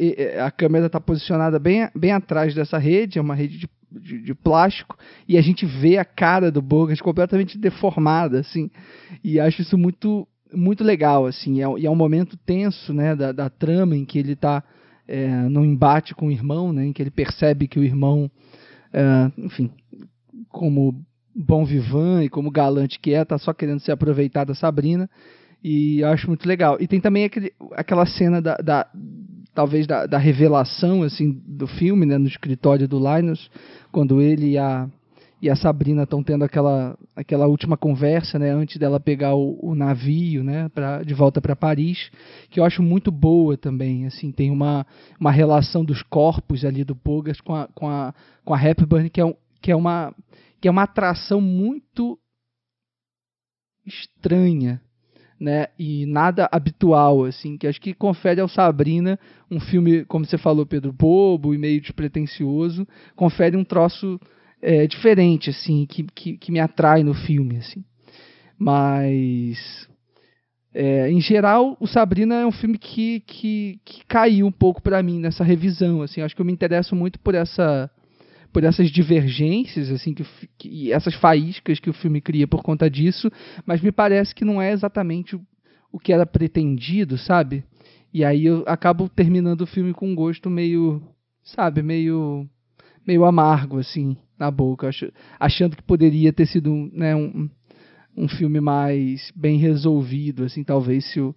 a 0.44 0.50
câmera 0.50 0.86
está 0.86 1.00
posicionada 1.00 1.58
bem, 1.60 1.88
bem 1.94 2.10
atrás 2.10 2.52
dessa 2.52 2.78
rede, 2.78 3.20
é 3.20 3.22
uma 3.22 3.34
rede 3.36 3.58
de, 3.58 3.68
de, 3.92 4.20
de, 4.20 4.34
plástico, 4.34 4.98
e 5.28 5.38
a 5.38 5.40
gente 5.40 5.64
vê 5.64 5.98
a 5.98 6.04
cara 6.04 6.50
do 6.50 6.60
Bogart 6.60 7.00
completamente 7.00 7.56
deformada, 7.56 8.40
assim, 8.40 8.68
e 9.22 9.38
acho 9.38 9.62
isso 9.62 9.78
muito 9.78 10.26
muito 10.52 10.82
legal, 10.82 11.26
assim, 11.26 11.62
é, 11.62 11.78
e 11.78 11.86
é 11.86 11.90
um 11.90 11.94
momento 11.94 12.36
tenso, 12.36 12.92
né, 12.92 13.14
da, 13.14 13.30
da 13.30 13.48
trama 13.48 13.96
em 13.96 14.04
que 14.04 14.18
ele 14.18 14.32
está 14.32 14.64
é, 15.08 15.28
no 15.48 15.64
embate 15.64 16.14
com 16.14 16.28
o 16.28 16.32
irmão, 16.32 16.72
né, 16.72 16.86
em 16.86 16.92
que 16.92 17.02
ele 17.02 17.10
percebe 17.10 17.68
que 17.68 17.78
o 17.78 17.84
irmão, 17.84 18.30
é, 18.92 19.30
enfim, 19.38 19.70
como 20.48 20.94
bom 21.34 21.64
vivan 21.64 22.24
e 22.24 22.28
como 22.28 22.50
galante 22.50 22.98
que 22.98 23.12
é, 23.12 23.24
tá 23.24 23.38
só 23.38 23.52
querendo 23.52 23.80
se 23.80 23.92
aproveitar 23.92 24.44
da 24.44 24.54
Sabrina, 24.54 25.08
e 25.62 26.00
eu 26.00 26.08
acho 26.08 26.28
muito 26.28 26.46
legal. 26.46 26.76
E 26.80 26.86
tem 26.86 27.00
também 27.00 27.24
aquele, 27.24 27.52
aquela 27.72 28.06
cena 28.06 28.40
da, 28.40 28.56
da 28.56 28.86
talvez 29.54 29.86
da, 29.86 30.06
da, 30.06 30.18
revelação 30.18 31.02
assim 31.02 31.42
do 31.46 31.66
filme, 31.66 32.06
né, 32.06 32.18
no 32.18 32.26
escritório 32.26 32.86
do 32.86 32.98
Linus, 32.98 33.50
quando 33.90 34.20
ele 34.20 34.52
e 34.52 34.58
a, 34.58 34.88
e 35.40 35.50
a 35.50 35.56
Sabrina 35.56 36.04
estão 36.04 36.22
tendo 36.22 36.44
aquela, 36.44 36.98
aquela 37.14 37.46
última 37.46 37.76
conversa, 37.76 38.38
né, 38.38 38.50
antes 38.50 38.78
dela 38.78 38.98
pegar 38.98 39.34
o, 39.34 39.58
o 39.62 39.74
navio, 39.74 40.42
né, 40.42 40.68
pra, 40.70 41.02
de 41.02 41.12
volta 41.12 41.40
para 41.40 41.54
Paris, 41.54 42.10
que 42.50 42.58
eu 42.58 42.64
acho 42.64 42.82
muito 42.82 43.10
boa 43.10 43.56
também, 43.56 44.06
assim, 44.06 44.32
tem 44.32 44.50
uma, 44.50 44.86
uma 45.20 45.30
relação 45.30 45.84
dos 45.84 46.02
corpos 46.02 46.64
ali 46.64 46.84
do 46.84 46.94
Bogas 46.94 47.40
com 47.40 47.54
a, 47.54 47.68
com 47.68 47.88
a, 47.88 48.14
com 48.44 48.54
a 48.54 48.62
Hepburn 48.62 49.10
que 49.10 49.20
é, 49.20 49.24
um, 49.24 49.34
que 49.60 49.70
é 49.70 49.76
uma 49.76 50.14
que 50.58 50.68
é 50.68 50.70
uma 50.70 50.84
atração 50.84 51.40
muito 51.40 52.18
estranha 53.84 54.80
né, 55.38 55.66
e 55.78 56.06
nada 56.06 56.48
habitual, 56.50 57.24
assim, 57.24 57.58
que 57.58 57.66
acho 57.66 57.80
que 57.80 57.92
confere 57.92 58.40
ao 58.40 58.48
Sabrina 58.48 59.18
um 59.50 59.60
filme, 59.60 60.04
como 60.06 60.24
você 60.24 60.38
falou, 60.38 60.64
Pedro, 60.64 60.92
bobo 60.92 61.54
e 61.54 61.58
meio 61.58 61.80
despretensioso, 61.80 62.88
confere 63.14 63.56
um 63.56 63.64
troço 63.64 64.18
é, 64.66 64.84
diferente, 64.84 65.50
assim, 65.50 65.86
que, 65.86 66.02
que, 66.12 66.36
que, 66.36 66.50
me 66.50 66.58
atrai 66.58 67.04
no 67.04 67.14
filme, 67.14 67.58
assim. 67.58 67.84
Mas, 68.58 69.88
é, 70.74 71.08
em 71.08 71.20
geral, 71.20 71.76
o 71.78 71.86
Sabrina 71.86 72.34
é 72.34 72.46
um 72.46 72.50
filme 72.50 72.76
que, 72.76 73.20
que, 73.20 73.78
que 73.84 74.04
caiu 74.06 74.44
um 74.44 74.50
pouco 74.50 74.82
para 74.82 75.00
mim 75.04 75.20
nessa 75.20 75.44
revisão, 75.44 76.02
assim, 76.02 76.20
acho 76.20 76.34
que 76.34 76.42
eu 76.42 76.46
me 76.46 76.52
interesso 76.52 76.96
muito 76.96 77.20
por 77.20 77.34
essa 77.36 77.88
por 78.52 78.64
essas 78.64 78.90
divergências, 78.90 79.90
assim, 79.90 80.14
que, 80.14 80.24
que, 80.56 80.90
essas 80.90 81.14
faíscas 81.14 81.78
que 81.78 81.90
o 81.90 81.92
filme 81.92 82.22
cria 82.22 82.48
por 82.48 82.62
conta 82.62 82.88
disso, 82.88 83.30
mas 83.66 83.82
me 83.82 83.92
parece 83.92 84.34
que 84.34 84.46
não 84.46 84.62
é 84.62 84.72
exatamente 84.72 85.36
o, 85.36 85.42
o 85.92 85.98
que 85.98 86.10
era 86.10 86.24
pretendido, 86.24 87.18
sabe? 87.18 87.62
E 88.14 88.24
aí 88.24 88.46
eu 88.46 88.64
acabo 88.66 89.10
terminando 89.10 89.60
o 89.60 89.66
filme 89.66 89.92
com 89.92 90.08
um 90.08 90.14
gosto 90.14 90.48
meio, 90.48 91.02
sabe, 91.44 91.82
meio 91.82 92.48
meio 93.06 93.24
amargo, 93.24 93.78
assim, 93.78 94.16
na 94.38 94.50
boca, 94.50 94.88
ach, 94.88 95.02
achando 95.38 95.76
que 95.76 95.82
poderia 95.82 96.32
ter 96.32 96.46
sido 96.46 96.90
né, 96.92 97.14
um, 97.14 97.48
um 98.16 98.28
filme 98.28 98.60
mais 98.60 99.32
bem 99.34 99.58
resolvido, 99.58 100.44
assim, 100.44 100.64
talvez 100.64 101.04
se 101.12 101.20
o, 101.20 101.34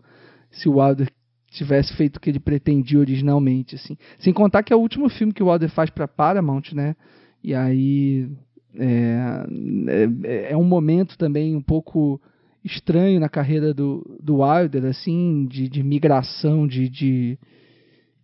se 0.51 0.67
o 0.67 0.79
Wilder 0.79 1.09
tivesse 1.51 1.95
feito 1.95 2.17
o 2.17 2.19
que 2.19 2.29
ele 2.29 2.39
pretendia 2.39 2.99
originalmente, 2.99 3.75
assim. 3.75 3.97
Sem 4.19 4.33
contar 4.33 4.63
que 4.63 4.71
é 4.71 4.75
o 4.75 4.79
último 4.79 5.09
filme 5.09 5.33
que 5.33 5.43
o 5.43 5.49
Wilder 5.49 5.69
faz 5.69 5.89
para 5.89 6.07
Paramount, 6.07 6.73
né? 6.73 6.95
E 7.43 7.55
aí 7.55 8.29
é, 8.75 9.45
é, 9.87 10.51
é, 10.51 10.57
um 10.57 10.63
momento 10.63 11.17
também 11.17 11.55
um 11.55 11.61
pouco 11.61 12.21
estranho 12.63 13.19
na 13.19 13.29
carreira 13.29 13.73
do, 13.73 14.19
do 14.21 14.41
Wilder, 14.41 14.85
assim, 14.85 15.47
de, 15.49 15.67
de 15.67 15.81
migração, 15.81 16.67
de, 16.67 16.89
de, 16.89 17.39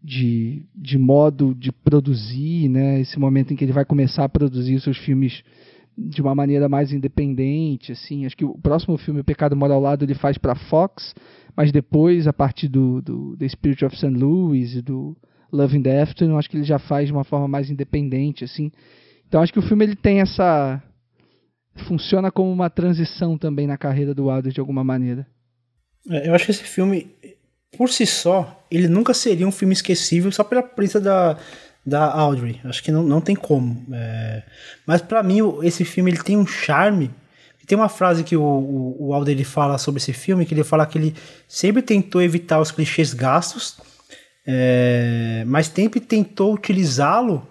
de, 0.06 0.64
de 0.76 0.99
modo 0.99 1.56
de 1.56 1.72
produzir, 1.72 2.70
né? 2.70 3.01
Esse 3.01 3.18
momento 3.18 3.51
em 3.51 3.56
que 3.56 3.66
ele 3.66 3.74
vai 3.74 3.84
começar 3.84 4.24
a 4.24 4.30
produzir 4.30 4.76
os 4.76 4.84
seus 4.84 4.97
filmes 4.97 5.43
de 5.97 6.22
uma 6.22 6.36
maneira 6.36 6.70
mais 6.70 6.93
independente, 6.93 7.91
assim. 7.91 8.24
Acho 8.24 8.38
que 8.38 8.45
o 8.45 8.56
próximo 8.56 8.97
filme, 8.97 9.22
O 9.22 9.24
Pecado 9.24 9.56
Mora 9.56 9.74
ao 9.74 9.82
Lado, 9.82 10.06
ele 10.06 10.14
faz 10.14 10.38
para 10.38 10.53
Fox, 10.53 11.16
mas 11.58 11.72
depois, 11.72 12.28
a 12.28 12.34
partir 12.34 12.68
do, 12.68 13.02
do 13.02 13.36
The 13.38 13.48
Spirit 13.48 13.84
of 13.84 13.95
St. 13.95 14.10
Louis 14.10 14.76
e 14.76 14.82
do 14.84 15.18
Love 15.52 15.76
in 15.76 15.82
the 15.82 16.02
Afternoon, 16.03 16.38
acho 16.38 16.52
que 16.52 16.57
ele 16.57 16.64
já 16.64 16.77
faz 16.77 17.07
de 17.07 17.14
uma 17.14 17.23
forma 17.23 17.48
mais 17.48 17.72
independente, 17.72 18.44
assim. 18.44 18.72
Então 19.27 19.41
acho 19.41 19.52
que 19.52 19.60
o 19.60 19.64
filme 19.64 19.86
ele 19.86 19.95
tem 19.95 20.22
essa 20.22 20.84
funciona 21.88 22.32
como 22.32 22.52
uma 22.52 22.69
transição 22.69 23.38
também 23.40 23.65
na 23.65 23.77
carreira 23.77 24.14
do 24.14 24.27
Wilder 24.27 24.53
de 24.53 24.60
alguma 24.60 24.84
maneira. 24.84 25.27
É, 26.07 26.30
eu 26.30 26.36
acho 26.36 26.45
que 26.45 26.52
esse 26.52 26.64
filme, 26.64 27.11
por 27.77 27.89
si 27.89 28.05
só, 28.05 28.65
ele 28.71 28.87
nunca 28.87 29.13
seria 29.13 29.47
um 29.47 29.51
filme 29.51 29.73
esquecível 29.73 30.31
só 30.31 30.43
pela 30.43 30.63
presença 30.63 30.99
da, 30.99 31.37
da 31.85 32.11
Audrey. 32.11 32.59
Acho 32.63 32.83
que 32.83 32.91
não, 32.91 33.03
não 33.03 33.21
tem 33.21 33.35
como. 33.35 33.85
É... 33.93 34.43
Mas 34.85 35.01
para 35.01 35.21
mim, 35.21 35.39
esse 35.63 35.83
filme 35.85 36.11
ele 36.11 36.23
tem 36.23 36.37
um 36.37 36.47
charme 36.47 37.11
tem 37.65 37.77
uma 37.77 37.89
frase 37.89 38.23
que 38.23 38.35
o, 38.35 38.43
o, 38.43 39.07
o 39.07 39.13
Alder 39.13 39.33
ele 39.35 39.43
fala 39.43 39.77
sobre 39.77 39.99
esse 39.99 40.13
filme, 40.13 40.45
que 40.45 40.53
ele 40.53 40.63
fala 40.63 40.85
que 40.85 40.97
ele 40.97 41.15
sempre 41.47 41.81
tentou 41.81 42.21
evitar 42.21 42.61
os 42.61 42.71
clichês 42.71 43.13
gastos, 43.13 43.77
é, 44.45 45.43
mas 45.47 45.67
sempre 45.67 45.99
tentou 45.99 46.53
utilizá-lo 46.53 47.47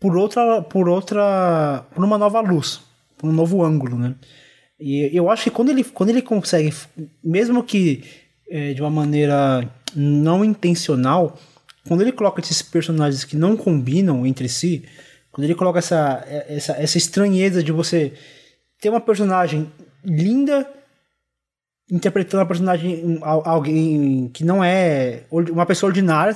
por 0.00 0.16
outra, 0.16 0.62
por 0.62 0.88
outra, 0.88 1.84
por 1.94 2.02
uma 2.04 2.16
nova 2.16 2.40
luz, 2.40 2.80
por 3.18 3.28
um 3.28 3.32
novo 3.32 3.62
ângulo, 3.62 3.98
né? 3.98 4.14
E 4.78 5.10
eu 5.16 5.30
acho 5.30 5.44
que 5.44 5.50
quando 5.50 5.70
ele, 5.70 5.84
quando 5.84 6.10
ele 6.10 6.20
consegue, 6.20 6.72
mesmo 7.24 7.62
que 7.62 8.04
é, 8.48 8.72
de 8.72 8.80
uma 8.80 8.90
maneira 8.90 9.68
não 9.94 10.44
intencional, 10.44 11.38
quando 11.86 12.02
ele 12.02 12.12
coloca 12.12 12.40
esses 12.40 12.62
personagens 12.62 13.24
que 13.24 13.36
não 13.36 13.56
combinam 13.56 14.26
entre 14.26 14.48
si, 14.48 14.84
Quando 15.36 15.44
ele 15.44 15.54
coloca 15.54 15.78
essa, 15.78 16.24
essa, 16.48 16.72
essa 16.72 16.96
estranheza 16.96 17.62
de 17.62 17.70
você 17.70 18.14
ter 18.80 18.88
uma 18.88 19.02
personagem 19.02 19.70
linda 20.02 20.66
interpretando 21.92 22.40
uma 22.40 22.46
personagem, 22.46 23.18
alguém 23.22 24.30
que 24.32 24.42
não 24.42 24.64
é 24.64 25.24
uma 25.30 25.66
pessoa 25.66 25.90
ordinária, 25.90 26.34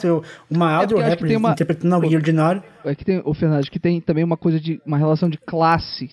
uma 0.50 0.82
é 0.82 1.12
Hepburn 1.12 1.36
uma... 1.36 1.52
interpretando 1.52 1.94
alguém 1.94 2.14
ordinário. 2.14 2.62
É 2.84 2.94
que 2.94 3.06
tem, 3.06 3.22
o 3.24 3.32
Fernando, 3.32 3.70
que 3.70 3.80
tem 3.80 4.02
também 4.02 4.22
uma 4.22 4.36
coisa 4.36 4.60
de 4.60 4.78
uma 4.84 4.98
relação 4.98 5.30
de 5.30 5.38
classe 5.38 6.10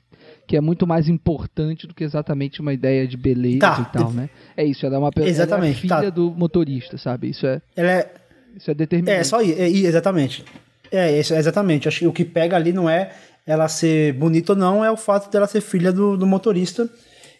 que 0.47 0.55
é 0.55 0.61
muito 0.61 0.87
mais 0.87 1.09
importante 1.09 1.85
do 1.85 1.93
que 1.93 2.05
exatamente 2.05 2.61
uma 2.61 2.73
ideia 2.73 3.05
de 3.05 3.17
beleza 3.17 3.59
tá. 3.59 3.89
e 3.89 3.93
tal, 3.93 4.13
né? 4.13 4.29
É 4.55 4.63
isso, 4.63 4.85
ela 4.85 4.95
é 4.95 4.99
uma 4.99 5.11
pessoa 5.11 5.29
exatamente, 5.29 5.85
ela 5.85 5.99
é 5.99 6.01
filha 6.01 6.09
tá. 6.09 6.09
do 6.09 6.31
motorista, 6.31 6.97
sabe? 6.97 7.29
Isso 7.29 7.45
é 7.45 7.61
ela 7.75 7.91
é 7.91 8.13
isso 8.55 8.71
é 8.71 8.73
determinante. 8.73 9.19
É 9.19 9.23
só 9.23 9.41
isso, 9.41 9.59
é, 9.59 9.67
exatamente. 9.67 10.45
É, 10.89 11.19
isso, 11.19 11.33
exatamente. 11.35 11.87
Acho 11.87 11.99
que 11.99 12.07
o 12.07 12.13
que 12.13 12.23
pega 12.23 12.55
ali 12.55 12.71
não 12.71 12.89
é 12.89 13.11
ela 13.45 13.67
ser 13.67 14.13
bonita 14.13 14.53
ou 14.53 14.57
não, 14.57 14.83
é 14.83 14.89
o 14.89 14.97
fato 14.97 15.29
dela 15.29 15.47
ser 15.47 15.61
filha 15.61 15.91
do, 15.91 16.17
do 16.17 16.25
motorista 16.25 16.89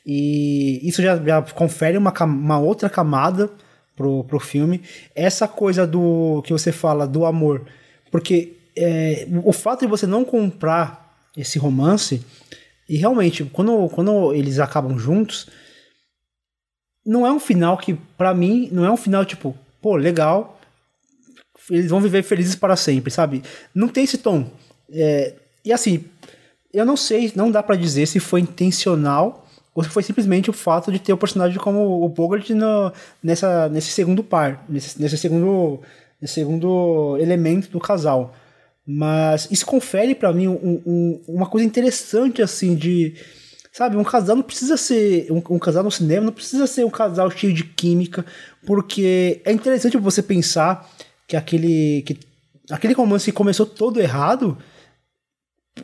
e 0.06 0.80
isso 0.88 1.02
já, 1.02 1.18
já 1.18 1.42
confere 1.42 1.98
uma, 1.98 2.14
uma 2.24 2.60
outra 2.60 2.90
camada 2.90 3.50
pro, 3.96 4.24
pro 4.26 4.40
filme. 4.40 4.82
Essa 5.16 5.48
coisa 5.48 5.88
do 5.88 6.42
que 6.46 6.54
você 6.54 6.72
fala 6.72 7.08
do 7.08 7.26
amor, 7.26 7.66
porque 8.12 8.54
é, 8.76 9.28
o 9.44 9.52
fato 9.52 9.82
de 9.82 9.88
você 9.88 10.06
não 10.06 10.24
comprar 10.24 11.08
esse 11.36 11.60
romance, 11.60 12.24
e 12.90 12.98
realmente, 12.98 13.44
quando, 13.46 13.90
quando 13.90 14.34
eles 14.34 14.60
acabam 14.60 14.98
juntos, 14.98 15.48
não 17.06 17.26
é 17.26 17.32
um 17.32 17.40
final 17.40 17.78
que, 17.78 17.94
para 18.18 18.34
mim, 18.34 18.70
não 18.72 18.86
é 18.86 18.92
um 18.92 18.98
final 18.98 19.26
tipo, 19.26 19.58
pô, 19.82 19.96
legal, 19.96 20.60
eles 21.70 21.90
vão 21.90 22.00
viver 22.00 22.24
felizes 22.24 22.56
para 22.56 22.76
sempre, 22.76 23.12
sabe? 23.12 23.44
Não 23.74 23.88
tem 23.88 24.04
esse 24.04 24.18
tom. 24.18 24.50
É, 24.90 25.34
e 25.66 25.74
assim, 25.74 26.06
eu 26.74 26.86
não 26.86 26.96
sei, 26.96 27.32
não 27.36 27.52
dá 27.52 27.62
para 27.62 27.76
dizer 27.76 28.06
se 28.06 28.20
foi 28.20 28.42
intencional 28.42 29.46
ou 29.76 29.84
se 29.84 29.90
foi 29.90 30.02
simplesmente 30.04 30.50
o 30.50 30.54
fato 30.54 30.92
de 30.92 31.00
ter 31.00 31.14
o 31.14 31.18
personagem 31.18 31.60
como 31.60 32.04
o 32.04 32.10
Bogart 32.10 32.50
no, 32.50 32.92
nessa, 33.22 33.70
nesse 33.70 33.92
segundo 33.92 34.24
par, 34.24 34.66
nesse, 34.68 35.00
nesse, 35.00 35.18
segundo, 35.18 35.82
nesse 36.22 36.36
segundo 36.36 37.18
elemento 37.20 37.70
do 37.70 37.80
casal. 37.80 38.34
Mas 38.88 39.50
isso 39.52 39.66
confere 39.66 40.16
para 40.16 40.32
mim 40.32 40.48
um, 40.48 40.82
um, 40.86 41.22
uma 41.28 41.46
coisa 41.46 41.68
interessante, 41.68 42.42
assim, 42.42 42.74
de. 42.74 43.16
Sabe, 43.74 43.98
um 43.98 44.04
casal 44.04 44.36
não 44.36 44.44
precisa 44.44 44.78
ser. 44.78 45.30
Um, 45.30 45.44
um, 45.50 45.60
casal 45.60 45.84
no 45.84 45.92
cinema 45.92 46.28
não 46.28 46.34
precisa 46.34 46.66
ser 46.66 46.86
um 46.86 46.90
casal 46.90 47.30
cheio 47.30 47.54
de 47.54 47.66
química, 47.66 48.26
porque 48.66 49.42
é 49.44 49.52
interessante 49.52 49.98
você 49.98 50.24
pensar 50.24 50.90
que 51.28 51.36
aquele. 51.36 52.02
Que, 52.04 52.18
aquele 52.72 52.94
romance 52.94 53.26
que 53.26 53.38
começou 53.38 53.66
todo 53.66 54.00
errado, 54.00 54.58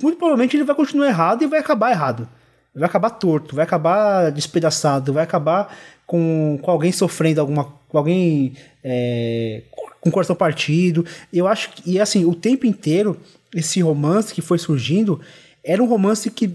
muito 0.02 0.18
provavelmente 0.18 0.56
ele 0.56 0.64
vai 0.64 0.76
continuar 0.76 1.08
errado 1.08 1.44
e 1.44 1.48
vai 1.48 1.60
acabar 1.60 1.92
errado 1.92 2.28
vai 2.76 2.90
acabar 2.90 3.12
torto, 3.12 3.56
vai 3.56 3.64
acabar 3.64 4.32
despedaçado, 4.32 5.14
vai 5.14 5.24
acabar 5.24 5.76
com, 6.06 6.58
com 6.62 6.72
alguém 6.72 6.92
sofrendo 6.92 7.40
alguma. 7.40 7.66
com 7.88 7.98
alguém 7.98 8.56
é, 8.84 9.64
com 10.04 10.12
coração 10.12 10.36
partido. 10.36 11.06
Eu 11.32 11.48
acho 11.48 11.70
que, 11.72 11.92
e 11.92 12.00
assim, 12.00 12.26
o 12.26 12.36
tempo 12.36 12.66
inteiro, 12.66 13.18
esse 13.56 13.82
romance 13.82 14.34
que 14.34 14.42
foi 14.42 14.60
surgindo 14.60 15.22
era 15.64 15.82
um 15.82 15.88
romance 15.88 16.30
que 16.30 16.54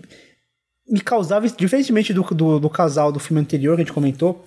me 0.86 1.00
causava, 1.00 1.48
diferentemente 1.48 2.12
do, 2.12 2.22
do, 2.22 2.60
do 2.60 2.70
casal 2.70 3.10
do 3.10 3.18
filme 3.18 3.40
anterior 3.40 3.74
que 3.74 3.82
a 3.82 3.84
gente 3.84 3.94
comentou, 3.94 4.44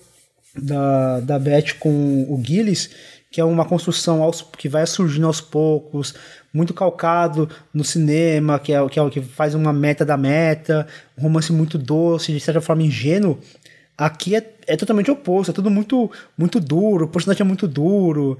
da, 0.56 1.20
da 1.22 1.40
Beth 1.40 1.74
com 1.80 2.26
o 2.30 2.42
Gillis, 2.44 2.90
que 3.32 3.40
é 3.40 3.44
uma 3.44 3.66
construção 3.66 4.22
aos, 4.22 4.42
que 4.42 4.68
vai 4.68 4.86
surgindo 4.86 5.26
aos 5.26 5.40
poucos, 5.40 6.14
muito 6.54 6.74
calcado 6.74 7.50
no 7.74 7.84
cinema, 7.84 8.60
que 8.60 8.74
é, 8.74 8.90
que 8.90 9.00
é 9.00 9.02
o 9.02 9.10
que 9.10 9.22
faz 9.22 9.56
uma 9.56 9.72
meta 9.72 10.04
da 10.04 10.18
meta, 10.18 10.86
um 11.18 11.24
romance 11.24 11.52
muito 11.52 11.78
doce, 11.78 12.34
de 12.34 12.40
certa 12.40 12.62
forma 12.62 12.84
ingênuo. 12.84 13.40
Aqui 14.02 14.36
é, 14.36 14.56
é 14.66 14.76
totalmente 14.76 15.12
oposto, 15.12 15.52
é 15.52 15.54
tudo 15.54 15.70
muito 15.70 16.10
muito 16.36 16.60
duro, 16.60 17.06
o 17.06 17.08
personagem 17.08 17.44
é 17.44 17.46
muito 17.46 17.68
duro. 17.68 18.40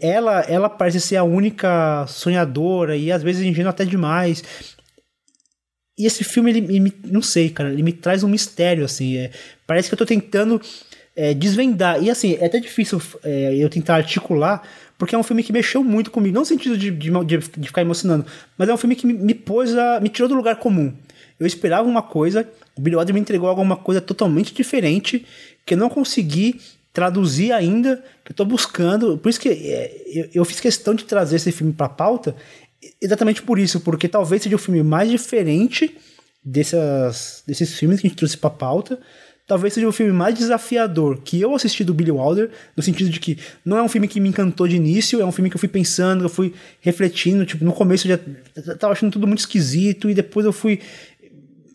Ela, 0.00 0.40
ela 0.48 0.70
parece 0.70 0.98
ser 0.98 1.16
a 1.16 1.24
única 1.24 2.06
sonhadora 2.06 2.96
e 2.96 3.12
às 3.12 3.22
vezes 3.22 3.42
ingênua 3.42 3.68
até 3.68 3.84
demais. 3.84 4.42
E 5.98 6.06
esse 6.06 6.24
filme, 6.24 6.50
ele, 6.50 6.76
ele, 6.76 6.92
não 7.04 7.20
sei, 7.20 7.50
cara, 7.50 7.70
ele 7.70 7.82
me 7.82 7.92
traz 7.92 8.24
um 8.24 8.28
mistério, 8.28 8.82
assim. 8.82 9.18
É, 9.18 9.30
parece 9.66 9.88
que 9.88 9.94
eu 9.94 9.98
tô 9.98 10.06
tentando 10.06 10.58
é, 11.14 11.34
desvendar. 11.34 12.02
E 12.02 12.10
assim, 12.10 12.38
é 12.40 12.46
até 12.46 12.58
difícil 12.58 12.98
é, 13.22 13.54
eu 13.56 13.68
tentar 13.68 13.96
articular, 13.96 14.66
porque 14.96 15.14
é 15.14 15.18
um 15.18 15.22
filme 15.22 15.42
que 15.42 15.52
mexeu 15.52 15.84
muito 15.84 16.10
comigo. 16.10 16.34
Não 16.34 16.40
no 16.40 16.46
sentido 16.46 16.78
de, 16.78 16.90
de, 16.90 17.10
de 17.10 17.68
ficar 17.68 17.82
emocionando, 17.82 18.24
mas 18.56 18.70
é 18.70 18.72
um 18.72 18.78
filme 18.78 18.96
que 18.96 19.06
me, 19.06 19.12
me, 19.12 19.34
pôs 19.34 19.76
a. 19.76 20.00
me 20.00 20.08
tirou 20.08 20.30
do 20.30 20.34
lugar 20.34 20.56
comum. 20.56 20.94
Eu 21.38 21.46
esperava 21.46 21.88
uma 21.88 22.02
coisa, 22.02 22.48
o 22.76 22.80
Billy 22.80 22.96
Wilder 22.96 23.14
me 23.14 23.20
entregou 23.20 23.48
alguma 23.48 23.76
coisa 23.76 24.00
totalmente 24.00 24.54
diferente, 24.54 25.26
que 25.64 25.74
eu 25.74 25.78
não 25.78 25.88
consegui 25.88 26.60
traduzir 26.92 27.52
ainda, 27.52 28.02
que 28.24 28.32
eu 28.32 28.36
tô 28.36 28.44
buscando. 28.44 29.18
Por 29.18 29.28
isso 29.28 29.40
que 29.40 29.48
é, 29.48 30.02
eu, 30.06 30.28
eu 30.34 30.44
fiz 30.44 30.60
questão 30.60 30.94
de 30.94 31.04
trazer 31.04 31.36
esse 31.36 31.50
filme 31.50 31.72
pra 31.72 31.88
pauta, 31.88 32.36
exatamente 33.00 33.42
por 33.42 33.58
isso, 33.58 33.80
porque 33.80 34.08
talvez 34.08 34.42
seja 34.42 34.56
o 34.56 34.58
filme 34.58 34.82
mais 34.82 35.10
diferente 35.10 35.96
dessas, 36.44 37.42
desses 37.46 37.74
filmes 37.74 38.00
que 38.00 38.06
a 38.06 38.10
gente 38.10 38.18
trouxe 38.18 38.36
pra 38.36 38.50
pauta 38.50 38.98
talvez 39.46 39.74
seja 39.74 39.86
o 39.86 39.92
filme 39.92 40.12
mais 40.12 40.34
desafiador 40.34 41.20
que 41.22 41.40
eu 41.40 41.54
assisti 41.54 41.84
do 41.84 41.92
Billy 41.92 42.10
Wilder, 42.10 42.50
no 42.76 42.82
sentido 42.82 43.10
de 43.10 43.20
que 43.20 43.38
não 43.64 43.76
é 43.76 43.82
um 43.82 43.88
filme 43.88 44.08
que 44.08 44.18
me 44.18 44.28
encantou 44.28 44.66
de 44.66 44.76
início, 44.76 45.20
é 45.20 45.24
um 45.24 45.32
filme 45.32 45.50
que 45.50 45.56
eu 45.56 45.60
fui 45.60 45.68
pensando, 45.68 46.24
eu 46.24 46.28
fui 46.28 46.54
refletindo, 46.80 47.44
tipo, 47.44 47.64
no 47.64 47.72
começo 47.72 48.08
eu 48.08 48.18
já 48.56 48.76
tava 48.76 48.92
achando 48.92 49.12
tudo 49.12 49.26
muito 49.26 49.40
esquisito 49.40 50.08
e 50.08 50.14
depois 50.14 50.46
eu 50.46 50.52
fui 50.52 50.80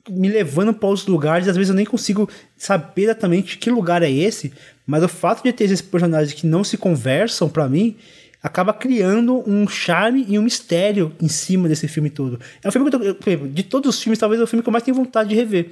me 0.10 0.27
levando 0.27 0.73
para 0.73 0.90
outros 0.90 1.07
lugares, 1.07 1.48
às 1.48 1.56
vezes 1.56 1.69
eu 1.69 1.76
nem 1.76 1.86
consigo 1.86 2.30
saber 2.57 3.03
exatamente 3.03 3.57
que 3.57 3.69
lugar 3.69 4.03
é 4.03 4.11
esse, 4.11 4.52
mas 4.86 5.03
o 5.03 5.07
fato 5.07 5.44
de 5.44 5.53
ter 5.53 5.65
esses 5.65 5.81
personagens 5.81 6.34
que 6.34 6.48
não 6.48 6.64
se 6.64 6.77
conversam 6.77 7.49
para 7.49 7.68
mim 7.69 7.95
acaba 8.41 8.73
criando 8.73 9.44
um 9.49 9.68
charme 9.68 10.26
e 10.27 10.40
um 10.40 10.44
mistério 10.44 11.14
em 11.22 11.27
cima 11.27 11.68
desse 11.68 11.88
filme 11.88 12.10
todo. 12.10 12.40
É 12.64 12.68
um 12.68 12.72
filme 12.72 12.90
que 12.90 12.95
eu 12.95 13.14
tô, 13.15 13.48
de 13.48 13.64
todos 13.64 13.95
os 13.95 14.02
filmes, 14.02 14.18
talvez 14.18 14.40
é 14.40 14.44
o 14.44 14.48
filme 14.48 14.64
que 14.64 14.69
eu 14.69 14.73
mais 14.73 14.84
tenho 14.84 14.95
vontade 14.95 15.30
de 15.30 15.36
rever 15.36 15.72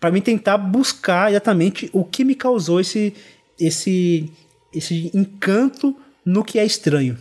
para 0.00 0.10
mim 0.10 0.22
tentar 0.22 0.56
buscar 0.56 1.30
exatamente 1.30 1.90
o 1.92 2.02
que 2.02 2.24
me 2.24 2.34
causou 2.34 2.80
esse 2.80 3.12
esse 3.60 4.32
esse 4.72 5.10
encanto 5.12 5.94
no 6.24 6.42
que 6.42 6.58
é 6.58 6.64
estranho. 6.64 7.18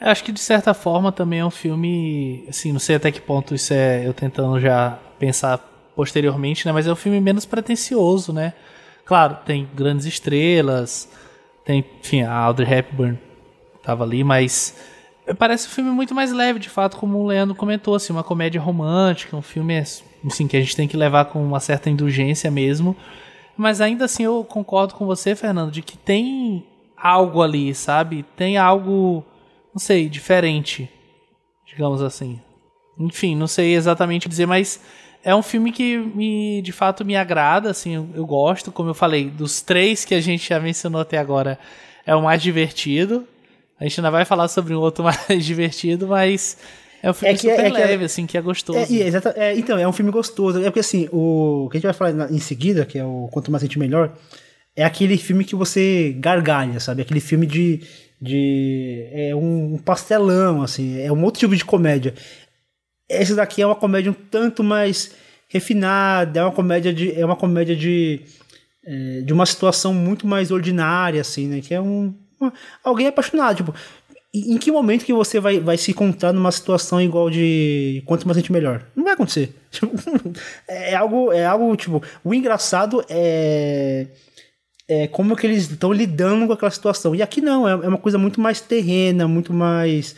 Acho 0.00 0.24
que 0.24 0.32
de 0.32 0.40
certa 0.40 0.72
forma 0.72 1.12
também 1.12 1.40
é 1.40 1.44
um 1.44 1.50
filme, 1.50 2.44
assim, 2.48 2.72
não 2.72 2.80
sei 2.80 2.96
até 2.96 3.12
que 3.12 3.20
ponto 3.20 3.54
isso 3.54 3.74
é 3.74 4.06
eu 4.06 4.14
tentando 4.14 4.58
já 4.58 4.98
pensar 5.18 5.58
posteriormente, 5.94 6.66
né, 6.66 6.72
mas 6.72 6.86
é 6.86 6.92
um 6.92 6.96
filme 6.96 7.20
menos 7.20 7.44
pretensioso, 7.44 8.32
né? 8.32 8.54
Claro, 9.04 9.36
tem 9.44 9.68
grandes 9.74 10.06
estrelas, 10.06 11.08
tem, 11.64 11.84
enfim, 12.00 12.22
a 12.22 12.32
Audrey 12.32 12.72
Hepburn 12.72 13.18
tava 13.82 14.04
ali, 14.04 14.24
mas 14.24 14.74
parece 15.38 15.66
um 15.66 15.70
filme 15.70 15.90
muito 15.90 16.14
mais 16.14 16.32
leve, 16.32 16.58
de 16.58 16.70
fato, 16.70 16.96
como 16.96 17.18
o 17.18 17.26
Leandro 17.26 17.54
comentou, 17.54 17.94
assim, 17.94 18.12
uma 18.12 18.24
comédia 18.24 18.60
romântica, 18.60 19.36
um 19.36 19.42
filme 19.42 19.76
assim, 19.76 20.48
que 20.48 20.56
a 20.56 20.60
gente 20.60 20.76
tem 20.76 20.88
que 20.88 20.96
levar 20.96 21.26
com 21.26 21.42
uma 21.44 21.60
certa 21.60 21.90
indulgência 21.90 22.50
mesmo. 22.50 22.96
Mas 23.56 23.80
ainda 23.80 24.06
assim 24.06 24.22
eu 24.22 24.42
concordo 24.44 24.94
com 24.94 25.04
você, 25.04 25.36
Fernando, 25.36 25.70
de 25.70 25.82
que 25.82 25.98
tem 25.98 26.64
algo 26.96 27.42
ali, 27.42 27.74
sabe? 27.74 28.24
Tem 28.36 28.56
algo, 28.56 29.24
não 29.74 29.78
sei, 29.78 30.08
diferente, 30.08 30.88
digamos 31.66 32.02
assim. 32.02 32.40
Enfim, 32.98 33.34
não 33.34 33.46
sei 33.46 33.74
exatamente 33.74 34.28
dizer, 34.28 34.46
mas 34.46 34.80
é 35.22 35.34
um 35.34 35.42
filme 35.42 35.72
que 35.72 35.98
me, 35.98 36.62
de 36.62 36.72
fato 36.72 37.04
me 37.04 37.16
agrada, 37.16 37.70
assim, 37.70 37.94
eu, 37.94 38.08
eu 38.14 38.26
gosto, 38.26 38.72
como 38.72 38.90
eu 38.90 38.94
falei, 38.94 39.30
dos 39.30 39.60
três 39.60 40.04
que 40.04 40.14
a 40.14 40.20
gente 40.20 40.48
já 40.48 40.58
mencionou 40.58 41.00
até 41.00 41.18
agora, 41.18 41.58
é 42.06 42.14
o 42.14 42.22
mais 42.22 42.42
divertido. 42.42 43.26
A 43.78 43.84
gente 43.84 44.00
ainda 44.00 44.10
vai 44.10 44.24
falar 44.24 44.48
sobre 44.48 44.74
um 44.74 44.80
outro 44.80 45.04
mais 45.28 45.44
divertido, 45.44 46.08
mas 46.08 46.58
é 47.02 47.10
um 47.10 47.14
filme 47.14 47.34
é 47.34 47.36
que, 47.36 47.50
super 47.50 47.64
é, 47.64 47.68
é 47.68 47.72
leve, 47.72 47.98
que, 47.98 48.04
assim, 48.04 48.26
que 48.26 48.36
é 48.36 48.40
gostoso. 48.40 48.78
É, 48.78 49.06
exata, 49.06 49.34
é, 49.36 49.56
então, 49.56 49.78
é 49.78 49.88
um 49.88 49.92
filme 49.92 50.10
gostoso. 50.10 50.60
É 50.60 50.64
porque, 50.64 50.80
assim, 50.80 51.08
o, 51.10 51.64
o 51.64 51.70
que 51.70 51.76
a 51.76 51.80
gente 51.80 51.86
vai 51.86 51.94
falar 51.94 52.30
em 52.30 52.38
seguida, 52.38 52.84
que 52.84 52.98
é 52.98 53.04
o 53.04 53.28
Quanto 53.32 53.50
Mais 53.50 53.62
Sente 53.62 53.78
Melhor, 53.78 54.12
é 54.76 54.84
aquele 54.84 55.16
filme 55.16 55.44
que 55.44 55.54
você 55.54 56.14
gargalha, 56.18 56.78
sabe? 56.78 57.02
Aquele 57.02 57.20
filme 57.20 57.46
de... 57.46 57.80
de 58.20 59.06
é 59.12 59.34
um 59.34 59.78
pastelão, 59.78 60.62
assim, 60.62 61.00
é 61.00 61.10
um 61.10 61.24
outro 61.24 61.40
tipo 61.40 61.56
de 61.56 61.64
comédia. 61.64 62.14
Esse 63.08 63.34
daqui 63.34 63.62
é 63.62 63.66
uma 63.66 63.74
comédia 63.74 64.12
um 64.12 64.14
tanto 64.14 64.62
mais 64.62 65.12
refinada, 65.48 66.40
é 66.40 66.42
uma 66.44 66.52
comédia 66.52 66.92
de... 66.92 67.18
É 67.18 67.24
uma 67.24 67.34
comédia 67.34 67.74
de, 67.74 68.20
é, 68.84 69.22
de 69.22 69.32
uma 69.32 69.46
situação 69.46 69.92
muito 69.92 70.26
mais 70.26 70.50
ordinária, 70.50 71.20
assim, 71.20 71.48
né? 71.48 71.60
Que 71.60 71.74
é 71.74 71.80
um... 71.80 72.14
Uma, 72.40 72.52
alguém 72.84 73.06
apaixonado, 73.06 73.56
tipo 73.56 73.74
em 74.32 74.56
que 74.58 74.70
momento 74.70 75.04
que 75.04 75.12
você 75.12 75.40
vai, 75.40 75.58
vai 75.58 75.76
se 75.76 75.90
encontrar 75.90 76.32
numa 76.32 76.52
situação 76.52 77.00
igual 77.00 77.28
de 77.28 78.00
quanto 78.06 78.26
mais 78.26 78.36
gente 78.36 78.52
melhor? 78.52 78.86
Não 78.94 79.02
vai 79.02 79.14
acontecer. 79.14 79.52
é 80.68 80.94
algo, 80.94 81.32
é 81.32 81.44
algo 81.44 81.74
tipo, 81.76 82.00
o 82.22 82.32
engraçado 82.32 83.04
é 83.08 84.06
é 84.90 85.06
como 85.06 85.36
que 85.36 85.46
eles 85.46 85.70
estão 85.70 85.92
lidando 85.92 86.48
com 86.48 86.52
aquela 86.52 86.70
situação. 86.70 87.14
E 87.14 87.22
aqui 87.22 87.40
não, 87.40 87.66
é, 87.68 87.70
é 87.70 87.88
uma 87.88 87.96
coisa 87.96 88.18
muito 88.18 88.40
mais 88.40 88.60
terrena, 88.60 89.28
muito 89.28 89.52
mais 89.52 90.16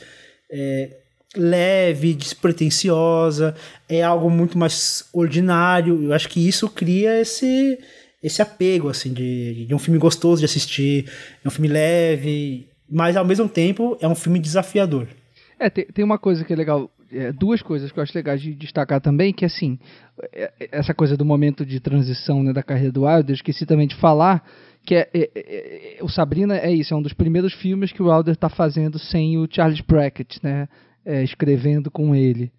é, 0.50 0.96
leve, 1.36 2.14
despretensiosa, 2.14 3.54
é 3.86 4.02
algo 4.02 4.30
muito 4.30 4.56
mais 4.56 5.04
ordinário. 5.12 6.02
Eu 6.04 6.14
acho 6.14 6.26
que 6.26 6.48
isso 6.48 6.70
cria 6.70 7.20
esse 7.20 7.78
esse 8.22 8.40
apego 8.40 8.88
assim 8.88 9.12
de, 9.12 9.66
de 9.66 9.74
um 9.74 9.78
filme 9.80 9.98
gostoso 9.98 10.38
de 10.38 10.44
assistir, 10.46 11.10
é 11.44 11.48
um 11.48 11.50
filme 11.50 11.66
leve, 11.68 12.68
mas 12.88 13.16
ao 13.16 13.24
mesmo 13.26 13.48
tempo 13.48 13.98
é 14.00 14.08
um 14.08 14.14
filme 14.14 14.38
desafiador. 14.38 15.06
É, 15.58 15.68
tem, 15.68 15.84
tem 15.86 16.04
uma 16.04 16.18
coisa 16.18 16.44
que 16.44 16.52
é 16.52 16.56
legal, 16.56 16.88
é, 17.12 17.32
duas 17.32 17.62
coisas 17.62 17.92
que 17.92 17.98
eu 17.98 18.02
acho 18.02 18.16
legais 18.16 18.40
de 18.40 18.54
destacar 18.54 19.00
também, 19.00 19.32
que 19.32 19.44
assim, 19.44 19.78
é, 20.32 20.52
é, 20.58 20.68
essa 20.72 20.94
coisa 20.94 21.16
do 21.16 21.24
momento 21.24 21.64
de 21.64 21.78
transição 21.78 22.42
né, 22.42 22.52
da 22.52 22.62
carreira 22.62 22.92
do 22.92 23.04
Wilder, 23.04 23.34
esqueci 23.34 23.66
também 23.66 23.86
de 23.86 23.96
falar, 23.96 24.42
que 24.84 24.94
é, 24.94 25.08
é, 25.14 25.30
é, 25.34 25.98
o 26.02 26.08
Sabrina 26.08 26.56
é 26.56 26.72
isso, 26.72 26.94
é 26.94 26.96
um 26.96 27.02
dos 27.02 27.12
primeiros 27.12 27.52
filmes 27.52 27.92
que 27.92 28.02
o 28.02 28.10
Wilder 28.10 28.34
está 28.34 28.48
fazendo 28.48 28.98
sem 28.98 29.38
o 29.38 29.46
Charles 29.50 29.80
Brackett, 29.80 30.40
né, 30.42 30.68
escrevendo 31.22 31.90
com 31.90 32.14
ele 32.14 32.52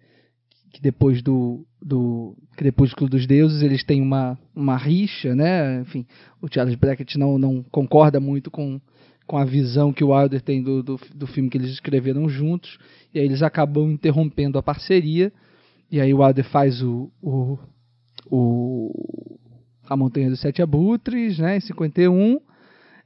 que 0.74 0.82
depois 0.82 1.22
do, 1.22 1.64
do 1.80 2.36
Crepúsculo 2.56 3.08
dos 3.08 3.28
Deuses 3.28 3.62
eles 3.62 3.84
têm 3.84 4.02
uma, 4.02 4.36
uma 4.54 4.76
rixa, 4.76 5.32
né? 5.32 5.80
Enfim, 5.82 6.04
o 6.42 6.52
Charles 6.52 6.74
Brackett 6.74 7.16
não, 7.16 7.38
não 7.38 7.62
concorda 7.70 8.18
muito 8.18 8.50
com, 8.50 8.80
com 9.26 9.36
a 9.36 9.44
visão 9.44 9.92
que 9.92 10.04
o 10.04 10.10
Wilder 10.10 10.40
tem 10.40 10.62
do, 10.62 10.82
do, 10.82 11.00
do 11.14 11.26
filme 11.26 11.48
que 11.48 11.56
eles 11.56 11.70
escreveram 11.70 12.28
juntos, 12.28 12.78
e 13.12 13.18
aí 13.18 13.24
eles 13.24 13.42
acabam 13.42 13.90
interrompendo 13.90 14.58
a 14.58 14.62
parceria, 14.62 15.32
e 15.90 16.00
aí 16.00 16.12
o 16.12 16.22
Wilder 16.22 16.44
faz 16.44 16.82
o, 16.82 17.10
o, 17.22 17.58
o 18.30 19.38
A 19.88 19.96
Montanha 19.96 20.30
dos 20.30 20.40
Sete 20.40 20.60
Abutres, 20.62 21.38
né, 21.38 21.56
em 21.56 21.60
51, 21.60 22.40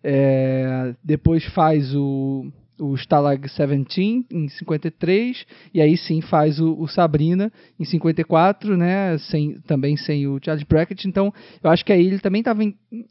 é, 0.02 0.94
depois 1.04 1.44
faz 1.52 1.94
o 1.94 2.50
o 2.80 2.94
Stalag 2.94 3.40
17 3.40 4.26
em 4.30 4.48
53 4.48 5.44
e 5.74 5.80
aí 5.80 5.96
sim 5.96 6.20
faz 6.20 6.60
o, 6.60 6.78
o, 6.78 6.86
Sabrina 6.86 7.52
em 7.78 7.84
54, 7.84 8.76
né, 8.76 9.18
sem, 9.18 9.60
também 9.62 9.96
sem 9.96 10.26
o 10.26 10.38
Charles 10.42 10.64
Brackett. 10.64 11.08
Então, 11.08 11.32
eu 11.62 11.70
acho 11.70 11.84
que 11.84 11.92
aí 11.92 12.06
ele 12.06 12.20
também 12.20 12.40
estava, 12.40 12.62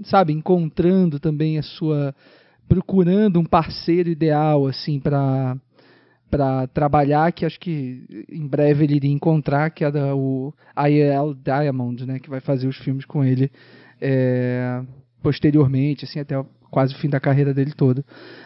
sabe, 0.06 0.34
encontrando 0.34 1.20
também 1.20 1.58
a 1.58 1.64
sua 1.64 2.16
procurando 2.68 3.39
um 3.39 3.45
parceiro 3.45 4.10
ideal 4.10 4.68
assim 4.68 4.99
para 4.99 5.56
para 6.30 6.68
trabalhar 6.68 7.31
que 7.31 7.45
acho 7.45 7.57
que 7.57 8.26
em 8.30 8.45
breve 8.45 8.84
ele 8.84 8.95
iria 8.98 9.11
encontrar 9.11 9.69
que 9.69 9.85
é 9.85 9.91
da, 9.91 10.14
o 10.14 10.53
IL 10.89 11.34
Diamond, 11.34 12.06
né, 12.06 12.19
que 12.19 12.30
vai 12.30 12.41
fazer 12.41 12.68
os 12.68 12.77
filmes 12.77 13.06
com 13.06 13.23
ele 13.23 13.49
é, 14.02 14.81
posteriormente, 15.22 16.06
assim 16.06 16.19
até 16.19 16.35
quase 16.69 16.94
o 16.94 16.98
fim 16.98 17.10
da 17.10 17.19
carreira 17.19 17.53
dele 17.53 17.72
toda. 17.72 18.03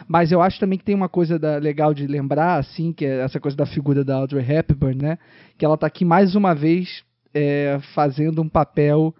Mas 0.08 0.32
eu 0.32 0.40
acho 0.40 0.58
também 0.58 0.78
que 0.78 0.84
tem 0.84 0.94
uma 0.94 1.08
coisa 1.08 1.38
da, 1.38 1.56
legal 1.58 1.92
de 1.92 2.06
lembrar, 2.06 2.58
assim, 2.58 2.92
que 2.92 3.04
é 3.04 3.20
essa 3.20 3.40
coisa 3.40 3.56
da 3.56 3.66
figura 3.66 4.04
da 4.04 4.16
Audrey 4.16 4.44
Hepburn, 4.48 5.02
né? 5.02 5.18
Que 5.58 5.64
ela 5.64 5.74
está 5.74 5.86
aqui 5.86 6.04
mais 6.04 6.34
uma 6.34 6.54
vez 6.54 7.02
é, 7.34 7.78
fazendo 7.94 8.40
um 8.42 8.48
papel 8.48 9.14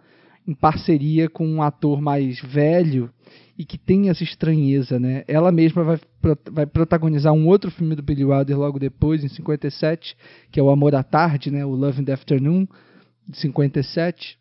em 0.47 0.55
parceria 0.55 1.29
com 1.29 1.47
um 1.47 1.63
ator 1.63 2.01
mais 2.01 2.41
velho 2.41 3.11
e 3.57 3.65
que 3.65 3.77
tem 3.77 4.09
essa 4.09 4.23
estranheza, 4.23 4.99
né? 4.99 5.25
Ela 5.29 5.53
mesma 5.53 5.85
vai, 5.85 6.01
vai 6.51 6.67
protagonizar 6.67 7.33
um 7.33 7.47
outro 7.47 7.71
filme 7.71 7.95
do 7.95 8.03
Billy 8.03 8.25
Wilder 8.25 8.59
logo 8.59 8.79
depois, 8.79 9.23
em 9.23 9.29
57, 9.29 10.17
que 10.51 10.59
é 10.59 10.63
O 10.63 10.71
Amor 10.71 10.95
à 10.95 11.03
Tarde, 11.03 11.51
né? 11.51 11.65
O 11.65 11.71
Love 11.71 12.01
in 12.01 12.05
the 12.05 12.13
Afternoon, 12.13 12.67
de 13.29 13.37
57, 13.39 14.39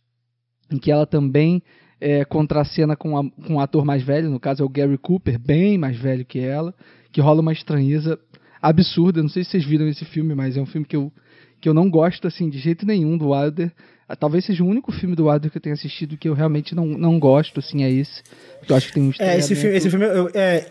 em 0.72 0.78
que 0.78 0.92
ela 0.92 1.06
também 1.06 1.62
é, 2.00 2.26
contracena 2.26 2.96
com, 2.96 3.18
a, 3.18 3.30
com 3.30 3.56
um 3.56 3.60
ator 3.60 3.86
mais 3.86 4.02
velho, 4.02 4.30
no 4.30 4.40
caso 4.40 4.64
é 4.64 4.66
o 4.66 4.70
Gary 4.70 4.98
Cooper, 4.98 5.38
bem 5.38 5.78
mais 5.78 5.98
velho 5.98 6.26
que 6.26 6.40
ela, 6.40 6.74
que 7.12 7.22
rola 7.22 7.42
uma 7.42 7.54
estranheza 7.54 8.18
absurda. 8.62 9.22
Não 9.22 9.30
sei 9.30 9.44
se 9.44 9.52
vocês 9.52 9.66
viram 9.66 9.88
esse 9.88 10.06
filme, 10.06 10.34
mas 10.34 10.58
é 10.58 10.62
um 10.62 10.66
filme 10.66 10.88
que 10.88 10.96
eu, 10.96 11.12
que 11.60 11.70
eu 11.70 11.74
não 11.74 11.90
gosto 11.90 12.28
assim 12.28 12.50
de 12.50 12.58
jeito 12.58 12.86
nenhum 12.86 13.18
do 13.18 13.30
Wilder. 13.30 13.72
Ah, 14.12 14.16
talvez 14.16 14.44
seja 14.44 14.62
o 14.62 14.68
único 14.68 14.92
filme 14.92 15.16
do 15.16 15.28
Wilder 15.28 15.50
que 15.50 15.58
eu 15.58 15.62
tenha 15.62 15.74
assistido 15.74 16.18
que 16.18 16.28
eu 16.28 16.34
realmente 16.34 16.76
não, 16.76 16.86
não 16.86 17.18
gosto, 17.18 17.62
assim, 17.62 17.82
é 17.84 17.90
esse. 17.90 18.22
Eu 18.68 18.76
acho 18.76 18.88
que 18.88 18.94
tem 18.94 19.04
um 19.04 19.14
É, 19.18 19.38
esse 19.38 19.56
filme, 19.56 19.78
esse 19.78 19.90
filme 19.90 20.06
eu, 20.06 20.30
é, 20.34 20.66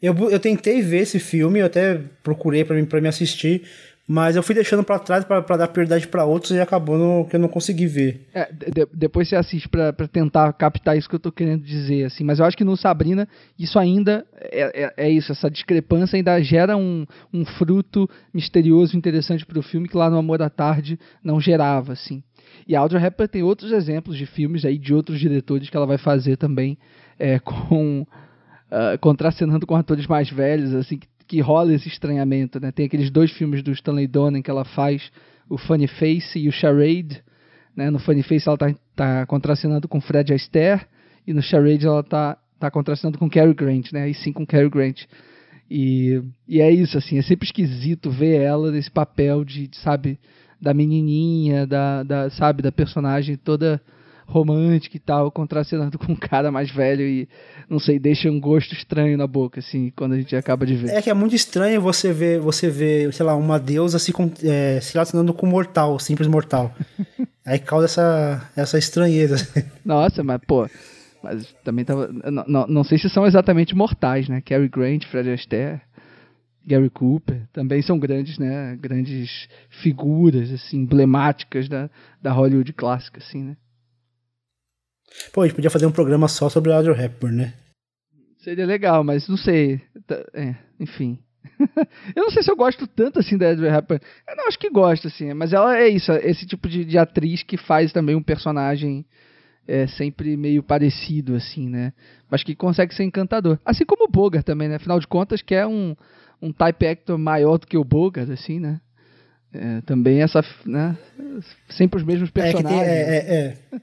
eu, 0.00 0.14
eu 0.30 0.38
tentei 0.38 0.80
ver 0.80 0.98
esse 0.98 1.18
filme, 1.18 1.58
eu 1.58 1.66
até 1.66 2.00
procurei 2.22 2.64
para 2.64 2.76
mim, 2.76 2.84
pra 2.84 3.00
me 3.00 3.08
assistir, 3.08 3.64
mas 4.06 4.34
eu 4.34 4.42
fui 4.42 4.54
deixando 4.54 4.82
para 4.82 4.98
trás 4.98 5.24
para 5.24 5.56
dar 5.56 5.68
prioridade 5.68 6.08
para 6.08 6.24
outros 6.24 6.50
e 6.52 6.60
acabou 6.60 6.98
no, 6.98 7.26
que 7.26 7.36
eu 7.36 7.40
não 7.40 7.48
consegui 7.48 7.86
ver. 7.86 8.26
É, 8.34 8.52
de, 8.52 8.86
depois 8.92 9.28
você 9.28 9.36
assiste 9.36 9.68
para 9.68 9.92
tentar 10.08 10.52
captar 10.52 10.96
isso 10.96 11.08
que 11.08 11.14
eu 11.14 11.20
tô 11.20 11.30
querendo 11.30 11.62
dizer, 11.62 12.04
assim. 12.04 12.24
Mas 12.24 12.38
eu 12.38 12.44
acho 12.44 12.56
que 12.56 12.64
no 12.64 12.76
Sabrina 12.76 13.28
isso 13.58 13.78
ainda 13.78 14.24
é, 14.36 14.84
é, 14.84 14.94
é 14.96 15.10
isso, 15.10 15.30
essa 15.30 15.50
discrepância 15.50 16.16
ainda 16.16 16.40
gera 16.40 16.76
um, 16.76 17.06
um 17.32 17.44
fruto 17.44 18.08
misterioso, 18.32 18.96
interessante 18.96 19.46
para 19.46 19.58
o 19.58 19.62
filme 19.62 19.88
que 19.88 19.96
lá 19.96 20.08
no 20.08 20.18
Amor 20.18 20.38
da 20.38 20.50
Tarde 20.50 20.98
não 21.22 21.40
gerava, 21.40 21.92
assim. 21.92 22.22
E 22.70 22.76
a 22.76 22.80
Audrey 22.80 23.04
Hepburn 23.04 23.28
tem 23.28 23.42
outros 23.42 23.72
exemplos 23.72 24.16
de 24.16 24.26
filmes 24.26 24.64
aí 24.64 24.78
de 24.78 24.94
outros 24.94 25.18
diretores 25.18 25.68
que 25.68 25.76
ela 25.76 25.86
vai 25.86 25.98
fazer 25.98 26.36
também 26.36 26.78
é, 27.18 27.38
com 27.42 28.02
uh, 28.02 28.98
contracenando 29.00 29.66
com 29.66 29.74
atores 29.74 30.06
mais 30.06 30.30
velhos, 30.30 30.72
assim, 30.74 30.96
que 30.96 31.08
que 31.30 31.40
rola 31.40 31.72
esse 31.72 31.86
estranhamento, 31.86 32.58
né? 32.58 32.72
Tem 32.72 32.86
aqueles 32.86 33.08
dois 33.08 33.30
filmes 33.30 33.62
do 33.62 33.70
Stanley 33.70 34.08
Donen 34.08 34.42
que 34.42 34.50
ela 34.50 34.64
faz, 34.64 35.12
o 35.48 35.56
Funny 35.56 35.86
Face 35.86 36.36
e 36.36 36.48
o 36.48 36.52
Charade, 36.52 37.22
né? 37.76 37.88
No 37.88 38.00
Funny 38.00 38.24
Face 38.24 38.48
ela 38.48 38.58
tá, 38.58 38.74
tá 38.96 39.26
contracenando 39.26 39.86
com 39.86 40.00
Fred 40.00 40.34
Astaire 40.34 40.86
e 41.24 41.32
no 41.32 41.40
Charade 41.40 41.86
ela 41.86 42.02
tá, 42.02 42.36
tá 42.58 42.68
com 42.68 43.30
Cary 43.30 43.54
Grant, 43.54 43.92
né? 43.92 44.02
Aí 44.02 44.14
sim 44.14 44.32
com 44.32 44.44
Cary 44.44 44.68
Grant. 44.68 45.04
E, 45.70 46.20
e 46.48 46.60
é 46.60 46.68
isso, 46.68 46.98
assim, 46.98 47.16
é 47.16 47.22
sempre 47.22 47.46
esquisito 47.46 48.10
ver 48.10 48.40
ela 48.40 48.72
nesse 48.72 48.90
papel 48.90 49.44
de, 49.44 49.68
de 49.68 49.76
sabe, 49.76 50.18
da 50.60 50.74
menininha, 50.74 51.66
da, 51.66 52.02
da, 52.02 52.30
sabe, 52.30 52.62
da 52.62 52.70
personagem 52.70 53.36
toda 53.36 53.80
romântica 54.30 54.96
e 54.96 55.00
tal, 55.00 55.30
contracenando 55.30 55.98
com 55.98 56.12
um 56.12 56.16
cara 56.16 56.50
mais 56.50 56.70
velho 56.70 57.02
e, 57.02 57.28
não 57.68 57.78
sei, 57.78 57.98
deixa 57.98 58.30
um 58.30 58.40
gosto 58.40 58.72
estranho 58.72 59.18
na 59.18 59.26
boca, 59.26 59.60
assim, 59.60 59.92
quando 59.96 60.12
a 60.12 60.16
gente 60.16 60.34
acaba 60.36 60.64
de 60.64 60.76
ver. 60.76 60.90
É 60.90 61.02
que 61.02 61.10
é 61.10 61.14
muito 61.14 61.34
estranho 61.34 61.80
você 61.80 62.12
ver, 62.12 62.40
você 62.40 62.70
ver 62.70 63.12
sei 63.12 63.26
lá, 63.26 63.34
uma 63.34 63.58
deusa 63.58 63.98
se, 63.98 64.12
é, 64.44 64.80
se 64.80 64.94
relacionando 64.94 65.34
com 65.34 65.46
um 65.46 65.50
mortal, 65.50 65.98
simples 65.98 66.28
mortal. 66.28 66.72
Aí 67.44 67.58
causa 67.58 67.86
essa, 67.86 68.50
essa 68.56 68.78
estranheza. 68.78 69.36
Nossa, 69.84 70.22
mas, 70.22 70.40
pô, 70.46 70.68
mas 71.22 71.52
também 71.64 71.84
tava. 71.84 72.08
Não, 72.30 72.44
não, 72.46 72.66
não 72.66 72.84
sei 72.84 72.98
se 72.98 73.08
são 73.08 73.26
exatamente 73.26 73.74
mortais, 73.74 74.28
né? 74.28 74.40
Cary 74.40 74.68
Grant, 74.68 75.04
Fred 75.06 75.30
Astaire. 75.30 75.80
Gary 76.66 76.90
Cooper, 76.90 77.46
também 77.52 77.82
são 77.82 77.98
grandes, 77.98 78.38
né, 78.38 78.76
grandes 78.76 79.48
figuras 79.68 80.52
assim 80.52 80.78
emblemáticas 80.78 81.68
da, 81.68 81.90
da 82.20 82.32
Hollywood 82.32 82.72
clássica 82.72 83.18
assim, 83.18 83.42
né? 83.42 83.56
Pô, 85.32 85.42
a 85.42 85.46
gente 85.46 85.56
podia 85.56 85.70
fazer 85.70 85.86
um 85.86 85.92
programa 85.92 86.28
só 86.28 86.48
sobre 86.48 86.72
a 86.72 86.76
Audrey 86.76 87.04
Hepburn, 87.04 87.36
né? 87.36 87.54
Seria 88.38 88.64
legal, 88.64 89.04
mas 89.04 89.28
não 89.28 89.36
sei. 89.36 89.80
É, 90.32 90.54
enfim. 90.78 91.18
eu 92.14 92.22
não 92.22 92.30
sei 92.30 92.42
se 92.42 92.50
eu 92.50 92.56
gosto 92.56 92.86
tanto 92.86 93.18
assim 93.18 93.36
da 93.36 93.50
Audrey 93.50 93.70
Hepburn. 93.70 94.02
Eu 94.28 94.36
não 94.36 94.46
acho 94.46 94.58
que 94.58 94.70
gosto, 94.70 95.08
assim. 95.08 95.32
Mas 95.34 95.52
ela 95.52 95.76
é 95.76 95.88
isso, 95.88 96.12
esse 96.12 96.46
tipo 96.46 96.68
de, 96.68 96.84
de 96.84 96.96
atriz 96.96 97.42
que 97.42 97.56
faz 97.56 97.92
também 97.92 98.14
um 98.14 98.22
personagem 98.22 99.04
é, 99.68 99.86
sempre 99.86 100.36
meio 100.36 100.62
parecido, 100.62 101.34
assim, 101.34 101.68
né? 101.68 101.92
Mas 102.30 102.42
que 102.42 102.54
consegue 102.54 102.94
ser 102.94 103.04
encantador. 103.04 103.58
Assim 103.64 103.84
como 103.84 104.04
o 104.04 104.10
Bogart 104.10 104.44
também, 104.44 104.68
né? 104.68 104.76
Afinal 104.76 104.98
de 104.98 105.06
contas, 105.06 105.42
que 105.42 105.54
é 105.54 105.66
um, 105.66 105.94
um 106.40 106.52
type 106.52 106.86
actor 106.86 107.18
maior 107.18 107.58
do 107.58 107.66
que 107.66 107.76
o 107.76 107.84
Bogart, 107.84 108.30
assim, 108.30 108.58
né? 108.58 108.80
É, 109.52 109.80
também 109.82 110.22
essa, 110.22 110.44
né? 110.64 110.96
Sempre 111.68 111.98
os 111.98 112.06
mesmos 112.06 112.30
personagens. 112.30 112.72
É, 112.72 112.84
tem, 112.84 112.88
é, 112.88 113.16
é, 113.16 113.56
é. 113.72 113.80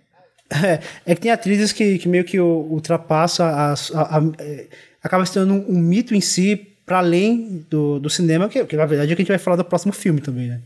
É, 0.50 0.80
é 1.06 1.16
que 1.16 1.22
tem 1.22 1.32
atrizes 1.32 1.74
que, 1.74 1.98
que 1.98 2.08
meio 2.08 2.24
que 2.24 2.40
ultrapassa 2.40 3.44
a, 3.44 3.74
a, 3.74 4.18
a, 4.18 4.22
é, 4.40 4.68
acaba 5.04 5.26
se 5.26 5.34
tornando 5.34 5.70
um, 5.70 5.76
um, 5.76 5.80
mito 5.80 6.16
em 6.16 6.22
si 6.22 6.56
para 6.86 7.00
além 7.00 7.66
do, 7.70 8.00
do 8.00 8.10
cinema, 8.10 8.48
que, 8.48 8.64
que 8.66 8.78
na 8.78 8.86
verdade 8.86 9.12
é 9.12 9.16
que 9.16 9.22
a 9.22 9.24
gente 9.24 9.32
vai 9.32 9.38
falar 9.38 9.58
do 9.58 9.66
próximo 9.66 9.92
filme 9.92 10.22
também, 10.22 10.48
né? 10.48 10.62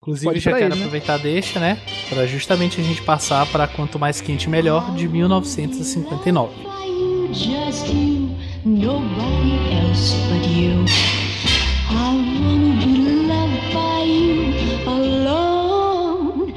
Inclusive, 0.00 0.40
já 0.40 0.52
quero 0.52 0.64
ele, 0.64 0.74
né? 0.74 0.80
aproveitar 0.80 1.18
deixa, 1.18 1.60
né? 1.60 1.78
Para 2.08 2.24
justamente 2.26 2.80
a 2.80 2.84
gente 2.84 3.02
passar 3.02 3.44
para 3.50 3.68
Quanto 3.68 3.98
Mais 3.98 4.22
Quente 4.22 4.48
Melhor, 4.48 4.94
de 4.94 5.06
1959. 5.06 6.54
Just 8.68 8.76
you, 8.76 8.90
nobody 8.90 9.54
else 9.72 10.14
but 10.28 10.46
you. 10.46 10.84
I 11.88 12.14
wanna 12.38 12.76
be 12.84 13.26
loved 13.26 13.72
by 13.72 14.04
you 14.04 14.52
alone. 14.86 16.54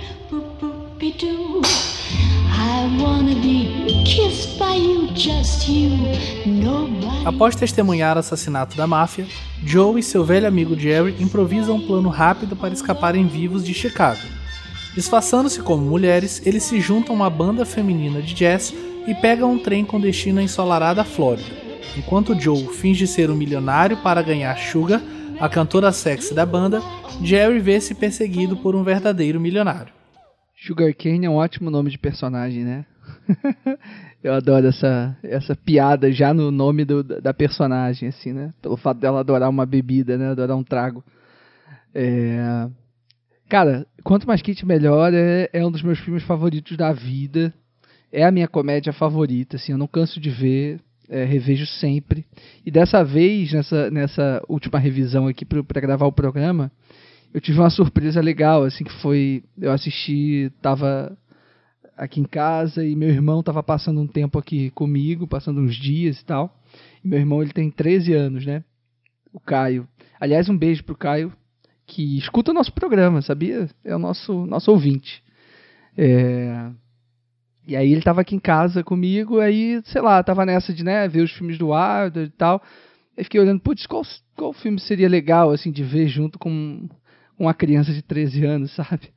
Após 7.25 7.55
testemunhar 7.55 8.17
o 8.17 8.19
assassinato 8.19 8.75
da 8.75 8.85
máfia, 8.85 9.25
Joe 9.63 9.99
e 9.99 10.03
seu 10.03 10.25
velho 10.25 10.47
amigo 10.47 10.77
Jerry 10.77 11.15
improvisam 11.19 11.75
um 11.75 11.87
plano 11.87 12.09
rápido 12.09 12.55
para 12.55 12.73
escaparem 12.73 13.27
vivos 13.27 13.63
de 13.63 13.73
Chicago. 13.73 14.19
Disfarçando-se 14.95 15.61
como 15.61 15.85
mulheres, 15.85 16.41
eles 16.45 16.63
se 16.63 16.81
juntam 16.81 17.15
a 17.15 17.19
uma 17.19 17.29
banda 17.29 17.65
feminina 17.65 18.21
de 18.21 18.33
jazz 18.33 18.73
e 19.07 19.15
pegam 19.15 19.53
um 19.53 19.59
trem 19.59 19.85
com 19.85 19.99
destino 19.99 20.39
à 20.39 20.43
ensolarada 20.43 21.03
Flórida. 21.03 21.60
Enquanto 21.97 22.39
Joe 22.39 22.67
finge 22.73 23.05
ser 23.07 23.29
um 23.29 23.35
milionário 23.35 23.97
para 23.97 24.21
ganhar 24.21 24.57
Sugar, 24.57 25.01
a 25.39 25.49
cantora 25.49 25.91
sexy 25.91 26.33
da 26.33 26.45
banda, 26.45 26.81
Jerry 27.23 27.59
vê-se 27.59 27.95
perseguido 27.95 28.57
por 28.57 28.75
um 28.75 28.83
verdadeiro 28.83 29.39
milionário. 29.39 29.93
Sugarcane 30.55 31.25
é 31.25 31.29
um 31.29 31.35
ótimo 31.35 31.71
nome 31.71 31.89
de 31.89 31.97
personagem, 31.97 32.63
né? 32.63 32.85
Eu 34.23 34.33
adoro 34.33 34.67
essa, 34.67 35.17
essa 35.23 35.55
piada 35.55 36.11
já 36.11 36.31
no 36.31 36.51
nome 36.51 36.85
do, 36.85 37.03
da 37.03 37.33
personagem, 37.33 38.09
assim, 38.09 38.31
né? 38.31 38.53
Pelo 38.61 38.77
fato 38.77 38.99
dela 38.99 39.19
adorar 39.19 39.49
uma 39.49 39.65
bebida, 39.65 40.15
né? 40.15 40.29
Adorar 40.29 40.55
um 40.55 40.63
trago. 40.63 41.03
É... 41.93 42.69
Cara, 43.49 43.87
quanto 44.03 44.27
mais 44.27 44.41
kit 44.41 44.63
melhor 44.63 45.11
é, 45.13 45.49
é 45.51 45.65
um 45.65 45.71
dos 45.71 45.81
meus 45.81 45.99
filmes 45.99 46.23
favoritos 46.23 46.77
da 46.77 46.93
vida. 46.93 47.51
É 48.11 48.23
a 48.23 48.31
minha 48.31 48.47
comédia 48.47 48.93
favorita, 48.93 49.55
assim, 49.55 49.71
eu 49.71 49.77
não 49.77 49.87
canso 49.87 50.19
de 50.19 50.29
ver, 50.29 50.79
é, 51.11 51.25
revejo 51.25 51.65
sempre. 51.65 52.25
E 52.65 52.71
dessa 52.71 53.03
vez, 53.03 53.51
nessa, 53.51 53.91
nessa 53.91 54.41
última 54.47 54.79
revisão 54.79 55.27
aqui 55.27 55.43
para 55.43 55.81
gravar 55.81 56.05
o 56.05 56.11
programa, 56.11 56.71
eu 57.33 57.41
tive 57.41 57.59
uma 57.59 57.69
surpresa 57.69 58.21
legal, 58.21 58.63
assim, 58.63 58.85
que 58.85 59.01
foi. 59.01 59.43
Eu 59.59 59.71
assisti, 59.71 60.51
tava 60.61 61.15
aqui 61.97 62.21
em 62.21 62.25
casa 62.25 62.83
e 62.85 62.95
meu 62.95 63.09
irmão 63.09 63.43
tava 63.43 63.61
passando 63.61 63.99
um 63.99 64.07
tempo 64.07 64.39
aqui 64.39 64.69
comigo, 64.71 65.27
passando 65.27 65.59
uns 65.59 65.75
dias 65.75 66.19
e 66.19 66.25
tal. 66.25 66.57
E 67.03 67.07
meu 67.07 67.19
irmão, 67.19 67.41
ele 67.41 67.51
tem 67.51 67.69
13 67.69 68.13
anos, 68.13 68.45
né? 68.45 68.63
O 69.33 69.39
Caio. 69.39 69.87
Aliás, 70.19 70.47
um 70.47 70.57
beijo 70.57 70.83
pro 70.83 70.95
Caio, 70.95 71.31
que 71.85 72.17
escuta 72.17 72.51
o 72.51 72.53
nosso 72.53 72.71
programa, 72.71 73.21
sabia? 73.21 73.69
É 73.83 73.93
o 73.93 73.99
nosso, 73.99 74.45
nosso 74.45 74.71
ouvinte. 74.71 75.21
É... 75.97 76.69
E 77.71 77.75
aí 77.77 77.93
ele 77.93 78.01
tava 78.01 78.19
aqui 78.19 78.35
em 78.35 78.39
casa 78.39 78.83
comigo, 78.83 79.39
aí, 79.39 79.81
sei 79.85 80.01
lá, 80.01 80.21
tava 80.21 80.45
nessa 80.45 80.73
de, 80.73 80.83
né, 80.83 81.07
ver 81.07 81.21
os 81.21 81.31
filmes 81.31 81.57
do 81.57 81.69
Wilder 81.69 82.25
e 82.25 82.29
tal. 82.31 82.61
Aí 83.17 83.23
fiquei 83.23 83.39
olhando, 83.39 83.61
putz, 83.61 83.87
qual, 83.87 84.01
qual 84.35 84.51
filme 84.51 84.77
seria 84.77 85.07
legal, 85.07 85.51
assim, 85.51 85.71
de 85.71 85.81
ver 85.81 86.09
junto 86.09 86.37
com 86.37 86.89
uma 87.39 87.53
criança 87.53 87.93
de 87.93 88.01
13 88.01 88.43
anos, 88.43 88.71
sabe? 88.75 89.07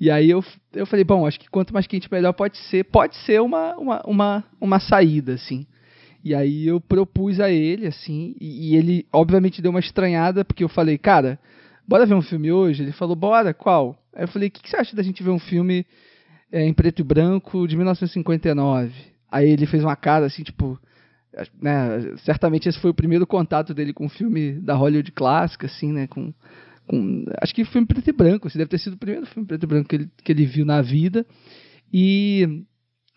E 0.00 0.10
aí 0.10 0.28
eu, 0.28 0.44
eu 0.74 0.84
falei, 0.84 1.04
bom, 1.04 1.24
acho 1.24 1.38
que 1.38 1.48
quanto 1.48 1.72
mais 1.72 1.86
quente 1.86 2.10
melhor 2.10 2.32
pode 2.32 2.56
ser, 2.56 2.82
pode 2.86 3.14
ser 3.18 3.40
uma, 3.40 3.76
uma, 3.76 4.02
uma, 4.04 4.44
uma 4.60 4.80
saída, 4.80 5.34
assim. 5.34 5.64
E 6.24 6.34
aí 6.34 6.66
eu 6.66 6.80
propus 6.80 7.38
a 7.38 7.52
ele, 7.52 7.86
assim, 7.86 8.34
e, 8.40 8.72
e, 8.72 8.76
ele 8.76 9.06
obviamente 9.12 9.62
deu 9.62 9.70
uma 9.70 9.78
estranhada, 9.78 10.44
porque 10.44 10.64
eu 10.64 10.68
falei, 10.68 10.98
cara, 10.98 11.38
bora 11.86 12.04
ver 12.04 12.14
um 12.14 12.22
filme 12.22 12.50
hoje? 12.50 12.82
Ele 12.82 12.90
falou, 12.90 13.14
bora, 13.14 13.54
qual? 13.54 13.96
Aí 14.12 14.24
eu 14.24 14.28
falei, 14.28 14.48
o 14.48 14.50
que, 14.50 14.60
que 14.60 14.70
você 14.70 14.76
acha 14.76 14.96
da 14.96 15.04
gente 15.04 15.22
ver 15.22 15.30
um 15.30 15.38
filme 15.38 15.86
é, 16.52 16.64
em 16.64 16.72
preto 16.72 17.00
e 17.00 17.02
branco 17.02 17.66
de 17.66 17.76
1959? 17.76 18.92
Aí 19.30 19.48
ele 19.48 19.66
fez 19.66 19.82
uma 19.82 19.96
cara 19.96 20.26
assim, 20.26 20.42
tipo, 20.42 20.78
né, 21.60 22.14
certamente 22.18 22.68
esse 22.68 22.78
foi 22.78 22.90
o 22.90 22.94
primeiro 22.94 23.26
contato 23.26 23.72
dele 23.72 23.92
com 23.92 24.04
um 24.04 24.10
filme 24.10 24.52
da 24.60 24.74
Hollywood 24.74 25.10
clássica, 25.12 25.66
assim, 25.66 25.90
né, 25.90 26.06
com 26.06 26.32
com, 26.86 27.24
acho 27.40 27.54
que 27.54 27.64
filme 27.64 27.86
preto 27.86 28.08
e 28.08 28.12
branco. 28.12 28.46
Esse 28.48 28.58
deve 28.58 28.70
ter 28.70 28.78
sido 28.78 28.94
o 28.94 28.98
primeiro 28.98 29.26
filme 29.26 29.46
preto 29.46 29.64
e 29.64 29.66
branco 29.66 29.88
que 29.88 29.96
ele, 29.96 30.10
que 30.22 30.32
ele 30.32 30.44
viu 30.44 30.64
na 30.64 30.82
vida. 30.82 31.24
E, 31.92 32.64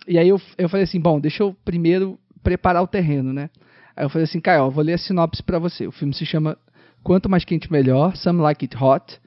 e 0.07 0.17
aí 0.17 0.29
eu, 0.29 0.39
eu 0.57 0.69
falei 0.69 0.83
assim: 0.83 0.99
bom, 0.99 1.19
deixa 1.19 1.43
eu 1.43 1.55
primeiro 1.65 2.19
preparar 2.43 2.83
o 2.83 2.87
terreno, 2.87 3.33
né? 3.33 3.49
Aí 3.95 4.05
eu 4.05 4.09
falei 4.09 4.25
assim: 4.25 4.39
Caio, 4.39 4.69
vou 4.69 4.83
ler 4.83 4.93
a 4.93 4.97
sinopse 4.97 5.41
para 5.41 5.59
você. 5.59 5.87
O 5.87 5.91
filme 5.91 6.13
se 6.13 6.25
chama 6.25 6.57
Quanto 7.03 7.29
Mais 7.29 7.45
Quente 7.45 7.71
Melhor, 7.71 8.15
Some 8.15 8.41
Like 8.41 8.65
It 8.65 8.77
Hot. 8.81 9.19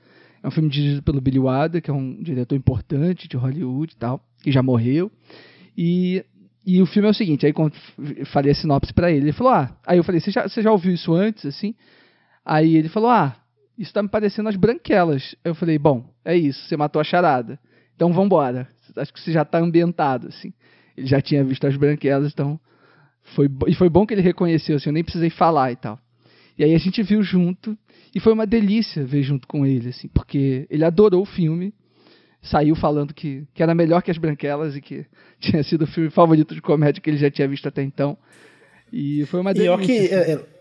É 0.43 0.48
um 0.48 0.51
filme 0.51 0.69
dirigido 0.69 1.02
pelo 1.02 1.20
Billy 1.20 1.39
Wilder, 1.39 1.82
que 1.82 1.90
é 1.90 1.94
um 1.94 2.23
diretor 2.23 2.55
importante 2.55 3.28
de 3.28 3.36
Hollywood 3.36 3.93
e 3.93 3.97
tal, 3.97 4.20
que 4.43 4.52
já 4.52 4.62
morreu. 4.62 5.10
E, 5.77 6.24
e 6.65 6.81
o 6.81 6.86
filme 6.86 7.09
é 7.09 7.10
o 7.10 7.15
seguinte: 7.15 7.47
aí 7.47 7.52
quando 7.52 7.74
falei 8.27 8.52
a 8.52 8.55
sinopse 8.55 8.93
para 8.93 9.10
ele, 9.10 9.27
ele 9.27 9.32
falou: 9.32 9.52
Ah, 9.52 9.77
aí 9.86 9.98
eu 9.98 10.05
falei: 10.05 10.20
Você 10.20 10.31
já, 10.31 10.47
já 10.47 10.70
ouviu 10.70 10.93
isso 10.93 11.12
antes, 11.12 11.44
assim? 11.47 11.74
Aí 12.44 12.77
ele 12.77 12.89
falou: 12.89 13.10
Ah, 13.10 13.36
isso 13.78 13.93
tá 13.93 14.02
me 14.02 14.09
parecendo 14.09 14.48
as 14.48 14.56
branquelas. 14.56 15.36
Eu 15.44 15.55
falei, 15.55 15.78
bom, 15.78 16.12
é 16.24 16.36
isso, 16.36 16.60
você 16.66 16.77
matou 16.77 17.01
a 17.01 17.05
charada. 17.05 17.59
Então 17.94 18.09
vamos 18.09 18.27
embora. 18.27 18.69
Acho 18.97 19.12
que 19.12 19.20
você 19.20 19.31
já 19.31 19.43
está 19.43 19.59
ambientado, 19.59 20.27
assim. 20.27 20.52
Ele 20.97 21.06
já 21.06 21.20
tinha 21.20 21.44
visto 21.44 21.65
as 21.65 21.77
branquelas, 21.77 22.32
então 22.32 22.59
foi 23.36 23.48
e 23.69 23.74
foi 23.74 23.89
bom 23.89 24.05
que 24.05 24.12
ele 24.12 24.20
reconheceu, 24.20 24.77
assim, 24.77 24.89
eu 24.89 24.93
nem 24.93 25.05
precisei 25.05 25.31
falar 25.31 25.70
e 25.70 25.77
tal. 25.77 25.98
E 26.59 26.65
aí 26.65 26.74
a 26.74 26.78
gente 26.78 27.01
viu 27.05 27.23
junto 27.23 27.78
e 28.14 28.20
foi 28.20 28.32
uma 28.32 28.47
delícia 28.47 29.05
ver 29.05 29.22
junto 29.22 29.47
com 29.47 29.64
ele, 29.64 29.90
assim, 29.90 30.09
porque 30.09 30.66
ele 30.70 30.85
adorou 30.85 31.22
o 31.22 31.26
filme, 31.26 31.74
saiu 32.43 32.74
falando 32.74 33.12
que, 33.12 33.47
que 33.55 33.62
era 33.62 33.74
melhor 33.74 34.02
que 34.02 34.10
as 34.10 34.18
branquelas 34.18 34.76
e 34.76 34.80
que 34.80 35.06
tinha 35.40 35.62
sido 35.62 35.82
o 35.82 35.86
filme 35.86 36.10
favorito 36.10 36.55
de 36.55 36.62
comédia 36.62 37.01
que 37.01 37.10
ele 37.10 37.18
já 37.18 37.30
tinha 37.30 37.48
visto 37.48 37.66
até 37.68 37.82
então. 37.82 38.16
E 38.93 39.26
foi 39.26 39.40
uma 39.40 39.52
delícia. 39.52 39.82
E 39.82 39.86
que, 39.86 40.14
assim. 40.14 40.14
é, 40.14 40.32
é 40.32 40.59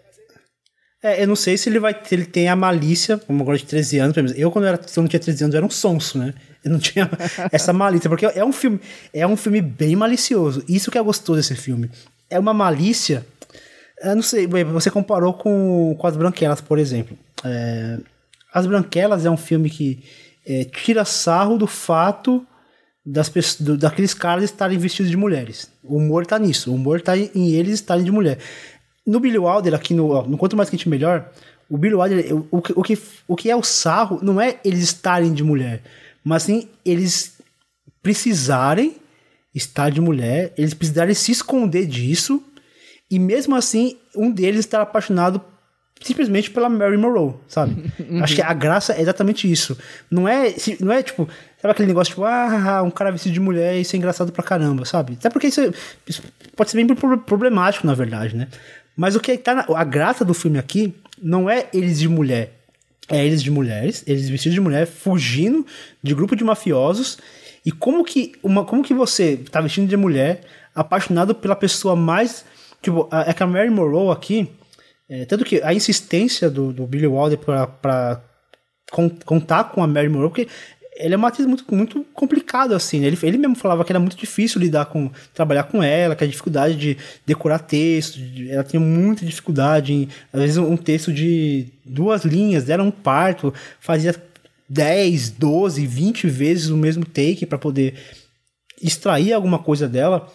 é, 1.01 1.21
eu 1.21 1.27
não 1.27 1.35
sei 1.35 1.55
se 1.57 1.69
ele 1.69 1.79
vai 1.79 1.95
ele 2.11 2.25
tem 2.25 2.49
a 2.49 2.55
malícia, 2.55 3.19
como 3.19 3.43
agora 3.43 3.57
de 3.57 3.65
13 3.65 3.99
anos, 3.99 4.17
exemplo. 4.17 4.35
Eu, 4.35 4.51
quando 4.51 4.65
eu, 4.65 4.73
era, 4.73 4.81
eu 4.81 5.01
não 5.01 5.07
tinha 5.07 5.19
13 5.19 5.43
anos, 5.43 5.53
eu 5.53 5.57
era 5.59 5.65
um 5.65 5.69
sonso, 5.69 6.17
né? 6.17 6.33
Eu 6.63 6.71
não 6.71 6.79
tinha 6.79 7.09
essa 7.51 7.71
malícia, 7.71 8.09
porque 8.09 8.25
é 8.25 8.43
um 8.43 8.51
filme, 8.51 8.79
é 9.13 9.25
um 9.27 9.37
filme 9.37 9.61
bem 9.61 9.95
malicioso. 9.95 10.63
Isso 10.67 10.89
que 10.89 10.97
é 10.97 11.01
gostoso 11.01 11.37
desse 11.37 11.55
filme. 11.55 11.89
É 12.29 12.39
uma 12.39 12.53
malícia. 12.53 13.25
Eu 14.01 14.15
não 14.15 14.21
sei, 14.21 14.47
você 14.47 14.91
comparou 14.91 15.33
com, 15.33 15.95
com 15.97 16.07
As 16.07 16.15
Branquelas, 16.15 16.61
por 16.61 16.77
exemplo. 16.77 17.17
É, 17.43 17.97
As 18.53 18.65
Branquelas 18.67 19.25
é 19.25 19.29
um 19.29 19.37
filme 19.37 19.69
que 19.69 20.03
é, 20.45 20.63
tira 20.65 21.03
sarro 21.03 21.57
do 21.57 21.67
fato 21.67 22.45
das 23.05 23.29
pessoas, 23.29 23.79
daqueles 23.79 24.13
caras 24.13 24.43
estarem 24.43 24.77
vestidos 24.77 25.09
de 25.09 25.17
mulheres. 25.17 25.71
O 25.83 25.97
humor 25.97 26.25
tá 26.25 26.37
nisso. 26.37 26.71
O 26.71 26.75
humor 26.75 27.01
tá 27.01 27.17
em, 27.17 27.31
em 27.33 27.51
eles 27.53 27.75
estarem 27.75 28.03
de 28.03 28.11
mulher 28.11 28.37
no 29.07 29.21
Billy 29.21 29.37
Wilder, 29.37 29.73
aqui 29.73 29.93
no, 29.93 30.21
no 30.27 30.37
Quanto 30.37 30.57
Mais 30.57 30.69
Quente 30.69 30.89
Melhor, 30.89 31.31
o 31.69 31.77
Billy 31.77 31.95
Wilder, 31.95 32.35
o, 32.35 32.47
o, 32.51 32.57
o, 32.75 32.83
que, 32.83 32.99
o 33.25 33.35
que 33.37 33.49
é 33.49 33.55
o 33.55 33.63
sarro 33.63 34.19
não 34.21 34.39
é 34.39 34.59
eles 34.65 34.83
estarem 34.83 35.33
de 35.33 35.43
mulher, 35.43 35.81
mas 36.23 36.43
sim 36.43 36.67
eles 36.83 37.37
precisarem 38.03 38.97
estar 39.55 39.89
de 39.89 40.01
mulher, 40.01 40.53
eles 40.57 40.73
precisarem 40.73 41.15
se 41.15 41.31
esconder 41.31 41.85
disso, 41.85 42.43
e 43.09 43.19
mesmo 43.19 43.55
assim, 43.55 43.97
um 44.15 44.31
deles 44.31 44.59
estar 44.59 44.81
apaixonado 44.81 45.41
simplesmente 46.01 46.51
pela 46.51 46.69
Mary 46.69 46.97
Monroe, 46.97 47.33
sabe? 47.47 47.91
Uhum. 47.99 48.21
Acho 48.23 48.35
que 48.35 48.41
a 48.41 48.53
graça 48.53 48.93
é 48.93 49.01
exatamente 49.01 49.51
isso. 49.51 49.77
Não 50.11 50.27
é, 50.27 50.53
não 50.79 50.91
é 50.91 51.01
tipo, 51.01 51.27
sabe 51.61 51.71
aquele 51.71 51.87
negócio 51.87 52.11
tipo, 52.11 52.23
ah, 52.23 52.81
um 52.83 52.91
cara 52.91 53.11
vestido 53.11 53.33
de 53.33 53.39
mulher 53.39 53.75
e 53.75 53.81
isso 53.81 53.95
é 53.95 53.97
engraçado 53.97 54.31
pra 54.31 54.43
caramba, 54.43 54.85
sabe? 54.85 55.13
Até 55.13 55.29
porque 55.29 55.47
isso, 55.47 55.61
é, 55.61 55.71
isso 56.07 56.21
pode 56.55 56.69
ser 56.69 56.77
bem 56.77 56.95
problemático, 56.95 57.87
na 57.87 57.93
verdade, 57.93 58.35
né? 58.35 58.47
Mas 58.95 59.15
o 59.15 59.19
que 59.19 59.37
tá 59.37 59.55
na, 59.55 59.65
a 59.75 59.83
graça 59.83 60.25
do 60.25 60.33
filme 60.33 60.57
aqui 60.57 60.93
não 61.21 61.49
é 61.49 61.67
eles 61.73 61.99
de 61.99 62.09
mulher, 62.09 62.53
é 63.09 63.25
eles 63.25 63.41
de 63.41 63.49
mulheres, 63.49 64.03
eles 64.05 64.29
vestidos 64.29 64.53
de 64.53 64.61
mulher 64.61 64.85
fugindo 64.85 65.65
de 66.01 66.13
grupo 66.13 66.35
de 66.35 66.43
mafiosos 66.43 67.17
e 67.65 67.71
como 67.71 68.03
que 68.03 68.33
uma 68.43 68.65
como 68.65 68.83
que 68.83 68.93
você 68.93 69.37
tá 69.51 69.61
vestindo 69.61 69.87
de 69.87 69.97
mulher, 69.97 70.41
apaixonado 70.75 71.33
pela 71.33 71.55
pessoa 71.55 71.95
mais 71.95 72.45
tipo, 72.87 73.09
é 73.11 73.33
que 73.33 73.43
a 73.43 73.47
Mary 73.47 73.69
Monroe 73.69 74.11
aqui, 74.11 74.49
é, 75.09 75.25
tanto 75.25 75.43
que 75.43 75.61
a 75.61 75.73
insistência 75.73 76.49
do, 76.49 76.71
do 76.71 76.87
Billy 76.87 77.07
Wilder 77.07 77.37
para 77.37 78.21
contar 79.25 79.65
com 79.65 79.83
a 79.83 79.87
Mary 79.87 80.07
Monroe, 80.07 80.29
porque 80.29 80.47
ele 80.95 81.13
é 81.13 81.17
uma 81.17 81.27
atriz 81.27 81.45
muito, 81.45 81.63
muito 81.73 82.03
complicado, 82.13 82.73
assim. 82.73 82.99
Né? 82.99 83.07
Ele, 83.07 83.17
ele 83.21 83.37
mesmo 83.37 83.55
falava 83.55 83.83
que 83.85 83.91
era 83.91 83.99
muito 83.99 84.17
difícil 84.17 84.59
lidar 84.59 84.85
com. 84.85 85.11
trabalhar 85.33 85.63
com 85.63 85.83
ela, 85.83 86.15
que 86.15 86.23
a 86.23 86.27
dificuldade 86.27 86.75
de 86.75 86.97
decorar 87.25 87.59
texto, 87.59 88.17
de, 88.17 88.49
ela 88.49 88.63
tinha 88.63 88.79
muita 88.79 89.25
dificuldade 89.25 89.93
em. 89.93 90.09
Às 90.33 90.41
vezes, 90.41 90.57
um 90.57 90.77
texto 90.77 91.13
de 91.13 91.67
duas 91.85 92.23
linhas, 92.23 92.69
era 92.69 92.81
um 92.81 92.89
parto, 92.89 93.53
fazia 93.79 94.15
10, 94.67 95.31
12, 95.31 95.85
20 95.85 96.27
vezes 96.27 96.69
o 96.69 96.77
mesmo 96.77 97.05
take 97.05 97.45
para 97.45 97.57
poder 97.57 97.93
extrair 98.81 99.33
alguma 99.33 99.59
coisa 99.59 99.87
dela. 99.87 100.27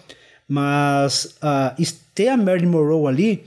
Mas 0.52 1.34
uh, 1.42 1.82
ter 2.14 2.28
a 2.28 2.36
Marilyn 2.36 2.68
Monroe 2.68 3.06
ali. 3.06 3.44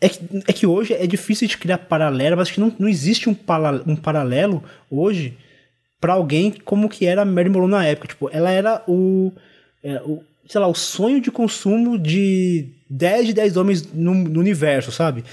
É 0.00 0.08
que, 0.08 0.20
é 0.46 0.52
que 0.52 0.64
hoje 0.64 0.92
é 0.92 1.06
difícil 1.08 1.48
de 1.48 1.58
criar 1.58 1.78
paralelo, 1.78 2.36
mas 2.36 2.46
acho 2.46 2.54
que 2.54 2.60
não, 2.60 2.72
não 2.78 2.86
existe 2.88 3.28
um, 3.28 3.34
para, 3.34 3.82
um 3.84 3.96
paralelo 3.96 4.62
hoje 4.88 5.36
para 5.98 6.12
alguém 6.12 6.52
como 6.64 6.88
que 6.88 7.04
era 7.04 7.22
a 7.22 7.24
Mary 7.24 7.48
Monroe 7.48 7.70
na 7.70 7.84
época. 7.84 8.08
Tipo, 8.08 8.30
ela 8.30 8.50
era 8.52 8.84
o, 8.86 9.32
é, 9.82 10.00
o, 10.02 10.22
sei 10.46 10.60
lá, 10.60 10.68
o 10.68 10.74
sonho 10.74 11.20
de 11.20 11.32
consumo 11.32 11.98
de 11.98 12.68
10 12.88 13.26
de 13.26 13.32
10 13.32 13.56
homens 13.56 13.92
no, 13.92 14.14
no 14.14 14.38
universo, 14.38 14.92
sabe? 14.92 15.24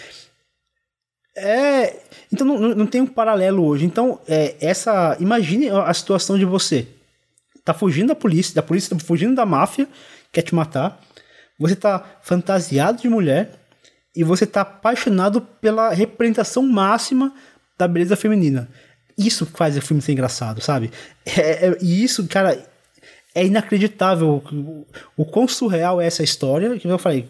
É, 1.37 1.95
então 2.33 2.47
não, 2.47 2.57
não 2.57 2.87
tem 2.87 3.01
um 3.01 3.07
paralelo 3.07 3.63
hoje. 3.65 3.85
Então, 3.85 4.19
é, 4.27 4.55
essa, 4.59 5.15
imagine 5.19 5.69
a 5.69 5.93
situação 5.93 6.39
de 6.39 6.45
você 6.45 6.87
tá 7.63 7.73
fugindo 7.73 8.07
da 8.07 8.15
polícia, 8.15 8.55
da 8.55 8.63
polícia 8.63 8.97
tá 8.97 9.05
fugindo 9.05 9.35
da 9.35 9.45
máfia, 9.45 9.87
quer 10.31 10.41
te 10.41 10.53
matar. 10.53 10.99
Você 11.59 11.75
tá 11.75 12.19
fantasiado 12.21 13.01
de 13.01 13.09
mulher 13.09 13.51
e 14.15 14.23
você 14.23 14.45
tá 14.45 14.61
apaixonado 14.61 15.41
pela 15.41 15.89
representação 15.89 16.63
máxima 16.63 17.33
da 17.77 17.87
beleza 17.87 18.15
feminina. 18.15 18.69
Isso 19.17 19.45
faz 19.45 19.77
o 19.77 19.81
filme 19.81 20.01
ser 20.01 20.13
engraçado, 20.13 20.61
sabe? 20.61 20.91
É, 21.25 21.67
é, 21.67 21.77
e 21.81 22.03
isso, 22.03 22.25
cara, 22.27 22.57
é 23.35 23.45
inacreditável 23.45 24.41
o, 24.51 24.87
o 25.17 25.25
quão 25.25 25.47
surreal 25.47 26.01
é 26.01 26.05
essa 26.07 26.23
história. 26.23 26.79
Que 26.79 26.87
eu 26.87 26.97
falei, 26.97 27.27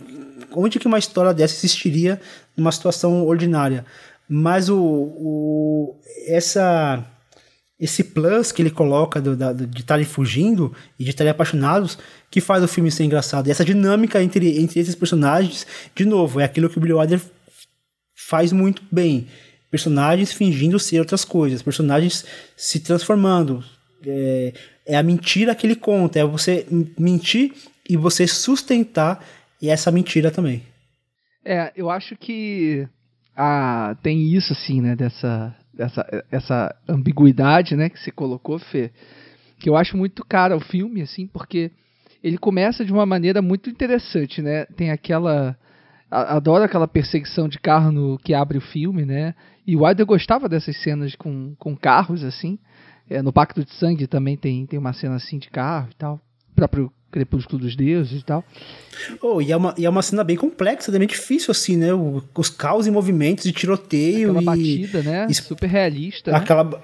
onde 0.54 0.80
que 0.80 0.88
uma 0.88 1.00
história 1.00 1.34
dessa 1.34 1.56
existiria 1.56 2.22
numa 2.56 2.72
situação 2.72 3.26
ordinária? 3.26 3.86
mas 4.30 4.70
o, 4.70 4.78
o 4.78 6.00
essa 6.28 7.04
esse 7.80 8.04
plus 8.04 8.52
que 8.52 8.62
ele 8.62 8.70
coloca 8.70 9.22
do, 9.22 9.36
da, 9.36 9.54
de 9.54 9.80
estarem 9.80 10.06
fugindo 10.06 10.76
e 11.00 11.04
de 11.04 11.12
estarem 11.12 11.32
apaixonados 11.32 11.98
que 12.30 12.42
faz 12.42 12.64
o 12.64 12.68
filme 12.68 12.92
ser 12.92 13.06
engraçado. 13.06 13.48
E 13.48 13.52
essa 13.52 13.64
dinâmica 13.64 14.22
entre, 14.22 14.60
entre 14.60 14.80
esses 14.80 14.96
personagens, 14.96 15.66
de 15.96 16.06
novo, 16.06 16.40
é 16.40 16.44
aquilo 16.44 16.70
que 16.70 16.78
o 16.78 16.82
Billy 16.82 16.94
Wilder 16.94 17.22
faz 18.14 18.52
muito 18.52 18.84
bem. 18.92 19.28
Personagens 19.72 20.34
fingindo 20.34 20.78
ser 20.78 21.00
outras 21.00 21.24
coisas, 21.24 21.62
personagens 21.62 22.26
se 22.58 22.82
transformando. 22.82 23.64
É, 24.06 24.54
é 24.86 24.98
a 24.98 25.04
mentira 25.04 25.56
que 25.56 25.66
ele 25.66 25.76
conta, 25.76 26.20
é 26.20 26.26
você 26.26 26.66
mentir 26.98 27.54
e 27.88 27.96
você 27.96 28.28
sustentar 28.28 29.24
essa 29.62 29.92
mentira 29.92 30.32
também. 30.32 30.64
É, 31.46 31.72
eu 31.76 31.90
acho 31.90 32.16
que 32.18 32.88
ah, 33.36 33.96
tem 34.04 34.36
isso 34.36 34.52
assim, 34.52 34.82
né, 34.82 34.96
dessa, 34.96 35.56
dessa 35.80 36.06
essa 36.30 36.76
ambiguidade, 36.88 37.76
né, 37.78 37.90
que 37.90 37.98
você 37.98 38.12
colocou, 38.12 38.60
Fê, 38.60 38.92
que 39.58 39.70
eu 39.70 39.78
acho 39.78 39.96
muito 39.96 40.26
cara 40.26 40.56
o 40.56 40.60
filme, 40.60 41.02
assim, 41.02 41.26
porque 41.26 41.72
ele 42.22 42.38
começa 42.38 42.84
de 42.84 42.92
uma 42.92 43.06
maneira 43.06 43.42
muito 43.42 43.70
interessante, 43.70 44.42
né, 44.42 44.66
tem 44.66 44.92
aquela 44.92 45.58
adoro 46.12 46.64
aquela 46.64 46.88
perseguição 46.88 47.48
de 47.48 47.60
carro 47.60 47.92
no, 47.92 48.18
que 48.18 48.34
abre 48.34 48.58
o 48.58 48.62
filme, 48.62 49.06
né? 49.06 49.36
E 49.66 49.76
o 49.76 49.84
Wilder 49.84 50.08
gostava 50.08 50.50
dessas 50.50 50.76
cenas 50.82 51.16
com, 51.16 51.54
com 51.60 51.78
carros, 51.78 52.24
assim. 52.24 52.58
É, 53.08 53.22
no 53.22 53.32
Pacto 53.32 53.64
de 53.64 53.72
Sangue 53.74 54.08
também 54.08 54.36
tem, 54.36 54.66
tem 54.66 54.80
uma 54.80 54.92
cena 54.92 55.18
assim 55.18 55.38
de 55.38 55.52
carro 55.52 55.90
e 55.92 55.96
tal. 55.96 56.20
O 56.52 56.56
próprio 56.56 56.92
Crepúsculo 57.12 57.62
dos 57.62 57.76
Deuses 57.76 58.22
e 58.22 58.24
tal. 58.24 58.44
Oh, 59.22 59.42
e, 59.42 59.52
é 59.52 59.58
uma, 59.58 59.74
e 59.78 59.86
é 59.86 59.90
uma 59.90 60.02
cena 60.02 60.24
bem 60.24 60.36
complexa, 60.36 60.92
também 60.92 61.08
difícil, 61.08 61.52
assim, 61.52 61.78
né? 61.78 61.94
O, 61.94 62.24
os 62.38 62.50
caos 62.50 62.88
e 62.88 62.92
movimentos 62.92 63.44
de 63.44 63.52
tiroteio. 63.52 64.32
Aquela 64.32 64.42
e, 64.42 64.46
batida, 64.46 65.04
né? 65.04 65.28
E, 65.30 65.34
Super 65.34 65.68
realista. 65.68 66.36
Aquela. 66.36 66.64
Né? 66.64 66.78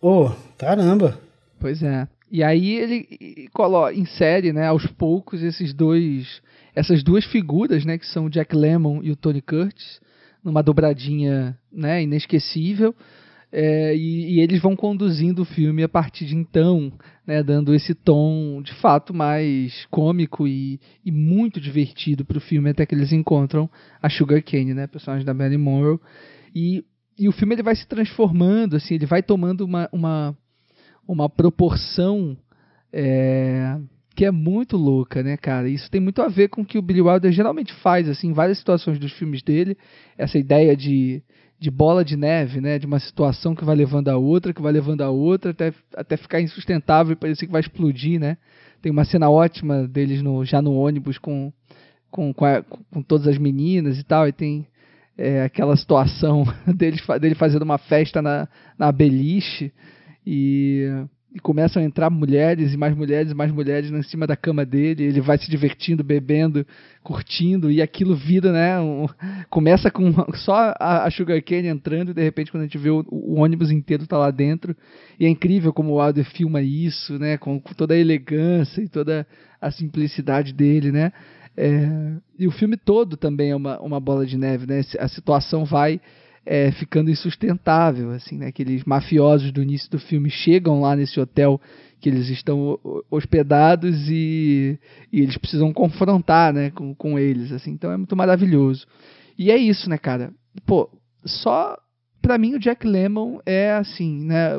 Oh, 0.00 0.30
caramba! 0.58 1.18
Pois 1.58 1.82
é. 1.82 2.08
E 2.30 2.42
aí 2.42 2.76
ele 2.76 3.48
coloca, 3.52 3.94
insere, 3.94 4.54
né, 4.54 4.66
aos 4.66 4.86
poucos 4.86 5.42
esses 5.42 5.74
dois, 5.74 6.40
essas 6.74 7.02
duas 7.02 7.26
figuras, 7.26 7.84
né, 7.84 7.98
que 7.98 8.06
são 8.06 8.24
o 8.24 8.30
Jack 8.30 8.56
Lemmon 8.56 9.00
e 9.02 9.10
o 9.10 9.16
Tony 9.16 9.42
Curtis, 9.42 10.00
numa 10.42 10.62
dobradinha, 10.62 11.56
né, 11.70 12.02
inesquecível. 12.02 12.94
É, 13.54 13.94
e, 13.94 14.36
e, 14.36 14.40
eles 14.40 14.62
vão 14.62 14.74
conduzindo 14.74 15.42
o 15.42 15.44
filme 15.44 15.82
a 15.82 15.88
partir 15.88 16.24
de 16.24 16.34
então, 16.34 16.90
né, 17.26 17.42
dando 17.42 17.74
esse 17.74 17.94
tom 17.94 18.62
de 18.62 18.72
fato 18.76 19.12
mais 19.12 19.84
cômico 19.90 20.48
e, 20.48 20.80
e 21.04 21.12
muito 21.12 21.60
divertido 21.60 22.24
para 22.24 22.38
o 22.38 22.40
filme, 22.40 22.70
até 22.70 22.86
que 22.86 22.94
eles 22.94 23.12
encontram 23.12 23.68
a 24.00 24.08
Sugar 24.08 24.42
Cane, 24.42 24.72
né, 24.72 24.86
personagem 24.86 25.26
da 25.26 25.34
Marilyn 25.34 25.58
Monroe. 25.58 25.98
E, 26.54 26.82
e 27.18 27.28
o 27.28 27.32
filme 27.32 27.54
ele 27.54 27.62
vai 27.62 27.76
se 27.76 27.86
transformando, 27.86 28.76
assim, 28.76 28.94
ele 28.94 29.04
vai 29.04 29.22
tomando 29.22 29.66
uma, 29.66 29.86
uma, 29.92 30.34
uma 31.06 31.28
proporção 31.28 32.34
é, 32.90 33.78
que 34.14 34.24
é 34.24 34.30
muito 34.30 34.78
louca, 34.78 35.22
né, 35.22 35.36
cara? 35.36 35.68
Isso 35.68 35.90
tem 35.90 36.00
muito 36.00 36.22
a 36.22 36.28
ver 36.28 36.48
com 36.48 36.62
o 36.62 36.64
que 36.64 36.78
o 36.78 36.82
Billy 36.82 37.02
Wilder 37.02 37.32
geralmente 37.32 37.74
faz, 37.82 38.08
assim, 38.08 38.28
em 38.28 38.32
várias 38.32 38.56
situações 38.56 38.98
dos 38.98 39.12
filmes 39.12 39.42
dele, 39.42 39.76
essa 40.16 40.38
ideia 40.38 40.74
de 40.74 41.22
de 41.62 41.70
bola 41.70 42.04
de 42.04 42.16
neve, 42.16 42.60
né? 42.60 42.76
De 42.76 42.86
uma 42.86 42.98
situação 42.98 43.54
que 43.54 43.64
vai 43.64 43.76
levando 43.76 44.08
a 44.08 44.16
outra, 44.16 44.52
que 44.52 44.60
vai 44.60 44.72
levando 44.72 45.02
a 45.02 45.10
outra, 45.10 45.52
até, 45.52 45.72
até 45.96 46.16
ficar 46.16 46.40
insustentável 46.40 47.12
e 47.12 47.16
parecer 47.16 47.46
que 47.46 47.52
vai 47.52 47.60
explodir, 47.60 48.18
né? 48.18 48.36
Tem 48.82 48.90
uma 48.90 49.04
cena 49.04 49.30
ótima 49.30 49.86
deles 49.86 50.20
no, 50.22 50.44
já 50.44 50.60
no 50.60 50.74
ônibus 50.74 51.18
com, 51.18 51.52
com, 52.10 52.34
com, 52.34 52.44
a, 52.44 52.64
com 52.90 53.00
todas 53.00 53.28
as 53.28 53.38
meninas 53.38 53.96
e 53.96 54.02
tal, 54.02 54.26
e 54.26 54.32
tem 54.32 54.66
é, 55.16 55.44
aquela 55.44 55.76
situação 55.76 56.42
dele, 56.66 56.96
dele 57.20 57.36
fazendo 57.36 57.62
uma 57.62 57.78
festa 57.78 58.20
na, 58.20 58.48
na 58.76 58.90
beliche 58.90 59.72
e 60.26 60.88
e 61.34 61.40
começam 61.40 61.82
a 61.82 61.84
entrar 61.84 62.10
mulheres 62.10 62.74
e 62.74 62.76
mais 62.76 62.94
mulheres 62.94 63.32
e 63.32 63.34
mais 63.34 63.50
mulheres 63.50 63.90
em 63.90 64.02
cima 64.02 64.26
da 64.26 64.36
cama 64.36 64.66
dele, 64.66 65.04
ele 65.04 65.20
vai 65.20 65.38
se 65.38 65.50
divertindo, 65.50 66.04
bebendo, 66.04 66.66
curtindo, 67.02 67.70
e 67.70 67.80
aquilo 67.80 68.14
vira, 68.14 68.52
né? 68.52 68.78
Um, 68.78 69.06
começa 69.48 69.90
com 69.90 70.12
só 70.34 70.74
a, 70.78 71.06
a 71.06 71.10
Cane 71.10 71.68
entrando, 71.68 72.10
e 72.10 72.14
de 72.14 72.22
repente, 72.22 72.50
quando 72.50 72.62
a 72.62 72.66
gente 72.66 72.76
vê 72.76 72.90
o, 72.90 73.04
o, 73.08 73.40
ônibus 73.40 73.70
inteiro 73.70 74.06
tá 74.06 74.18
lá 74.18 74.30
dentro, 74.30 74.76
e 75.18 75.24
é 75.24 75.28
incrível 75.28 75.72
como 75.72 75.92
o 75.92 76.02
Wilder 76.02 76.24
filma 76.24 76.60
isso, 76.60 77.18
né? 77.18 77.38
Com, 77.38 77.58
com 77.58 77.72
toda 77.72 77.94
a 77.94 77.98
elegância 77.98 78.82
e 78.82 78.88
toda 78.88 79.26
a 79.60 79.70
simplicidade 79.70 80.52
dele, 80.52 80.92
né? 80.92 81.12
É, 81.56 82.16
e 82.38 82.46
o 82.46 82.50
filme 82.50 82.76
todo 82.76 83.16
também 83.16 83.50
é 83.50 83.56
uma, 83.56 83.80
uma 83.80 84.00
bola 84.00 84.26
de 84.26 84.36
neve, 84.36 84.66
né? 84.66 84.82
A 84.98 85.08
situação 85.08 85.64
vai 85.64 85.98
é, 86.44 86.72
ficando 86.72 87.10
insustentável, 87.10 88.10
assim, 88.10 88.36
né? 88.36 88.48
Aqueles 88.48 88.84
mafiosos 88.84 89.52
do 89.52 89.62
início 89.62 89.90
do 89.90 89.98
filme 89.98 90.28
chegam 90.30 90.80
lá 90.80 90.96
nesse 90.96 91.18
hotel 91.20 91.60
que 92.00 92.08
eles 92.08 92.28
estão 92.28 92.78
hospedados 93.08 94.08
e, 94.08 94.76
e 95.12 95.20
eles 95.20 95.38
precisam 95.38 95.72
confrontar, 95.72 96.52
né, 96.52 96.70
com, 96.70 96.92
com 96.96 97.16
eles, 97.16 97.52
assim. 97.52 97.70
Então 97.70 97.92
é 97.92 97.96
muito 97.96 98.16
maravilhoso. 98.16 98.86
E 99.38 99.52
é 99.52 99.56
isso, 99.56 99.88
né, 99.88 99.96
cara? 99.96 100.32
Pô, 100.66 100.90
só 101.24 101.76
para 102.20 102.38
mim 102.38 102.54
o 102.54 102.58
Jack 102.58 102.86
Lemmon 102.86 103.38
é 103.46 103.72
assim, 103.72 104.24
né, 104.24 104.56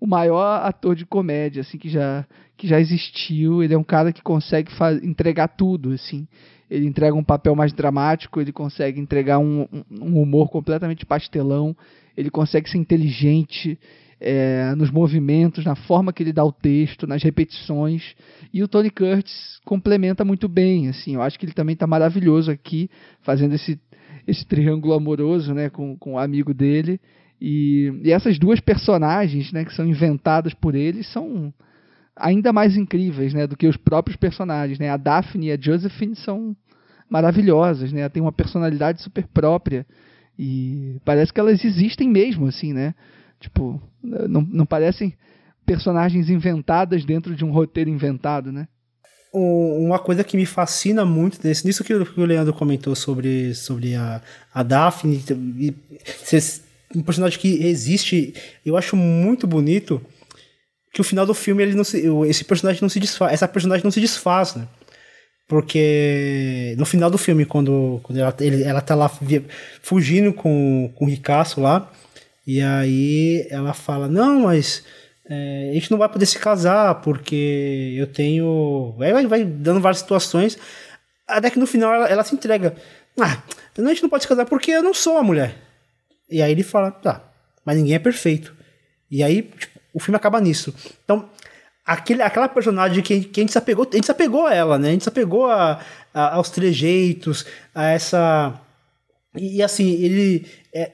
o 0.00 0.06
maior 0.06 0.64
ator 0.64 0.94
de 0.94 1.04
comédia 1.04 1.60
assim 1.60 1.76
que 1.78 1.88
já 1.88 2.26
que 2.56 2.66
já 2.66 2.78
existiu. 2.78 3.62
Ele 3.62 3.74
é 3.74 3.78
um 3.78 3.84
cara 3.84 4.12
que 4.12 4.22
consegue 4.22 4.70
entregar 5.02 5.48
tudo, 5.48 5.92
assim 5.92 6.28
ele 6.74 6.86
entrega 6.86 7.14
um 7.14 7.22
papel 7.22 7.54
mais 7.54 7.72
dramático, 7.72 8.40
ele 8.40 8.52
consegue 8.52 9.00
entregar 9.00 9.38
um, 9.38 9.66
um 9.90 10.20
humor 10.20 10.50
completamente 10.50 11.06
pastelão, 11.06 11.76
ele 12.16 12.30
consegue 12.30 12.68
ser 12.68 12.78
inteligente 12.78 13.78
é, 14.20 14.74
nos 14.74 14.90
movimentos, 14.90 15.64
na 15.64 15.76
forma 15.76 16.12
que 16.12 16.22
ele 16.22 16.32
dá 16.32 16.44
o 16.44 16.52
texto, 16.52 17.06
nas 17.06 17.22
repetições. 17.22 18.14
E 18.52 18.62
o 18.62 18.68
Tony 18.68 18.90
Curtis 18.90 19.60
complementa 19.64 20.24
muito 20.24 20.48
bem. 20.48 20.88
Assim, 20.88 21.14
eu 21.14 21.22
acho 21.22 21.38
que 21.38 21.46
ele 21.46 21.52
também 21.52 21.74
está 21.74 21.86
maravilhoso 21.86 22.50
aqui, 22.50 22.90
fazendo 23.22 23.54
esse, 23.54 23.78
esse 24.26 24.44
triângulo 24.44 24.94
amoroso 24.94 25.54
né, 25.54 25.70
com, 25.70 25.96
com 25.96 26.14
o 26.14 26.18
amigo 26.18 26.52
dele. 26.52 27.00
E, 27.40 27.92
e 28.02 28.10
essas 28.10 28.38
duas 28.38 28.60
personagens 28.60 29.52
né, 29.52 29.64
que 29.64 29.74
são 29.74 29.86
inventadas 29.86 30.54
por 30.54 30.74
ele 30.74 31.04
são 31.04 31.52
ainda 32.16 32.52
mais 32.52 32.76
incríveis 32.76 33.34
né, 33.34 33.46
do 33.46 33.56
que 33.56 33.66
os 33.66 33.76
próprios 33.76 34.16
personagens. 34.16 34.78
Né? 34.78 34.88
A 34.88 34.96
Daphne 34.96 35.48
e 35.48 35.52
a 35.52 35.58
Josephine 35.60 36.16
são 36.16 36.56
maravilhosas, 37.14 37.92
né? 37.92 38.08
Tem 38.08 38.20
uma 38.20 38.32
personalidade 38.32 39.00
super 39.00 39.24
própria 39.28 39.86
e 40.36 40.96
parece 41.04 41.32
que 41.32 41.38
elas 41.38 41.64
existem 41.64 42.08
mesmo, 42.08 42.48
assim, 42.48 42.72
né? 42.72 42.92
Tipo, 43.38 43.80
não, 44.02 44.40
não 44.40 44.66
parecem 44.66 45.14
personagens 45.64 46.28
inventadas 46.28 47.04
dentro 47.04 47.36
de 47.36 47.44
um 47.44 47.52
roteiro 47.52 47.88
inventado, 47.88 48.50
né? 48.50 48.66
Uma 49.32 50.00
coisa 50.00 50.24
que 50.24 50.36
me 50.36 50.44
fascina 50.44 51.04
muito 51.04 51.38
nisso 51.44 51.84
que 51.84 51.94
o 51.94 52.24
Leandro 52.24 52.52
comentou 52.52 52.96
sobre, 52.96 53.54
sobre 53.54 53.94
a, 53.94 54.20
a 54.52 54.62
Daphne, 54.64 55.22
e, 55.58 55.74
um 56.96 57.02
personagem 57.02 57.38
que 57.38 57.64
existe, 57.64 58.34
eu 58.66 58.76
acho 58.76 58.96
muito 58.96 59.46
bonito 59.46 60.00
que 60.92 61.00
o 61.00 61.04
final 61.04 61.26
do 61.26 61.34
filme 61.34 61.62
ele 61.62 61.74
não 61.74 61.84
se, 61.84 62.04
esse 62.28 62.44
personagem 62.44 62.82
não 62.82 62.88
se 62.88 62.98
desfaz, 62.98 63.32
essa 63.32 63.46
personagem 63.46 63.84
não 63.84 63.90
se 63.90 64.00
desfaz, 64.00 64.56
né? 64.56 64.66
Porque 65.46 66.74
no 66.78 66.86
final 66.86 67.10
do 67.10 67.18
filme, 67.18 67.44
quando, 67.44 68.00
quando 68.02 68.18
ela, 68.18 68.34
ele, 68.40 68.62
ela 68.62 68.80
tá 68.80 68.94
lá 68.94 69.10
fugindo 69.82 70.32
com, 70.32 70.90
com 70.94 71.04
o 71.04 71.08
Ricasso 71.08 71.60
lá, 71.60 71.90
e 72.46 72.60
aí 72.62 73.46
ela 73.50 73.74
fala: 73.74 74.08
Não, 74.08 74.40
mas 74.40 74.84
é, 75.28 75.68
a 75.70 75.74
gente 75.74 75.90
não 75.90 75.98
vai 75.98 76.08
poder 76.08 76.26
se 76.26 76.38
casar 76.38 76.96
porque 77.02 77.94
eu 77.96 78.06
tenho. 78.06 78.96
Aí 79.00 79.12
vai, 79.12 79.26
vai 79.26 79.44
dando 79.44 79.80
várias 79.80 79.98
situações, 79.98 80.58
até 81.26 81.50
que 81.50 81.58
no 81.58 81.66
final 81.66 81.92
ela, 81.94 82.08
ela 82.08 82.24
se 82.24 82.34
entrega: 82.34 82.74
Ah, 83.18 83.42
a 83.76 83.88
gente 83.88 84.02
não 84.02 84.10
pode 84.10 84.24
se 84.24 84.28
casar 84.28 84.46
porque 84.46 84.70
eu 84.70 84.82
não 84.82 84.94
sou 84.94 85.18
a 85.18 85.22
mulher. 85.22 85.56
E 86.30 86.40
aí 86.40 86.52
ele 86.52 86.62
fala: 86.62 86.90
Tá, 86.90 87.22
mas 87.66 87.76
ninguém 87.76 87.94
é 87.94 87.98
perfeito. 87.98 88.54
E 89.10 89.22
aí 89.22 89.42
tipo, 89.42 89.78
o 89.92 90.00
filme 90.00 90.16
acaba 90.16 90.40
nisso. 90.40 90.74
Então 91.04 91.28
aquele, 91.84 92.22
aquela 92.22 92.48
personagem 92.48 93.02
que, 93.02 93.20
que 93.20 93.40
a 93.40 93.42
gente 93.42 93.52
se 93.52 93.58
apegou, 93.58 93.86
a 93.90 93.94
gente 93.94 94.06
se 94.06 94.12
apegou 94.12 94.46
a 94.46 94.54
ela, 94.54 94.78
né? 94.78 94.88
A 94.88 94.92
gente 94.92 95.04
se 95.04 95.08
apegou 95.08 95.46
a, 95.46 95.80
a 96.12 96.34
aos 96.36 96.50
trejeitos, 96.50 97.44
a 97.74 97.84
essa. 97.84 98.60
E, 99.36 99.56
e 99.56 99.62
assim, 99.62 99.90
ele. 99.90 100.46
É, 100.74 100.92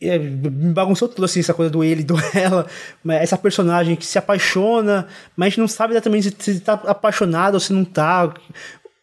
é, 0.00 0.16
me 0.16 0.72
bagunçou 0.72 1.08
tudo 1.08 1.24
assim, 1.24 1.40
essa 1.40 1.52
coisa 1.52 1.70
do 1.70 1.82
ele, 1.82 2.02
do 2.04 2.14
ela, 2.34 2.66
essa 3.20 3.36
personagem 3.36 3.96
que 3.96 4.06
se 4.06 4.16
apaixona, 4.16 5.08
mas 5.36 5.46
a 5.46 5.50
gente 5.50 5.60
não 5.60 5.68
sabe 5.68 5.92
exatamente 5.92 6.30
se, 6.38 6.54
se 6.54 6.60
tá 6.60 6.74
apaixonado 6.74 7.54
ou 7.54 7.60
se 7.60 7.72
não 7.72 7.84
tá. 7.84 8.32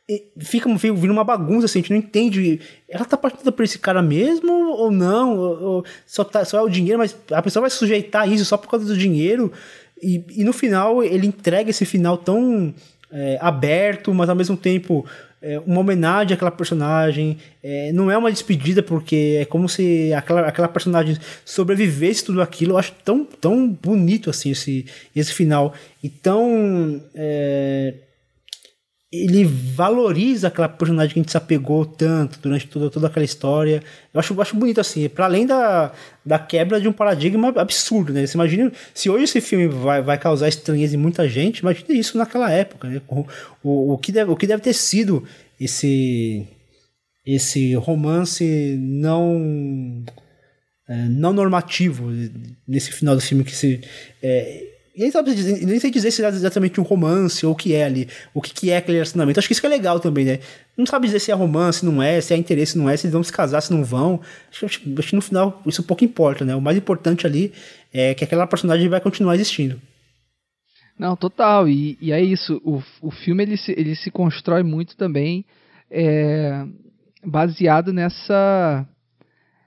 E 0.07 0.23
fica 0.39 0.69
vindo 0.75 1.11
uma 1.11 1.23
bagunça, 1.23 1.65
assim, 1.65 1.79
a 1.79 1.81
gente 1.81 1.91
não 1.91 1.97
entende. 1.97 2.61
Ela 2.87 3.05
tá 3.05 3.15
apaixonada 3.15 3.51
por 3.51 3.63
esse 3.63 3.79
cara 3.79 4.03
mesmo 4.03 4.53
ou 4.53 4.91
não? 4.91 5.37
Ou, 5.37 5.63
ou 5.63 5.85
só, 6.05 6.23
tá, 6.23 6.45
só 6.45 6.59
é 6.59 6.61
o 6.61 6.69
dinheiro, 6.69 6.99
mas 6.99 7.15
a 7.31 7.41
pessoa 7.41 7.61
vai 7.61 7.71
sujeitar 7.71 8.31
isso 8.31 8.45
só 8.45 8.55
por 8.55 8.69
causa 8.69 8.85
do 8.85 8.97
dinheiro. 8.97 9.51
E, 10.05 10.23
e 10.41 10.43
no 10.43 10.53
final 10.53 11.03
ele 11.03 11.25
entrega 11.25 11.71
esse 11.71 11.83
final 11.83 12.15
tão 12.15 12.73
é, 13.11 13.39
aberto, 13.41 14.13
mas 14.13 14.29
ao 14.29 14.35
mesmo 14.35 14.55
tempo 14.55 15.03
é, 15.41 15.59
uma 15.65 15.79
homenagem 15.79 16.35
àquela 16.35 16.51
personagem. 16.51 17.37
É, 17.63 17.91
não 17.91 18.11
é 18.11 18.17
uma 18.17 18.31
despedida, 18.31 18.83
porque 18.83 19.39
é 19.41 19.45
como 19.45 19.67
se 19.67 20.13
aquela, 20.13 20.41
aquela 20.41 20.67
personagem 20.67 21.17
sobrevivesse 21.43 22.23
tudo 22.23 22.41
aquilo. 22.41 22.73
Eu 22.73 22.77
acho 22.77 22.93
tão, 23.03 23.25
tão 23.25 23.67
bonito 23.67 24.29
assim 24.29 24.51
esse, 24.51 24.85
esse 25.15 25.33
final. 25.33 25.73
E. 26.03 26.11
É, 27.15 27.93
ele 29.23 29.45
valoriza 29.45 30.47
aquela 30.47 30.67
personagem 30.67 31.13
que 31.13 31.19
a 31.19 31.21
gente 31.21 31.31
se 31.31 31.37
apegou 31.37 31.85
tanto 31.85 32.39
durante 32.39 32.67
toda, 32.67 32.89
toda 32.89 33.07
aquela 33.07 33.25
história. 33.25 33.81
Eu 34.13 34.19
acho, 34.19 34.41
acho 34.41 34.55
bonito 34.55 34.81
assim, 34.81 35.07
para 35.07 35.25
além 35.25 35.45
da, 35.45 35.91
da 36.25 36.37
quebra 36.37 36.81
de 36.81 36.87
um 36.87 36.93
paradigma 36.93 37.53
absurdo, 37.55 38.11
né? 38.11 38.25
Você 38.25 38.35
imagina, 38.35 38.71
se 38.93 39.09
hoje 39.09 39.23
esse 39.25 39.41
filme 39.41 39.67
vai, 39.67 40.01
vai 40.01 40.17
causar 40.17 40.47
estranheza 40.47 40.95
em 40.95 40.99
muita 40.99 41.27
gente, 41.29 41.59
imagina 41.59 41.93
isso 41.93 42.17
naquela 42.17 42.51
época, 42.51 42.87
né? 42.89 43.01
O, 43.07 43.25
o, 43.63 43.93
o, 43.93 43.97
que, 43.97 44.11
deve, 44.11 44.31
o 44.31 44.35
que 44.35 44.47
deve 44.47 44.61
ter 44.61 44.73
sido 44.73 45.23
esse, 45.59 46.47
esse 47.25 47.75
romance 47.75 48.75
não, 48.79 50.03
é, 50.87 50.95
não 51.09 51.31
normativo 51.31 52.11
nesse 52.67 52.91
final 52.91 53.15
do 53.15 53.21
filme 53.21 53.43
que 53.43 53.55
se... 53.55 53.81
É, 54.21 54.74
nem, 54.97 55.11
sabe 55.11 55.33
dizer, 55.33 55.65
nem 55.65 55.79
sei 55.79 55.91
dizer 55.91 56.11
se 56.11 56.23
é 56.23 56.27
exatamente 56.27 56.79
um 56.79 56.83
romance 56.83 57.45
ou 57.45 57.53
o 57.53 57.55
que 57.55 57.73
é 57.73 57.83
ali, 57.83 58.07
o 58.33 58.41
que, 58.41 58.53
que 58.53 58.71
é 58.71 58.77
aquele 58.77 58.97
relacionamento. 58.97 59.39
Acho 59.39 59.47
que 59.47 59.53
isso 59.53 59.61
que 59.61 59.67
é 59.67 59.69
legal 59.69 59.99
também, 59.99 60.25
né? 60.25 60.39
Não 60.77 60.85
sabe 60.85 61.07
dizer 61.07 61.19
se 61.19 61.31
é 61.31 61.33
romance, 61.33 61.85
não 61.85 62.01
é, 62.01 62.19
se 62.21 62.33
é 62.33 62.37
interesse, 62.37 62.77
não 62.77 62.89
é, 62.89 62.95
se 62.95 63.05
eles 63.05 63.13
vão 63.13 63.23
se 63.23 63.31
casar, 63.31 63.61
se 63.61 63.73
não 63.73 63.83
vão. 63.83 64.21
Acho, 64.49 64.65
acho, 64.65 64.81
acho 64.97 65.09
que 65.09 65.15
no 65.15 65.21
final 65.21 65.61
isso 65.65 65.83
pouco 65.83 66.03
importa, 66.03 66.45
né? 66.45 66.55
O 66.55 66.61
mais 66.61 66.77
importante 66.77 67.27
ali 67.27 67.51
é 67.93 68.13
que 68.13 68.23
aquela 68.23 68.47
personagem 68.47 68.87
vai 68.87 69.01
continuar 69.01 69.35
existindo. 69.35 69.81
Não, 70.97 71.15
total. 71.15 71.67
E, 71.67 71.97
e 72.01 72.11
é 72.11 72.21
isso. 72.21 72.61
O, 72.63 72.81
o 73.01 73.11
filme 73.11 73.43
ele 73.43 73.57
se, 73.57 73.71
ele 73.73 73.95
se 73.95 74.09
constrói 74.09 74.63
muito 74.63 74.95
também 74.95 75.45
é, 75.91 76.65
baseado 77.23 77.91
nessa 77.91 78.87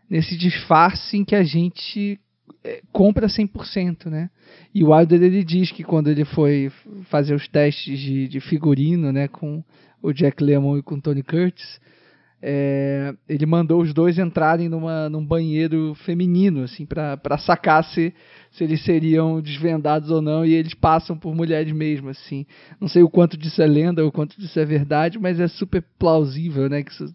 nesse 0.08 0.38
disfarce 0.38 1.18
em 1.18 1.24
que 1.24 1.34
a 1.34 1.42
gente 1.42 2.18
é, 2.64 2.80
compra 2.92 3.26
100%, 3.26 4.06
né? 4.06 4.30
E 4.74 4.84
o 4.84 4.90
Wilder 4.90 5.22
ele 5.22 5.42
diz 5.42 5.72
que 5.72 5.82
quando 5.82 6.08
ele 6.08 6.24
foi 6.24 6.70
fazer 7.04 7.34
os 7.34 7.48
testes 7.48 7.98
de, 7.98 8.28
de 8.28 8.40
figurino, 8.40 9.12
né, 9.12 9.28
com 9.28 9.62
o 10.02 10.12
Jack 10.12 10.42
Lemmon 10.42 10.78
e 10.78 10.82
com 10.82 10.96
o 10.96 11.00
Tony 11.00 11.22
Curtis, 11.22 11.80
é, 12.40 13.12
ele 13.28 13.46
mandou 13.46 13.82
os 13.82 13.92
dois 13.92 14.18
entrarem 14.18 14.68
numa, 14.68 15.08
num 15.08 15.24
banheiro 15.24 15.94
feminino, 16.04 16.62
assim, 16.62 16.86
para 16.86 17.38
sacar 17.38 17.82
se, 17.82 18.14
se 18.52 18.62
eles 18.62 18.84
seriam 18.84 19.40
desvendados 19.40 20.10
ou 20.10 20.22
não, 20.22 20.44
e 20.44 20.54
eles 20.54 20.74
passam 20.74 21.18
por 21.18 21.34
mulheres 21.34 21.72
mesmo, 21.72 22.08
assim. 22.08 22.46
Não 22.80 22.86
sei 22.86 23.02
o 23.02 23.10
quanto 23.10 23.36
disso 23.36 23.60
é 23.60 23.66
lenda 23.66 24.02
ou 24.02 24.08
o 24.08 24.12
quanto 24.12 24.40
disso 24.40 24.58
é 24.60 24.64
verdade, 24.64 25.18
mas 25.18 25.40
é 25.40 25.48
super 25.48 25.82
plausível, 25.98 26.68
né, 26.68 26.82
que 26.82 26.92
isso, 26.92 27.14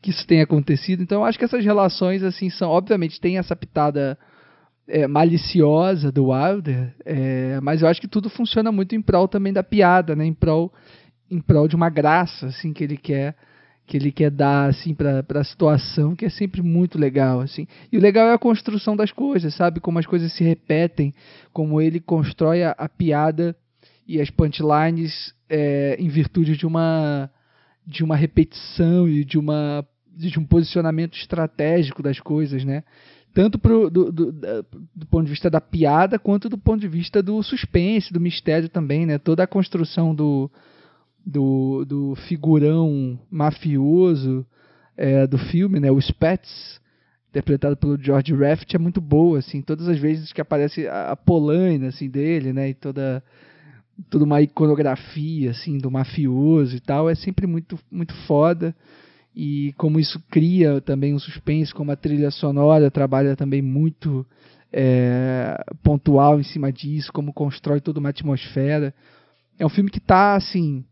que 0.00 0.10
isso 0.10 0.26
tenha 0.26 0.44
acontecido. 0.44 1.02
Então, 1.02 1.22
eu 1.22 1.24
acho 1.24 1.38
que 1.38 1.44
essas 1.44 1.64
relações, 1.64 2.22
assim, 2.22 2.48
são, 2.48 2.70
obviamente, 2.70 3.20
tem 3.20 3.38
essa 3.38 3.56
pitada 3.56 4.16
é, 4.90 5.06
maliciosa 5.06 6.10
do 6.10 6.30
Wilder, 6.30 6.92
é, 7.04 7.60
mas 7.60 7.80
eu 7.80 7.88
acho 7.88 8.00
que 8.00 8.08
tudo 8.08 8.28
funciona 8.28 8.72
muito 8.72 8.94
em 8.94 9.00
prol 9.00 9.28
também 9.28 9.52
da 9.52 9.62
piada, 9.62 10.16
né? 10.16 10.26
Em 10.26 10.34
prol, 10.34 10.72
em 11.30 11.40
prol 11.40 11.68
de 11.68 11.76
uma 11.76 11.88
graça, 11.88 12.46
assim, 12.46 12.72
que 12.72 12.84
ele 12.84 12.96
quer 12.96 13.36
que 13.86 13.96
ele 13.96 14.12
quer 14.12 14.30
dar 14.30 14.68
assim 14.68 14.94
para 14.94 15.24
a 15.34 15.42
situação, 15.42 16.14
que 16.14 16.24
é 16.24 16.30
sempre 16.30 16.62
muito 16.62 16.96
legal, 16.96 17.40
assim. 17.40 17.66
E 17.90 17.98
o 17.98 18.00
legal 18.00 18.28
é 18.28 18.32
a 18.32 18.38
construção 18.38 18.94
das 18.94 19.10
coisas, 19.10 19.52
sabe? 19.56 19.80
Como 19.80 19.98
as 19.98 20.06
coisas 20.06 20.32
se 20.32 20.44
repetem, 20.44 21.12
como 21.52 21.80
ele 21.80 21.98
constrói 21.98 22.62
a, 22.62 22.70
a 22.70 22.88
piada 22.88 23.56
e 24.06 24.20
as 24.20 24.30
punchlines 24.30 25.34
é, 25.48 25.96
em 25.98 26.08
virtude 26.08 26.56
de 26.56 26.66
uma 26.66 27.28
de 27.84 28.04
uma 28.04 28.14
repetição 28.14 29.08
e 29.08 29.24
de 29.24 29.36
uma 29.36 29.84
de 30.16 30.38
um 30.38 30.44
posicionamento 30.44 31.16
estratégico 31.16 32.00
das 32.00 32.20
coisas, 32.20 32.64
né? 32.64 32.84
Tanto 33.32 33.58
pro, 33.58 33.88
do, 33.88 34.10
do, 34.10 34.32
do, 34.32 35.06
ponto 35.06 35.24
de 35.24 35.30
vista 35.30 35.48
da 35.48 35.60
piada 35.60 36.18
quanto 36.18 36.48
do 36.48 36.58
ponto 36.58 36.80
de 36.80 36.88
vista 36.88 37.22
do 37.22 37.42
suspense, 37.42 38.12
do 38.12 38.20
mistério 38.20 38.68
também, 38.68 39.06
né? 39.06 39.18
Toda 39.18 39.42
a 39.44 39.46
construção 39.46 40.14
do, 40.14 40.50
do, 41.24 41.84
do 41.84 42.14
figurão 42.28 43.18
mafioso 43.30 44.44
é, 44.96 45.26
do 45.26 45.38
filme, 45.38 45.78
né? 45.78 45.90
O 45.90 46.00
Spets, 46.00 46.80
interpretado 47.30 47.76
pelo 47.76 48.00
George 48.02 48.34
Raft, 48.34 48.74
é 48.74 48.78
muito 48.78 49.00
boa, 49.00 49.38
assim. 49.38 49.62
Todas 49.62 49.88
as 49.88 49.98
vezes 49.98 50.32
que 50.32 50.40
aparece 50.40 50.88
a, 50.88 51.12
a 51.12 51.16
polaina, 51.16 51.88
assim, 51.88 52.08
dele, 52.08 52.52
né? 52.52 52.70
E 52.70 52.74
toda 52.74 53.22
toda 54.08 54.24
uma 54.24 54.40
iconografia, 54.40 55.50
assim, 55.50 55.76
do 55.76 55.90
mafioso 55.90 56.74
e 56.74 56.80
tal, 56.80 57.10
é 57.10 57.14
sempre 57.14 57.46
muito, 57.46 57.78
muito 57.90 58.14
foda 58.26 58.74
e 59.42 59.72
como 59.78 59.98
isso 59.98 60.22
cria 60.30 60.82
também 60.82 61.14
um 61.14 61.18
suspense, 61.18 61.72
como 61.72 61.90
a 61.90 61.96
trilha 61.96 62.30
sonora 62.30 62.90
trabalha 62.90 63.34
também 63.34 63.62
muito 63.62 64.26
é, 64.70 65.56
pontual 65.82 66.38
em 66.38 66.42
cima 66.42 66.70
disso, 66.70 67.10
como 67.10 67.32
constrói 67.32 67.80
toda 67.80 68.00
uma 68.00 68.10
atmosfera. 68.10 68.92
É 69.58 69.64
um 69.64 69.70
filme 69.70 69.88
que 69.88 69.96
está 69.96 70.34
assim. 70.34 70.84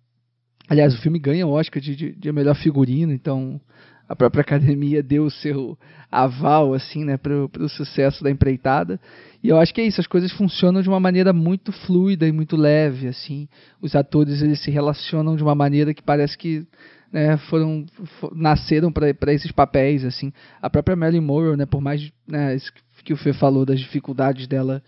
Aliás, 0.66 0.95
o 0.95 1.03
filme 1.03 1.19
ganha 1.19 1.47
o 1.47 1.51
Oscar 1.51 1.83
de, 1.83 1.95
de, 1.95 2.12
de 2.12 2.33
melhor 2.33 2.55
figurino, 2.55 3.12
então 3.12 3.61
a 4.09 4.16
própria 4.16 4.41
academia 4.41 5.03
deu 5.03 5.27
o 5.27 5.31
seu 5.31 5.79
aval 6.11 6.73
assim, 6.73 7.05
né, 7.05 7.19
para 7.19 7.35
o 7.35 7.69
sucesso 7.69 8.25
da 8.25 8.31
empreitada. 8.31 8.99
E 9.43 9.51
eu 9.51 9.59
acho 9.59 9.75
que 9.75 9.83
é 9.83 9.87
isso, 9.87 10.01
as 10.01 10.07
coisas 10.07 10.33
funcionam 10.33 10.81
de 10.81 10.89
uma 10.89 10.99
maneira 10.99 11.35
muito 11.35 11.70
fluida 11.70 12.27
e 12.27 12.33
muito 12.33 12.57
leve, 12.57 13.09
assim. 13.09 13.47
Os 13.79 13.95
atores 13.95 14.41
eles 14.41 14.62
se 14.62 14.70
relacionam 14.70 15.37
de 15.37 15.43
uma 15.43 15.55
maneira 15.55 15.93
que 15.93 16.03
parece 16.03 16.39
que 16.39 16.66
né, 17.12 17.36
foram 17.48 17.86
for, 18.20 18.35
nasceram 18.35 18.93
para 18.93 19.32
esses 19.32 19.51
papéis 19.52 20.05
assim. 20.05 20.32
A 20.60 20.68
própria 20.68 20.97
Marilyn 20.97 21.22
Monroe 21.22 21.56
né 21.56 21.66
por 21.66 21.80
mais 21.80 22.10
né, 22.26 22.56
que 23.05 23.12
o 23.12 23.16
Fê 23.16 23.32
falou 23.32 23.64
das 23.64 23.80
dificuldades 23.80 24.47
dela 24.47 24.82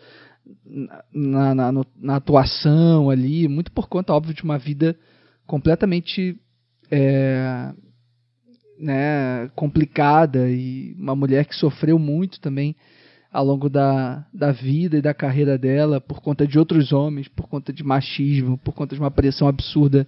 na, 1.13 1.55
na, 1.55 1.73
na, 1.97 2.17
atuação 2.17 3.09
ali 3.09 3.47
muito 3.49 3.71
por 3.73 3.89
conta 3.89 4.13
óbvio 4.13 4.35
de 4.35 4.43
uma 4.43 4.59
vida 4.59 4.97
completamente 5.47 6.37
é, 6.91 7.73
né, 8.79 9.49
complicada 9.55 10.51
e 10.51 10.95
uma 10.99 11.15
mulher 11.15 11.45
que 11.45 11.55
sofreu 11.55 11.99
muito 11.99 12.41
também 12.41 12.75
ao 13.33 13.45
longo 13.45 13.69
da, 13.69 14.25
da 14.35 14.51
vida 14.51 14.99
e 14.99 15.03
da 15.03 15.15
carreira 15.15 15.57
dela 15.57 16.01
por 16.01 16.21
conta 16.21 16.47
de 16.47 16.59
outros 16.59 16.93
homens, 16.93 17.29
por 17.29 17.49
conta 17.49 17.73
de 17.73 17.85
machismo, 17.85 18.59
por 18.59 18.75
conta 18.75 18.95
de 18.95 19.01
uma 19.01 19.11
pressão 19.11 19.47
absurda 19.47 20.07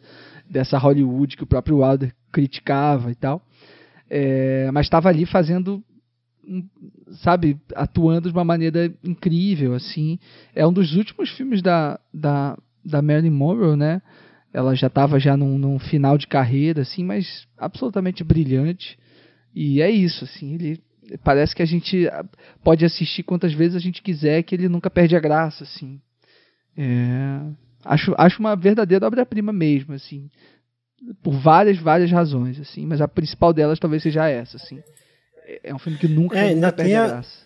dessa 0.50 0.76
Hollywood 0.76 1.36
que 1.36 1.44
o 1.44 1.46
próprio 1.46 1.78
Wilder 1.78 2.12
criticava 2.32 3.10
e 3.10 3.14
tal. 3.14 3.40
É, 4.10 4.70
mas 4.72 4.86
estava 4.86 5.08
ali 5.08 5.24
fazendo, 5.24 5.82
sabe, 7.22 7.56
atuando 7.74 8.28
de 8.28 8.36
uma 8.36 8.44
maneira 8.44 8.92
incrível, 9.04 9.74
assim. 9.74 10.18
É 10.54 10.66
um 10.66 10.72
dos 10.72 10.94
últimos 10.96 11.30
filmes 11.30 11.62
da, 11.62 11.98
da, 12.12 12.58
da 12.84 13.00
Marilyn 13.00 13.30
Monroe, 13.30 13.76
né? 13.76 14.02
Ela 14.52 14.74
já 14.74 14.88
estava 14.88 15.18
já 15.18 15.36
num, 15.36 15.56
num, 15.56 15.78
final 15.78 16.18
de 16.18 16.26
carreira, 16.26 16.82
assim, 16.82 17.02
mas 17.04 17.46
absolutamente 17.56 18.22
brilhante. 18.22 18.98
E 19.54 19.80
é 19.80 19.90
isso, 19.90 20.24
assim, 20.24 20.54
ele 20.54 20.80
parece 21.24 21.54
que 21.54 21.62
a 21.62 21.66
gente 21.66 22.08
pode 22.62 22.84
assistir 22.84 23.22
quantas 23.22 23.52
vezes 23.52 23.76
a 23.76 23.80
gente 23.80 24.02
quiser, 24.02 24.42
que 24.42 24.54
ele 24.54 24.68
nunca 24.68 24.90
perde 24.90 25.16
a 25.16 25.20
graça, 25.20 25.64
assim. 25.64 26.00
É, 26.76 27.40
Acho, 27.84 28.14
acho 28.16 28.38
uma 28.38 28.54
verdadeira 28.54 29.06
obra-prima 29.06 29.52
mesmo, 29.52 29.94
assim. 29.94 30.30
Por 31.22 31.34
várias, 31.34 31.78
várias 31.78 32.10
razões, 32.10 32.60
assim. 32.60 32.86
Mas 32.86 33.00
a 33.00 33.08
principal 33.08 33.52
delas 33.52 33.78
talvez 33.78 34.02
seja 34.02 34.28
essa, 34.28 34.56
assim. 34.56 34.80
É, 35.44 35.60
é 35.64 35.74
um 35.74 35.78
filme 35.78 35.98
que 35.98 36.06
nunca, 36.06 36.38
é, 36.38 36.54
nunca 36.54 36.72
perde 36.72 36.94
a 36.94 37.08
graça. 37.08 37.42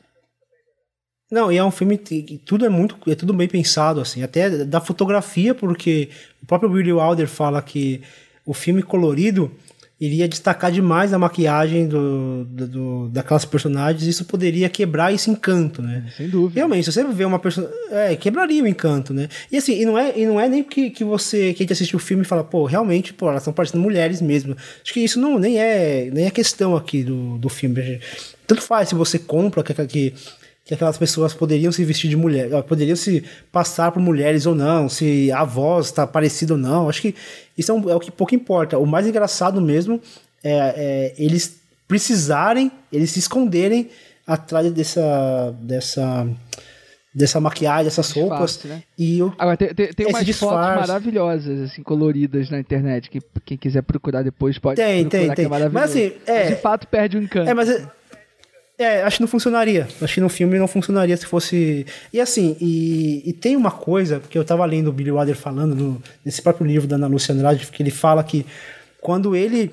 Não, 1.31 1.51
e 1.51 1.57
é 1.57 1.65
um 1.65 1.73
filme 1.73 1.99
que 1.99 2.39
tudo 2.39 2.65
é 2.65 2.69
muito, 2.69 2.97
é 3.11 3.15
tudo 3.15 3.33
bem 3.33 3.49
pensado, 3.49 4.01
assim. 4.01 4.23
Até 4.23 4.65
da 4.65 4.81
fotografia, 4.81 5.55
porque 5.55 6.11
o 6.43 6.47
próprio 6.47 6.71
Willie 6.71 6.93
Wilder 6.93 7.27
fala 7.27 7.61
que 7.63 8.03
o 8.45 8.55
filme 8.55 8.83
colorido 8.83 9.51
iria 9.99 10.29
destacar 10.29 10.71
demais 10.71 11.13
a 11.15 11.19
maquiagem 11.19 11.89
do, 11.89 12.45
do, 12.45 12.67
do, 12.67 13.09
daquelas 13.09 13.47
personagens, 13.47 14.03
isso 14.03 14.27
poderia 14.27 14.69
quebrar 14.69 15.13
esse 15.13 15.31
encanto, 15.31 15.81
né? 15.81 16.05
Sem 16.15 16.29
dúvida. 16.29 16.61
Realmente, 16.61 16.85
se 16.85 16.93
você 16.93 17.05
vê 17.05 17.25
uma 17.25 17.39
pessoa. 17.39 17.71
É, 17.91 18.15
quebraria 18.15 18.63
o 18.63 18.67
encanto, 18.67 19.15
né? 19.15 19.29
E 19.51 19.57
assim, 19.57 19.81
e 19.81 19.87
não 19.87 19.99
é, 19.99 20.19
e 20.19 20.27
não 20.27 20.39
é 20.39 20.49
nem 20.49 20.63
que, 20.63 20.91
que 20.91 21.03
você, 21.03 21.55
que 21.55 21.63
a 21.63 21.65
gente 21.65 21.73
assiste 21.73 21.97
o 21.97 21.99
filme 21.99 22.23
e 22.23 22.27
fala, 22.27 22.45
pô, 22.45 22.65
realmente, 22.65 23.15
pô, 23.15 23.29
elas 23.29 23.43
estão 23.43 23.55
parecendo 23.55 23.83
mulheres 23.83 24.21
mesmo. 24.21 24.55
Acho 24.83 24.93
que 24.93 25.01
isso 25.01 25.19
não 25.19 25.39
nem 25.39 25.59
é, 25.59 26.11
nem 26.13 26.27
é 26.27 26.31
questão 26.31 26.77
aqui 26.77 27.03
do, 27.03 27.39
do 27.39 27.49
filme. 27.49 28.01
Tanto 28.47 28.61
faz 28.61 28.91
se 28.91 28.95
você 28.95 29.19
compra 29.19 29.63
que, 29.63 29.87
que 29.87 30.15
que 30.67 30.75
aquelas 30.75 30.99
pessoas 30.99 31.33
poderiam 31.33 31.71
se 31.71 31.85
vestir 31.85 32.11
de 32.11 32.17
mulher, 32.17 32.51
poderiam 32.65 32.97
se 32.97 33.23
passar 33.53 33.93
por 33.93 34.01
mulheres 34.03 34.47
ou 34.47 34.55
não, 34.55 34.89
se 34.89 35.31
a 35.31 35.45
voz 35.45 35.87
está 35.87 36.05
parecida 36.07 36.55
ou 36.55 36.59
não. 36.59 36.89
Acho 36.89 37.01
que 37.03 37.15
isso 37.57 37.71
é, 37.71 37.75
um, 37.75 37.89
é, 37.89 37.95
o 37.95 38.01
que 38.01 38.11
pouco 38.11 38.35
importa. 38.35 38.77
O 38.77 38.85
mais 38.85 39.07
engraçado 39.07 39.61
mesmo 39.61 40.01
é, 40.43 40.75
é, 40.77 41.15
eles 41.17 41.57
precisarem, 41.87 42.71
eles 42.93 43.11
se 43.13 43.21
esconderem 43.21 43.89
atrás 44.27 44.69
dessa, 44.73 45.55
dessa, 45.61 46.27
dessa 47.15 47.41
maquiagem, 47.41 47.85
dessas 47.85 48.07
Disfarce, 48.09 48.29
roupas. 48.29 48.65
né? 48.65 48.83
E 48.99 49.21
eu, 49.21 49.33
Agora, 49.39 49.57
tem, 49.57 49.73
tem, 49.73 49.93
tem 49.93 50.07
umas 50.09 50.25
disfarce. 50.27 50.75
fotos 50.75 50.89
maravilhosas, 50.89 51.61
assim, 51.71 51.83
coloridas 51.85 52.51
na 52.51 52.59
internet. 52.59 53.09
Que, 53.09 53.21
quem 53.45 53.57
quiser 53.57 53.83
procurar 53.83 54.23
depois 54.25 54.59
pode 54.59 54.77
Tem, 54.83 55.03
procurar, 55.05 55.21
tem, 55.21 55.31
que 55.31 55.37
tem. 55.37 55.45
é 55.45 55.49
maravilhoso. 55.49 55.75
Mas, 55.75 55.91
assim, 55.91 56.13
é- 56.27 56.39
Mas, 56.41 56.49
de 56.49 56.61
fato 56.61 56.89
perde 56.89 57.17
o 57.17 57.23
encanto. 57.23 57.49
É, 57.49 57.55
mas 57.55 57.71
é, 57.71 57.89
é, 58.79 59.03
acho 59.03 59.17
que 59.17 59.23
não 59.23 59.29
funcionaria. 59.29 59.89
Acho 60.01 60.15
que 60.15 60.21
no 60.21 60.29
filme 60.29 60.59
não 60.59 60.69
funcionaria 60.69 61.17
se 61.17 61.27
fosse. 61.27 61.87
E 62.13 62.21
assim, 62.21 62.57
e, 62.61 63.23
e 63.29 63.33
tem 63.33 63.57
uma 63.57 63.71
coisa 63.71 64.21
que 64.29 64.37
eu 64.37 64.45
tava 64.45 64.65
lendo 64.67 64.89
o 64.89 64.93
Billy 64.93 65.11
Wilder 65.11 65.37
falando 65.37 65.75
no- 65.75 66.03
nesse 66.25 66.43
próprio 66.43 66.67
livro 66.67 66.87
da 66.87 66.97
Ana 66.97 67.07
Lúcia 67.07 67.35
Andrade, 67.35 67.67
que 67.67 67.83
ele 67.83 67.91
fala 67.91 68.23
que 68.23 68.45
quando 69.01 69.35
ele. 69.35 69.73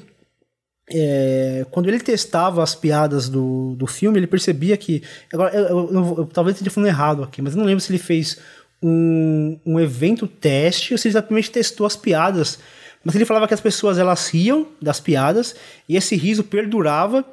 é, 0.92 1.66
quando 1.72 1.88
ele 1.88 2.00
testava 2.00 2.62
as 2.62 2.76
piadas 2.76 3.30
do, 3.30 3.76
do 3.76 3.88
filme, 3.88 4.20
ele 4.20 4.28
percebia 4.28 4.76
que. 4.78 5.02
Agora, 5.34 5.54
eu, 5.56 5.68
eu- 5.68 5.90
eu- 5.94 6.16
eu 6.20 6.26
talvez 6.26 6.56
esteja 6.56 6.72
falando 6.72 6.90
errado 6.90 7.24
aqui, 7.24 7.42
mas 7.42 7.54
eu 7.54 7.60
não 7.60 7.66
lembro 7.66 7.82
se 7.82 7.92
ele 7.92 8.00
fez 8.00 8.38
um, 8.82 9.58
um 9.66 9.80
evento 9.80 10.28
teste 10.28 10.94
ou 10.94 10.98
se 10.98 11.08
ele 11.08 11.14
simplesmente 11.18 11.52
testou 11.52 11.86
as 11.86 11.96
piadas. 11.96 12.60
Mas 13.04 13.16
ele 13.16 13.26
falava 13.26 13.48
que 13.48 13.54
as 13.54 13.60
pessoas 13.62 13.98
elas 13.98 14.30
riam 14.30 14.68
das 14.82 15.00
piadas 15.00 15.56
e 15.90 15.98
esse 15.98 16.16
riso 16.16 16.44
perdurava 16.44 17.24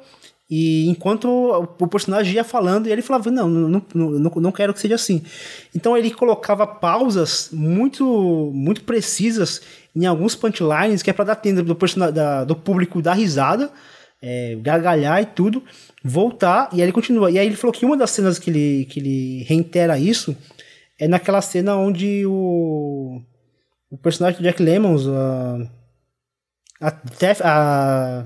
e 0.53 0.89
enquanto 0.89 1.29
o 1.79 1.87
personagem 1.87 2.33
ia 2.35 2.43
falando, 2.43 2.87
ele 2.87 3.01
falava, 3.01 3.31
não, 3.31 3.47
não, 3.47 3.81
não, 3.95 4.31
não, 4.35 4.51
quero 4.51 4.73
que 4.73 4.81
seja 4.81 4.95
assim. 4.95 5.23
Então 5.73 5.97
ele 5.97 6.11
colocava 6.11 6.67
pausas 6.67 7.47
muito 7.53 8.51
muito 8.53 8.83
precisas 8.83 9.61
em 9.95 10.05
alguns 10.05 10.35
punchlines, 10.35 11.01
que 11.01 11.09
é 11.09 11.13
para 11.13 11.23
dar 11.23 11.35
tempo 11.35 11.61
do, 11.63 12.11
da- 12.11 12.43
do 12.43 12.53
público 12.53 13.01
dar 13.01 13.13
risada, 13.13 13.71
é, 14.21 14.57
gargalhar 14.61 15.21
e 15.21 15.25
tudo, 15.25 15.63
voltar, 16.03 16.67
e 16.73 16.75
aí 16.75 16.81
ele 16.81 16.91
continua. 16.91 17.31
E 17.31 17.39
aí 17.39 17.47
ele 17.47 17.55
falou 17.55 17.73
que 17.73 17.85
uma 17.85 17.95
das 17.95 18.11
cenas 18.11 18.37
que 18.37 18.49
ele, 18.49 18.85
que 18.89 18.99
ele 18.99 19.43
reitera 19.43 19.97
isso 19.97 20.35
é 20.99 21.07
naquela 21.07 21.41
cena 21.41 21.77
onde 21.77 22.25
o, 22.25 23.21
o 23.89 23.97
personagem 23.97 24.37
do 24.37 24.43
Jack 24.43 24.61
Lemmons, 24.61 25.07
a, 25.07 25.59
a, 26.81 26.93
a, 27.45 28.25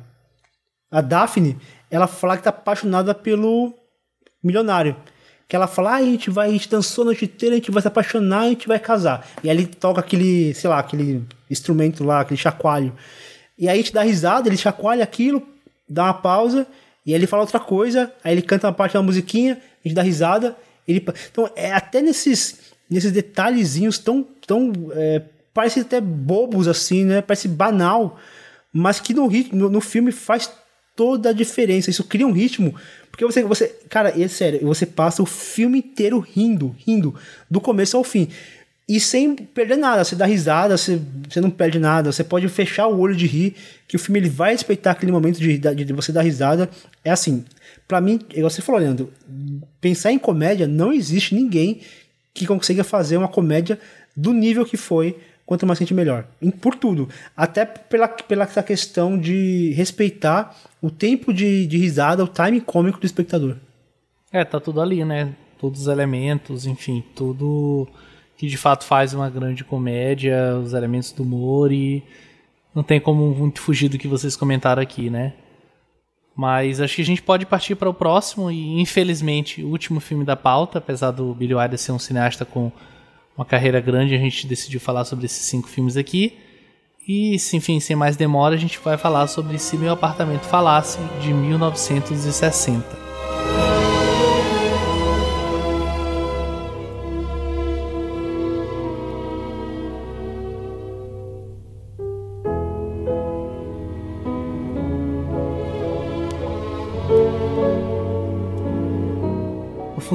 a 0.90 1.02
Daphne, 1.02 1.56
ela 1.96 2.08
fala 2.08 2.38
que 2.38 2.44
tá 2.44 2.50
apaixonada 2.50 3.14
pelo 3.14 3.74
milionário. 4.44 4.96
Que 5.48 5.56
ela 5.56 5.68
fala, 5.68 5.92
ah, 5.92 5.96
a 5.98 6.02
gente 6.02 6.30
vai, 6.30 6.50
a 6.50 6.52
gente 6.52 6.70
dançou 6.70 7.04
a 7.04 7.06
noite 7.06 7.26
inteira, 7.26 7.56
a 7.56 7.58
gente 7.58 7.70
vai 7.70 7.82
se 7.82 7.88
apaixonar, 7.88 8.42
a 8.42 8.50
gente 8.50 8.68
vai 8.68 8.80
casar. 8.80 9.28
E 9.44 9.50
aí 9.50 9.56
ele 9.56 9.68
toca 9.68 10.00
aquele, 10.00 10.54
sei 10.56 10.70
lá, 10.70 10.80
aquele 10.80 11.24
instrumento 11.50 12.04
lá, 12.04 12.22
aquele 12.22 12.40
chacoalho. 12.40 12.94
E 13.58 13.70
aí 13.70 13.76
a 13.76 13.82
gente 13.82 13.94
dá 13.94 14.02
risada, 14.02 14.50
ele 14.50 14.58
chacoalha 14.58 15.04
aquilo, 15.04 15.48
dá 15.88 16.06
uma 16.06 16.14
pausa, 16.16 16.66
e 17.06 17.12
aí 17.12 17.20
ele 17.20 17.28
fala 17.28 17.44
outra 17.44 17.60
coisa, 17.60 18.12
aí 18.24 18.34
ele 18.34 18.42
canta 18.42 18.68
uma 18.68 18.74
parte 18.74 18.94
da 18.94 19.04
musiquinha, 19.04 19.62
a 19.84 19.88
gente 19.88 19.96
dá 19.96 20.02
risada. 20.02 20.58
Ele... 20.88 21.06
Então, 21.32 21.50
é 21.56 21.72
até 21.72 22.02
nesses, 22.02 22.74
nesses 22.90 23.12
detalhezinhos 23.12 24.00
tão, 24.00 24.26
tão 24.48 24.74
é, 24.94 25.22
parece 25.54 25.82
até 25.82 26.02
bobos 26.02 26.68
assim, 26.68 27.06
né? 27.06 27.22
Parece 27.22 27.48
banal, 27.48 28.20
mas 28.74 29.00
que 29.00 29.14
no, 29.14 29.28
rit- 29.28 29.54
no, 29.54 29.70
no 29.70 29.80
filme 29.80 30.12
faz 30.12 30.52
toda 30.96 31.30
a 31.30 31.34
diferença. 31.34 31.90
Isso 31.90 32.04
cria 32.04 32.26
um 32.26 32.32
ritmo, 32.32 32.74
porque 33.12 33.26
você, 33.26 33.44
você, 33.44 33.68
cara, 33.90 34.14
é 34.22 34.28
sério, 34.28 34.62
você 34.62 34.86
passa 34.86 35.22
o 35.22 35.26
filme 35.26 35.80
inteiro 35.80 36.20
rindo, 36.20 36.76
rindo, 36.86 37.16
do 37.50 37.62
começo 37.62 37.98
ao 37.98 38.04
fim. 38.04 38.30
E 38.88 39.00
sem 39.00 39.36
perder 39.36 39.78
nada, 39.78 40.04
você 40.04 40.16
dá 40.16 40.26
risada, 40.26 40.78
você, 40.78 41.02
você 41.28 41.42
não 41.42 41.50
perde 41.50 41.80
nada, 41.80 42.12
você 42.12 42.24
pode 42.24 42.48
fechar 42.48 42.88
o 42.88 43.00
olho 43.00 43.16
de 43.16 43.26
rir, 43.26 43.56
que 43.88 43.96
o 43.96 44.00
filme 44.00 44.20
ele 44.20 44.30
vai 44.30 44.52
respeitar 44.52 44.92
aquele 44.92 45.12
momento 45.12 45.40
de, 45.40 45.58
de, 45.58 45.86
de 45.86 45.94
você 45.94 46.12
dar 46.12 46.22
risada. 46.22 46.70
É 47.04 47.10
assim, 47.10 47.44
pra 47.88 48.00
mim, 48.00 48.20
você 48.42 48.62
falou, 48.62 48.80
Leandro, 48.80 49.12
pensar 49.82 50.12
em 50.12 50.20
comédia, 50.20 50.68
não 50.68 50.94
existe 50.94 51.34
ninguém 51.34 51.82
que 52.32 52.46
consiga 52.46 52.84
fazer 52.84 53.18
uma 53.18 53.28
comédia 53.28 53.80
do 54.16 54.32
nível 54.32 54.64
que 54.66 54.78
foi 54.78 55.18
Quanto 55.46 55.66
Mais 55.66 55.78
Sente 55.78 55.94
Melhor. 55.94 56.26
Por 56.60 56.76
tudo. 56.76 57.08
Até 57.38 57.66
pela, 57.66 58.08
pela 58.08 58.46
essa 58.46 58.64
questão 58.64 59.18
de 59.18 59.72
respeitar 59.74 60.56
o 60.82 60.90
tempo 60.90 61.34
de, 61.34 61.68
de 61.68 61.78
risada, 61.78 62.24
o 62.24 62.28
time 62.28 62.60
cômico 62.60 63.00
do 63.00 63.06
espectador. 63.06 63.58
É, 64.32 64.44
tá 64.44 64.60
tudo 64.60 64.82
ali, 64.82 65.06
né? 65.06 65.34
Todos 65.60 65.82
os 65.82 65.88
elementos, 65.88 66.66
enfim, 66.66 67.04
tudo 67.16 67.88
que 68.38 68.48
de 68.48 68.58
fato 68.58 68.84
faz 68.84 69.14
uma 69.14 69.30
grande 69.30 69.64
comédia, 69.64 70.58
os 70.58 70.74
elementos 70.74 71.12
do 71.12 71.24
humor 71.24 71.72
e 71.72 72.04
não 72.74 72.84
tem 72.84 73.00
como 73.00 73.34
muito 73.34 73.62
fugir 73.62 73.88
do 73.88 73.98
que 73.98 74.08
vocês 74.08 74.36
comentaram 74.36 74.82
aqui, 74.82 75.10
né? 75.10 75.34
Mas 76.36 76.82
acho 76.82 76.98
que 76.98 77.02
a 77.02 77.06
gente 77.06 77.22
pode 77.22 77.46
partir 77.46 77.76
para 77.76 77.90
o 77.90 77.94
próximo 77.94 78.52
e 78.52 78.82
infelizmente 78.82 79.64
o 79.64 79.70
último 79.70 80.02
filme 80.02 80.26
da 80.26 80.36
pauta, 80.36 80.80
apesar 80.80 81.12
do 81.12 81.34
Billy 81.34 81.56
Wilder 81.56 81.80
ser 81.80 81.94
um 81.94 82.00
cineasta 82.00 82.44
com 82.44 82.70
uma 83.38 83.46
carreira 83.46 83.80
grande, 83.80 84.16
a 84.16 84.20
gente 84.20 84.48
decidiu 84.48 84.80
falar 84.80 85.06
sobre 85.06 85.26
esses 85.26 85.46
cinco 85.46 85.68
filmes 85.68 85.98
aqui. 85.98 86.38
E, 87.08 87.36
enfim, 87.54 87.80
sem 87.80 87.96
mais 87.96 88.16
demora, 88.16 88.56
a 88.56 88.58
gente 88.58 88.80
vai 88.80 88.98
falar 88.98 89.28
sobre 89.28 89.60
Se 89.60 89.78
Meu 89.78 89.94
Apartamento 89.94 90.44
Falasse, 90.46 90.98
de 91.22 91.32
1960. 91.32 93.05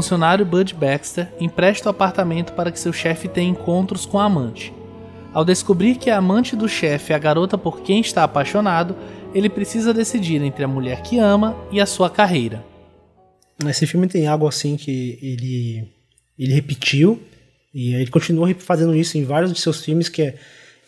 Funcionário 0.01 0.47
Bud 0.47 0.75
Baxter 0.75 1.29
empresta 1.39 1.89
o 1.89 1.91
apartamento 1.91 2.55
para 2.55 2.73
que 2.73 2.81
seu 2.81 2.91
chefe 2.91 3.29
tenha 3.29 3.51
encontros 3.51 4.07
com 4.07 4.19
a 4.19 4.25
amante. 4.25 4.73
Ao 5.31 5.45
descobrir 5.45 5.97
que 5.97 6.09
a 6.09 6.17
amante 6.17 6.57
do 6.57 6.67
chefe 6.67 7.13
é 7.13 7.17
a 7.17 7.19
garota 7.19 7.59
por 7.59 7.83
quem 7.83 8.01
está 8.01 8.25
apaixonado, 8.25 8.97
ele 9.35 9.51
precisa 9.51 9.93
decidir 9.93 10.43
entre 10.43 10.65
a 10.65 10.69
mulher 10.69 11.03
que 11.03 11.19
ama 11.19 11.55
e 11.71 11.83
a 11.83 11.85
sua 11.85 12.09
carreira. 12.09 12.65
Esse 13.67 13.87
filme 13.87 14.09
tem 14.09 14.27
algo 14.27 14.49
assim 14.49 14.75
que 14.75 15.19
ele, 15.21 15.93
ele 16.39 16.55
repetiu 16.55 17.23
e 17.75 17.93
ele 17.93 18.11
continua 18.11 18.53
fazendo 18.55 18.97
isso 18.97 19.19
em 19.19 19.25
vários 19.25 19.53
de 19.53 19.61
seus 19.61 19.85
filmes, 19.85 20.09
que 20.09 20.23
é 20.23 20.35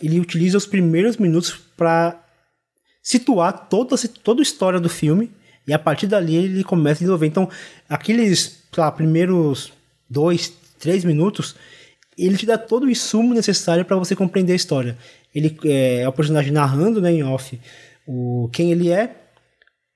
ele 0.02 0.18
utiliza 0.18 0.56
os 0.56 0.64
primeiros 0.64 1.18
minutos 1.18 1.54
para 1.76 2.18
situar 3.02 3.68
toda, 3.68 3.94
toda 4.24 4.40
a 4.40 4.42
história 4.42 4.80
do 4.80 4.88
filme 4.88 5.30
e 5.66 5.72
a 5.72 5.78
partir 5.78 6.06
dali 6.06 6.36
ele 6.36 6.64
começa 6.64 6.98
a 6.98 7.00
desenvolver. 7.00 7.26
Então, 7.26 7.48
aqueles 7.88 8.62
lá, 8.76 8.90
primeiros 8.90 9.72
dois, 10.08 10.52
três 10.78 11.04
minutos, 11.04 11.54
ele 12.16 12.36
te 12.36 12.46
dá 12.46 12.58
todo 12.58 12.84
o 12.84 12.90
insumo 12.90 13.34
necessário 13.34 13.84
para 13.84 13.96
você 13.96 14.14
compreender 14.14 14.52
a 14.52 14.56
história. 14.56 14.96
Ele 15.34 15.56
é, 15.64 16.02
é 16.02 16.08
o 16.08 16.12
personagem 16.12 16.52
narrando 16.52 17.00
né, 17.00 17.12
em 17.12 17.22
off 17.22 17.58
o, 18.06 18.48
quem 18.52 18.72
ele 18.72 18.90
é, 18.90 19.16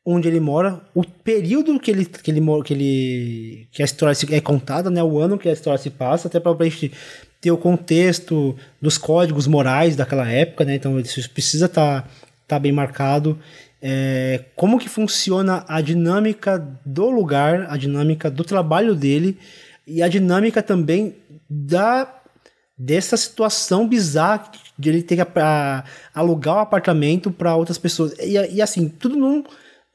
onde 0.05 0.29
ele 0.29 0.39
mora, 0.39 0.81
o 0.95 1.03
período 1.03 1.79
que 1.81 1.91
ele 1.91 2.05
que 2.05 2.31
ele 2.31 2.41
que 2.65 2.73
ele 2.73 3.69
que 3.73 3.83
a 3.83 3.85
história 3.85 4.17
é 4.31 4.41
contada, 4.41 4.89
né, 4.89 5.03
o 5.03 5.19
ano 5.19 5.37
que 5.37 5.49
a 5.49 5.53
história 5.53 5.79
se 5.79 5.91
passa, 5.91 6.29
até 6.29 6.39
para 6.39 6.53
a 6.53 6.65
gente 6.65 6.93
ter 7.41 7.51
o 7.51 7.59
contexto 7.59 8.57
dos 8.81 8.97
códigos 8.97 9.47
morais 9.47 9.97
daquela 9.97 10.29
época, 10.31 10.65
né? 10.65 10.77
Então 10.77 10.99
isso 11.01 11.29
precisa 11.31 11.67
estar 11.67 12.09
tá, 12.47 12.59
bem 12.59 12.73
marcado. 12.73 13.39
É, 13.81 14.45
como 14.55 14.79
que 14.79 14.89
funciona 14.89 15.65
a 15.69 15.81
dinâmica 15.81 16.59
do 16.85 17.11
lugar, 17.11 17.67
a 17.71 17.77
dinâmica 17.77 18.31
do 18.31 18.43
trabalho 18.43 18.95
dele 18.95 19.39
e 19.87 20.03
a 20.03 20.09
dinâmica 20.09 20.63
também 20.63 21.15
da 21.49 22.13
dessa 22.79 23.17
situação 23.17 23.89
bizarra 23.89 24.51
de 24.79 24.91
ele 24.91 25.03
ter 25.03 25.17
que 25.17 25.23
alugar 26.15 26.57
o 26.57 26.59
apartamento 26.59 27.31
para 27.31 27.57
outras 27.57 27.79
pessoas. 27.79 28.13
E, 28.19 28.57
e 28.57 28.61
assim, 28.61 28.89
tudo 28.89 29.17
num, 29.17 29.43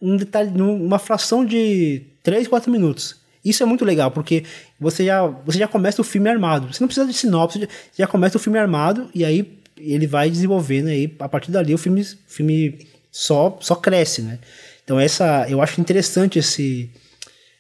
num 0.02 0.18
detalhe, 0.18 0.50
numa 0.50 0.98
fração 0.98 1.46
de 1.46 2.02
3, 2.24 2.48
4 2.48 2.72
minutos. 2.72 3.18
Isso 3.44 3.62
é 3.62 3.66
muito 3.66 3.86
legal, 3.86 4.12
porque 4.12 4.44
você 4.80 5.06
já, 5.06 5.26
você 5.26 5.60
já 5.60 5.68
começa 5.68 6.02
o 6.02 6.06
filme 6.06 6.30
armado. 6.30 6.74
Você 6.74 6.82
não 6.82 6.88
precisa 6.88 7.08
de 7.08 7.14
sinopse, 7.14 7.60
já, 7.60 7.68
já 8.00 8.08
começa 8.08 8.38
o 8.38 8.40
filme 8.40 8.58
armado 8.58 9.10
e 9.14 9.24
aí 9.24 9.60
ele 9.78 10.06
vai 10.06 10.30
desenvolvendo 10.30 10.88
aí, 10.88 11.12
a 11.20 11.30
partir 11.30 11.52
dali 11.52 11.74
o 11.74 11.78
filme, 11.78 12.02
o 12.02 12.18
filme 12.28 12.88
só, 13.12 13.58
só 13.60 13.76
cresce, 13.76 14.22
né? 14.22 14.40
Então 14.84 15.00
essa, 15.00 15.46
eu 15.50 15.62
acho 15.62 15.80
interessante 15.80 16.40
esse, 16.40 16.90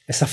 essa, 0.07 0.28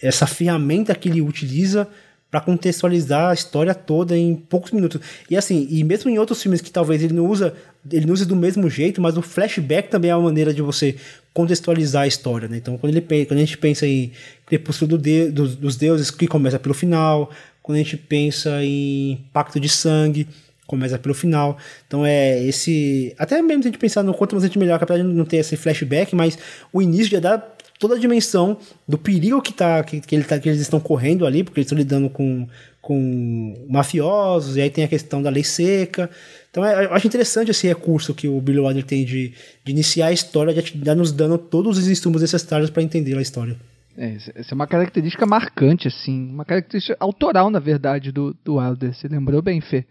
essa 0.00 0.26
ferramenta 0.26 0.94
que 0.94 1.08
ele 1.08 1.22
utiliza 1.22 1.88
para 2.30 2.40
contextualizar 2.40 3.30
a 3.30 3.34
história 3.34 3.74
toda 3.74 4.16
em 4.16 4.34
poucos 4.34 4.70
minutos. 4.70 5.00
E 5.30 5.36
assim, 5.36 5.66
e 5.70 5.82
mesmo 5.82 6.10
em 6.10 6.18
outros 6.18 6.42
filmes 6.42 6.60
que 6.60 6.70
talvez 6.70 7.02
ele 7.02 7.14
não 7.14 7.26
usa, 7.26 7.54
ele 7.90 8.04
não 8.04 8.12
use 8.12 8.26
do 8.26 8.36
mesmo 8.36 8.68
jeito, 8.68 9.00
mas 9.00 9.16
o 9.16 9.22
flashback 9.22 9.88
também 9.88 10.10
é 10.10 10.16
uma 10.16 10.24
maneira 10.24 10.52
de 10.52 10.60
você 10.60 10.96
contextualizar 11.32 12.02
a 12.02 12.06
história, 12.06 12.46
né? 12.46 12.58
Então, 12.58 12.76
quando, 12.76 12.94
ele, 12.94 13.00
quando 13.24 13.38
a 13.38 13.44
gente 13.44 13.56
pensa 13.56 13.86
em 13.86 14.12
Crepúsculo 14.44 14.90
do 14.90 14.98
de, 14.98 15.30
dos, 15.30 15.56
dos 15.56 15.76
Deuses, 15.76 16.10
que 16.10 16.26
começa 16.26 16.58
pelo 16.58 16.74
final, 16.74 17.30
quando 17.62 17.76
a 17.76 17.82
gente 17.82 17.96
pensa 17.96 18.62
em 18.62 19.24
Pacto 19.32 19.58
de 19.58 19.68
Sangue, 19.68 20.28
começa 20.68 20.98
pelo 20.98 21.14
final. 21.14 21.56
Então 21.88 22.06
é 22.06 22.40
esse. 22.44 23.12
Até 23.18 23.42
mesmo 23.42 23.62
se 23.62 23.68
a 23.68 23.72
gente 23.72 23.80
pensar 23.80 24.04
no 24.04 24.14
quanto 24.14 24.36
a 24.36 24.40
gente 24.40 24.58
melhor, 24.58 24.80
apesar 24.80 25.02
de 25.02 25.08
não 25.08 25.24
ter 25.24 25.38
esse 25.38 25.56
flashback, 25.56 26.14
mas 26.14 26.38
o 26.72 26.80
início 26.80 27.06
já 27.06 27.18
dá 27.18 27.38
toda 27.78 27.94
a 27.94 27.98
dimensão 27.98 28.58
do 28.86 28.98
perigo 28.98 29.40
que, 29.40 29.52
tá, 29.52 29.82
que, 29.82 30.00
que, 30.00 30.14
ele 30.14 30.24
tá, 30.24 30.38
que 30.38 30.48
eles 30.48 30.60
estão 30.60 30.78
correndo 30.78 31.24
ali, 31.24 31.42
porque 31.42 31.60
eles 31.60 31.66
estão 31.66 31.78
lidando 31.78 32.10
com, 32.10 32.46
com 32.82 33.66
mafiosos, 33.68 34.56
e 34.56 34.60
aí 34.60 34.68
tem 34.68 34.84
a 34.84 34.88
questão 34.88 35.22
da 35.22 35.30
lei 35.30 35.44
seca. 35.44 36.10
Então 36.50 36.64
é, 36.64 36.84
eu 36.84 36.92
acho 36.92 37.06
interessante 37.06 37.50
esse 37.50 37.66
recurso 37.66 38.14
que 38.14 38.28
o 38.28 38.40
Billy 38.40 38.58
Wilder 38.58 38.84
tem 38.84 39.04
de, 39.04 39.32
de 39.64 39.72
iniciar 39.72 40.08
a 40.08 40.12
história, 40.12 40.52
de, 40.52 40.76
de 40.76 40.94
nos 40.94 41.12
dando 41.12 41.38
todos 41.38 41.78
os 41.78 41.88
insumos 41.88 42.20
necessários 42.20 42.68
para 42.68 42.82
entender 42.82 43.16
a 43.16 43.22
história. 43.22 43.56
É, 43.96 44.16
essa 44.34 44.52
é 44.52 44.54
uma 44.54 44.66
característica 44.66 45.24
marcante, 45.24 45.88
assim, 45.88 46.30
uma 46.30 46.44
característica 46.44 46.96
autoral, 47.00 47.48
na 47.48 47.58
verdade, 47.58 48.12
do, 48.12 48.36
do 48.44 48.56
Wilder. 48.56 48.94
Você 48.94 49.08
lembrou 49.08 49.40
bem, 49.40 49.60
Fê? 49.60 49.84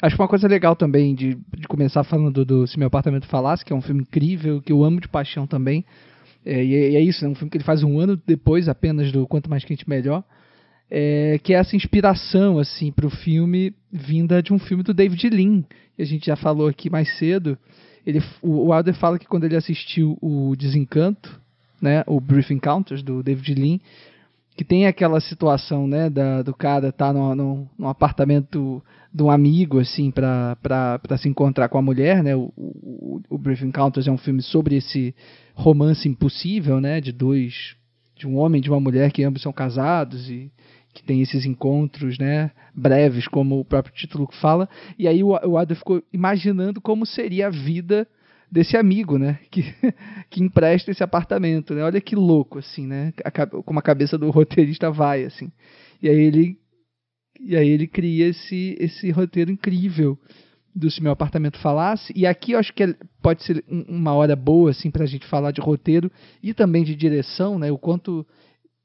Acho 0.00 0.16
que 0.16 0.22
uma 0.22 0.28
coisa 0.28 0.46
legal 0.46 0.76
também 0.76 1.14
de, 1.14 1.36
de 1.56 1.68
começar 1.68 2.04
falando 2.04 2.44
do 2.44 2.66
Se 2.66 2.78
Meu 2.78 2.88
Apartamento 2.88 3.26
Falasse, 3.26 3.64
que 3.64 3.72
é 3.72 3.76
um 3.76 3.80
filme 3.80 4.02
incrível, 4.02 4.60
que 4.60 4.72
eu 4.72 4.84
amo 4.84 5.00
de 5.00 5.08
paixão 5.08 5.46
também. 5.46 5.84
É, 6.44 6.64
e, 6.64 6.74
é, 6.74 6.90
e 6.90 6.96
é 6.96 7.00
isso, 7.00 7.24
é 7.24 7.28
um 7.28 7.34
filme 7.34 7.50
que 7.50 7.56
ele 7.56 7.64
faz 7.64 7.82
um 7.82 7.98
ano 7.98 8.20
depois 8.26 8.68
apenas 8.68 9.10
do 9.10 9.26
Quanto 9.26 9.50
Mais 9.50 9.64
Quente 9.64 9.88
Melhor. 9.88 10.22
É, 10.88 11.40
que 11.42 11.52
é 11.52 11.56
essa 11.56 11.74
inspiração 11.74 12.60
assim 12.60 12.92
para 12.92 13.06
o 13.06 13.10
filme 13.10 13.74
vinda 13.90 14.40
de 14.40 14.52
um 14.52 14.58
filme 14.58 14.84
do 14.84 14.94
David 14.94 15.28
Lean, 15.30 15.64
a 15.98 16.04
gente 16.04 16.26
já 16.26 16.36
falou 16.36 16.68
aqui 16.68 16.88
mais 16.88 17.18
cedo. 17.18 17.58
Ele, 18.06 18.22
o 18.40 18.70
Wilder 18.70 18.94
fala 18.94 19.18
que 19.18 19.26
quando 19.26 19.44
ele 19.44 19.56
assistiu 19.56 20.16
o 20.22 20.54
Desencanto, 20.54 21.40
né, 21.82 22.04
o 22.06 22.20
Brief 22.20 22.52
Encounters 22.52 23.02
do 23.02 23.22
David 23.22 23.54
Lean, 23.54 23.80
que 24.56 24.64
tem 24.64 24.86
aquela 24.86 25.20
situação, 25.20 25.86
né, 25.86 26.08
da, 26.08 26.40
do 26.40 26.54
cara 26.54 26.90
tá 26.90 27.12
no, 27.12 27.68
no, 27.78 27.88
apartamento 27.88 28.82
de 29.12 29.22
um 29.22 29.30
amigo, 29.30 29.78
assim, 29.78 30.10
para 30.10 30.98
se 31.18 31.28
encontrar 31.28 31.68
com 31.68 31.76
a 31.76 31.82
mulher, 31.82 32.22
né, 32.22 32.34
o, 32.34 32.50
o, 32.56 33.20
o 33.28 33.38
Brief 33.38 33.62
Encounters 33.62 34.08
é 34.08 34.10
um 34.10 34.16
filme 34.16 34.40
sobre 34.40 34.76
esse 34.76 35.14
romance 35.54 36.08
impossível, 36.08 36.80
né, 36.80 37.02
de 37.02 37.12
dois, 37.12 37.76
de 38.16 38.26
um 38.26 38.38
homem 38.38 38.58
e 38.58 38.62
de 38.62 38.70
uma 38.70 38.80
mulher 38.80 39.12
que 39.12 39.22
ambos 39.22 39.42
são 39.42 39.52
casados 39.52 40.30
e 40.30 40.50
que 40.94 41.02
tem 41.02 41.20
esses 41.20 41.44
encontros, 41.44 42.18
né, 42.18 42.50
breves, 42.74 43.28
como 43.28 43.60
o 43.60 43.64
próprio 43.64 43.94
título 43.94 44.26
fala, 44.40 44.66
e 44.98 45.06
aí 45.06 45.22
o, 45.22 45.32
o 45.32 45.58
Adam 45.58 45.76
ficou 45.76 46.02
imaginando 46.10 46.80
como 46.80 47.04
seria 47.04 47.48
a 47.48 47.50
vida 47.50 48.08
desse 48.56 48.76
amigo, 48.76 49.18
né? 49.18 49.38
Que, 49.50 49.62
que 50.30 50.42
empresta 50.42 50.90
esse 50.90 51.02
apartamento, 51.02 51.74
né? 51.74 51.82
Olha 51.84 52.00
que 52.00 52.16
louco, 52.16 52.58
assim, 52.58 52.86
né? 52.86 53.12
A, 53.24 53.46
como 53.46 53.78
a 53.78 53.82
cabeça 53.82 54.16
do 54.16 54.30
roteirista 54.30 54.90
vai, 54.90 55.24
assim. 55.24 55.52
E 56.02 56.08
aí 56.08 56.18
ele, 56.18 56.58
e 57.40 57.56
aí 57.56 57.68
ele 57.68 57.86
cria 57.86 58.28
esse, 58.28 58.76
esse 58.80 59.10
roteiro 59.10 59.50
incrível 59.50 60.18
do 60.74 60.90
Se 60.90 61.02
Meu 61.02 61.12
Apartamento 61.12 61.58
Falasse. 61.58 62.12
E 62.16 62.26
aqui 62.26 62.52
eu 62.52 62.58
acho 62.58 62.72
que 62.72 62.82
é, 62.82 62.94
pode 63.22 63.42
ser 63.44 63.64
uma 63.68 64.14
hora 64.14 64.34
boa, 64.34 64.70
assim, 64.70 64.90
pra 64.90 65.06
gente 65.06 65.26
falar 65.26 65.50
de 65.50 65.60
roteiro 65.60 66.10
e 66.42 66.52
também 66.52 66.84
de 66.84 66.94
direção, 66.94 67.58
né? 67.58 67.70
O 67.70 67.78
quanto 67.78 68.26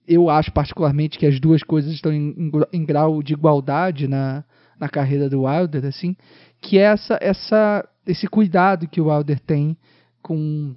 eu 0.07 0.29
acho 0.29 0.51
particularmente 0.51 1.17
que 1.17 1.25
as 1.25 1.39
duas 1.39 1.63
coisas 1.63 1.93
estão 1.93 2.11
em, 2.11 2.51
em, 2.73 2.85
grau 2.85 3.23
de 3.23 3.33
igualdade 3.33 4.07
na, 4.07 4.43
na 4.79 4.89
carreira 4.89 5.29
do 5.29 5.43
Wilder, 5.43 5.85
assim, 5.85 6.15
que 6.59 6.77
é 6.77 6.83
essa, 6.83 7.17
essa 7.21 7.87
esse 8.05 8.27
cuidado 8.27 8.87
que 8.87 8.99
o 8.99 9.07
Wilder 9.07 9.39
tem 9.39 9.77
com, 10.21 10.75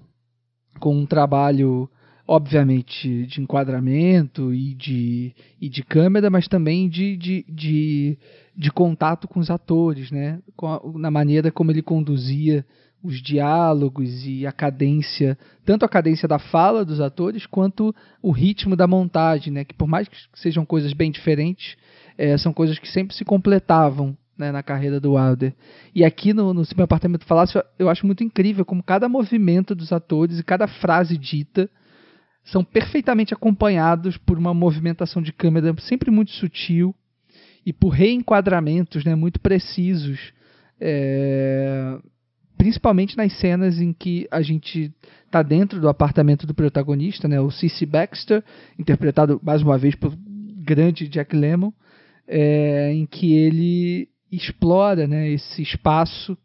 com 0.78 0.96
um 0.96 1.06
trabalho, 1.06 1.88
obviamente, 2.26 3.26
de 3.26 3.40
enquadramento 3.40 4.52
e 4.52 4.74
de, 4.74 5.34
e 5.60 5.68
de 5.68 5.82
câmera, 5.82 6.30
mas 6.30 6.48
também 6.48 6.88
de, 6.88 7.16
de, 7.16 7.44
de, 7.48 8.18
de 8.56 8.70
contato 8.70 9.26
com 9.26 9.40
os 9.40 9.50
atores, 9.50 10.10
né? 10.10 10.40
A, 10.62 10.80
na 10.94 11.10
maneira 11.10 11.50
como 11.50 11.70
ele 11.70 11.82
conduzia 11.82 12.64
os 13.02 13.20
diálogos 13.22 14.26
e 14.26 14.46
a 14.46 14.52
cadência, 14.52 15.36
tanto 15.62 15.84
a 15.84 15.88
cadência 15.88 16.26
da 16.26 16.38
fala 16.38 16.86
dos 16.86 17.02
atores 17.02 17.44
quanto 17.44 17.94
o 18.22 18.30
ritmo 18.30 18.74
da 18.74 18.86
montagem, 18.86 19.52
né? 19.52 19.64
Que 19.64 19.74
por 19.74 19.86
mais 19.86 20.08
que 20.08 20.16
sejam 20.34 20.64
coisas 20.64 20.94
bem 20.94 21.10
diferentes, 21.10 21.76
é, 22.16 22.38
são 22.38 22.52
coisas 22.52 22.78
que 22.78 22.88
sempre 22.88 23.14
se 23.14 23.24
completavam 23.24 24.16
né, 24.36 24.50
na 24.50 24.62
carreira 24.62 25.00
do 25.00 25.14
Wilder. 25.14 25.54
E 25.94 26.04
aqui 26.04 26.32
no, 26.32 26.52
no 26.52 26.62
Meu 26.76 26.84
Apartamento 26.84 27.24
Falácio 27.24 27.62
eu 27.78 27.88
acho 27.88 28.06
muito 28.06 28.24
incrível 28.24 28.64
como 28.64 28.82
cada 28.82 29.08
movimento 29.08 29.74
dos 29.74 29.92
atores 29.92 30.38
e 30.38 30.42
cada 30.42 30.66
frase 30.66 31.16
dita 31.16 31.68
são 32.44 32.62
perfeitamente 32.62 33.32
acompanhados 33.32 34.16
por 34.18 34.38
uma 34.38 34.52
movimentação 34.52 35.22
de 35.22 35.32
câmera 35.32 35.74
sempre 35.80 36.10
muito 36.10 36.32
sutil 36.32 36.94
e 37.64 37.72
por 37.72 37.88
reenquadramentos 37.88 39.04
né, 39.04 39.14
muito 39.14 39.40
precisos. 39.40 40.32
É, 40.80 41.98
principalmente 42.56 43.16
nas 43.16 43.32
cenas 43.38 43.80
em 43.80 43.92
que 43.92 44.26
a 44.30 44.42
gente 44.42 44.92
está 45.24 45.42
dentro 45.42 45.80
do 45.80 45.88
apartamento 45.88 46.46
do 46.46 46.54
protagonista, 46.54 47.26
né, 47.26 47.40
o 47.40 47.50
C.C. 47.50 47.86
Baxter, 47.86 48.44
interpretado 48.78 49.40
mais 49.42 49.62
uma 49.62 49.78
vez 49.78 49.94
pelo 49.94 50.14
grande 50.64 51.08
Jack 51.08 51.34
Lemmon, 51.34 51.72
é, 52.26 52.92
em 52.92 53.06
que 53.06 53.34
ele 53.34 54.08
explora 54.36 55.06
né, 55.06 55.30
esse 55.30 55.62
espaço 55.62 56.36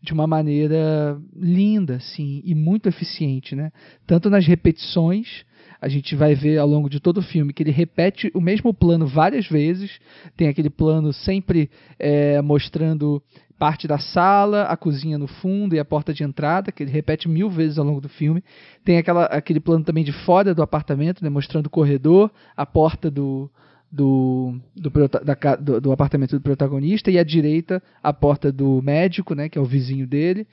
de 0.00 0.12
uma 0.12 0.26
maneira 0.26 1.20
linda 1.34 1.96
assim, 1.96 2.40
e 2.44 2.54
muito 2.54 2.88
eficiente. 2.88 3.54
Né? 3.54 3.72
Tanto 4.06 4.30
nas 4.30 4.46
repetições, 4.46 5.44
a 5.80 5.88
gente 5.88 6.14
vai 6.14 6.34
ver 6.34 6.58
ao 6.58 6.68
longo 6.68 6.88
de 6.88 7.00
todo 7.00 7.18
o 7.18 7.22
filme 7.22 7.52
que 7.52 7.62
ele 7.62 7.70
repete 7.70 8.30
o 8.34 8.40
mesmo 8.40 8.72
plano 8.72 9.06
várias 9.06 9.46
vezes. 9.46 9.98
Tem 10.36 10.48
aquele 10.48 10.70
plano 10.70 11.12
sempre 11.12 11.70
é, 11.98 12.40
mostrando 12.42 13.22
parte 13.58 13.88
da 13.88 13.98
sala, 13.98 14.62
a 14.64 14.76
cozinha 14.76 15.18
no 15.18 15.26
fundo 15.26 15.74
e 15.74 15.80
a 15.80 15.84
porta 15.84 16.14
de 16.14 16.22
entrada, 16.22 16.70
que 16.70 16.82
ele 16.82 16.92
repete 16.92 17.28
mil 17.28 17.50
vezes 17.50 17.76
ao 17.76 17.84
longo 17.84 18.00
do 18.00 18.08
filme. 18.08 18.42
Tem 18.84 18.98
aquela, 18.98 19.24
aquele 19.24 19.58
plano 19.58 19.84
também 19.84 20.04
de 20.04 20.12
fora 20.12 20.54
do 20.54 20.62
apartamento, 20.62 21.24
né, 21.24 21.28
mostrando 21.28 21.66
o 21.66 21.70
corredor, 21.70 22.30
a 22.56 22.64
porta 22.64 23.10
do, 23.10 23.50
do, 23.90 24.58
do, 24.76 24.90
da, 25.08 25.56
do, 25.56 25.80
do, 25.80 25.92
apartamento 25.92 26.36
do 26.36 26.42
protagonista 26.42 27.10
e 27.10 27.18
à 27.18 27.24
direita 27.24 27.82
a 28.02 28.12
porta 28.12 28.52
do 28.52 28.82
médico, 28.82 29.34
né, 29.34 29.48
que 29.48 29.58
é 29.58 29.60
o 29.60 29.64
vizinho 29.64 30.06
dele. 30.06 30.46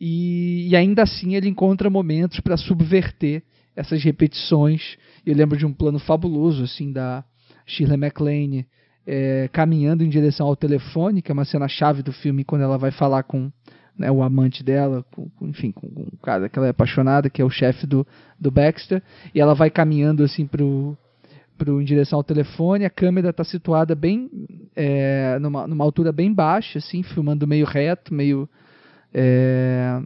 E, 0.00 0.68
e 0.68 0.76
ainda 0.76 1.02
assim 1.02 1.34
ele 1.34 1.48
encontra 1.48 1.90
momentos 1.90 2.40
para 2.40 2.56
subverter 2.56 3.42
essas 3.76 4.02
repetições. 4.02 4.96
Eu 5.26 5.34
lembro 5.34 5.58
de 5.58 5.66
um 5.66 5.72
plano 5.72 5.98
fabuloso 5.98 6.64
assim 6.64 6.92
da 6.92 7.24
Shirley 7.66 7.96
MacLaine 7.96 8.66
é, 9.06 9.48
caminhando 9.52 10.04
em 10.04 10.08
direção 10.08 10.46
ao 10.46 10.56
telefone, 10.56 11.22
que 11.22 11.30
é 11.30 11.34
uma 11.34 11.44
cena 11.44 11.68
chave 11.68 12.02
do 12.02 12.12
filme 12.12 12.44
quando 12.44 12.62
ela 12.62 12.78
vai 12.78 12.90
falar 12.90 13.22
com 13.22 13.50
né, 13.98 14.10
o 14.10 14.22
amante 14.22 14.62
dela, 14.62 15.04
com, 15.10 15.28
enfim, 15.42 15.72
com, 15.72 15.86
o 15.86 16.16
cara 16.22 16.48
que 16.48 16.58
ela 16.58 16.68
é 16.68 16.70
apaixonada, 16.70 17.28
que 17.28 17.42
é 17.42 17.44
o 17.44 17.50
chefe 17.50 17.86
do, 17.86 18.06
do 18.38 18.50
Baxter, 18.50 19.02
e 19.34 19.40
ela 19.40 19.54
vai 19.54 19.70
caminhando 19.70 20.22
assim 20.22 20.46
pro 20.46 20.96
pro, 21.58 21.82
em 21.82 21.84
direção 21.84 22.18
ao 22.18 22.24
telefone, 22.24 22.84
a 22.84 22.90
câmera 22.90 23.30
está 23.30 23.44
situada 23.44 23.94
bem 23.94 24.30
é, 24.74 25.38
numa, 25.40 25.66
numa 25.66 25.84
altura 25.84 26.12
bem 26.12 26.32
baixa, 26.32 26.78
assim, 26.78 27.02
filmando 27.02 27.46
meio 27.46 27.66
reto, 27.66 28.14
meio 28.14 28.48
é, 29.12 30.00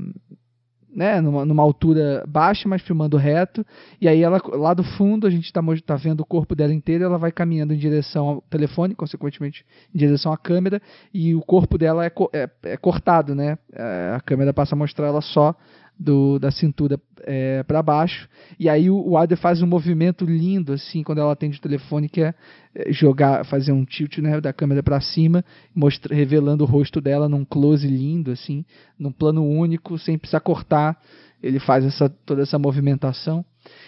né, 0.95 1.21
numa, 1.21 1.45
numa, 1.45 1.63
altura 1.63 2.25
baixa, 2.29 2.69
mas 2.69 2.83
filmando 2.83 3.17
reto. 3.17 3.65
E 4.01 4.07
aí 4.07 4.23
ela 4.23 4.41
lá 4.53 4.75
do 4.75 4.85
fundo 4.85 5.27
a 5.27 5.31
gente 5.31 5.45
está 5.45 5.61
tá 5.87 5.97
vendo 5.97 6.21
o 6.21 6.27
corpo 6.27 6.55
dela 6.55 6.73
inteiro, 6.73 7.05
ela 7.05 7.19
vai 7.19 7.33
caminhando 7.33 7.73
em 7.73 7.79
direção 7.79 8.27
ao 8.27 8.41
telefone, 8.43 8.95
consequentemente 8.95 9.65
em 9.95 9.99
direção 9.99 10.33
à 10.33 10.37
câmera, 10.37 10.81
e 11.13 11.35
o 11.35 11.41
corpo 11.41 11.79
dela 11.79 12.05
é, 12.05 12.13
é, 12.33 12.51
é 12.65 12.77
cortado, 12.77 13.35
né? 13.35 13.59
É, 13.73 14.15
a 14.17 14.21
câmera 14.21 14.53
passa 14.53 14.75
a 14.75 14.79
mostrar 14.79 15.07
ela 15.07 15.21
só 15.21 15.55
do, 15.99 16.39
da 16.39 16.51
cintura 16.51 16.99
é, 17.25 17.63
para 17.63 17.83
baixo. 17.83 18.29
E 18.59 18.69
aí 18.69 18.91
o, 18.91 19.11
o 19.11 19.17
Adler 19.17 19.39
faz 19.39 19.63
um 19.63 19.67
movimento 19.67 20.25
lindo, 20.25 20.73
assim, 20.73 21.03
quando 21.03 21.19
ela 21.19 21.33
atende 21.33 21.59
o 21.59 21.61
telefone, 21.61 22.09
que 22.09 22.23
é, 22.23 22.35
é 22.75 22.93
jogar, 22.93 23.45
fazer 23.45 23.73
um 23.73 23.85
tilt 23.85 24.19
né, 24.19 24.41
da 24.41 24.53
câmera 24.53 24.83
para 24.83 25.01
cima, 25.01 25.45
mostra, 25.75 26.15
revelando 26.15 26.65
o 26.65 26.67
rosto 26.67 27.01
dela 27.01 27.29
num 27.29 27.45
close 27.45 27.87
lindo, 27.87 28.31
assim, 28.31 28.65
num 28.99 29.13
plano 29.13 29.45
único, 29.45 29.99
sem 29.99 30.19
precisar 30.19 30.41
cortar. 30.41 31.01
Ele 31.43 31.59
faz 31.59 31.85
essa, 31.85 32.09
toda 32.09 32.43
essa 32.43 32.59
movimentação. 32.59 33.45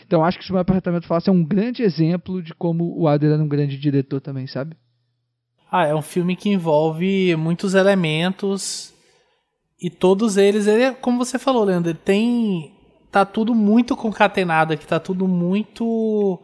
Então 0.07 0.25
acho 0.25 0.39
que 0.39 0.49
o 0.51 0.53
meu 0.53 0.61
apartamento 0.61 1.07
fácil 1.07 1.31
é 1.31 1.33
um 1.33 1.45
grande 1.45 1.83
exemplo 1.83 2.43
de 2.43 2.55
como 2.55 2.99
o 2.99 3.09
Adler 3.09 3.35
era 3.35 3.43
um 3.43 3.49
grande 3.49 3.79
diretor 3.79 4.21
também, 4.21 4.47
sabe? 4.47 4.77
Ah, 5.71 5.87
é 5.87 5.95
um 5.95 6.03
filme 6.03 6.37
que 6.37 6.49
envolve 6.49 7.35
muitos 7.37 7.75
elementos 7.75 8.95
e 9.85 9.91
todos 9.91 10.39
eles, 10.39 10.67
ele, 10.67 10.83
é, 10.83 10.93
como 10.93 11.19
você 11.19 11.39
falou, 11.39 11.65
Leandro, 11.65 11.91
ele 11.91 11.99
tem. 11.99 12.73
Tá 13.15 13.25
tudo 13.25 13.55
muito 13.55 13.95
concatenado 13.95 14.73
aqui, 14.73 14.85
tá 14.85 14.99
tudo 14.99 15.29
muito. 15.29 16.37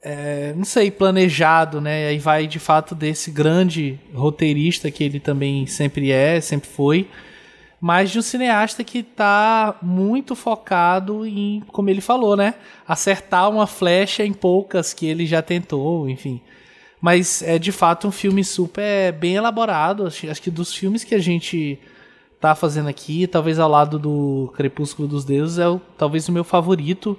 É, 0.00 0.54
não 0.56 0.62
sei, 0.62 0.88
planejado, 0.88 1.80
né? 1.80 2.06
Aí 2.06 2.16
vai 2.16 2.46
de 2.46 2.60
fato 2.60 2.94
desse 2.94 3.32
grande 3.32 3.98
roteirista 4.14 4.88
que 4.88 5.02
ele 5.02 5.18
também 5.18 5.66
sempre 5.66 6.12
é, 6.12 6.40
sempre 6.40 6.70
foi, 6.70 7.08
mas 7.80 8.12
de 8.12 8.20
um 8.20 8.22
cineasta 8.22 8.84
que 8.84 9.02
tá 9.02 9.80
muito 9.82 10.36
focado 10.36 11.26
em, 11.26 11.60
como 11.72 11.90
ele 11.90 12.00
falou, 12.00 12.36
né? 12.36 12.54
Acertar 12.86 13.50
uma 13.50 13.66
flecha 13.66 14.24
em 14.24 14.32
poucas 14.32 14.94
que 14.94 15.06
ele 15.06 15.26
já 15.26 15.42
tentou, 15.42 16.08
enfim. 16.08 16.40
Mas 17.00 17.42
é 17.42 17.58
de 17.58 17.72
fato 17.72 18.06
um 18.06 18.12
filme 18.12 18.44
super 18.44 19.10
bem 19.14 19.34
elaborado. 19.34 20.06
Acho, 20.06 20.30
acho 20.30 20.40
que 20.40 20.52
dos 20.52 20.72
filmes 20.72 21.02
que 21.02 21.16
a 21.16 21.20
gente 21.20 21.80
tá 22.40 22.54
fazendo 22.54 22.88
aqui, 22.88 23.26
talvez 23.26 23.58
ao 23.58 23.68
lado 23.68 23.98
do 23.98 24.50
Crepúsculo 24.56 25.06
dos 25.06 25.24
Deuses, 25.24 25.58
é 25.58 25.68
o, 25.68 25.78
talvez 25.98 26.26
o 26.28 26.32
meu 26.32 26.42
favorito. 26.42 27.16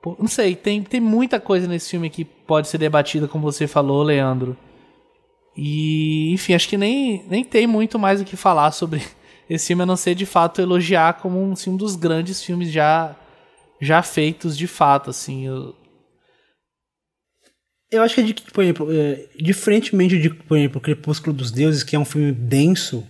Pô, 0.00 0.16
não 0.18 0.28
sei, 0.28 0.54
tem, 0.54 0.82
tem 0.82 1.00
muita 1.00 1.40
coisa 1.40 1.66
nesse 1.66 1.90
filme 1.90 2.08
que 2.08 2.24
pode 2.24 2.68
ser 2.68 2.78
debatida, 2.78 3.26
como 3.26 3.50
você 3.50 3.66
falou, 3.66 4.02
Leandro. 4.02 4.56
E, 5.56 6.32
enfim, 6.32 6.54
acho 6.54 6.68
que 6.68 6.78
nem, 6.78 7.24
nem 7.28 7.44
tem 7.44 7.66
muito 7.66 7.98
mais 7.98 8.20
o 8.20 8.24
que 8.24 8.36
falar 8.36 8.70
sobre 8.70 9.02
esse 9.50 9.66
filme, 9.66 9.82
a 9.82 9.86
não 9.86 9.96
ser 9.96 10.14
de 10.14 10.24
fato 10.24 10.60
elogiar 10.60 11.14
como 11.14 11.42
um, 11.42 11.52
assim, 11.52 11.70
um 11.70 11.76
dos 11.76 11.96
grandes 11.96 12.42
filmes 12.42 12.70
já, 12.70 13.16
já 13.80 14.02
feitos 14.02 14.56
de 14.56 14.68
fato, 14.68 15.10
assim. 15.10 15.46
Eu... 15.46 15.74
Eu 17.90 18.02
acho 18.04 18.14
que, 18.14 18.20
é 18.20 18.52
por 18.52 18.62
exemplo, 18.62 18.88
é, 18.92 19.28
diferentemente 19.36 20.16
de, 20.16 20.30
por 20.30 20.56
exemplo, 20.56 20.80
Crepúsculo 20.80 21.34
dos 21.36 21.50
Deuses, 21.50 21.82
que 21.82 21.96
é 21.96 21.98
um 21.98 22.04
filme 22.04 22.30
denso, 22.30 23.04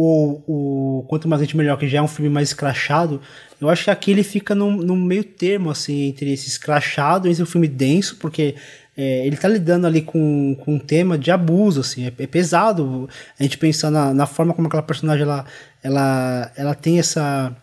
ou 0.00 0.44
o 0.46 1.04
Quanto 1.08 1.26
Mais 1.26 1.42
Gente 1.42 1.56
Melhor, 1.56 1.76
que 1.76 1.88
já 1.88 1.98
é 1.98 2.02
um 2.02 2.06
filme 2.06 2.30
mais 2.30 2.50
escrachado, 2.50 3.20
eu 3.60 3.68
acho 3.68 3.82
que 3.82 3.90
aqui 3.90 4.12
ele 4.12 4.22
fica 4.22 4.54
no, 4.54 4.70
no 4.70 4.94
meio 4.94 5.24
termo, 5.24 5.70
assim, 5.70 6.04
entre 6.04 6.32
esse 6.32 6.46
escrachado 6.46 7.26
e 7.26 7.42
um 7.42 7.46
filme 7.46 7.66
denso, 7.66 8.14
porque 8.14 8.54
é, 8.96 9.26
ele 9.26 9.36
tá 9.36 9.48
lidando 9.48 9.88
ali 9.88 10.00
com, 10.00 10.56
com 10.60 10.76
um 10.76 10.78
tema 10.78 11.18
de 11.18 11.32
abuso, 11.32 11.80
assim, 11.80 12.06
é, 12.06 12.12
é 12.16 12.26
pesado. 12.28 13.08
A 13.40 13.42
gente 13.42 13.58
pensar 13.58 13.90
na, 13.90 14.14
na, 14.14 14.24
forma 14.24 14.54
como 14.54 14.68
aquela 14.68 14.84
personagem, 14.84 15.24
ela, 15.24 15.44
ela, 15.82 16.52
ela 16.54 16.74
tem 16.76 17.00
essa, 17.00 17.56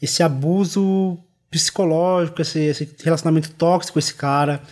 esse 0.00 0.22
abuso 0.22 1.18
psicológico, 1.50 2.40
esse, 2.40 2.60
esse 2.60 2.94
relacionamento 3.02 3.50
tóxico 3.50 3.94
com 3.94 3.98
esse 3.98 4.14
cara, 4.14 4.62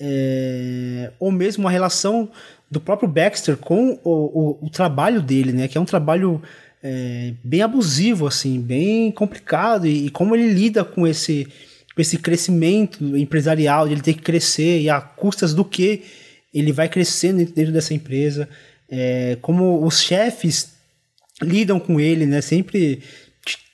é, 0.00 1.12
ou 1.20 1.30
mesmo 1.30 1.68
a 1.68 1.70
relação 1.70 2.30
do 2.70 2.80
próprio 2.80 3.08
Baxter 3.08 3.56
com 3.56 3.98
o, 4.02 4.58
o, 4.60 4.66
o 4.66 4.70
trabalho 4.70 5.22
dele, 5.22 5.52
né, 5.52 5.68
que 5.68 5.78
é 5.78 5.80
um 5.80 5.84
trabalho 5.84 6.42
é, 6.82 7.32
bem 7.42 7.62
abusivo, 7.62 8.26
assim, 8.26 8.60
bem 8.60 9.10
complicado, 9.10 9.86
e, 9.86 10.06
e, 10.06 10.10
como 10.10 10.34
ele 10.34 10.52
lida 10.52 10.84
com 10.84 11.06
esse, 11.06 11.46
com 11.94 12.00
esse 12.00 12.18
crescimento 12.18 13.16
empresarial, 13.16 13.86
de 13.86 13.94
ele 13.94 14.02
ter 14.02 14.14
que 14.14 14.22
crescer, 14.22 14.80
e 14.80 14.90
a 14.90 15.00
custas 15.00 15.54
do 15.54 15.64
que 15.64 16.02
ele 16.52 16.72
vai 16.72 16.88
crescendo 16.88 17.44
dentro 17.44 17.72
dessa 17.72 17.94
empresa, 17.94 18.48
é, 18.88 19.36
como 19.40 19.84
os 19.84 20.00
chefes 20.00 20.74
lidam 21.42 21.78
com 21.78 22.00
ele, 22.00 22.26
né, 22.26 22.40
sempre 22.40 23.02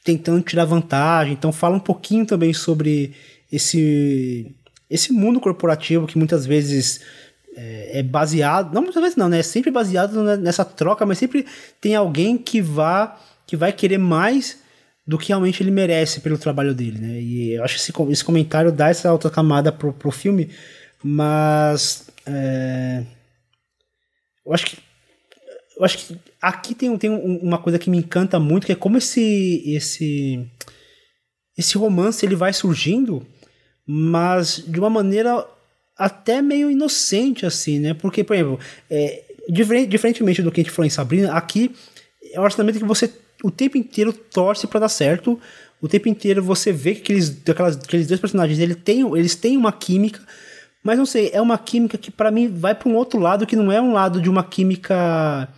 tentando 0.04 0.42
tirar 0.42 0.64
vantagem, 0.64 1.32
então 1.32 1.52
fala 1.52 1.76
um 1.76 1.80
pouquinho 1.80 2.26
também 2.26 2.52
sobre 2.52 3.12
esse, 3.50 4.54
esse 4.90 5.12
mundo 5.12 5.38
corporativo 5.40 6.06
que 6.06 6.18
muitas 6.18 6.44
vezes 6.44 7.00
é, 7.56 7.98
é, 7.98 8.02
baseado, 8.02 8.72
não 8.72 8.82
muitas 8.82 9.02
vezes 9.02 9.16
não, 9.16 9.28
né? 9.28 9.40
É 9.40 9.42
sempre 9.42 9.70
baseado 9.70 10.22
nessa 10.38 10.64
troca, 10.64 11.04
mas 11.04 11.18
sempre 11.18 11.46
tem 11.80 11.94
alguém 11.94 12.36
que 12.38 12.60
vá 12.60 13.18
que 13.46 13.56
vai 13.56 13.72
querer 13.72 13.98
mais 13.98 14.60
do 15.06 15.18
que 15.18 15.28
realmente 15.28 15.62
ele 15.62 15.70
merece 15.70 16.20
pelo 16.20 16.38
trabalho 16.38 16.74
dele, 16.74 16.98
né? 16.98 17.20
E 17.20 17.52
eu 17.52 17.64
acho 17.64 17.74
que 17.74 17.80
esse, 17.80 18.12
esse 18.12 18.24
comentário 18.24 18.72
dá 18.72 18.88
essa 18.88 19.12
outra 19.12 19.30
camada 19.30 19.72
pro, 19.72 19.92
pro 19.92 20.10
filme, 20.10 20.50
mas 21.02 22.08
é, 22.24 23.04
eu 24.46 24.54
acho 24.54 24.66
que 24.66 24.78
eu 25.76 25.84
acho 25.84 25.98
que 25.98 26.18
aqui 26.40 26.74
tem, 26.74 26.96
tem 26.96 27.10
uma 27.10 27.58
coisa 27.58 27.78
que 27.78 27.90
me 27.90 27.98
encanta 27.98 28.38
muito, 28.38 28.66
que 28.66 28.72
é 28.72 28.76
como 28.76 28.98
esse 28.98 29.62
esse 29.66 30.46
esse 31.56 31.76
romance 31.76 32.24
ele 32.24 32.36
vai 32.36 32.52
surgindo, 32.52 33.26
mas 33.86 34.64
de 34.66 34.78
uma 34.78 34.88
maneira 34.88 35.44
até 35.96 36.42
meio 36.42 36.70
inocente, 36.70 37.46
assim, 37.46 37.78
né? 37.78 37.94
Porque, 37.94 38.24
por 38.24 38.34
exemplo, 38.34 38.58
é, 38.90 39.22
diferente, 39.48 39.88
diferentemente 39.88 40.42
do 40.42 40.50
que 40.50 40.60
a 40.60 40.64
gente 40.64 40.72
falou 40.72 40.86
em 40.86 40.90
Sabrina, 40.90 41.32
aqui 41.32 41.74
é 42.32 42.38
um 42.38 42.42
relacionamento 42.42 42.78
que 42.78 42.84
você 42.84 43.12
o 43.42 43.50
tempo 43.50 43.76
inteiro 43.76 44.12
torce 44.12 44.66
para 44.66 44.80
dar 44.80 44.88
certo, 44.88 45.38
o 45.80 45.88
tempo 45.88 46.08
inteiro 46.08 46.42
você 46.42 46.72
vê 46.72 46.94
que 46.94 47.00
aqueles, 47.00 47.36
aquelas, 47.48 47.76
aqueles 47.76 48.06
dois 48.06 48.20
personagens 48.20 48.58
ele 48.58 48.74
tem, 48.74 49.00
eles 49.16 49.34
têm 49.34 49.56
uma 49.56 49.72
química, 49.72 50.20
mas 50.82 50.96
não 50.96 51.04
sei, 51.06 51.30
é 51.32 51.40
uma 51.40 51.58
química 51.58 51.98
que 51.98 52.10
para 52.10 52.30
mim 52.30 52.48
vai 52.48 52.74
para 52.74 52.88
um 52.88 52.94
outro 52.94 53.18
lado 53.18 53.46
que 53.46 53.56
não 53.56 53.70
é 53.70 53.80
um 53.80 53.92
lado 53.92 54.20
de 54.20 54.30
uma 54.30 54.44
química 54.44 55.48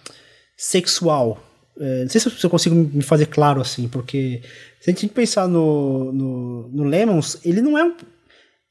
sexual. 0.56 1.42
É, 1.78 2.02
não 2.02 2.08
sei 2.08 2.20
se 2.20 2.44
eu 2.44 2.50
consigo 2.50 2.74
me 2.74 3.02
fazer 3.02 3.26
claro 3.26 3.60
assim, 3.60 3.88
porque 3.88 4.40
se 4.80 4.90
a 4.90 4.92
gente 4.92 5.08
pensar 5.08 5.46
no, 5.46 6.12
no, 6.12 6.68
no 6.68 6.84
Lemons, 6.84 7.38
ele 7.44 7.60
não 7.60 7.76
é 7.76 7.84
um 7.84 7.94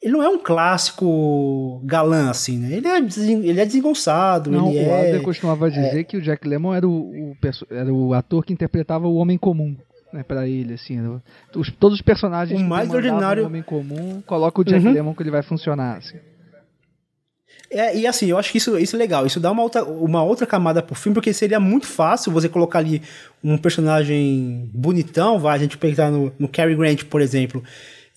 ele 0.04 0.12
não 0.12 0.22
é 0.22 0.28
um 0.28 0.38
clássico 0.38 1.80
galã, 1.86 2.30
assim, 2.30 2.58
né? 2.58 2.76
Ele 2.76 2.88
é, 2.88 2.98
ele 2.98 3.62
é 3.62 3.66
desengonçado. 3.66 4.52
Não, 4.52 4.70
ele 4.70 4.80
o 4.80 4.90
é, 4.90 5.06
Alder 5.06 5.22
costumava 5.22 5.72
dizer 5.72 6.02
é... 6.02 6.04
que 6.04 6.18
o 6.18 6.22
Jack 6.22 6.46
Lemmon 6.46 6.74
era 6.74 6.86
o, 6.86 6.92
o, 6.92 7.38
era 7.72 7.94
o 7.94 8.14
ator 8.14 8.44
que 8.44 8.52
interpretava 8.52 9.08
o 9.08 9.16
homem 9.16 9.38
comum. 9.38 9.76
Né, 10.12 10.22
para 10.22 10.48
ele, 10.48 10.76
assim, 10.76 11.00
os, 11.56 11.72
todos 11.72 11.98
os 11.98 12.02
personagens 12.04 12.62
o 12.62 12.64
mais 12.64 12.88
ordinário 12.94 13.42
o 13.42 13.48
homem 13.48 13.64
comum, 13.64 14.22
coloca 14.28 14.62
o 14.62 14.64
Jack 14.64 14.86
uhum. 14.86 14.94
Lemmon 14.94 15.16
que 15.16 15.24
ele 15.24 15.32
vai 15.32 15.42
funcionar, 15.42 15.98
assim. 15.98 16.20
É, 17.72 17.98
e 17.98 18.06
assim, 18.06 18.28
eu 18.28 18.38
acho 18.38 18.52
que 18.52 18.60
isso, 18.60 18.78
isso 18.78 18.96
é 18.96 19.00
legal. 19.00 19.26
Isso 19.26 19.40
dá 19.40 19.50
uma 19.50 19.64
outra, 19.64 19.84
uma 19.84 20.24
outra 20.24 20.46
camada 20.46 20.84
pro 20.84 20.94
filme, 20.94 21.16
porque 21.16 21.34
seria 21.34 21.60
muito 21.60 21.88
fácil 21.88 22.32
você 22.32 22.48
colocar 22.48 22.78
ali 22.78 23.02
um 23.44 23.58
personagem 23.58 24.70
bonitão, 24.72 25.40
vai, 25.40 25.56
a 25.56 25.60
gente 25.60 25.80
pensar 25.80 26.12
no, 26.12 26.32
no 26.38 26.48
Cary 26.48 26.76
Grant, 26.76 27.06
por 27.06 27.20
exemplo, 27.20 27.64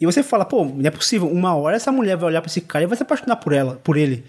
e 0.01 0.07
você 0.07 0.23
fala, 0.23 0.45
pô, 0.45 0.65
não 0.65 0.87
é 0.87 0.91
possível, 0.91 1.29
uma 1.29 1.55
hora 1.55 1.77
essa 1.77 1.91
mulher 1.91 2.17
vai 2.17 2.29
olhar 2.29 2.43
para 2.43 2.51
esse 2.51 2.61
cara 2.61 2.85
e 2.85 2.87
vai 2.87 2.97
se 2.97 3.03
apaixonar 3.03 3.37
por 3.37 3.53
ela, 3.53 3.81
por 3.83 3.97
ele. 3.97 4.25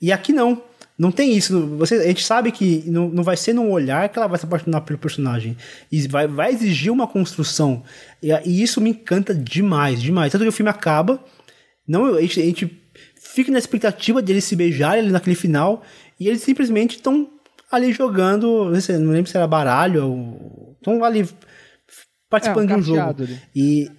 E 0.00 0.12
aqui 0.12 0.32
não. 0.32 0.62
Não 0.98 1.10
tem 1.10 1.34
isso. 1.34 1.66
Você, 1.78 1.96
a 1.96 2.06
gente 2.06 2.24
sabe 2.24 2.52
que 2.52 2.84
não, 2.86 3.08
não 3.08 3.24
vai 3.24 3.36
ser 3.36 3.54
num 3.54 3.70
olhar 3.70 4.08
que 4.08 4.18
ela 4.18 4.28
vai 4.28 4.38
se 4.38 4.44
apaixonar 4.44 4.82
pelo 4.82 4.98
personagem. 4.98 5.56
E 5.90 6.06
vai, 6.06 6.28
vai 6.28 6.52
exigir 6.52 6.92
uma 6.92 7.08
construção. 7.08 7.82
E, 8.22 8.30
e 8.44 8.62
isso 8.62 8.80
me 8.80 8.90
encanta 8.90 9.34
demais, 9.34 10.00
demais. 10.00 10.30
Tanto 10.30 10.42
que 10.42 10.48
o 10.48 10.52
filme 10.52 10.70
acaba, 10.70 11.18
não, 11.88 12.14
a, 12.14 12.20
gente, 12.20 12.40
a 12.40 12.44
gente 12.44 12.82
fica 13.16 13.50
na 13.50 13.58
expectativa 13.58 14.20
deles 14.20 14.44
se 14.44 14.54
beijarem 14.54 15.00
ali 15.00 15.10
naquele 15.10 15.34
final, 15.34 15.82
e 16.20 16.28
eles 16.28 16.42
simplesmente 16.42 16.96
estão 16.96 17.28
ali 17.70 17.92
jogando, 17.92 18.70
não, 19.00 19.12
lembro 19.12 19.30
se 19.30 19.36
era 19.36 19.46
baralho, 19.46 20.74
estão 20.78 21.02
ali 21.02 21.26
participando 22.28 22.70
é, 22.70 22.74
um 22.74 22.80
de 22.80 22.82
um 22.82 22.94
jogo. 22.94 23.22
Ali. 23.22 23.40
E 23.56 23.90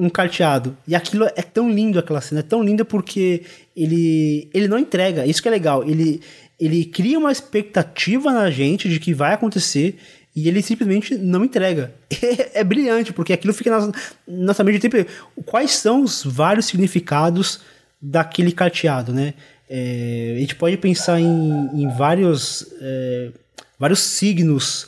um 0.00 0.08
carteado. 0.08 0.76
E 0.88 0.94
aquilo 0.94 1.26
é 1.36 1.42
tão 1.42 1.70
lindo, 1.70 1.98
aquela 1.98 2.20
cena, 2.20 2.40
é 2.40 2.42
tão 2.42 2.62
linda 2.62 2.84
porque 2.84 3.42
ele, 3.76 4.48
ele 4.54 4.66
não 4.66 4.78
entrega. 4.78 5.26
Isso 5.26 5.42
que 5.42 5.48
é 5.48 5.50
legal. 5.50 5.84
Ele, 5.84 6.20
ele 6.58 6.84
cria 6.86 7.18
uma 7.18 7.30
expectativa 7.30 8.32
na 8.32 8.50
gente 8.50 8.88
de 8.88 8.98
que 8.98 9.12
vai 9.12 9.34
acontecer 9.34 9.98
e 10.34 10.48
ele 10.48 10.62
simplesmente 10.62 11.16
não 11.16 11.44
entrega. 11.44 11.92
É, 12.22 12.60
é 12.60 12.64
brilhante, 12.64 13.12
porque 13.12 13.32
aquilo 13.32 13.54
fica 13.54 13.70
na 13.70 13.92
nossa 14.26 14.62
mente 14.62 14.78
tempo. 14.78 15.08
Quais 15.46 15.70
são 15.72 16.02
os 16.02 16.22
vários 16.22 16.66
significados 16.66 17.60
daquele 18.00 18.52
carteado, 18.52 19.12
né? 19.12 19.34
É, 19.68 20.34
a 20.36 20.40
gente 20.40 20.54
pode 20.54 20.76
pensar 20.76 21.18
em, 21.18 21.70
em 21.72 21.88
vários, 21.96 22.66
é, 22.80 23.30
vários 23.78 24.00
signos 24.00 24.86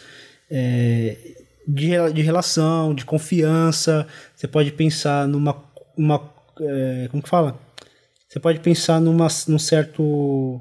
é, 0.51 1.17
de, 1.67 1.91
de 2.13 2.23
relação, 2.23 2.95
de 2.95 3.05
confiança. 3.05 4.07
Você 4.35 4.47
pode 4.47 4.73
pensar 4.73 5.27
numa. 5.29 5.65
Uma, 5.97 6.33
é, 6.61 7.09
como 7.11 7.23
que 7.23 7.29
fala? 7.29 7.59
Você 8.29 8.41
pode 8.41 8.61
pensar 8.61 9.01
numa, 9.01 9.29
num 9.49 9.59
certo. 9.59 10.61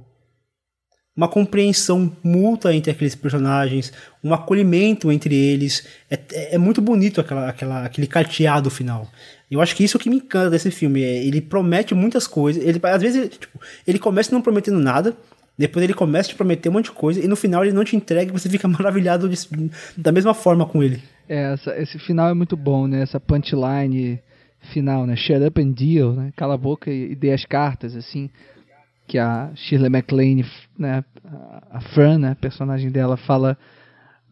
Uma 1.15 1.27
compreensão 1.27 2.15
mútua 2.23 2.73
entre 2.73 2.89
aqueles 2.89 3.15
personagens, 3.15 3.91
um 4.23 4.33
acolhimento 4.33 5.11
entre 5.11 5.35
eles. 5.35 5.85
É, 6.09 6.55
é, 6.55 6.57
muito 6.57 6.81
bonito 6.81 7.19
aquela, 7.19 7.49
aquela, 7.49 7.85
aquele 7.85 8.07
carteado 8.07 8.69
final. 8.69 9.09
Eu 9.49 9.61
acho 9.61 9.75
que 9.75 9.83
isso 9.83 9.97
é 9.97 9.99
o 9.99 10.01
que 10.01 10.09
me 10.09 10.15
encanta 10.15 10.51
desse 10.51 10.71
filme. 10.71 11.03
É, 11.03 11.23
ele 11.25 11.41
promete 11.41 11.93
muitas 11.93 12.25
coisas. 12.27 12.63
Ele, 12.63 12.79
às 12.83 13.01
vezes, 13.01 13.29
tipo, 13.37 13.59
ele 13.85 13.99
começa 13.99 14.31
não 14.31 14.41
prometendo 14.41 14.79
nada, 14.79 15.15
depois 15.61 15.83
ele 15.83 15.93
começa 15.93 16.29
a 16.29 16.33
te 16.33 16.35
prometer 16.35 16.69
um 16.69 16.73
monte 16.73 16.85
de 16.85 16.91
coisa 16.91 17.23
e 17.23 17.27
no 17.27 17.35
final 17.35 17.63
ele 17.63 17.73
não 17.73 17.83
te 17.83 17.95
entrega 17.95 18.29
e 18.29 18.33
você 18.33 18.49
fica 18.49 18.67
maravilhado 18.69 19.29
de, 19.29 19.37
da 19.97 20.11
mesma 20.11 20.33
forma 20.33 20.65
com 20.65 20.81
ele. 20.83 21.01
É, 21.29 21.53
essa, 21.53 21.77
esse 21.77 21.99
final 21.99 22.29
é 22.29 22.33
muito 22.33 22.57
bom, 22.57 22.87
né? 22.87 23.01
Essa 23.01 23.19
punchline 23.19 24.19
final, 24.73 25.05
né? 25.05 25.15
Shut 25.15 25.43
up 25.43 25.61
and 25.61 25.71
deal, 25.71 26.13
né? 26.13 26.33
Cala 26.35 26.55
a 26.55 26.57
boca 26.57 26.91
e, 26.91 27.11
e 27.11 27.15
dê 27.15 27.31
as 27.31 27.45
cartas, 27.45 27.95
assim. 27.95 28.29
Que 29.07 29.17
a 29.17 29.51
Shirley 29.55 29.89
MacLaine, 29.89 30.45
né? 30.77 31.03
A 31.69 31.81
Fran, 31.93 32.17
né? 32.17 32.31
A 32.31 32.35
personagem 32.35 32.91
dela 32.91 33.17
fala 33.17 33.57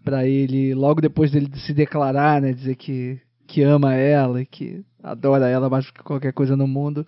para 0.03 0.27
ele 0.27 0.73
logo 0.73 1.01
depois 1.01 1.31
dele 1.31 1.49
se 1.55 1.73
declarar, 1.73 2.41
né? 2.41 2.53
Dizer 2.53 2.75
que, 2.75 3.19
que 3.47 3.61
ama 3.61 3.93
ela 3.95 4.41
e 4.41 4.45
que 4.45 4.83
adora 5.03 5.47
ela 5.47 5.69
mais 5.69 5.85
do 5.85 5.93
que 5.93 6.03
qualquer 6.03 6.33
coisa 6.33 6.55
no 6.55 6.67
mundo 6.67 7.05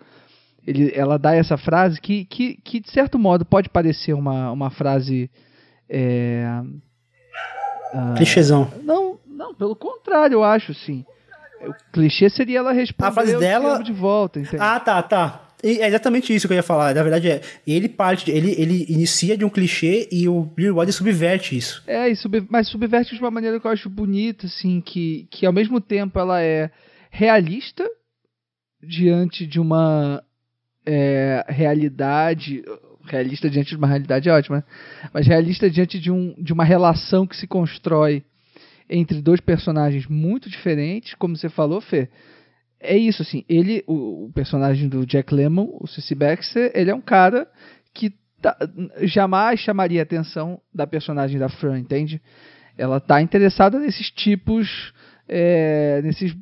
ele, 0.65 0.91
ela 0.95 1.17
dá 1.17 1.35
essa 1.35 1.57
frase 1.57 1.99
que, 1.99 2.25
que, 2.25 2.55
que, 2.63 2.79
de 2.79 2.91
certo 2.91 3.17
modo, 3.17 3.45
pode 3.45 3.69
parecer 3.69 4.13
uma, 4.13 4.51
uma 4.51 4.69
frase. 4.69 5.29
É, 5.89 6.45
uh, 7.93 8.15
Clichêzão. 8.15 8.71
Não, 8.83 9.19
não, 9.27 9.53
pelo 9.53 9.75
contrário, 9.75 10.35
eu 10.35 10.43
acho, 10.43 10.73
sim. 10.73 11.03
O 11.61 11.73
clichê 11.93 12.29
seria 12.29 12.59
ela 12.59 12.71
responder 12.71 13.09
a 13.09 13.11
frase 13.11 13.38
dela 13.38 13.83
de 13.83 13.93
volta, 13.93 14.39
entende? 14.39 14.57
Ah, 14.59 14.79
tá, 14.79 15.01
tá. 15.03 15.47
É 15.63 15.88
exatamente 15.88 16.33
isso 16.33 16.47
que 16.47 16.53
eu 16.53 16.57
ia 16.57 16.63
falar. 16.63 16.95
Na 16.95 17.03
verdade, 17.03 17.29
é, 17.29 17.41
ele 17.67 17.88
parte, 17.88 18.31
ele, 18.31 18.55
ele 18.57 18.85
inicia 18.89 19.38
de 19.38 19.45
um 19.45 19.49
clichê 19.49 20.09
e 20.11 20.27
o 20.27 20.41
Billy 20.41 20.71
Wilder 20.71 20.93
subverte 20.93 21.55
isso. 21.55 21.83
É, 21.85 22.09
e 22.09 22.15
sub, 22.15 22.43
mas 22.49 22.67
subverte 22.67 23.13
de 23.13 23.21
uma 23.21 23.29
maneira 23.29 23.59
que 23.59 23.67
eu 23.67 23.71
acho 23.71 23.89
bonita, 23.89 24.47
assim, 24.47 24.81
que, 24.81 25.27
que 25.29 25.45
ao 25.45 25.53
mesmo 25.53 25.79
tempo 25.79 26.17
ela 26.17 26.41
é 26.41 26.71
realista 27.11 27.88
diante 28.81 29.45
de 29.45 29.59
uma 29.59 30.23
é, 30.85 31.45
realidade 31.47 32.63
realista 33.05 33.49
diante 33.49 33.69
de 33.69 33.77
uma 33.77 33.87
realidade 33.87 34.29
é 34.29 34.33
ótima, 34.33 34.57
né? 34.57 34.63
mas 35.13 35.27
realista 35.27 35.69
diante 35.69 35.99
de, 35.99 36.11
um, 36.11 36.35
de 36.37 36.53
uma 36.53 36.63
relação 36.63 37.25
que 37.25 37.35
se 37.35 37.47
constrói 37.47 38.23
entre 38.89 39.21
dois 39.21 39.39
personagens 39.39 40.05
muito 40.07 40.49
diferentes, 40.49 41.13
como 41.15 41.35
você 41.35 41.49
falou, 41.49 41.79
Fê. 41.81 42.09
É 42.79 42.97
isso, 42.97 43.21
assim, 43.21 43.45
ele, 43.47 43.83
o, 43.87 44.25
o 44.25 44.31
personagem 44.33 44.89
do 44.89 45.05
Jack 45.05 45.33
Lemmon, 45.33 45.77
o 45.79 45.87
C.C. 45.87 46.15
Baxter, 46.15 46.71
ele 46.73 46.89
é 46.89 46.95
um 46.95 47.01
cara 47.01 47.47
que 47.93 48.13
tá, 48.41 48.57
jamais 49.03 49.59
chamaria 49.59 50.01
a 50.01 50.03
atenção 50.03 50.59
da 50.73 50.85
personagem 50.87 51.39
da 51.39 51.47
Fran, 51.47 51.79
entende? 51.79 52.21
Ela 52.77 52.99
tá 52.99 53.21
interessada 53.21 53.79
nesses 53.79 54.09
tipos, 54.09 54.93
é, 55.31 56.01
nesses 56.03 56.35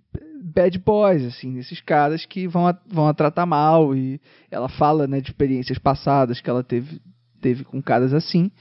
bad 0.44 0.78
boys, 0.80 1.24
assim, 1.24 1.60
esses 1.60 1.80
caras 1.80 2.26
que 2.26 2.48
vão 2.48 2.68
a, 2.68 2.76
vão 2.88 3.08
a 3.08 3.14
tratar 3.14 3.46
mal 3.46 3.96
e 3.96 4.20
ela 4.50 4.68
fala, 4.68 5.08
né, 5.08 5.22
de 5.22 5.30
experiências 5.30 5.78
passadas 5.78 6.42
que 6.42 6.50
ela 6.50 6.64
teve, 6.64 7.00
teve 7.40 7.64
com 7.64 7.82
caras 7.82 8.14
assim. 8.14 8.52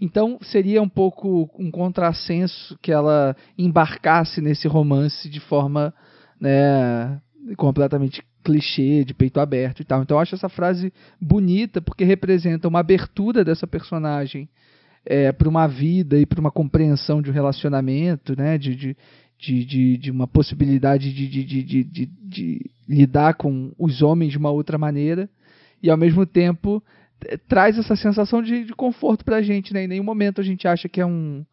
Então 0.00 0.38
seria 0.40 0.80
um 0.80 0.88
pouco 0.88 1.50
um 1.58 1.70
contrassenso 1.70 2.78
que 2.80 2.90
ela 2.90 3.36
embarcasse 3.58 4.40
nesse 4.40 4.66
romance 4.66 5.28
de 5.28 5.38
forma, 5.40 5.92
né, 6.40 7.20
completamente 7.58 8.22
clichê, 8.42 9.04
de 9.04 9.12
peito 9.12 9.38
aberto 9.38 9.80
e 9.80 9.84
tal. 9.84 10.02
Então 10.02 10.16
eu 10.16 10.20
acho 10.20 10.34
essa 10.34 10.48
frase 10.48 10.92
bonita 11.20 11.82
porque 11.82 12.04
representa 12.04 12.68
uma 12.68 12.80
abertura 12.80 13.44
dessa 13.44 13.66
personagem 13.66 14.48
é, 15.06 15.30
para 15.32 15.48
uma 15.48 15.66
vida 15.66 16.18
e 16.18 16.24
para 16.24 16.40
uma 16.40 16.50
compreensão 16.50 17.20
de 17.20 17.30
um 17.30 17.32
relacionamento, 17.32 18.36
né, 18.36 18.56
de, 18.56 18.74
de 18.74 18.96
de, 19.44 19.64
de, 19.64 19.96
de 19.98 20.10
uma 20.10 20.26
possibilidade 20.26 21.12
de, 21.12 21.28
de, 21.28 21.62
de, 21.62 22.06
de, 22.06 22.70
lidar 22.88 23.34
com 23.34 23.72
os 23.78 24.00
homens 24.00 24.32
de 24.32 24.38
uma 24.38 24.50
outra 24.50 24.78
maneira 24.78 25.28
e 25.82 25.90
ao 25.90 25.96
mesmo 25.96 26.24
tempo 26.24 26.82
traz 27.46 27.78
essa 27.78 27.94
sensação 27.94 28.42
de, 28.42 28.66
conforto 28.74 29.24
pra 29.24 29.42
gente, 29.42 29.72
né? 29.72 29.84
Em 29.84 29.88
nenhum 29.88 30.04
momento 30.04 30.40
a 30.40 30.44
gente 30.44 30.66
acha 30.66 30.88
que 30.88 31.00
é 31.00 31.06
um 31.06 31.44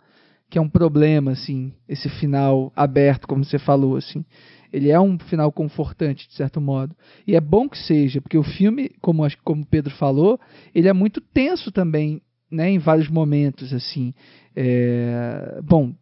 que 0.49 0.57
é 0.57 0.61
um 0.61 0.67
problema 0.67 1.31
assim, 1.31 1.71
esse 1.87 2.09
final 2.09 2.73
aberto, 2.75 3.25
como 3.25 3.43
você 3.43 3.57
falou 3.57 3.95
assim. 3.95 4.25
Ele 4.71 4.89
é 4.89 4.99
um 4.99 5.17
final 5.17 5.49
confortante 5.49 6.27
de 6.27 6.33
certo 6.33 6.59
modo. 6.59 6.93
E 7.25 7.37
é 7.37 7.41
bom 7.41 7.69
que 7.69 7.77
seja, 7.77 8.19
porque 8.19 8.37
o 8.37 8.43
filme, 8.43 8.91
como 8.99 9.25
como 9.45 9.65
Pedro 9.65 9.93
falou, 9.95 10.39
ele 10.75 10.89
é 10.89 10.93
muito 10.93 11.21
tenso 11.21 11.71
também, 11.71 12.21
né, 12.49 12.69
em 12.69 12.79
vários 12.79 13.07
momentos 13.07 13.73
assim. 13.73 14.13
É... 14.53 15.61
bom, 15.63 15.93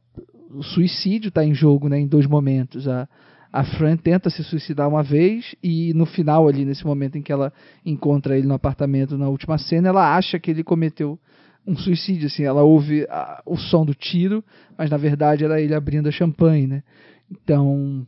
o 0.50 0.64
suicídio 0.64 1.30
está 1.30 1.44
em 1.44 1.54
jogo 1.54 1.88
né, 1.88 2.00
em 2.00 2.08
dois 2.08 2.26
momentos. 2.26 2.88
A, 2.88 3.08
a 3.52 3.64
Fran 3.64 3.98
tenta 3.98 4.30
se 4.30 4.44
suicidar 4.44 4.88
uma 4.88 5.04
vez 5.04 5.56
e 5.62 5.94
no 5.94 6.06
final 6.06 6.48
ali, 6.48 6.66
nesse 6.66 6.86
momento 6.86 7.18
em 7.18 7.22
que 7.22 7.32
ela 7.32 7.52
encontra 7.86 8.38
ele 8.38 8.48
no 8.48 8.54
apartamento 8.54 9.18
na 9.18 9.28
última 9.28 9.58
cena, 9.58 9.90
ela 9.90 10.16
acha 10.16 10.40
que 10.40 10.52
ele 10.52 10.64
cometeu 10.64 11.20
um 11.66 11.76
suicídio, 11.76 12.28
assim, 12.28 12.44
ela 12.44 12.64
ouve 12.64 13.06
a, 13.10 13.44
o 13.46 13.58
som 13.58 13.86
do 13.86 13.94
tiro, 13.94 14.44
mas 14.78 14.90
na 14.90 14.98
verdade 14.98 15.44
era 15.44 15.62
ele 15.62 15.76
abrindo 15.76 16.08
a 16.08 16.12
champanhe, 16.12 16.66
né? 16.66 16.84
Então, 17.30 18.06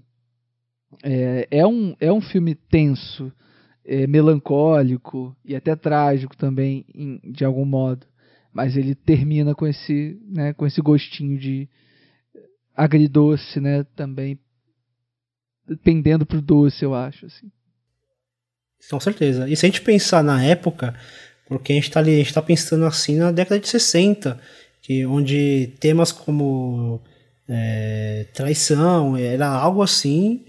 é, 1.04 1.48
é, 1.52 1.68
um, 1.68 1.96
é 2.00 2.12
um 2.12 2.22
filme 2.22 2.56
tenso, 2.56 3.32
é, 3.86 4.08
melancólico 4.08 5.36
e 5.46 5.56
até 5.56 5.76
trágico 5.76 6.36
também, 6.36 6.86
em, 6.94 7.20
de 7.32 7.46
algum 7.46 7.66
modo, 7.66 8.06
mas 8.54 8.76
ele 8.76 8.96
termina 8.96 9.54
com 9.54 9.68
esse, 9.68 10.20
né, 10.28 10.54
com 10.54 10.66
esse 10.66 10.82
gostinho 10.82 11.38
de, 11.38 11.70
agridoce, 12.76 13.60
né? 13.60 13.86
Também 13.96 14.40
pendendo 15.84 16.26
pro 16.26 16.42
doce, 16.42 16.84
eu 16.84 16.94
acho, 16.94 17.26
assim. 17.26 17.52
Com 18.90 19.00
certeza. 19.00 19.48
E 19.48 19.56
se 19.56 19.66
a 19.66 19.70
gente 19.70 19.82
pensar 19.82 20.24
na 20.24 20.44
época, 20.44 20.96
porque 21.48 21.72
a 21.72 21.76
gente 21.76 21.92
tá 21.92 22.00
ali, 22.00 22.16
a 22.16 22.18
gente 22.18 22.34
tá 22.34 22.42
pensando 22.42 22.86
assim 22.86 23.18
na 23.18 23.32
década 23.32 23.60
de 23.60 23.68
60, 23.68 24.40
que 24.82 25.06
onde 25.06 25.74
temas 25.80 26.12
como 26.12 27.02
é, 27.48 28.26
traição 28.34 29.16
era 29.16 29.48
algo 29.48 29.84
assim 29.84 30.44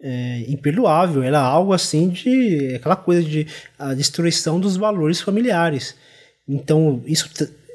é, 0.00 0.44
imperdoável, 0.48 1.22
era 1.22 1.40
algo 1.40 1.72
assim 1.72 2.08
de 2.08 2.74
aquela 2.76 2.96
coisa 2.96 3.22
de 3.22 3.46
a 3.78 3.94
destruição 3.94 4.60
dos 4.60 4.76
valores 4.76 5.20
familiares. 5.20 5.96
Então, 6.46 7.02
isso 7.06 7.28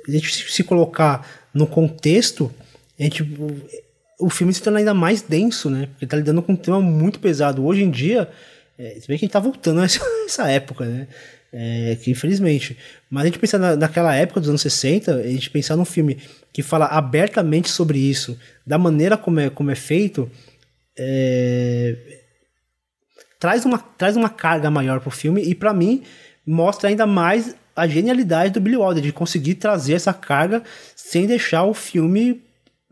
a 0.07 0.11
gente 0.11 0.51
se 0.51 0.63
colocar 0.63 1.27
no 1.53 1.67
contexto 1.67 2.53
a 2.99 3.03
gente, 3.03 3.23
o 4.19 4.29
filme 4.29 4.53
se 4.53 4.61
torna 4.61 4.79
ainda 4.79 4.93
mais 4.93 5.21
denso, 5.21 5.69
né? 5.69 5.87
Porque 5.87 6.05
tá 6.05 6.17
lidando 6.17 6.41
com 6.41 6.53
um 6.53 6.55
tema 6.55 6.81
muito 6.81 7.19
pesado. 7.19 7.65
Hoje 7.65 7.83
em 7.83 7.89
dia, 7.89 8.29
é, 8.77 8.95
você 8.95 9.07
vê 9.07 9.07
que 9.07 9.13
a 9.13 9.17
gente 9.27 9.31
tá 9.31 9.39
voltando 9.39 9.79
a 9.79 9.83
essa, 9.85 10.01
essa 10.25 10.51
época, 10.51 10.85
né? 10.85 11.07
É, 11.51 11.97
que 12.01 12.11
infelizmente. 12.11 12.77
Mas 13.09 13.23
a 13.23 13.25
gente 13.27 13.39
pensar 13.39 13.57
na, 13.57 13.75
naquela 13.75 14.13
época 14.15 14.39
dos 14.39 14.49
anos 14.49 14.61
60, 14.61 15.15
a 15.15 15.23
gente 15.23 15.49
pensar 15.49 15.75
num 15.75 15.85
filme 15.85 16.17
que 16.53 16.61
fala 16.61 16.85
abertamente 16.85 17.69
sobre 17.69 17.97
isso, 17.97 18.37
da 18.65 18.77
maneira 18.77 19.17
como 19.17 19.39
é, 19.39 19.49
como 19.49 19.71
é 19.71 19.75
feito, 19.75 20.29
é, 20.97 21.95
traz, 23.39 23.65
uma, 23.65 23.79
traz 23.79 24.17
uma 24.17 24.29
carga 24.29 24.69
maior 24.69 24.99
pro 24.99 25.09
filme 25.09 25.41
e 25.41 25.55
para 25.55 25.73
mim 25.73 26.03
mostra 26.45 26.89
ainda 26.89 27.07
mais 27.07 27.55
a 27.75 27.87
genialidade 27.87 28.51
do 28.51 28.59
Billy 28.59 28.75
Wilder 28.75 29.01
de 29.01 29.13
conseguir 29.13 29.55
trazer 29.55 29.93
essa 29.93 30.13
carga 30.13 30.61
sem 30.95 31.25
deixar 31.25 31.63
o 31.63 31.73
filme 31.73 32.41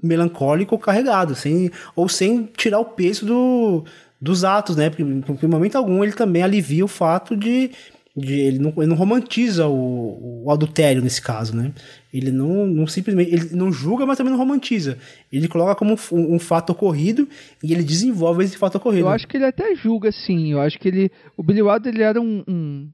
melancólico 0.01 0.77
carregado, 0.77 1.35
sem, 1.35 1.71
ou 1.95 2.07
sem 2.07 2.43
tirar 2.55 2.79
o 2.79 2.85
peso 2.85 3.25
do, 3.25 3.85
dos 4.21 4.43
atos, 4.43 4.75
né? 4.75 4.89
Porque, 4.89 5.45
em 5.45 5.49
momento 5.49 5.75
algum 5.75 6.03
ele 6.03 6.13
também 6.13 6.43
alivia 6.43 6.85
o 6.85 6.87
fato 6.87 7.35
de, 7.35 7.71
de 8.15 8.33
ele, 8.33 8.59
não, 8.59 8.73
ele 8.77 8.87
não 8.87 8.95
romantiza 8.95 9.67
o, 9.67 10.43
o 10.45 10.51
adultério 10.51 11.01
nesse 11.01 11.21
caso, 11.21 11.55
né? 11.55 11.71
Ele 12.13 12.31
não, 12.31 12.65
não 12.65 12.87
simplesmente 12.87 13.33
ele 13.33 13.49
não 13.55 13.71
julga, 13.71 14.05
mas 14.05 14.17
também 14.17 14.31
não 14.31 14.39
romantiza. 14.39 14.97
Ele 15.31 15.47
coloca 15.47 15.75
como 15.75 15.95
um, 16.11 16.35
um, 16.35 16.39
fato 16.39 16.71
ocorrido 16.71 17.27
e 17.63 17.73
ele 17.73 17.83
desenvolve 17.83 18.43
esse 18.43 18.57
fato 18.57 18.75
ocorrido. 18.75 19.05
Eu 19.05 19.09
acho 19.09 19.27
que 19.27 19.37
ele 19.37 19.45
até 19.45 19.75
julga, 19.75 20.11
sim. 20.11 20.51
Eu 20.51 20.61
acho 20.61 20.79
que 20.79 20.87
ele, 20.87 21.11
o 21.35 21.43
Billy 21.43 21.61
Wilder 21.61 21.93
ele 21.93 22.03
era 22.03 22.21
um, 22.21 22.43
um, 22.47 22.89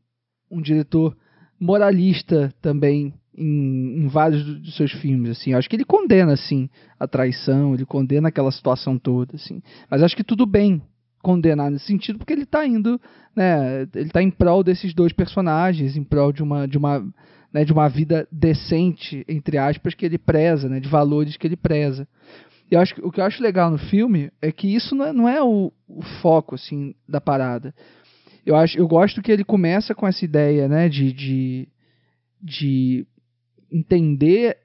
um 0.51 0.61
diretor 0.61 1.15
moralista 1.59 2.53
também 2.61 3.13
em, 3.37 4.03
em, 4.03 4.07
vários 4.07 4.43
dos 4.43 4.75
seus 4.75 4.91
filmes, 4.91 5.31
assim. 5.31 5.53
Acho 5.53 5.69
que 5.69 5.75
ele 5.75 5.85
condena, 5.85 6.33
assim, 6.33 6.69
a 6.99 7.07
traição, 7.07 7.73
ele 7.73 7.85
condena 7.85 8.29
aquela 8.29 8.51
situação 8.51 8.97
toda, 8.97 9.35
assim. 9.35 9.61
Mas 9.89 10.03
acho 10.03 10.15
que 10.15 10.23
tudo 10.23 10.45
bem 10.45 10.81
condenar 11.21 11.71
nesse 11.71 11.85
sentido, 11.85 12.19
porque 12.19 12.33
ele 12.33 12.43
está 12.43 12.67
indo, 12.67 12.99
né, 13.33 13.87
ele 13.95 14.09
tá 14.09 14.21
em 14.21 14.29
prol 14.29 14.61
desses 14.61 14.93
dois 14.93 15.13
personagens, 15.13 15.95
em 15.95 16.03
prol 16.03 16.33
de 16.33 16.43
uma, 16.43 16.67
de 16.67 16.77
uma, 16.77 17.01
né, 17.51 17.63
de 17.63 17.71
uma 17.71 17.87
vida 17.87 18.27
decente, 18.29 19.23
entre 19.27 19.57
aspas, 19.57 19.93
que 19.93 20.05
ele 20.05 20.17
preza, 20.17 20.67
né, 20.67 20.81
de 20.81 20.89
valores 20.89 21.37
que 21.37 21.47
ele 21.47 21.55
preza. 21.55 22.05
E 22.69 22.75
acho 22.75 22.95
o 23.05 23.11
que 23.11 23.21
eu 23.21 23.23
acho 23.23 23.41
legal 23.41 23.71
no 23.71 23.77
filme 23.77 24.31
é 24.41 24.51
que 24.51 24.67
isso 24.67 24.93
não 24.95 25.05
é, 25.05 25.13
não 25.13 25.29
é 25.29 25.41
o, 25.41 25.71
o 25.87 26.01
foco, 26.21 26.55
assim, 26.55 26.93
da 27.07 27.21
parada. 27.21 27.73
Eu, 28.45 28.57
acho, 28.57 28.77
eu 28.77 28.87
gosto 28.87 29.21
que 29.21 29.31
ele 29.31 29.45
começa 29.45 29.95
com 29.95 30.05
essa 30.05 30.25
ideia, 30.25 30.67
né, 30.67 30.89
de, 30.89 31.13
de, 31.13 31.67
de 32.41 33.07
entender 33.73 34.57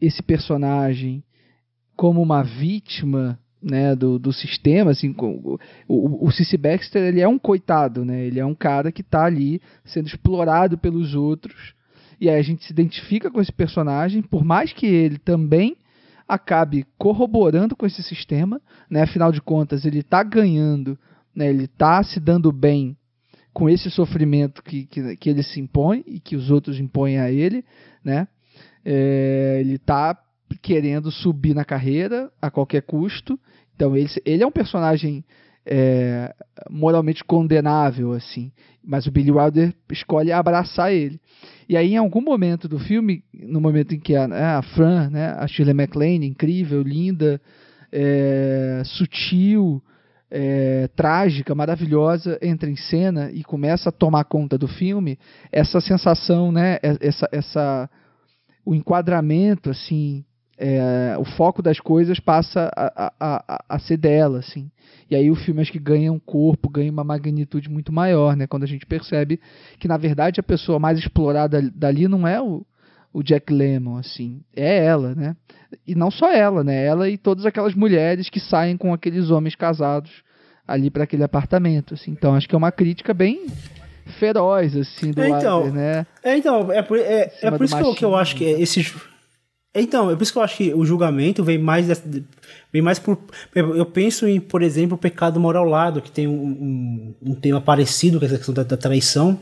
esse 0.00 0.22
personagem 0.22 1.22
como 1.94 2.20
uma 2.20 2.42
vítima 2.42 3.38
né, 3.62 3.94
do, 3.94 4.18
do 4.18 4.32
sistema, 4.32 4.90
assim, 4.90 5.14
o, 5.18 5.58
o, 5.88 6.28
o 6.28 6.58
Baxter 6.58 7.02
ele 7.02 7.20
é 7.20 7.28
um 7.28 7.38
coitado, 7.38 8.04
né, 8.04 8.24
ele 8.24 8.38
é 8.38 8.44
um 8.44 8.54
cara 8.54 8.92
que 8.92 9.00
está 9.00 9.24
ali 9.24 9.60
sendo 9.84 10.06
explorado 10.06 10.76
pelos 10.76 11.14
outros, 11.14 11.74
e 12.20 12.28
aí 12.28 12.38
a 12.38 12.42
gente 12.42 12.64
se 12.64 12.72
identifica 12.72 13.30
com 13.30 13.40
esse 13.40 13.52
personagem, 13.52 14.22
por 14.22 14.44
mais 14.44 14.72
que 14.72 14.86
ele 14.86 15.18
também 15.18 15.76
acabe 16.28 16.84
corroborando 16.98 17.74
com 17.74 17.86
esse 17.86 18.02
sistema, 18.02 18.60
né, 18.90 19.02
afinal 19.02 19.32
de 19.32 19.40
contas 19.40 19.84
ele 19.84 20.00
está 20.00 20.22
ganhando, 20.22 20.98
né, 21.34 21.48
ele 21.48 21.64
está 21.64 22.02
se 22.02 22.20
dando 22.20 22.52
bem 22.52 22.96
com 23.56 23.70
esse 23.70 23.90
sofrimento 23.90 24.62
que, 24.62 24.84
que, 24.84 25.16
que, 25.16 25.30
ele 25.30 25.42
se 25.42 25.58
impõe 25.58 26.04
e 26.06 26.20
que 26.20 26.36
os 26.36 26.50
outros 26.50 26.78
impõem 26.78 27.18
a 27.18 27.30
ele, 27.30 27.64
né? 28.04 28.28
É, 28.84 29.56
ele 29.62 29.76
está 29.76 30.14
querendo 30.60 31.10
subir 31.10 31.54
na 31.54 31.64
carreira 31.64 32.30
a 32.40 32.50
qualquer 32.50 32.82
custo. 32.82 33.40
Então 33.74 33.96
ele, 33.96 34.10
ele 34.26 34.42
é 34.42 34.46
um 34.46 34.52
personagem 34.52 35.24
é, 35.64 36.34
moralmente 36.68 37.24
condenável, 37.24 38.12
assim. 38.12 38.52
Mas 38.84 39.06
o 39.06 39.10
Billy 39.10 39.30
Wilder 39.30 39.72
escolhe 39.90 40.32
abraçar 40.32 40.92
ele. 40.92 41.18
E 41.66 41.78
aí, 41.78 41.94
em 41.94 41.96
algum 41.96 42.20
momento 42.20 42.68
do 42.68 42.78
filme, 42.78 43.24
no 43.32 43.58
momento 43.58 43.94
em 43.94 43.98
que 43.98 44.14
a, 44.14 44.28
né, 44.28 44.44
a 44.44 44.60
Fran, 44.60 45.08
né, 45.08 45.28
a 45.30 45.46
Shirley 45.46 45.72
MacLaine, 45.72 46.26
incrível, 46.26 46.82
linda, 46.82 47.40
é, 47.90 48.82
sutil, 48.84 49.82
é, 50.30 50.88
trágica, 50.96 51.54
maravilhosa, 51.54 52.38
entra 52.42 52.68
em 52.68 52.76
cena 52.76 53.30
e 53.32 53.44
começa 53.44 53.88
a 53.88 53.92
tomar 53.92 54.24
conta 54.24 54.58
do 54.58 54.66
filme, 54.66 55.18
essa 55.52 55.80
sensação, 55.80 56.50
né, 56.50 56.78
essa, 56.82 57.28
essa, 57.30 57.90
o 58.64 58.74
enquadramento, 58.74 59.70
assim, 59.70 60.24
é, 60.58 61.16
o 61.18 61.24
foco 61.24 61.62
das 61.62 61.78
coisas 61.78 62.18
passa 62.18 62.70
a, 62.74 63.06
a, 63.06 63.12
a, 63.20 63.64
a, 63.68 63.78
ser 63.78 63.98
dela, 63.98 64.38
assim. 64.38 64.70
E 65.10 65.14
aí 65.14 65.30
o 65.30 65.36
filme 65.36 65.60
acho 65.60 65.70
que 65.70 65.78
ganha 65.78 66.12
um 66.12 66.18
corpo, 66.18 66.70
ganha 66.70 66.90
uma 66.90 67.04
magnitude 67.04 67.68
muito 67.68 67.92
maior, 67.92 68.34
né? 68.34 68.46
Quando 68.46 68.62
a 68.64 68.66
gente 68.66 68.86
percebe 68.86 69.38
que, 69.78 69.86
na 69.86 69.98
verdade, 69.98 70.40
a 70.40 70.42
pessoa 70.42 70.78
mais 70.78 70.98
explorada 70.98 71.60
dali 71.74 72.08
não 72.08 72.26
é 72.26 72.40
o, 72.40 72.64
o 73.16 73.22
Jack 73.22 73.50
Lemmon, 73.50 73.96
assim, 73.96 74.42
é 74.54 74.84
ela, 74.84 75.14
né? 75.14 75.34
E 75.86 75.94
não 75.94 76.10
só 76.10 76.30
ela, 76.30 76.62
né? 76.62 76.84
Ela 76.84 77.08
e 77.08 77.16
todas 77.16 77.46
aquelas 77.46 77.74
mulheres 77.74 78.28
que 78.28 78.38
saem 78.38 78.76
com 78.76 78.92
aqueles 78.92 79.30
homens 79.30 79.54
casados 79.54 80.10
ali 80.68 80.90
para 80.90 81.04
aquele 81.04 81.24
apartamento, 81.24 81.94
assim. 81.94 82.10
Então 82.10 82.34
acho 82.34 82.46
que 82.46 82.54
é 82.54 82.58
uma 82.58 82.70
crítica 82.70 83.14
bem 83.14 83.46
feroz, 84.18 84.76
assim, 84.76 85.12
do 85.12 85.22
é, 85.22 85.30
então, 85.30 85.72
né? 85.72 86.06
É, 86.22 86.36
então, 86.36 86.70
é 86.70 86.82
por, 86.82 86.98
é, 86.98 87.32
é 87.40 87.50
por 87.50 87.64
isso 87.64 87.94
que 87.94 88.04
eu, 88.04 88.14
acho 88.14 88.36
que 88.36 88.44
esse 88.44 88.94
então, 89.74 90.10
é 90.10 90.14
por 90.14 90.22
isso 90.22 90.32
que 90.32 90.38
eu 90.38 90.42
acho 90.42 90.56
que 90.58 90.74
o 90.74 90.84
julgamento 90.84 91.42
vem 91.42 91.56
mais 91.56 91.86
vem 92.70 92.82
mais 92.82 92.98
por 92.98 93.18
eu 93.54 93.86
penso 93.86 94.28
em, 94.28 94.38
por 94.38 94.60
exemplo, 94.60 94.94
o 94.94 95.00
pecado 95.00 95.40
moral 95.40 95.64
lado, 95.64 96.02
que 96.02 96.10
tem 96.10 96.28
um, 96.28 96.34
um, 96.34 97.14
um 97.30 97.34
tema 97.34 97.62
parecido 97.62 98.18
com 98.18 98.26
essa 98.26 98.36
questão 98.36 98.54
da, 98.54 98.62
da 98.62 98.76
traição. 98.76 99.40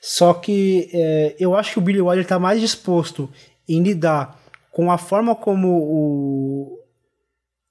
Só 0.00 0.32
que 0.34 0.88
é, 0.92 1.36
eu 1.38 1.54
acho 1.56 1.72
que 1.72 1.78
o 1.78 1.82
Billy 1.82 2.00
Wilder 2.00 2.22
está 2.22 2.38
mais 2.38 2.60
disposto 2.60 3.28
em 3.68 3.82
lidar 3.82 4.40
com 4.70 4.90
a 4.90 4.98
forma 4.98 5.34
como 5.34 5.68
o, 5.68 6.78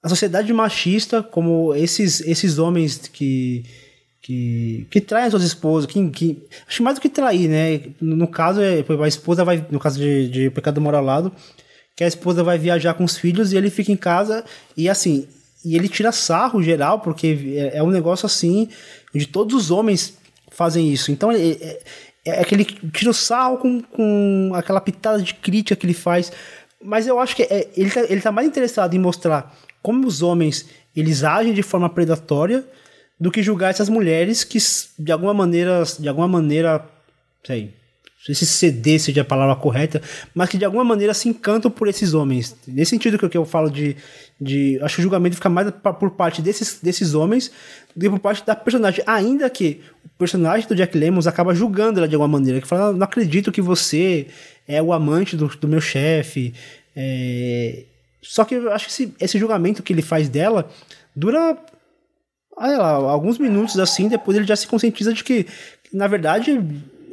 a 0.02 0.08
sociedade 0.08 0.52
machista, 0.52 1.22
como 1.22 1.74
esses, 1.74 2.20
esses 2.20 2.58
homens 2.58 3.08
que, 3.08 3.64
que, 4.20 4.86
que 4.90 5.00
traem 5.00 5.30
suas 5.30 5.42
esposas, 5.42 5.90
que, 5.90 6.10
que, 6.10 6.46
acho 6.68 6.82
mais 6.82 6.96
do 6.96 7.00
que 7.00 7.08
trair, 7.08 7.48
né? 7.48 7.92
No 8.00 8.28
caso, 8.28 8.60
é, 8.60 8.84
a 9.02 9.08
esposa 9.08 9.44
vai, 9.44 9.66
no 9.70 9.80
caso 9.80 9.98
de, 9.98 10.28
de 10.28 10.50
pecado 10.50 10.80
moralado, 10.80 11.32
que 11.96 12.04
a 12.04 12.08
esposa 12.08 12.44
vai 12.44 12.58
viajar 12.58 12.94
com 12.94 13.04
os 13.04 13.16
filhos 13.16 13.52
e 13.52 13.56
ele 13.56 13.70
fica 13.70 13.90
em 13.90 13.96
casa 13.96 14.44
e 14.76 14.88
assim, 14.88 15.26
e 15.64 15.74
ele 15.74 15.88
tira 15.88 16.12
sarro 16.12 16.62
geral, 16.62 17.00
porque 17.00 17.56
é, 17.56 17.78
é 17.78 17.82
um 17.82 17.90
negócio 17.90 18.26
assim, 18.26 18.68
de 19.12 19.26
todos 19.26 19.54
os 19.54 19.70
homens 19.70 20.16
fazem 20.50 20.92
isso. 20.92 21.10
Então 21.10 21.32
é, 21.32 21.38
é, 21.38 21.80
é 22.24 22.40
aquele 22.40 22.64
tira 22.64 23.10
o 23.10 23.14
sarro 23.14 23.58
com, 23.58 23.80
com 23.82 24.52
aquela 24.54 24.80
pitada 24.80 25.22
de 25.22 25.34
crítica 25.34 25.76
que 25.76 25.86
ele 25.86 25.94
faz. 25.94 26.32
Mas 26.82 27.06
eu 27.06 27.18
acho 27.18 27.34
que 27.34 27.42
é, 27.42 27.68
ele, 27.76 27.90
tá, 27.90 28.00
ele 28.08 28.20
tá 28.20 28.30
mais 28.30 28.46
interessado 28.46 28.94
em 28.94 28.98
mostrar 28.98 29.54
como 29.82 30.06
os 30.06 30.22
homens 30.22 30.66
eles 30.94 31.22
agem 31.22 31.52
de 31.52 31.62
forma 31.62 31.88
predatória 31.88 32.64
do 33.18 33.30
que 33.30 33.42
julgar 33.42 33.70
essas 33.70 33.88
mulheres 33.88 34.44
que 34.44 34.58
de 34.98 35.12
alguma 35.12 35.34
maneira, 35.34 35.82
de 35.98 36.08
alguma 36.08 36.28
maneira, 36.28 36.84
sei 37.44 37.74
se 38.20 38.46
ceder 38.46 39.00
seja 39.00 39.22
a 39.22 39.24
palavra 39.24 39.54
correta, 39.56 40.02
mas 40.34 40.48
que 40.48 40.58
de 40.58 40.64
alguma 40.64 40.84
maneira 40.84 41.14
se 41.14 41.28
encantam 41.28 41.70
por 41.70 41.88
esses 41.88 42.14
homens. 42.14 42.56
Nesse 42.66 42.90
sentido 42.90 43.18
que 43.18 43.38
eu 43.38 43.44
falo 43.44 43.70
de, 43.70 43.96
de 44.40 44.78
acho 44.82 44.96
que 44.96 45.00
o 45.00 45.02
julgamento 45.02 45.36
fica 45.36 45.48
mais 45.48 45.70
por 45.98 46.10
parte 46.10 46.42
desses, 46.42 46.80
desses 46.82 47.14
homens 47.14 47.50
do 47.94 48.00
que 48.00 48.10
por 48.10 48.18
parte 48.18 48.44
da 48.44 48.54
personagem, 48.56 49.02
ainda 49.06 49.48
que 49.48 49.80
o 50.04 50.08
personagem 50.18 50.66
do 50.66 50.74
Jack 50.74 50.98
Lemmons 50.98 51.26
acaba 51.26 51.54
julgando 51.54 52.00
ela 52.00 52.08
de 52.08 52.14
alguma 52.14 52.38
maneira, 52.38 52.60
que 52.60 52.66
fala, 52.66 52.92
não 52.92 53.04
acredito 53.04 53.52
que 53.52 53.62
você 53.62 54.26
é 54.66 54.82
o 54.82 54.92
amante 54.92 55.36
do, 55.36 55.46
do 55.48 55.68
meu 55.68 55.80
chefe, 55.80 56.52
é... 56.94 57.84
só 58.20 58.44
que 58.44 58.56
eu 58.56 58.72
acho 58.72 58.86
que 58.86 58.90
esse, 58.90 59.14
esse 59.20 59.38
julgamento 59.38 59.82
que 59.82 59.92
ele 59.92 60.02
faz 60.02 60.28
dela 60.28 60.68
dura 61.14 61.56
lá, 62.56 62.90
alguns 62.90 63.38
minutos 63.38 63.78
assim, 63.78 64.08
depois 64.08 64.36
ele 64.36 64.46
já 64.46 64.56
se 64.56 64.66
conscientiza 64.66 65.12
de 65.12 65.22
que, 65.22 65.46
na 65.92 66.06
verdade, 66.06 66.60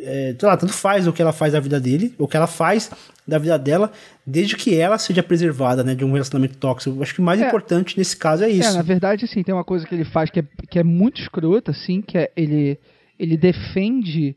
é, 0.06 0.36
sei 0.38 0.48
lá, 0.48 0.56
tanto 0.56 0.73
faz 0.73 1.07
o 1.07 1.14
que 1.14 1.22
ela 1.22 1.34
faz 1.34 1.53
da 1.53 1.60
vida 1.60 1.80
dele, 1.80 2.14
o 2.18 2.27
que 2.27 2.38
ela 2.38 2.48
faz 2.48 2.91
da 3.27 3.38
vida 3.38 3.57
dela, 3.57 3.91
desde 4.26 4.56
que 4.56 4.76
ela 4.76 4.98
seja 4.98 5.23
preservada, 5.23 5.84
né, 5.84 5.95
de 5.95 6.06
um 6.06 6.11
relacionamento 6.11 6.57
tóxico. 6.57 7.02
Acho 7.02 7.15
que 7.15 7.22
o 7.22 7.23
mais 7.23 7.41
é, 7.41 7.48
importante 7.48 7.98
nesse 7.98 8.15
caso 8.15 8.44
é 8.44 8.49
isso. 8.49 8.69
É, 8.69 8.73
na 8.73 8.82
verdade, 8.82 9.26
assim, 9.26 9.44
tem 9.44 9.53
uma 9.53 9.64
coisa 9.64 9.86
que 9.86 9.95
ele 9.95 10.06
faz 10.06 10.30
que 10.30 10.40
é, 10.40 10.45
que 10.69 10.80
é 10.80 10.84
muito 10.84 11.22
escrota, 11.22 11.72
assim, 11.72 12.02
que 12.02 12.18
é 12.18 12.32
ele, 12.36 12.80
ele 13.19 13.36
defende 13.36 14.36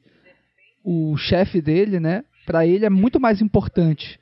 o 0.82 1.16
chefe 1.16 1.60
dele, 1.60 2.00
né, 2.00 2.24
para 2.46 2.66
ele 2.66 2.86
é 2.86 2.90
muito 2.90 3.20
mais 3.20 3.42
importante 3.42 4.18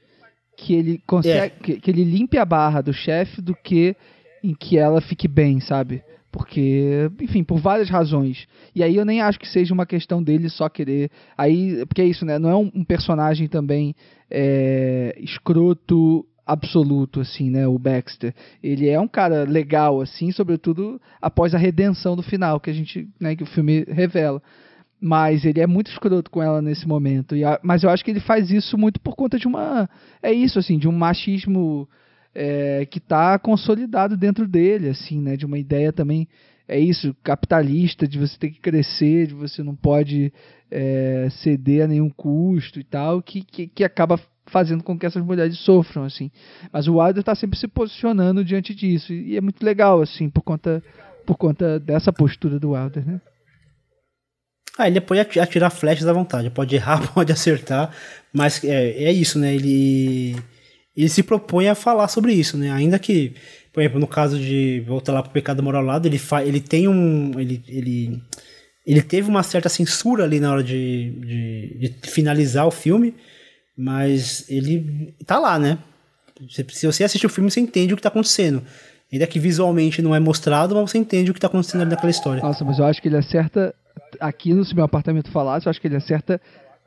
que 0.56 0.74
ele 0.74 1.00
consegue, 1.06 1.54
é. 1.54 1.62
que, 1.62 1.80
que 1.80 1.90
ele 1.90 2.02
limpe 2.02 2.38
a 2.38 2.44
barra 2.44 2.80
do 2.80 2.92
chefe 2.92 3.40
do 3.40 3.54
que 3.54 3.94
em 4.42 4.54
que 4.54 4.78
ela 4.78 5.00
fique 5.00 5.28
bem, 5.28 5.60
sabe? 5.60 6.02
Porque, 6.36 7.10
enfim, 7.18 7.42
por 7.42 7.58
várias 7.58 7.88
razões. 7.88 8.46
E 8.74 8.82
aí 8.82 8.94
eu 8.94 9.06
nem 9.06 9.22
acho 9.22 9.40
que 9.40 9.48
seja 9.48 9.72
uma 9.72 9.86
questão 9.86 10.22
dele 10.22 10.50
só 10.50 10.68
querer. 10.68 11.10
Aí, 11.36 11.82
porque 11.86 12.02
é 12.02 12.04
isso, 12.04 12.26
né? 12.26 12.38
Não 12.38 12.50
é 12.50 12.54
um, 12.54 12.70
um 12.74 12.84
personagem 12.84 13.48
também 13.48 13.94
é, 14.30 15.16
escroto 15.18 16.26
absoluto, 16.46 17.20
assim, 17.20 17.48
né? 17.48 17.66
O 17.66 17.78
Baxter. 17.78 18.34
Ele 18.62 18.86
é 18.86 19.00
um 19.00 19.08
cara 19.08 19.44
legal, 19.44 20.02
assim, 20.02 20.30
sobretudo 20.30 21.00
após 21.22 21.54
a 21.54 21.58
redenção 21.58 22.14
do 22.14 22.22
final, 22.22 22.60
que 22.60 22.68
a 22.68 22.74
gente, 22.74 23.08
né, 23.18 23.34
que 23.34 23.42
o 23.42 23.46
filme 23.46 23.86
revela. 23.88 24.42
Mas 25.00 25.42
ele 25.46 25.62
é 25.62 25.66
muito 25.66 25.90
escroto 25.90 26.30
com 26.30 26.42
ela 26.42 26.60
nesse 26.60 26.86
momento. 26.86 27.34
A, 27.46 27.58
mas 27.62 27.82
eu 27.82 27.88
acho 27.88 28.04
que 28.04 28.10
ele 28.10 28.20
faz 28.20 28.50
isso 28.50 28.76
muito 28.76 29.00
por 29.00 29.16
conta 29.16 29.38
de 29.38 29.48
uma. 29.48 29.88
É 30.22 30.30
isso, 30.32 30.58
assim, 30.58 30.76
de 30.76 30.86
um 30.86 30.92
machismo 30.92 31.88
é, 32.38 32.84
que 32.84 32.98
está 32.98 33.38
consolidado 33.38 34.14
dentro 34.14 34.46
dele, 34.46 34.90
assim, 34.90 35.20
né? 35.22 35.38
De 35.38 35.46
uma 35.46 35.58
ideia 35.58 35.90
também 35.90 36.28
é 36.68 36.78
isso, 36.78 37.16
capitalista, 37.22 38.06
de 38.06 38.18
você 38.18 38.36
ter 38.36 38.50
que 38.50 38.60
crescer, 38.60 39.28
de 39.28 39.34
você 39.34 39.62
não 39.62 39.74
pode 39.74 40.32
é, 40.70 41.28
ceder 41.30 41.84
a 41.84 41.88
nenhum 41.88 42.10
custo 42.10 42.78
e 42.78 42.84
tal, 42.84 43.22
que, 43.22 43.42
que, 43.42 43.68
que, 43.68 43.84
acaba 43.84 44.20
fazendo 44.46 44.82
com 44.82 44.98
que 44.98 45.06
essas 45.06 45.24
mulheres 45.24 45.58
sofram, 45.60 46.04
assim. 46.04 46.30
Mas 46.72 46.88
o 46.88 46.96
Wilder 46.98 47.20
está 47.20 47.34
sempre 47.34 47.58
se 47.58 47.68
posicionando 47.68 48.44
diante 48.44 48.74
disso, 48.74 49.12
e 49.12 49.36
é 49.36 49.40
muito 49.40 49.64
legal, 49.64 50.02
assim, 50.02 50.28
por 50.28 50.42
conta, 50.42 50.82
por 51.24 51.36
conta 51.36 51.78
dessa 51.78 52.12
postura 52.12 52.58
do 52.58 52.72
Wilder, 52.72 53.06
né? 53.06 53.20
Ah, 54.76 54.88
ele 54.88 55.00
pode 55.00 55.20
atirar 55.20 55.70
flechas 55.70 56.06
à 56.06 56.12
vontade, 56.12 56.50
pode 56.50 56.74
errar, 56.74 57.00
pode 57.14 57.32
acertar, 57.32 57.92
mas 58.32 58.62
é, 58.62 59.04
é 59.04 59.12
isso, 59.12 59.38
né? 59.38 59.54
Ele 59.54 60.36
ele 60.96 61.08
se 61.08 61.22
propõe 61.22 61.68
a 61.68 61.74
falar 61.74 62.08
sobre 62.08 62.32
isso, 62.32 62.56
né? 62.56 62.70
Ainda 62.70 62.98
que, 62.98 63.34
por 63.72 63.80
exemplo, 63.80 64.00
no 64.00 64.06
caso 64.06 64.38
de 64.38 64.82
voltar 64.86 65.12
lá 65.12 65.22
pro 65.22 65.32
pecado 65.32 65.62
moral 65.62 65.82
lado, 65.82 66.06
ele 66.06 66.18
fa 66.18 66.42
ele 66.42 66.60
tem 66.60 66.88
um 66.88 67.38
ele, 67.38 67.62
ele 67.68 68.22
ele 68.86 69.02
teve 69.02 69.28
uma 69.28 69.42
certa 69.42 69.68
censura 69.68 70.24
ali 70.24 70.38
na 70.38 70.52
hora 70.52 70.62
de, 70.62 71.10
de, 71.10 71.88
de 71.88 72.10
finalizar 72.10 72.66
o 72.66 72.70
filme, 72.70 73.14
mas 73.76 74.48
ele 74.48 75.12
tá 75.26 75.38
lá, 75.38 75.58
né? 75.58 75.78
Se 76.48 76.86
você 76.86 77.02
assistir 77.02 77.26
o 77.26 77.30
filme, 77.30 77.50
você 77.50 77.60
entende 77.60 77.92
o 77.92 77.96
que 77.96 78.02
tá 78.02 78.08
acontecendo. 78.08 78.62
Ainda 79.12 79.26
que 79.26 79.38
visualmente 79.38 80.00
não 80.02 80.14
é 80.14 80.20
mostrado, 80.20 80.74
mas 80.74 80.90
você 80.90 80.98
entende 80.98 81.30
o 81.30 81.34
que 81.34 81.40
tá 81.40 81.46
acontecendo 81.46 81.80
ali 81.80 81.90
naquela 81.90 82.10
história. 82.10 82.42
Nossa, 82.42 82.64
mas 82.64 82.78
eu 82.78 82.84
acho 82.84 83.02
que 83.02 83.08
ele 83.08 83.16
acerta. 83.16 83.74
Aqui 84.20 84.52
no 84.52 84.64
Se 84.64 84.74
Meu 84.74 84.84
Apartamento 84.84 85.30
Falasse, 85.30 85.66
eu 85.66 85.70
acho 85.70 85.80
que 85.80 85.88
ele 85.88 85.96
acerta 85.96 86.40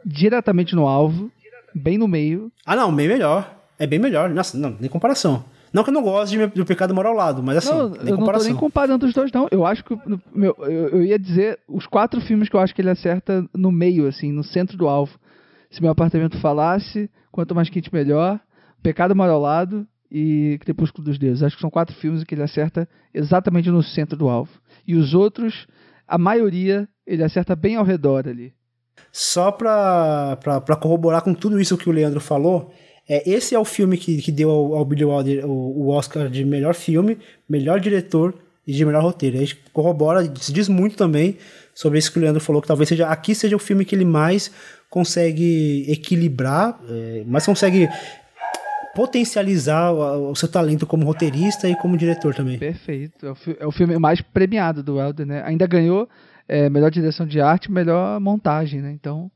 diretamente 0.06 0.76
no 0.76 0.88
alvo, 0.88 1.32
bem 1.74 1.98
no 1.98 2.08
meio. 2.08 2.52
Ah, 2.66 2.76
não, 2.76 2.96
bem 2.96 3.08
melhor. 3.08 3.59
É 3.80 3.88
bem 3.88 3.98
melhor. 3.98 4.30
Nossa, 4.30 4.58
não, 4.58 4.76
nem 4.80 4.90
comparação. 4.90 5.46
Não 5.72 5.84
que 5.84 5.90
eu 5.90 5.94
não 5.94 6.02
goste 6.02 6.38
de, 6.38 6.48
do 6.48 6.66
Pecado 6.66 6.94
Moral 6.94 7.14
ao 7.14 7.18
lado, 7.18 7.44
mas 7.44 7.58
assim, 7.58 7.70
não, 7.70 7.90
nem 7.90 8.10
eu 8.10 8.18
comparação. 8.18 8.18
não 8.18 8.40
tô 8.40 8.44
nem 8.44 8.56
comparando 8.56 9.06
os 9.06 9.14
dois, 9.14 9.32
não. 9.32 9.48
Eu 9.52 9.66
acho 9.66 9.84
que, 9.84 9.98
meu, 10.34 10.56
eu, 10.62 10.90
eu, 10.90 11.04
ia 11.04 11.18
dizer 11.18 11.60
os 11.68 11.88
quatro 11.88 12.20
filmes 12.20 12.50
que 12.50 12.56
eu 12.56 12.60
acho 12.60 12.76
que 12.76 12.82
ele 12.82 12.90
acerta 12.90 13.46
no 13.56 13.72
meio, 13.72 14.08
assim, 14.08 14.32
no 14.32 14.44
centro 14.44 14.78
do 14.78 14.88
alvo. 14.88 15.18
Se 15.70 15.82
meu 15.82 15.92
apartamento 15.92 16.40
falasse, 16.40 17.10
quanto 17.32 17.56
mais 17.56 17.70
quente 17.70 17.94
melhor, 17.94 18.40
Pecado 18.82 19.16
Moral 19.16 19.36
ao 19.36 19.42
lado 19.42 19.88
e 20.12 20.58
Crepúsculo 20.62 21.06
dos 21.06 21.20
Deuses. 21.20 21.44
Acho 21.44 21.56
que 21.56 21.62
são 21.62 21.70
quatro 21.70 21.96
filmes 21.96 22.24
que 22.24 22.34
ele 22.34 22.44
acerta 22.44 22.90
exatamente 23.14 23.70
no 23.70 23.84
centro 23.84 24.18
do 24.18 24.28
alvo. 24.28 24.52
E 24.88 24.96
os 24.96 25.14
outros, 25.14 25.68
a 26.08 26.18
maioria, 26.18 26.90
ele 27.06 27.24
acerta 27.24 27.56
bem 27.56 27.76
ao 27.76 27.86
redor 27.86 28.28
ali. 28.28 28.54
Só 29.12 29.52
pra, 29.52 30.38
pra, 30.38 30.62
pra 30.62 30.76
corroborar 30.76 31.22
com 31.22 31.34
tudo 31.34 31.60
isso 31.60 31.78
que 31.78 31.90
o 31.90 31.92
Leandro 31.92 32.20
falou, 32.20 32.74
é, 33.10 33.28
esse 33.28 33.56
é 33.56 33.60
o 33.60 33.66
filme 33.66 33.98
que, 33.98 34.22
que 34.22 34.32
deu 34.32 34.52
ao, 34.52 34.76
ao 34.76 34.86
Billy 34.86 35.04
Wilder 35.04 35.46
o, 35.46 35.52
o, 35.52 35.90
Oscar 35.90 36.30
de 36.30 36.46
melhor 36.46 36.76
filme, 36.76 37.18
melhor 37.50 37.80
diretor 37.80 38.36
e 38.68 38.72
de 38.72 38.86
melhor 38.86 39.02
roteiro. 39.02 39.38
A 39.38 39.40
gente 39.40 39.58
corrobora, 39.74 40.24
se 40.36 40.54
diz 40.54 40.70
muito 40.70 40.96
também 40.96 41.36
sobre 41.74 41.98
isso 41.98 42.12
que 42.12 42.20
o 42.20 42.22
Leandro 42.22 42.40
falou, 42.40 42.62
que 42.62 42.68
talvez 42.68 42.88
seja 42.88 43.08
aqui 43.08 43.34
seja 43.34 43.56
o 43.56 43.60
filme 43.60 43.84
que 43.84 43.96
ele 43.96 44.06
mais 44.06 44.52
consegue 44.92 45.86
equilibrar, 45.92 46.80
é, 46.88 47.24
mais 47.26 47.46
consegue 47.46 47.90
potencializar 48.94 49.92
o, 49.92 50.32
o, 50.32 50.36
seu 50.36 50.48
talento 50.48 50.86
como 50.86 51.06
roteirista 51.06 51.68
e 51.68 51.76
como 51.76 51.98
diretor 51.98 52.36
também. 52.36 52.60
Perfeito. 52.60 53.26
É 53.26 53.32
o, 53.32 53.36
é 53.62 53.66
o 53.66 53.72
filme 53.72 53.98
mais 53.98 54.22
premiado 54.22 54.84
do 54.84 54.98
Wilder, 54.98 55.26
né? 55.26 55.42
Ainda 55.46 55.66
ganhou 55.66 56.08
é, 56.48 56.70
melhor 56.70 56.92
direção 56.92 57.26
de 57.26 57.42
arte, 57.42 57.72
melhor 57.72 58.20
montagem, 58.20 58.82
né? 58.82 58.92
Então 58.92 59.32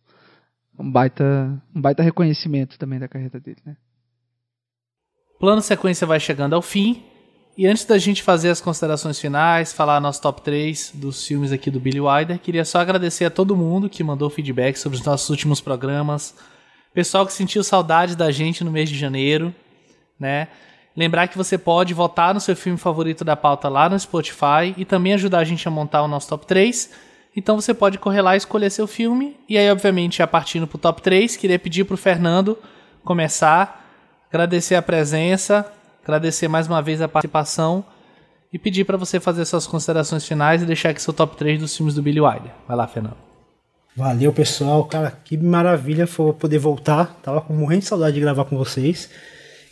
um 0.77 0.91
baita, 0.91 1.61
um 1.75 1.81
baita 1.81 2.01
reconhecimento 2.03 2.77
também 2.77 2.99
da 2.99 3.07
carreira 3.07 3.39
dele, 3.39 3.59
né? 3.65 3.75
Plano 5.39 5.61
sequência 5.61 6.07
vai 6.07 6.19
chegando 6.19 6.53
ao 6.53 6.61
fim. 6.61 7.03
E 7.55 7.67
antes 7.67 7.85
da 7.85 7.99
gente 7.99 8.23
fazer 8.23 8.49
as 8.49 8.59
considerações 8.59 9.19
finais, 9.19 9.71
falar 9.71 9.99
nosso 9.99 10.21
top 10.21 10.41
3 10.41 10.93
dos 10.95 11.27
filmes 11.27 11.51
aqui 11.51 11.69
do 11.69 11.79
Billy 11.79 11.99
Wilder, 11.99 12.39
queria 12.39 12.65
só 12.65 12.79
agradecer 12.79 13.25
a 13.25 13.29
todo 13.29 13.55
mundo 13.55 13.89
que 13.89 14.03
mandou 14.03 14.29
feedback 14.29 14.75
sobre 14.75 14.97
os 14.97 15.05
nossos 15.05 15.29
últimos 15.29 15.61
programas. 15.61 16.35
Pessoal 16.93 17.25
que 17.27 17.33
sentiu 17.33 17.63
saudade 17.63 18.15
da 18.15 18.31
gente 18.31 18.63
no 18.63 18.71
mês 18.71 18.89
de 18.89 18.97
janeiro. 18.97 19.53
né? 20.19 20.47
Lembrar 20.95 21.27
que 21.27 21.37
você 21.37 21.57
pode 21.57 21.93
votar 21.93 22.33
no 22.33 22.39
seu 22.39 22.55
filme 22.55 22.77
favorito 22.77 23.25
da 23.25 23.35
pauta 23.35 23.67
lá 23.67 23.89
no 23.89 23.99
Spotify 23.99 24.73
e 24.77 24.85
também 24.85 25.13
ajudar 25.13 25.39
a 25.39 25.43
gente 25.43 25.67
a 25.67 25.71
montar 25.71 26.03
o 26.03 26.07
nosso 26.07 26.29
top 26.29 26.45
3. 26.45 26.91
Então 27.35 27.59
você 27.59 27.73
pode 27.73 27.97
correr 27.97 28.21
lá 28.21 28.35
e 28.35 28.37
escolher 28.37 28.69
seu 28.69 28.87
filme. 28.87 29.35
E 29.49 29.57
aí, 29.57 29.69
obviamente, 29.71 30.21
a 30.21 30.27
partindo 30.27 30.67
pro 30.67 30.77
top 30.77 31.01
3, 31.01 31.35
queria 31.35 31.57
pedir 31.57 31.83
pro 31.83 31.97
Fernando 31.97 32.57
começar, 33.03 34.25
agradecer 34.29 34.75
a 34.75 34.81
presença, 34.81 35.65
agradecer 36.03 36.47
mais 36.47 36.67
uma 36.67 36.81
vez 36.81 37.01
a 37.01 37.07
participação 37.07 37.83
e 38.51 38.59
pedir 38.59 38.85
para 38.85 38.97
você 38.97 39.19
fazer 39.19 39.45
suas 39.45 39.65
considerações 39.65 40.25
finais 40.27 40.61
e 40.61 40.65
deixar 40.65 40.89
aqui 40.89 41.01
seu 41.01 41.13
top 41.13 41.35
3 41.35 41.59
dos 41.59 41.75
filmes 41.75 41.95
do 41.95 42.03
Billy 42.03 42.21
Wilder. 42.21 42.51
Vai 42.67 42.77
lá, 42.77 42.87
Fernando. 42.87 43.17
Valeu, 43.95 44.31
pessoal. 44.31 44.85
Cara, 44.85 45.11
que 45.11 45.35
maravilha 45.37 46.05
foi 46.05 46.33
poder 46.33 46.59
voltar. 46.59 47.19
Tava 47.21 47.41
com 47.41 47.53
morrendo 47.53 47.81
de 47.81 47.87
saudade 47.87 48.15
de 48.15 48.21
gravar 48.21 48.45
com 48.45 48.57
vocês. 48.57 49.09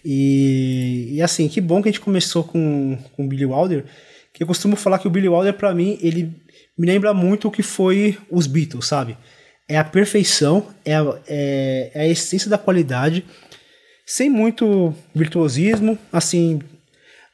E, 0.03 1.09
e 1.11 1.21
assim, 1.21 1.47
que 1.47 1.61
bom 1.61 1.81
que 1.81 1.89
a 1.89 1.91
gente 1.91 2.01
começou 2.01 2.43
com, 2.43 2.97
com 3.15 3.25
o 3.25 3.27
Billy 3.27 3.45
Wilder. 3.45 3.85
Que 4.33 4.43
eu 4.43 4.47
costumo 4.47 4.75
falar 4.75 4.99
que 4.99 5.07
o 5.07 5.11
Billy 5.11 5.27
Wilder, 5.27 5.53
para 5.53 5.73
mim, 5.73 5.97
ele 6.01 6.31
me 6.81 6.87
lembra 6.87 7.13
muito 7.13 7.47
o 7.47 7.51
que 7.51 7.61
foi 7.61 8.17
os 8.27 8.47
Beatles, 8.47 8.87
sabe? 8.87 9.15
É 9.69 9.77
a 9.77 9.83
perfeição, 9.83 10.65
é 10.83 10.95
a, 10.95 11.15
é, 11.27 11.91
é 11.93 12.01
a 12.01 12.07
essência 12.07 12.49
da 12.49 12.57
qualidade, 12.57 13.23
sem 14.03 14.31
muito 14.31 14.91
virtuosismo, 15.13 15.95
assim, 16.11 16.59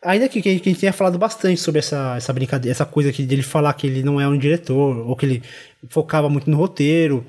Ainda 0.04 0.30
que, 0.30 0.42
que, 0.42 0.50
a 0.50 0.52
gente 0.52 0.76
tenha 0.76 0.94
falado 0.94 1.18
bastante 1.18 1.60
sobre 1.60 1.80
essa, 1.80 2.16
essa 2.18 2.32
brincadeira, 2.32 2.72
essa 2.72 2.86
coisa 2.86 3.10
aqui 3.10 3.24
dele 3.24 3.42
falar 3.42 3.74
que 3.74 3.88
ele 3.88 4.04
não 4.04 4.22
é 4.22 4.28
um 4.28 4.38
diretor, 4.38 4.98
ou 5.08 5.16
que 5.16 5.26
ele 5.26 5.44
focava 5.90 6.30
muito 6.30 6.50
no 6.52 6.58
roteiro, 6.58 7.26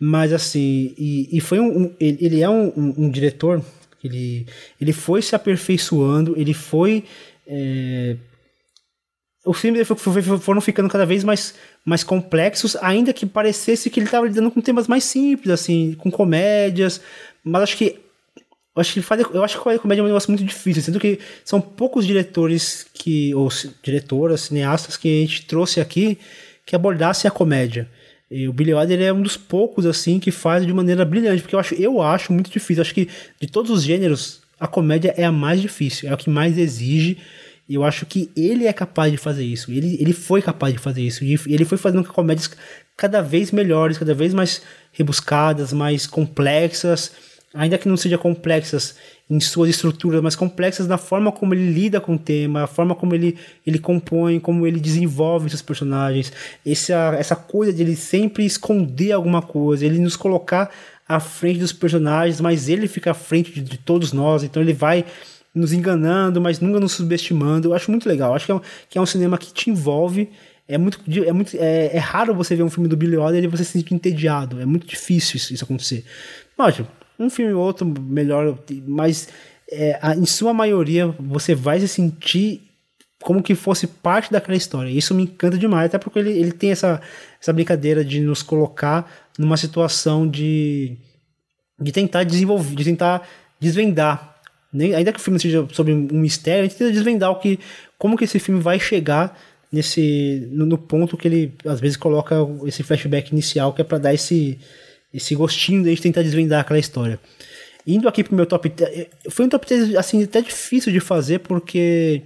mas 0.00 0.32
assim, 0.32 0.94
e, 0.98 1.28
e 1.30 1.40
foi 1.40 1.60
um, 1.60 1.84
um 1.84 1.94
ele, 2.00 2.18
ele, 2.20 2.40
é 2.42 2.48
um, 2.48 2.72
um, 2.76 2.94
um, 3.04 3.10
diretor, 3.10 3.62
ele, 4.02 4.46
ele 4.80 4.92
foi 4.92 5.22
se 5.22 5.36
aperfeiçoando, 5.36 6.34
ele 6.36 6.54
foi. 6.54 7.04
É, 7.46 8.16
os 9.48 9.58
filmes 9.58 9.88
foram 10.40 10.60
ficando 10.60 10.88
cada 10.90 11.06
vez 11.06 11.24
mais, 11.24 11.54
mais 11.84 12.04
complexos, 12.04 12.76
ainda 12.76 13.14
que 13.14 13.24
parecesse 13.24 13.88
que 13.88 13.98
ele 13.98 14.06
estava 14.06 14.26
lidando 14.26 14.50
com 14.50 14.60
temas 14.60 14.86
mais 14.86 15.04
simples, 15.04 15.50
assim, 15.50 15.96
com 15.98 16.10
comédias, 16.10 17.00
mas 17.42 17.62
acho 17.62 17.76
que 17.76 17.98
acho 18.76 18.92
que 18.92 19.02
faz, 19.02 19.22
eu 19.32 19.42
acho 19.42 19.60
que 19.60 19.68
a 19.70 19.78
comédia 19.78 20.02
é 20.02 20.04
um 20.04 20.06
negócio 20.06 20.30
muito 20.30 20.44
difícil, 20.44 20.82
sendo 20.82 21.00
que 21.00 21.18
são 21.44 21.60
poucos 21.60 22.06
diretores 22.06 22.86
que 22.92 23.34
ou 23.34 23.48
diretoras, 23.82 24.42
cineastas 24.42 24.96
que 24.96 25.08
a 25.08 25.20
gente 25.26 25.46
trouxe 25.46 25.80
aqui 25.80 26.18
que 26.66 26.76
abordassem 26.76 27.26
a 27.26 27.32
comédia. 27.32 27.88
E 28.30 28.46
o 28.46 28.52
Billy 28.52 28.74
Wilder 28.74 29.00
é 29.00 29.12
um 29.12 29.22
dos 29.22 29.38
poucos 29.38 29.86
assim 29.86 30.20
que 30.20 30.30
faz 30.30 30.66
de 30.66 30.72
maneira 30.74 31.04
brilhante, 31.04 31.40
porque 31.40 31.54
eu 31.54 31.58
acho, 31.58 31.74
eu 31.74 32.02
acho 32.02 32.32
muito 32.32 32.50
difícil. 32.50 32.82
Acho 32.82 32.94
que 32.94 33.08
de 33.40 33.46
todos 33.48 33.70
os 33.70 33.82
gêneros, 33.82 34.42
a 34.60 34.66
comédia 34.66 35.14
é 35.16 35.24
a 35.24 35.32
mais 35.32 35.62
difícil, 35.62 36.10
é 36.10 36.12
o 36.12 36.18
que 36.18 36.28
mais 36.28 36.58
exige. 36.58 37.16
Eu 37.68 37.84
acho 37.84 38.06
que 38.06 38.30
ele 38.36 38.66
é 38.66 38.72
capaz 38.72 39.12
de 39.12 39.18
fazer 39.18 39.44
isso. 39.44 39.70
Ele, 39.70 39.96
ele 40.00 40.12
foi 40.12 40.40
capaz 40.40 40.72
de 40.72 40.78
fazer 40.78 41.02
isso. 41.02 41.24
E 41.24 41.38
ele 41.46 41.64
foi 41.64 41.76
fazendo 41.76 42.04
comédias 42.04 42.50
cada 42.96 43.20
vez 43.20 43.52
melhores, 43.52 43.98
cada 43.98 44.14
vez 44.14 44.32
mais 44.32 44.62
rebuscadas, 44.92 45.72
mais 45.72 46.06
complexas 46.06 47.12
ainda 47.52 47.78
que 47.78 47.88
não 47.88 47.96
seja 47.96 48.18
complexas 48.18 48.96
em 49.28 49.40
suas 49.40 49.70
estruturas, 49.70 50.22
mas 50.22 50.36
complexas 50.36 50.86
na 50.86 50.98
forma 50.98 51.32
como 51.32 51.54
ele 51.54 51.70
lida 51.70 52.00
com 52.00 52.14
o 52.14 52.18
tema, 52.18 52.64
a 52.64 52.66
forma 52.66 52.94
como 52.94 53.14
ele, 53.14 53.36
ele 53.66 53.78
compõe, 53.78 54.38
como 54.38 54.66
ele 54.66 54.80
desenvolve 54.80 55.50
seus 55.50 55.62
personagens, 55.62 56.32
essa, 56.64 57.14
essa 57.18 57.36
coisa 57.36 57.72
de 57.72 57.82
ele 57.82 57.96
sempre 57.96 58.44
esconder 58.44 59.12
alguma 59.12 59.42
coisa, 59.42 59.84
ele 59.84 59.98
nos 59.98 60.16
colocar 60.16 60.70
à 61.06 61.20
frente 61.20 61.60
dos 61.60 61.72
personagens, 61.72 62.40
mas 62.40 62.68
ele 62.68 62.86
fica 62.86 63.10
à 63.10 63.14
frente 63.14 63.52
de, 63.52 63.62
de 63.62 63.78
todos 63.78 64.12
nós, 64.12 64.42
então 64.42 64.62
ele 64.62 64.74
vai 64.74 65.04
nos 65.58 65.72
enganando, 65.72 66.40
mas 66.40 66.60
nunca 66.60 66.80
nos 66.80 66.92
subestimando. 66.92 67.68
Eu 67.68 67.74
acho 67.74 67.90
muito 67.90 68.08
legal. 68.08 68.30
Eu 68.30 68.36
acho 68.36 68.46
que 68.46 68.52
é 68.52 68.54
um, 68.54 68.60
que 68.88 68.98
é 68.98 69.00
um 69.00 69.06
cinema 69.06 69.36
que 69.36 69.52
te 69.52 69.70
envolve. 69.70 70.30
É 70.66 70.76
muito, 70.78 71.00
é 71.26 71.32
muito 71.32 71.56
é, 71.56 71.96
é 71.96 71.98
raro 71.98 72.34
você 72.34 72.54
ver 72.54 72.62
um 72.62 72.70
filme 72.70 72.88
do 72.88 72.96
Billy 72.96 73.16
Wilder 73.16 73.44
e 73.44 73.46
você 73.46 73.64
se 73.64 73.72
sentir 73.72 73.94
entediado. 73.94 74.60
É 74.60 74.66
muito 74.66 74.86
difícil 74.86 75.36
isso, 75.36 75.52
isso 75.52 75.64
acontecer. 75.64 76.04
Lógico, 76.58 76.88
um 77.18 77.30
filme 77.30 77.52
ou 77.52 77.62
outro 77.62 77.86
melhor, 77.86 78.58
mas 78.86 79.28
é, 79.70 79.98
em 80.16 80.26
sua 80.26 80.52
maioria 80.52 81.08
você 81.18 81.54
vai 81.54 81.80
se 81.80 81.88
sentir 81.88 82.62
como 83.22 83.42
que 83.42 83.54
fosse 83.54 83.86
parte 83.86 84.30
daquela 84.30 84.56
história. 84.56 84.90
Isso 84.90 85.14
me 85.14 85.24
encanta 85.24 85.58
demais, 85.58 85.86
até 85.86 85.98
porque 85.98 86.18
ele, 86.18 86.30
ele 86.30 86.52
tem 86.52 86.70
essa, 86.70 87.00
essa 87.40 87.52
brincadeira 87.52 88.04
de 88.04 88.20
nos 88.20 88.42
colocar 88.42 89.10
numa 89.38 89.56
situação 89.56 90.28
de, 90.28 90.96
de 91.80 91.92
tentar 91.92 92.24
desenvolver, 92.24 92.74
de 92.76 92.84
tentar 92.84 93.28
desvendar. 93.60 94.37
Nem, 94.72 94.94
ainda 94.94 95.12
que 95.12 95.18
o 95.18 95.22
filme 95.22 95.40
seja 95.40 95.66
sobre 95.72 95.92
um 95.92 96.06
mistério, 96.12 96.60
a 96.60 96.68
gente 96.68 96.76
tenta 96.76 96.92
desvendar 96.92 97.30
o 97.30 97.36
que, 97.36 97.58
como 97.96 98.16
que 98.16 98.24
esse 98.24 98.38
filme 98.38 98.60
vai 98.60 98.78
chegar 98.78 99.38
nesse 99.72 100.48
no, 100.50 100.66
no 100.66 100.78
ponto 100.78 101.16
que 101.16 101.28
ele 101.28 101.54
às 101.64 101.80
vezes 101.80 101.96
coloca 101.96 102.36
esse 102.66 102.82
flashback 102.82 103.32
inicial 103.32 103.72
que 103.72 103.82
é 103.82 103.84
para 103.84 103.98
dar 103.98 104.14
esse 104.14 104.58
esse 105.12 105.34
gostinho 105.34 105.82
de 105.82 105.88
a 105.88 105.90
gente 105.90 106.02
tentar 106.02 106.22
desvendar 106.22 106.60
aquela 106.60 106.78
história. 106.78 107.18
Indo 107.86 108.08
aqui 108.08 108.22
pro 108.22 108.34
meu 108.34 108.44
top 108.44 108.68
10, 108.68 109.06
foi 109.30 109.46
um 109.46 109.48
top 109.48 109.66
10 109.66 109.94
assim 109.96 110.22
até 110.22 110.40
difícil 110.42 110.92
de 110.92 111.00
fazer 111.00 111.40
porque 111.40 112.22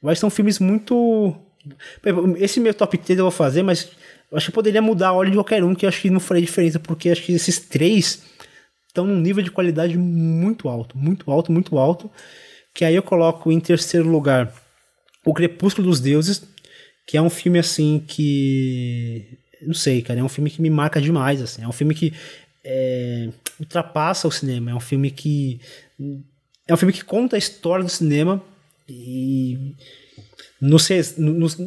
vai 0.00 0.16
são 0.16 0.30
filmes 0.30 0.58
muito 0.58 1.36
esse 2.38 2.60
meu 2.60 2.74
top 2.74 2.96
10 2.96 3.18
eu 3.18 3.24
vou 3.24 3.30
fazer, 3.30 3.62
mas 3.62 3.90
acho 4.32 4.46
que 4.46 4.52
poderia 4.52 4.82
mudar 4.82 5.08
a 5.08 5.12
ordem 5.12 5.32
de 5.32 5.38
qualquer 5.38 5.62
um, 5.64 5.74
que 5.74 5.86
acho 5.86 6.00
que 6.00 6.10
não 6.10 6.20
faria 6.20 6.42
diferença, 6.42 6.78
porque 6.78 7.10
acho 7.10 7.22
que 7.22 7.32
esses 7.32 7.58
três 7.58 8.22
estão 8.94 9.06
num 9.06 9.20
nível 9.20 9.42
de 9.42 9.50
qualidade 9.50 9.98
muito 9.98 10.68
alto, 10.68 10.96
muito 10.96 11.28
alto, 11.30 11.50
muito 11.50 11.76
alto, 11.76 12.08
que 12.72 12.84
aí 12.84 12.94
eu 12.94 13.02
coloco 13.02 13.50
em 13.50 13.58
terceiro 13.58 14.08
lugar 14.08 14.54
O 15.26 15.34
Crepúsculo 15.34 15.88
dos 15.88 15.98
Deuses, 15.98 16.42
que 17.04 17.16
é 17.16 17.22
um 17.22 17.28
filme 17.28 17.58
assim 17.58 18.02
que 18.06 19.38
não 19.66 19.74
sei, 19.74 20.00
cara, 20.02 20.20
é 20.20 20.22
um 20.22 20.28
filme 20.28 20.50
que 20.50 20.62
me 20.62 20.70
marca 20.70 21.00
demais, 21.00 21.40
assim. 21.40 21.62
É 21.62 21.68
um 21.68 21.72
filme 21.72 21.94
que 21.94 22.12
é, 22.62 23.30
ultrapassa 23.58 24.28
o 24.28 24.30
cinema. 24.30 24.70
É 24.70 24.74
um 24.74 24.80
filme 24.80 25.10
que 25.10 25.60
é 26.66 26.74
um 26.74 26.76
filme 26.76 26.92
que 26.92 27.04
conta 27.04 27.36
a 27.36 27.38
história 27.38 27.84
do 27.84 27.90
cinema 27.90 28.42
e 28.88 29.74
nos, 30.60 30.88
nos, 31.16 31.58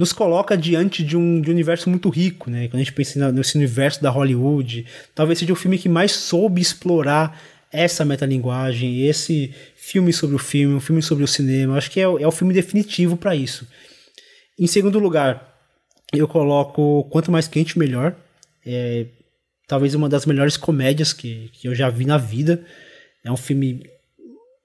nos 0.00 0.14
coloca 0.14 0.56
diante 0.56 1.04
de 1.04 1.14
um, 1.14 1.42
de 1.42 1.50
um 1.50 1.52
universo 1.52 1.90
muito 1.90 2.08
rico, 2.08 2.48
né? 2.48 2.68
Quando 2.68 2.76
a 2.76 2.78
gente 2.78 2.94
pensa 2.94 3.30
nesse 3.30 3.54
universo 3.54 4.02
da 4.02 4.08
Hollywood, 4.08 4.86
talvez 5.14 5.38
seja 5.38 5.52
o 5.52 5.56
filme 5.56 5.76
que 5.76 5.90
mais 5.90 6.12
soube 6.12 6.58
explorar 6.58 7.38
essa 7.70 8.02
metalinguagem, 8.02 9.06
esse 9.06 9.54
filme 9.76 10.10
sobre 10.10 10.34
o 10.34 10.38
filme, 10.38 10.74
um 10.74 10.80
filme 10.80 11.02
sobre 11.02 11.22
o 11.22 11.28
cinema. 11.28 11.76
Acho 11.76 11.90
que 11.90 12.00
é, 12.00 12.04
é 12.04 12.26
o 12.26 12.32
filme 12.32 12.54
definitivo 12.54 13.14
para 13.14 13.36
isso. 13.36 13.68
Em 14.58 14.66
segundo 14.66 14.98
lugar, 14.98 15.54
eu 16.14 16.26
coloco 16.26 17.04
Quanto 17.10 17.30
Mais 17.30 17.46
Quente, 17.46 17.78
Melhor. 17.78 18.16
É 18.64 19.04
talvez 19.68 19.94
uma 19.94 20.08
das 20.08 20.24
melhores 20.24 20.56
comédias 20.56 21.12
que, 21.12 21.50
que 21.52 21.68
eu 21.68 21.74
já 21.74 21.90
vi 21.90 22.06
na 22.06 22.16
vida. 22.16 22.64
É 23.22 23.30
um 23.30 23.36
filme 23.36 23.84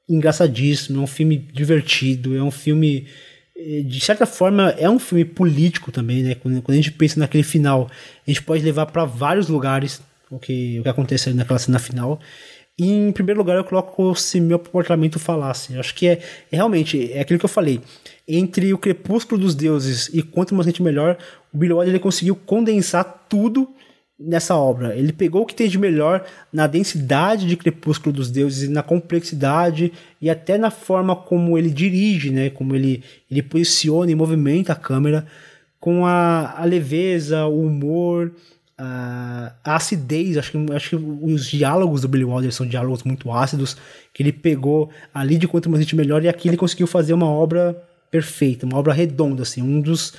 engraçadíssimo, 0.07 1.01
é 1.01 1.03
um 1.03 1.07
filme 1.07 1.35
divertido, 1.37 2.37
é 2.37 2.41
um 2.41 2.51
filme. 2.51 3.05
É, 3.57 3.81
de 3.81 3.99
certa 4.01 4.25
forma, 4.25 4.71
é 4.71 4.89
um 4.89 4.99
filme 4.99 5.23
político 5.23 5.91
também, 5.91 6.23
né? 6.23 6.35
Quando, 6.35 6.61
quando 6.61 6.73
a 6.73 6.81
gente 6.81 6.91
pensa 6.91 7.19
naquele 7.19 7.43
final, 7.43 7.89
a 8.27 8.29
gente 8.29 8.41
pode 8.43 8.63
levar 8.63 8.87
para 8.87 9.05
vários 9.05 9.47
lugares 9.47 10.01
o 10.29 10.37
que, 10.37 10.79
o 10.79 10.83
que 10.83 10.89
aconteceu 10.89 11.33
naquela 11.33 11.59
cena 11.59 11.79
final. 11.79 12.19
E, 12.77 12.91
em 12.91 13.11
primeiro 13.13 13.39
lugar, 13.39 13.55
eu 13.55 13.63
coloco 13.63 14.13
se 14.15 14.41
meu 14.41 14.59
comportamento 14.59 15.17
falasse. 15.17 15.73
Eu 15.73 15.79
acho 15.79 15.95
que 15.95 16.07
é, 16.07 16.21
é, 16.51 16.55
realmente 16.57 17.11
é 17.13 17.21
aquilo 17.21 17.39
que 17.39 17.45
eu 17.45 17.49
falei. 17.49 17.81
Entre 18.27 18.73
o 18.73 18.77
Crepúsculo 18.77 19.39
dos 19.39 19.55
Deuses 19.55 20.09
e 20.13 20.21
Quanto 20.21 20.53
Mais 20.53 20.65
Gente 20.65 20.83
Melhor, 20.83 21.17
o 21.53 21.57
Billy 21.57 21.71
Wilder 21.71 21.93
ele 21.93 21.99
conseguiu 21.99 22.35
condensar 22.35 23.25
tudo 23.29 23.69
nessa 24.17 24.55
obra. 24.55 24.95
Ele 24.95 25.11
pegou 25.11 25.41
o 25.41 25.45
que 25.45 25.55
tem 25.55 25.67
de 25.67 25.77
melhor 25.77 26.25
na 26.51 26.67
densidade 26.67 27.45
de 27.47 27.57
Crepúsculo 27.57 28.15
dos 28.15 28.31
Deuses 28.31 28.69
na 28.69 28.81
complexidade 28.81 29.91
e 30.21 30.29
até 30.29 30.57
na 30.57 30.71
forma 30.71 31.15
como 31.15 31.57
ele 31.57 31.69
dirige, 31.69 32.31
né? 32.31 32.49
Como 32.49 32.75
ele, 32.75 33.03
ele 33.29 33.41
posiciona 33.41 34.11
e 34.11 34.15
movimenta 34.15 34.73
a 34.73 34.75
câmera 34.75 35.25
com 35.79 36.05
a, 36.05 36.55
a 36.57 36.65
leveza, 36.65 37.45
o 37.45 37.65
humor 37.65 38.31
a, 38.77 39.53
a 39.63 39.75
acidez, 39.75 40.37
acho 40.37 40.51
que, 40.51 40.73
acho 40.73 40.89
que 40.89 40.95
os 40.95 41.49
diálogos 41.49 42.01
do 42.01 42.07
Billy 42.07 42.25
Wilder 42.25 42.51
são 42.51 42.67
diálogos 42.67 43.03
muito 43.03 43.31
ácidos, 43.31 43.77
que 44.13 44.21
ele 44.21 44.33
pegou 44.33 44.89
ali 45.13 45.37
de 45.37 45.47
quanto 45.47 45.69
mais 45.69 45.83
gente 45.83 45.95
melhor 45.95 46.23
e 46.23 46.27
aqui 46.27 46.47
ele 46.47 46.57
conseguiu 46.57 46.87
fazer 46.87 47.13
uma 47.13 47.27
obra 47.27 47.81
perfeita, 48.11 48.65
uma 48.65 48.77
obra 48.77 48.93
redonda, 48.93 49.43
assim, 49.43 49.61
um 49.61 49.79
dos 49.81 50.13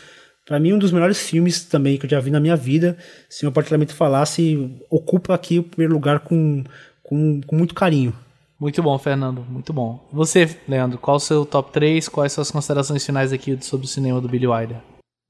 para 0.46 0.60
mim 0.60 0.72
um 0.72 0.78
dos 0.78 0.92
melhores 0.92 1.20
filmes 1.20 1.64
também 1.64 1.98
que 1.98 2.06
eu 2.06 2.10
já 2.10 2.20
vi 2.20 2.30
na 2.30 2.40
minha 2.40 2.56
vida, 2.56 2.96
se 3.28 3.44
o 3.44 3.48
apartamento 3.48 3.94
falasse, 3.94 4.80
ocupa 4.88 5.34
aqui 5.34 5.58
o 5.58 5.64
primeiro 5.64 5.92
lugar 5.92 6.20
com, 6.20 6.62
com, 7.02 7.40
com 7.44 7.56
muito 7.56 7.74
carinho. 7.74 8.14
Muito 8.58 8.82
bom, 8.82 8.98
Fernando, 8.98 9.42
muito 9.42 9.72
bom. 9.72 10.08
Você, 10.12 10.58
Leandro, 10.66 10.98
qual 10.98 11.16
o 11.16 11.20
seu 11.20 11.44
top 11.44 11.72
3? 11.72 12.08
Quais 12.08 12.32
são 12.32 12.40
as 12.40 12.50
considerações 12.50 13.04
finais 13.04 13.32
aqui 13.32 13.62
sobre 13.62 13.84
o 13.84 13.88
cinema 13.88 14.20
do 14.20 14.28
Billy 14.28 14.46
Wilder? 14.46 14.78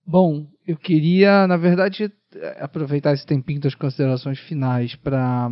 Bom, 0.06 0.47
eu 0.64 0.76
queria, 0.76 1.48
na 1.48 1.56
verdade, 1.56 2.12
aproveitar 2.60 3.12
esse 3.12 3.26
tempinho 3.26 3.60
das 3.60 3.74
considerações 3.74 4.38
finais 4.38 4.94
para 4.94 5.51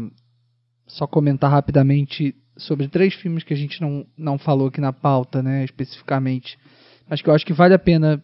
só 0.86 1.06
comentar 1.06 1.50
rapidamente 1.50 2.36
sobre 2.56 2.86
três 2.86 3.14
filmes 3.14 3.42
que 3.42 3.52
a 3.52 3.56
gente 3.56 3.80
não, 3.80 4.06
não 4.16 4.38
falou 4.38 4.68
aqui 4.68 4.80
na 4.80 4.92
pauta, 4.92 5.42
né, 5.42 5.64
especificamente, 5.64 6.56
mas 7.08 7.20
que 7.20 7.28
eu 7.28 7.34
acho 7.34 7.44
que 7.44 7.52
vale 7.52 7.74
a 7.74 7.78
pena 7.78 8.22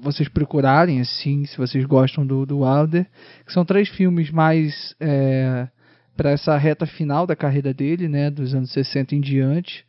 vocês 0.00 0.28
procurarem, 0.28 1.00
assim, 1.00 1.44
se 1.44 1.56
vocês 1.56 1.84
gostam 1.84 2.26
do, 2.26 2.46
do 2.46 2.60
Wilder, 2.60 3.06
que 3.44 3.52
são 3.52 3.64
três 3.64 3.88
filmes 3.88 4.30
mais 4.30 4.94
é, 5.00 5.68
para 6.16 6.30
essa 6.30 6.56
reta 6.56 6.86
final 6.86 7.26
da 7.26 7.36
carreira 7.36 7.74
dele, 7.74 8.08
né, 8.08 8.30
dos 8.30 8.54
anos 8.54 8.72
60 8.72 9.14
em 9.14 9.20
diante. 9.20 9.84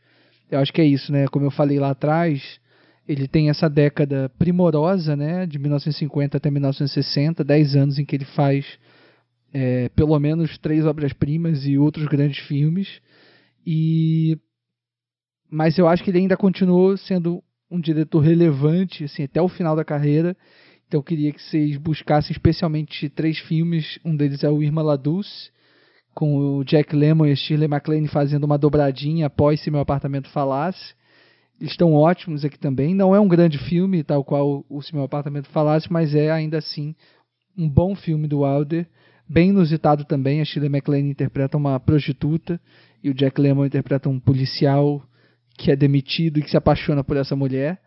Eu 0.49 0.60
acho 0.60 0.73
que 0.73 0.81
é 0.81 0.86
isso, 0.86 1.11
né, 1.11 1.27
como 1.27 1.45
eu 1.45 1.52
falei 1.52 1.80
lá 1.80 1.91
atrás, 1.91 2.60
ele 3.07 3.27
tem 3.27 3.49
essa 3.49 3.69
década 3.69 4.31
primorosa, 4.38 5.15
né, 5.15 5.45
de 5.45 5.57
1950 5.60 6.38
até 6.38 6.49
1960, 6.49 7.44
10 7.44 7.76
anos 7.76 7.99
em 7.99 8.06
que 8.06 8.15
ele 8.15 8.26
faz 8.26 8.65
é, 9.53 9.90
pelo 9.90 10.18
menos 10.19 10.57
três 10.57 10.86
obras-primas 10.86 11.65
e 11.65 11.77
outros 11.77 12.06
grandes 12.07 12.40
filmes. 12.40 13.02
E 13.65 14.38
mas 15.52 15.80
eu 15.80 15.88
acho 15.88 16.03
que 16.03 16.11
ele 16.11 16.19
ainda 16.19 16.38
continuou 16.38 16.95
sendo 16.95 17.44
um 17.70 17.80
diretor 17.80 18.20
relevante 18.20 19.04
assim 19.04 19.24
até 19.24 19.41
o 19.41 19.48
final 19.48 19.76
da 19.76 19.84
carreira. 19.84 20.36
Então 20.88 21.00
eu 21.00 21.04
queria 21.04 21.32
que 21.32 21.41
vocês 21.41 21.78
buscassem 21.78 22.32
especialmente 22.32 23.10
três 23.10 23.38
filmes. 23.40 24.00
Um 24.04 24.16
deles 24.16 24.44
é 24.44 24.50
o 24.50 24.64
Irma 24.64 24.82
La 24.82 24.96
Dulce, 24.96 25.52
com 26.16 26.38
o 26.38 26.64
Jack 26.64 26.96
Lemmon 26.96 27.28
e 27.28 27.32
a 27.32 27.36
Shirley 27.36 27.68
MacLaine 27.68 28.08
fazendo 28.08 28.44
uma 28.44 28.58
dobradinha 28.58 29.28
após 29.28 29.62
Se 29.62 29.70
Meu 29.70 29.82
Apartamento 29.82 30.30
Falasse. 30.30 30.96
Estão 31.62 31.94
ótimos 31.94 32.44
aqui 32.44 32.58
também. 32.58 32.96
Não 32.96 33.14
é 33.14 33.20
um 33.20 33.28
grande 33.28 33.58
filme, 33.58 34.04
tal 34.04 34.24
qual 34.24 34.66
o 34.68 34.82
Se 34.82 34.96
Meu 34.96 35.04
Apartamento 35.04 35.50
Falasse, 35.50 35.91
mas 35.91 36.16
é 36.16 36.32
ainda 36.32 36.58
assim 36.58 36.96
um 37.58 37.70
bom 37.70 37.96
filme 37.96 38.28
do 38.28 38.41
Wilder 38.41 38.88
bem 39.30 39.50
inusitado 39.50 40.04
também. 40.06 40.41
A 40.41 40.46
Shirley 40.46 40.70
MacLaine 40.70 41.12
interpreta 41.12 41.56
uma 41.56 41.80
prostituta 41.80 42.60
e 43.04 43.12
o 43.12 43.14
Jack 43.14 43.40
Lemmon 43.40 43.66
interpreta 43.66 44.10
um 44.10 44.20
policial 44.20 45.04
que 45.60 45.69
é 45.69 45.76
demitido 45.76 46.40
e 46.40 46.41
que 46.41 46.49
se 46.49 46.56
apaixona 46.56 47.03
por 47.03 47.18
essa 47.18 47.36
mulher. 47.36 47.77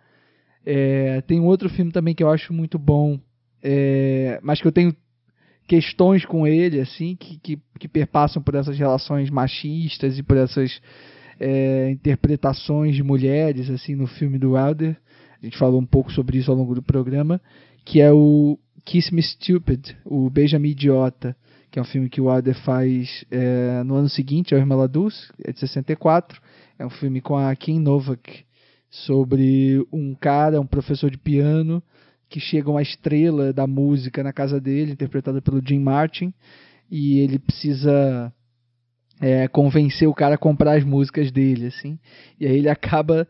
É, 0.65 1.23
tem 1.23 1.41
um 1.41 1.47
outro 1.47 1.71
filme 1.71 1.91
também 1.91 2.15
que 2.15 2.23
eu 2.23 2.31
acho 2.31 2.53
muito 2.53 2.79
bom, 2.79 3.19
é, 3.63 4.39
mas 4.43 4.61
que 4.61 4.69
eu 4.69 4.73
tenho 4.73 4.95
questões 5.67 6.27
com 6.27 6.47
ele, 6.47 6.81
assim, 6.81 7.17
que, 7.17 7.39
que, 7.39 7.59
que, 7.79 7.89
perpassam 7.89 8.43
por 8.43 8.55
essas 8.55 8.79
relações 8.79 9.31
machistas 9.31 10.19
e 10.19 10.23
por 10.23 10.37
essas 10.37 10.83
é, 11.41 11.91
interpretações 11.91 12.95
de 12.95 13.03
mulheres, 13.03 13.71
assim, 13.71 13.95
no 13.95 14.07
filme 14.07 14.39
do 14.39 14.53
Wilder. 14.53 14.95
A 15.41 15.45
gente 15.45 15.57
falou 15.57 15.81
um 15.81 15.87
pouco 15.87 16.13
sobre 16.13 16.37
isso 16.37 16.51
ao 16.51 16.57
longo 16.57 16.75
do 16.75 16.83
programa, 16.83 17.41
que 17.87 18.03
é 18.03 18.13
o 18.13 18.59
Kiss 18.85 19.15
Me 19.15 19.23
Stupid, 19.23 19.97
o 20.05 20.29
Beija-me 20.29 20.73
Idiota, 20.73 21.35
que 21.71 21.79
é 21.79 21.83
um 21.83 21.87
filme 21.87 22.11
que 22.11 22.21
o 22.21 22.27
Wilder 22.27 22.55
faz 22.67 23.25
é, 23.31 23.83
no 23.83 23.95
ano 23.95 24.11
seguinte, 24.11 24.53
é 24.53 24.59
o 24.59 24.61
Irmã 24.61 24.77
Laduz, 24.77 25.33
é 25.43 25.53
de 25.53 25.59
64. 25.59 26.39
É 26.79 26.87
um 26.87 26.91
filme 26.91 27.21
com 27.21 27.37
a 27.37 27.55
Kim 27.55 27.81
Novak, 27.81 28.45
sobre 28.91 29.87
um 29.93 30.15
cara, 30.15 30.61
um 30.61 30.67
professor 30.67 31.11
de 31.11 31.19
piano, 31.19 31.83
que 32.29 32.41
chega 32.41 32.71
uma 32.71 32.83
estrela 32.83 33.53
da 33.53 33.67
música 33.67 34.23
na 34.23 34.33
casa 34.33 34.61
dele, 34.61 34.93
interpretada 34.93 35.41
pelo 35.41 35.63
Jim 35.67 35.79
Martin, 35.79 36.33
e 36.91 37.19
ele 37.21 37.39
precisa 37.39 38.33
é, 39.21 39.49
convencer 39.49 40.09
o 40.09 40.15
cara 40.15 40.35
a 40.35 40.39
comprar 40.39 40.77
as 40.77 40.85
músicas 40.85 41.31
dele, 41.31 41.67
assim. 41.67 41.99
E 42.39 42.47
aí 42.47 42.59
ele 42.59 42.69
acaba, 42.69 43.27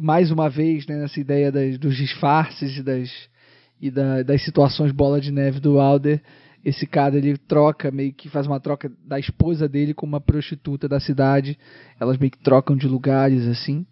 mais 0.00 0.30
uma 0.30 0.48
vez, 0.48 0.86
né, 0.86 0.96
nessa 0.96 1.18
ideia 1.18 1.50
das, 1.50 1.78
dos 1.78 1.96
disfarces 1.96 2.76
e 2.76 2.82
das 2.82 3.10
e 3.80 3.90
da, 3.90 4.22
das 4.22 4.42
situações 4.44 4.90
bola 4.90 5.20
de 5.20 5.30
neve 5.30 5.60
do 5.60 5.78
Alder, 5.78 6.20
esse 6.64 6.86
cara 6.86 7.16
ele 7.16 7.36
troca, 7.36 7.90
meio 7.90 8.12
que 8.12 8.28
faz 8.28 8.46
uma 8.46 8.60
troca 8.60 8.90
da 9.06 9.18
esposa 9.18 9.68
dele 9.68 9.94
com 9.94 10.06
uma 10.06 10.20
prostituta 10.20 10.88
da 10.88 11.00
cidade. 11.00 11.58
Elas 12.00 12.18
meio 12.18 12.30
que 12.30 12.38
trocam 12.38 12.76
de 12.76 12.86
lugares 12.86 13.46
assim. 13.46 13.86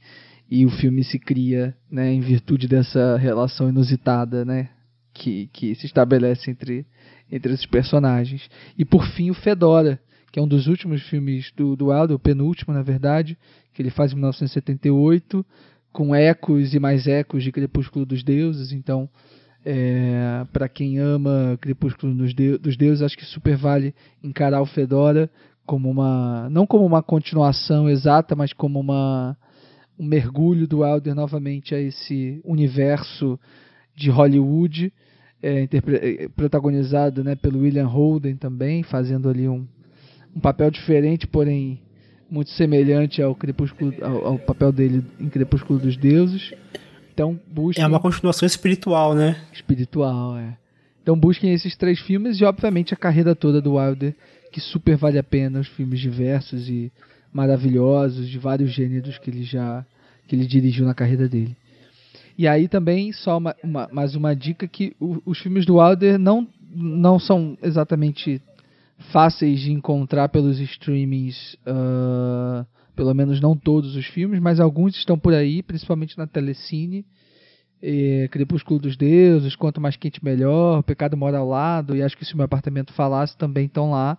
E 0.51 0.64
o 0.64 0.70
filme 0.70 1.02
se 1.02 1.18
cria, 1.18 1.76
né, 1.90 2.12
em 2.12 2.20
virtude 2.20 2.68
dessa 2.68 3.16
relação 3.16 3.68
inusitada, 3.68 4.44
né, 4.44 4.68
que, 5.12 5.48
que 5.52 5.74
se 5.74 5.86
estabelece 5.86 6.51
entre, 6.51 6.86
entre 7.30 7.52
esses 7.52 7.66
personagens. 7.66 8.48
E 8.78 8.84
por 8.84 9.05
fim 9.09 9.30
o 9.30 9.34
Fedora, 9.34 9.98
que 10.30 10.38
é 10.38 10.43
um 10.43 10.47
dos 10.47 10.68
últimos 10.68 11.02
filmes 11.09 11.51
do, 11.56 11.74
do 11.74 11.90
Alder, 11.90 12.16
o 12.16 12.20
penúltimo 12.20 12.72
na 12.72 12.82
verdade, 12.82 13.36
que 13.74 13.82
ele 13.82 13.90
faz 13.90 14.12
em 14.12 14.16
1978, 14.16 15.44
com 15.93 16.14
ecos 16.14 16.74
e 16.74 16.78
mais 16.78 17.06
ecos 17.06 17.43
de 17.43 17.51
Crepúsculo 17.51 18.06
dos 18.06 18.22
Deuses, 18.22 18.70
então 18.70 19.09
é, 19.68 20.47
para 20.52 20.68
quem 20.68 21.01
ama 21.01 21.59
Crepúsculo 21.60 22.14
dos, 22.14 22.32
de 22.32 22.56
dos 22.56 22.76
Deuses, 22.76 23.02
acho 23.02 23.18
que 23.18 23.24
super 23.24 23.56
vale 23.56 23.93
encarar 24.22 24.62
o 24.62 24.66
Fedora 24.66 25.28
como 25.66 25.90
uma. 25.90 26.48
não 26.51 26.64
como 26.64 26.86
uma 26.86 27.02
continuação 27.02 27.90
exata, 27.90 28.36
mas 28.36 28.52
como 28.52 28.78
uma, 28.78 29.36
um 29.98 30.06
mergulho 30.06 30.68
do 30.68 30.82
Wilder 30.82 31.16
novamente 31.16 31.74
a 31.74 31.80
esse 31.80 32.40
universo 32.44 33.40
de 33.97 34.09
Hollywood, 34.09 34.93
é, 35.43 35.64
é, 35.64 36.28
protagonizado 36.28 37.24
né, 37.24 37.34
pelo 37.34 37.62
William 37.62 37.86
Holden 37.86 38.36
também, 38.36 38.84
fazendo 38.84 39.28
ali 39.28 39.48
um, 39.48 39.66
um 40.34 40.38
papel 40.38 40.70
diferente, 40.70 41.26
porém 41.26 41.80
muito 42.30 42.51
semelhante 42.51 43.20
ao, 43.20 43.34
Crepúsculo, 43.34 43.93
ao, 44.01 44.26
ao 44.26 44.38
papel 44.38 44.70
dele 44.70 45.05
em 45.18 45.28
Crepúsculo 45.28 45.80
dos 45.80 45.97
Deuses. 45.97 46.52
Então 47.16 47.40
busquem. 47.47 47.82
É 47.82 47.86
uma 47.86 47.98
continuação 47.98 48.47
espiritual, 48.47 49.14
né? 49.14 49.40
Espiritual, 49.51 50.36
é. 50.36 50.55
Então 51.02 51.18
busquem 51.18 51.55
esses 51.55 51.74
três 51.74 51.98
filmes 51.98 52.38
e, 52.38 52.44
obviamente, 52.44 52.93
a 52.93 52.97
carreira 52.97 53.34
toda 53.34 53.59
do 53.59 53.76
Wilder, 53.76 54.14
que 54.52 54.60
super 54.60 54.98
vale 54.98 55.18
a 55.18 55.22
pena, 55.22 55.60
os 55.60 55.66
filmes 55.66 55.98
diversos 55.98 56.68
e 56.68 56.93
maravilhosos, 57.32 58.28
de 58.28 58.38
vários 58.38 58.70
gêneros 58.70 59.16
que 59.16 59.30
ele 59.30 59.44
já 59.44 59.82
que 60.28 60.36
ele 60.36 60.47
dirigiu 60.47 60.84
na 60.84 60.93
carreira 60.93 61.26
dele. 61.26 61.56
E 62.36 62.47
aí 62.47 62.68
também, 62.68 63.10
só 63.12 63.38
uma, 63.38 63.56
uma 63.64 63.88
mais 63.90 64.14
uma 64.14 64.36
dica, 64.36 64.68
que 64.68 64.94
o, 65.01 65.22
os 65.24 65.38
filmes 65.38 65.64
do 65.64 65.78
Wilder 65.78 66.18
não, 66.18 66.47
não 66.74 67.18
são 67.18 67.56
exatamente 67.62 68.43
fáceis 69.10 69.60
de 69.60 69.72
encontrar 69.72 70.28
pelos 70.28 70.60
streamings 70.60 71.55
uh, 71.66 72.66
pelo 72.97 73.14
menos 73.14 73.40
não 73.40 73.55
todos 73.55 73.94
os 73.94 74.06
filmes, 74.06 74.40
mas 74.40 74.59
alguns 74.59 74.97
estão 74.97 75.18
por 75.18 75.35
aí, 75.35 75.62
principalmente 75.62 76.16
na 76.16 76.27
Telecine. 76.27 77.05
É, 77.81 78.27
Crepúsculo 78.32 78.81
dos 78.81 78.97
Deuses, 78.97 79.55
Quanto 79.55 79.82
Mais 79.82 79.97
Quente 79.97 80.24
Melhor, 80.24 80.82
Pecado 80.82 81.14
Mora 81.14 81.36
ao 81.39 81.47
Lado, 81.47 81.94
e 81.94 82.02
acho 82.02 82.16
que 82.16 82.24
se 82.24 82.32
o 82.32 82.36
meu 82.36 82.47
apartamento 82.47 82.94
falasse 82.94 83.36
também 83.36 83.66
estão 83.66 83.90
lá 83.90 84.18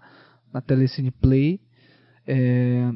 na 0.53 0.61
Telecine 0.61 1.09
Play. 1.09 1.59
É, 2.25 2.91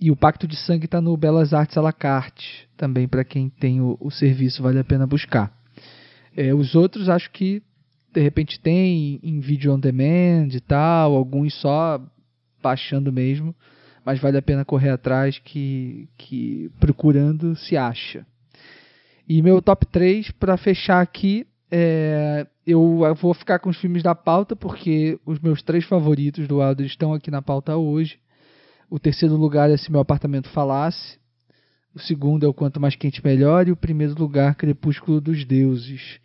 e 0.00 0.10
o 0.10 0.16
Pacto 0.16 0.48
de 0.48 0.56
Sangue 0.56 0.86
está 0.86 1.00
no 1.00 1.16
Belas 1.16 1.54
Artes 1.54 1.78
à 1.78 1.80
la 1.80 1.92
carte, 1.92 2.68
também 2.76 3.06
para 3.06 3.22
quem 3.22 3.48
tem 3.48 3.80
o, 3.80 3.96
o, 4.00 4.10
serviço 4.10 4.62
vale 4.62 4.80
a 4.80 4.84
pena 4.84 5.06
buscar. 5.06 5.52
É, 6.36 6.52
os 6.52 6.74
outros 6.74 7.08
acho 7.08 7.30
que 7.30 7.62
de 8.12 8.20
repente 8.20 8.58
tem 8.58 9.20
em 9.22 9.38
vídeo 9.38 9.72
on 9.72 9.78
demand 9.78 10.48
e 10.52 10.60
tal, 10.60 11.14
alguns 11.14 11.54
só 11.54 12.02
baixando 12.60 13.12
mesmo 13.12 13.54
mas 14.04 14.18
vale 14.18 14.38
a 14.38 14.42
pena 14.42 14.64
correr 14.64 14.90
atrás 14.90 15.38
que, 15.38 16.08
que 16.16 16.70
procurando 16.80 17.56
se 17.56 17.76
acha. 17.76 18.26
E 19.28 19.42
meu 19.42 19.62
top 19.62 19.86
3 19.86 20.30
para 20.32 20.56
fechar 20.56 21.00
aqui, 21.00 21.46
é, 21.70 22.46
eu 22.66 23.00
vou 23.14 23.32
ficar 23.32 23.58
com 23.58 23.70
os 23.70 23.78
filmes 23.78 24.02
da 24.02 24.14
pauta 24.14 24.56
porque 24.56 25.18
os 25.24 25.38
meus 25.38 25.62
três 25.62 25.84
favoritos 25.84 26.48
do 26.48 26.58
Wilder 26.58 26.86
estão 26.86 27.12
aqui 27.12 27.30
na 27.30 27.40
pauta 27.40 27.76
hoje. 27.76 28.18
O 28.90 28.98
terceiro 28.98 29.36
lugar 29.36 29.70
é 29.70 29.76
Se 29.76 29.90
Meu 29.90 30.00
Apartamento 30.00 30.48
Falasse. 30.48 31.18
O 31.94 32.00
segundo 32.00 32.44
é 32.44 32.48
O 32.48 32.54
Quanto 32.54 32.80
Mais 32.80 32.96
Quente 32.96 33.24
Melhor. 33.24 33.68
E 33.68 33.72
o 33.72 33.76
primeiro 33.76 34.14
lugar, 34.18 34.56
Crepúsculo 34.56 35.20
dos 35.20 35.44
Deuses. 35.44 36.18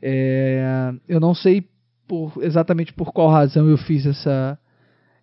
É, 0.00 0.92
eu 1.06 1.20
não 1.20 1.34
sei 1.34 1.68
por, 2.06 2.32
exatamente 2.40 2.94
por 2.94 3.12
qual 3.12 3.30
razão 3.30 3.68
eu 3.68 3.76
fiz 3.76 4.06
essa, 4.06 4.58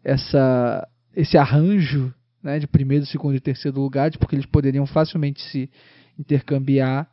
essa 0.03 0.87
esse 1.15 1.37
arranjo 1.37 2.13
né, 2.43 2.59
de 2.59 2.67
primeiro, 2.67 3.05
segundo 3.05 3.35
e 3.35 3.39
terceiro 3.39 3.79
lugar, 3.81 4.11
porque 4.19 4.35
eles 4.35 4.45
poderiam 4.45 4.85
facilmente 4.85 5.41
se 5.41 5.69
intercambiar, 6.19 7.09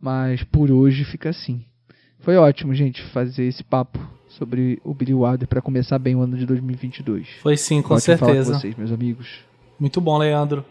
mas 0.00 0.44
por 0.44 0.70
hoje 0.70 1.04
fica 1.04 1.30
assim. 1.30 1.64
Foi 2.20 2.36
ótimo, 2.36 2.74
gente, 2.74 3.02
fazer 3.10 3.44
esse 3.44 3.64
papo 3.64 3.98
sobre 4.28 4.80
o 4.84 4.94
Billy 4.94 5.14
Wilder 5.14 5.48
para 5.48 5.62
começar 5.62 5.98
bem 5.98 6.14
o 6.14 6.20
ano 6.20 6.36
de 6.36 6.46
2022. 6.46 7.28
Foi 7.42 7.56
sim, 7.56 7.82
com 7.82 7.94
ótimo 7.94 8.00
certeza. 8.00 8.52
Com 8.52 8.58
vocês, 8.60 8.76
meus 8.76 8.92
amigos. 8.92 9.40
Muito 9.80 10.00
bom, 10.00 10.18
Leandro. 10.18 10.64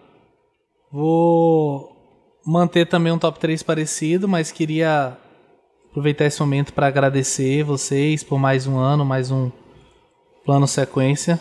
Vou 0.92 1.94
manter 2.46 2.86
também 2.86 3.12
um 3.12 3.20
top 3.20 3.40
3 3.40 3.62
parecido, 3.64 4.28
mas 4.28 4.52
queria 4.52 5.18
aproveitar 5.90 6.26
esse 6.26 6.40
momento 6.40 6.74
para 6.74 6.88
agradecer 6.88 7.64
vocês 7.64 8.24
por 8.24 8.40
mais 8.40 8.68
um 8.68 8.78
ano, 8.78 9.04
mais 9.04 9.32
um 9.32 9.52
plano 10.46 10.68
sequência 10.68 11.40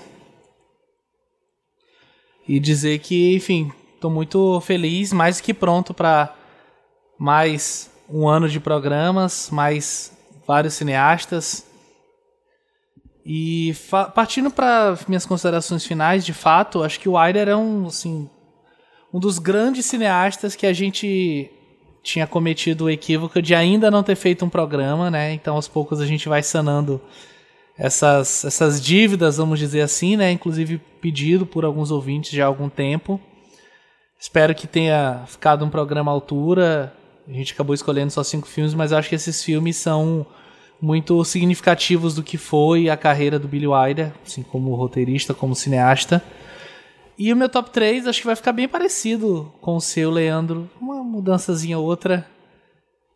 e 2.48 2.60
dizer 2.60 2.98
que, 3.00 3.34
enfim, 3.34 3.72
estou 3.94 4.10
muito 4.10 4.60
feliz, 4.60 5.12
mais 5.12 5.40
que 5.40 5.52
pronto 5.52 5.92
para 5.92 6.34
mais 7.18 7.90
um 8.08 8.28
ano 8.28 8.48
de 8.48 8.60
programas, 8.60 9.50
mais 9.50 10.12
vários 10.46 10.74
cineastas. 10.74 11.66
E 13.24 13.74
partindo 14.14 14.50
para 14.50 14.96
minhas 15.08 15.26
considerações 15.26 15.84
finais, 15.84 16.24
de 16.24 16.32
fato, 16.32 16.84
acho 16.84 17.00
que 17.00 17.08
o 17.08 17.18
Aider 17.18 17.48
é 17.48 17.56
um, 17.56 17.86
assim, 17.86 18.30
um 19.12 19.18
dos 19.18 19.40
grandes 19.40 19.86
cineastas 19.86 20.54
que 20.54 20.66
a 20.66 20.72
gente 20.72 21.50
tinha 22.04 22.24
cometido 22.24 22.84
o 22.84 22.90
equívoco 22.90 23.42
de 23.42 23.52
ainda 23.52 23.90
não 23.90 24.04
ter 24.04 24.14
feito 24.14 24.44
um 24.44 24.48
programa, 24.48 25.10
né? 25.10 25.32
Então 25.32 25.56
aos 25.56 25.66
poucos 25.66 26.00
a 26.00 26.06
gente 26.06 26.28
vai 26.28 26.40
sanando 26.40 27.02
essas, 27.78 28.44
essas 28.44 28.80
dívidas, 28.80 29.36
vamos 29.36 29.58
dizer 29.58 29.82
assim, 29.82 30.16
né? 30.16 30.32
Inclusive 30.32 30.78
pedido 31.00 31.44
por 31.44 31.64
alguns 31.64 31.90
ouvintes 31.90 32.30
já 32.30 32.44
há 32.44 32.46
algum 32.46 32.68
tempo. 32.68 33.20
Espero 34.18 34.54
que 34.54 34.66
tenha 34.66 35.24
ficado 35.26 35.64
um 35.64 35.70
programa 35.70 36.10
à 36.10 36.14
altura. 36.14 36.92
A 37.28 37.32
gente 37.32 37.52
acabou 37.52 37.74
escolhendo 37.74 38.10
só 38.10 38.22
cinco 38.22 38.46
filmes, 38.46 38.72
mas 38.72 38.92
acho 38.92 39.08
que 39.08 39.14
esses 39.14 39.42
filmes 39.42 39.76
são 39.76 40.26
muito 40.80 41.22
significativos 41.24 42.14
do 42.14 42.22
que 42.22 42.38
foi 42.38 42.88
a 42.88 42.96
carreira 42.96 43.38
do 43.38 43.48
Billy 43.48 43.66
Wilder, 43.66 44.12
assim 44.24 44.42
como 44.42 44.74
roteirista, 44.74 45.34
como 45.34 45.54
cineasta. 45.54 46.22
E 47.18 47.32
o 47.32 47.36
meu 47.36 47.48
top 47.48 47.70
3 47.70 48.06
acho 48.06 48.20
que 48.20 48.26
vai 48.26 48.36
ficar 48.36 48.52
bem 48.52 48.68
parecido 48.68 49.52
com 49.60 49.76
o 49.76 49.80
seu, 49.80 50.10
Leandro. 50.10 50.68
Uma 50.80 51.02
mudançazinha 51.02 51.78
ou 51.78 51.84
outra. 51.84 52.26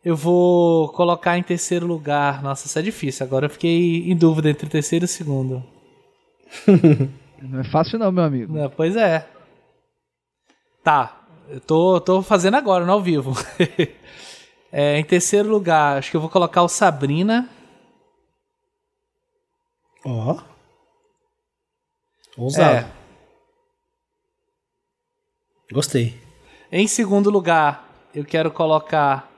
Eu 0.03 0.15
vou 0.15 0.89
colocar 0.89 1.37
em 1.37 1.43
terceiro 1.43 1.85
lugar. 1.85 2.41
Nossa, 2.41 2.65
isso 2.65 2.79
é 2.79 2.81
difícil. 2.81 3.25
Agora 3.25 3.45
eu 3.45 3.49
fiquei 3.49 4.09
em 4.11 4.15
dúvida 4.15 4.49
entre 4.49 4.65
o 4.65 4.69
terceiro 4.69 5.03
e 5.03 5.07
o 5.07 5.09
segundo. 5.09 5.63
Não 7.41 7.59
é 7.59 7.63
fácil 7.63 7.97
não, 7.97 8.11
meu 8.11 8.23
amigo. 8.23 8.53
Não, 8.53 8.69
pois 8.69 8.95
é. 8.95 9.27
Tá. 10.83 11.25
Eu 11.49 11.59
tô, 11.59 11.99
tô 11.99 12.21
fazendo 12.21 12.55
agora, 12.55 12.85
no 12.85 12.91
ao 12.91 13.01
vivo. 13.01 13.33
é, 14.71 14.99
em 14.99 15.03
terceiro 15.03 15.49
lugar, 15.49 15.97
acho 15.97 16.11
que 16.11 16.17
eu 16.17 16.21
vou 16.21 16.29
colocar 16.29 16.61
o 16.61 16.69
Sabrina. 16.69 17.49
Ó. 20.05 20.39
Ousado. 22.37 22.87
É. 22.87 22.91
Gostei. 25.71 26.19
Em 26.71 26.87
segundo 26.87 27.29
lugar, 27.31 27.87
eu 28.13 28.23
quero 28.23 28.51
colocar 28.51 29.30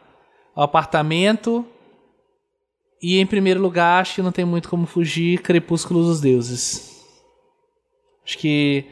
apartamento. 0.56 1.66
E 3.02 3.20
em 3.20 3.26
primeiro 3.26 3.62
lugar, 3.62 4.02
acho 4.02 4.16
que 4.16 4.22
não 4.22 4.32
tem 4.32 4.46
muito 4.46 4.70
como 4.70 4.86
fugir, 4.86 5.42
Crepúsculo 5.42 6.04
dos 6.04 6.22
Deuses. 6.22 7.04
Acho 8.26 8.38
que 8.38 8.86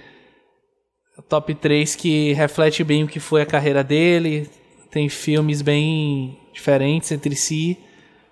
top 1.29 1.55
3 1.55 1.95
que 1.95 2.33
reflete 2.33 2.83
bem 2.83 3.03
o 3.03 3.07
que 3.07 3.19
foi 3.19 3.41
a 3.41 3.45
carreira 3.45 3.83
dele. 3.83 4.49
Tem 4.89 5.07
filmes 5.07 5.61
bem 5.61 6.38
diferentes 6.51 7.11
entre 7.11 7.35
si, 7.35 7.77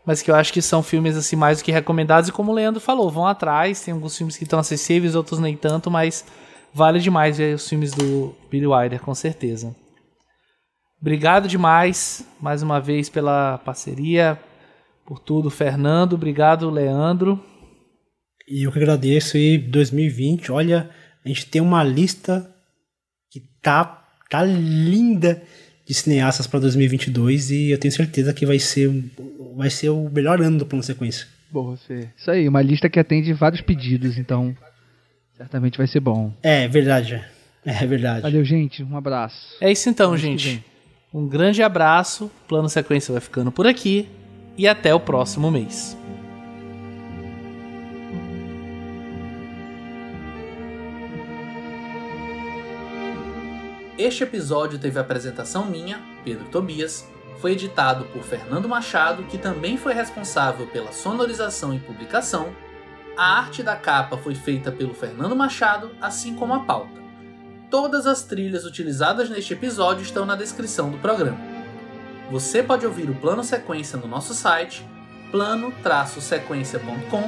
mas 0.05 0.21
que 0.21 0.29
eu 0.29 0.35
acho 0.35 0.51
que 0.51 0.61
são 0.61 0.83
filmes 0.83 1.15
assim 1.15 1.37
mais 1.37 1.59
do 1.59 1.63
que 1.63 1.71
recomendados. 1.71 2.29
E 2.29 2.33
como 2.33 2.51
o 2.51 2.55
Leandro 2.55 2.81
falou, 2.81 3.09
vão 3.09 3.25
atrás. 3.25 3.81
Tem 3.81 3.93
alguns 3.93 4.17
filmes 4.17 4.35
que 4.35 4.43
estão 4.43 4.59
acessíveis, 4.59 5.15
outros 5.15 5.39
nem 5.39 5.55
tanto, 5.55 5.89
mas 5.89 6.25
vale 6.73 6.99
demais 6.99 7.37
ver 7.37 7.55
os 7.55 7.67
filmes 7.67 7.93
do 7.93 8.35
Billy 8.51 8.67
Wilder, 8.67 8.99
com 8.99 9.15
certeza. 9.15 9.73
Obrigado 11.01 11.47
demais 11.47 12.25
mais 12.41 12.61
uma 12.61 12.79
vez 12.79 13.09
pela 13.09 13.57
parceria, 13.59 14.37
por 15.05 15.19
tudo, 15.19 15.49
Fernando. 15.49 16.13
Obrigado, 16.13 16.69
Leandro. 16.69 17.43
E 18.47 18.63
eu 18.65 18.71
que 18.71 18.79
agradeço. 18.79 19.37
E 19.37 19.57
2020, 19.57 20.51
olha, 20.51 20.89
a 21.23 21.27
gente 21.27 21.45
tem 21.45 21.61
uma 21.61 21.83
lista 21.83 22.49
que 23.31 23.39
tá, 23.61 24.07
tá 24.29 24.43
linda 24.43 25.41
de 25.87 25.93
cineastas 25.93 26.45
para 26.45 26.59
2022 26.59 27.51
e 27.51 27.71
eu 27.71 27.77
tenho 27.77 27.91
certeza 27.91 28.33
que 28.33 28.45
vai 28.45 28.59
ser, 28.59 28.89
vai 29.55 29.69
ser 29.69 29.89
o 29.89 30.09
melhor 30.09 30.41
ano 30.41 30.59
do 30.59 30.65
plano 30.65 30.83
sequência. 30.83 31.27
Boa, 31.51 31.77
Fê. 31.77 32.09
Isso 32.15 32.29
aí, 32.29 32.47
uma 32.47 32.61
lista 32.61 32.89
que 32.89 32.99
atende 32.99 33.33
vários 33.33 33.61
pedidos, 33.61 34.17
então 34.17 34.55
certamente 35.35 35.77
vai 35.77 35.87
ser 35.87 35.99
bom. 35.99 36.33
É 36.43 36.67
verdade. 36.67 37.23
É 37.65 37.85
verdade. 37.85 38.21
Valeu, 38.21 38.43
gente. 38.43 38.83
Um 38.83 38.95
abraço. 38.95 39.57
É 39.59 39.71
isso 39.71 39.89
então, 39.89 40.15
gente. 40.17 40.63
Um 41.11 41.27
grande 41.27 41.63
abraço. 41.63 42.29
Plano 42.47 42.69
Sequência 42.69 43.11
vai 43.11 43.21
ficando 43.21 43.51
por 43.51 43.65
aqui. 43.65 44.07
E 44.55 44.67
até 44.67 44.93
o 44.93 44.99
próximo 44.99 45.49
mês. 45.49 45.97
Este 53.97 54.23
episódio 54.23 54.79
teve 54.79 54.99
apresentação 54.99 55.65
minha, 55.65 56.01
Pedro 56.23 56.45
Tobias, 56.45 57.05
foi 57.39 57.51
editado 57.51 58.05
por 58.05 58.23
Fernando 58.23 58.67
Machado, 58.67 59.23
que 59.23 59.37
também 59.37 59.77
foi 59.77 59.93
responsável 59.93 60.67
pela 60.67 60.91
sonorização 60.91 61.73
e 61.73 61.79
publicação. 61.79 62.53
A 63.17 63.39
arte 63.39 63.61
da 63.61 63.75
capa 63.75 64.15
foi 64.15 64.35
feita 64.35 64.71
pelo 64.71 64.93
Fernando 64.93 65.35
Machado, 65.35 65.91
assim 66.01 66.35
como 66.35 66.53
a 66.53 66.59
pauta. 66.61 66.98
Todas 67.69 68.07
as 68.07 68.23
trilhas 68.23 68.65
utilizadas 68.65 69.29
neste 69.29 69.53
episódio 69.53 70.01
estão 70.01 70.25
na 70.25 70.35
descrição 70.35 70.89
do 70.89 70.97
programa. 70.97 71.37
Você 72.31 72.63
pode 72.63 72.83
ouvir 72.83 73.07
o 73.11 73.15
Plano 73.15 73.43
Sequência 73.43 73.95
no 73.95 74.07
nosso 74.07 74.33
site, 74.33 74.83
plano-sequência.com, 75.29 77.21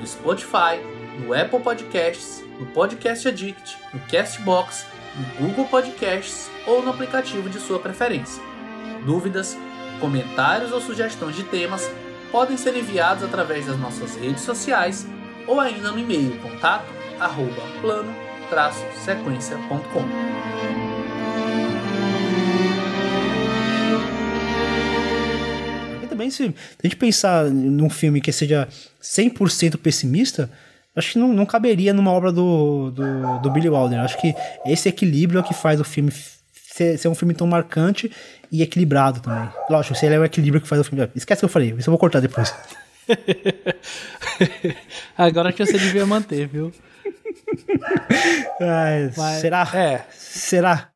no 0.00 0.06
Spotify, 0.06 0.80
no 1.20 1.32
Apple 1.32 1.60
Podcasts, 1.60 2.42
no 2.58 2.66
Podcast 2.66 3.28
Addict, 3.28 3.78
no 3.94 4.00
Castbox, 4.00 4.84
no 5.14 5.24
Google 5.46 5.66
Podcasts 5.66 6.50
ou 6.66 6.82
no 6.82 6.90
aplicativo 6.90 7.48
de 7.48 7.60
sua 7.60 7.78
preferência. 7.78 8.42
Dúvidas, 9.04 9.56
comentários 10.00 10.72
ou 10.72 10.80
sugestões 10.80 11.36
de 11.36 11.44
temas 11.44 11.88
podem 12.32 12.56
ser 12.56 12.76
enviados 12.76 13.22
através 13.22 13.66
das 13.66 13.78
nossas 13.78 14.16
redes 14.16 14.42
sociais 14.42 15.06
ou 15.46 15.60
ainda 15.60 15.92
no 15.92 15.98
e-mail 16.00 16.36
contato 16.40 16.92
arroba 17.20 17.62
plano-sequência.com. 17.80 18.25
E 26.02 26.06
também, 26.06 26.30
se 26.30 26.44
a 26.44 26.82
gente 26.82 26.96
pensar 26.96 27.46
num 27.46 27.90
filme 27.90 28.20
que 28.20 28.30
seja 28.30 28.68
100% 29.02 29.78
pessimista, 29.78 30.48
acho 30.94 31.12
que 31.12 31.18
não, 31.18 31.32
não 31.32 31.44
caberia 31.44 31.92
numa 31.92 32.12
obra 32.12 32.30
do, 32.30 32.92
do, 32.92 33.38
do 33.40 33.50
Billy 33.50 33.68
Wilder. 33.68 34.00
Acho 34.00 34.20
que 34.20 34.34
esse 34.64 34.88
equilíbrio 34.88 35.38
é 35.38 35.40
o 35.40 35.44
que 35.44 35.54
faz 35.54 35.80
o 35.80 35.84
filme 35.84 36.12
ser, 36.52 36.98
ser 36.98 37.08
um 37.08 37.14
filme 37.14 37.34
tão 37.34 37.48
marcante 37.48 38.12
e 38.52 38.62
equilibrado 38.62 39.20
também. 39.20 39.48
Lógico, 39.68 39.96
se 39.96 40.06
ele 40.06 40.14
é 40.14 40.18
o 40.20 40.24
equilíbrio 40.24 40.60
que 40.60 40.68
faz 40.68 40.80
o 40.80 40.84
filme. 40.84 41.08
Esquece 41.16 41.40
o 41.40 41.42
que 41.42 41.44
eu 41.46 41.48
falei, 41.48 41.74
isso 41.76 41.88
eu 41.88 41.92
vou 41.92 41.98
cortar 41.98 42.20
depois. 42.20 42.54
Agora 45.18 45.52
que 45.52 45.64
você 45.64 45.78
devia 45.78 46.06
manter, 46.06 46.46
viu? 46.46 46.72
Ai, 48.60 49.12
Mas- 49.16 49.40
será? 49.40 49.62
É. 49.74 50.06
Será? 50.12 50.92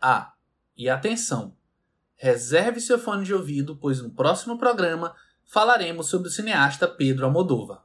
Ah, 0.00 0.34
e 0.76 0.88
atenção! 0.88 1.56
Reserve 2.16 2.80
seu 2.80 2.98
fone 2.98 3.24
de 3.24 3.34
ouvido, 3.34 3.76
pois 3.76 4.00
no 4.00 4.10
próximo 4.10 4.58
programa 4.58 5.14
falaremos 5.44 6.08
sobre 6.08 6.28
o 6.28 6.30
cineasta 6.30 6.86
Pedro 6.86 7.26
Almodóvar. 7.26 7.82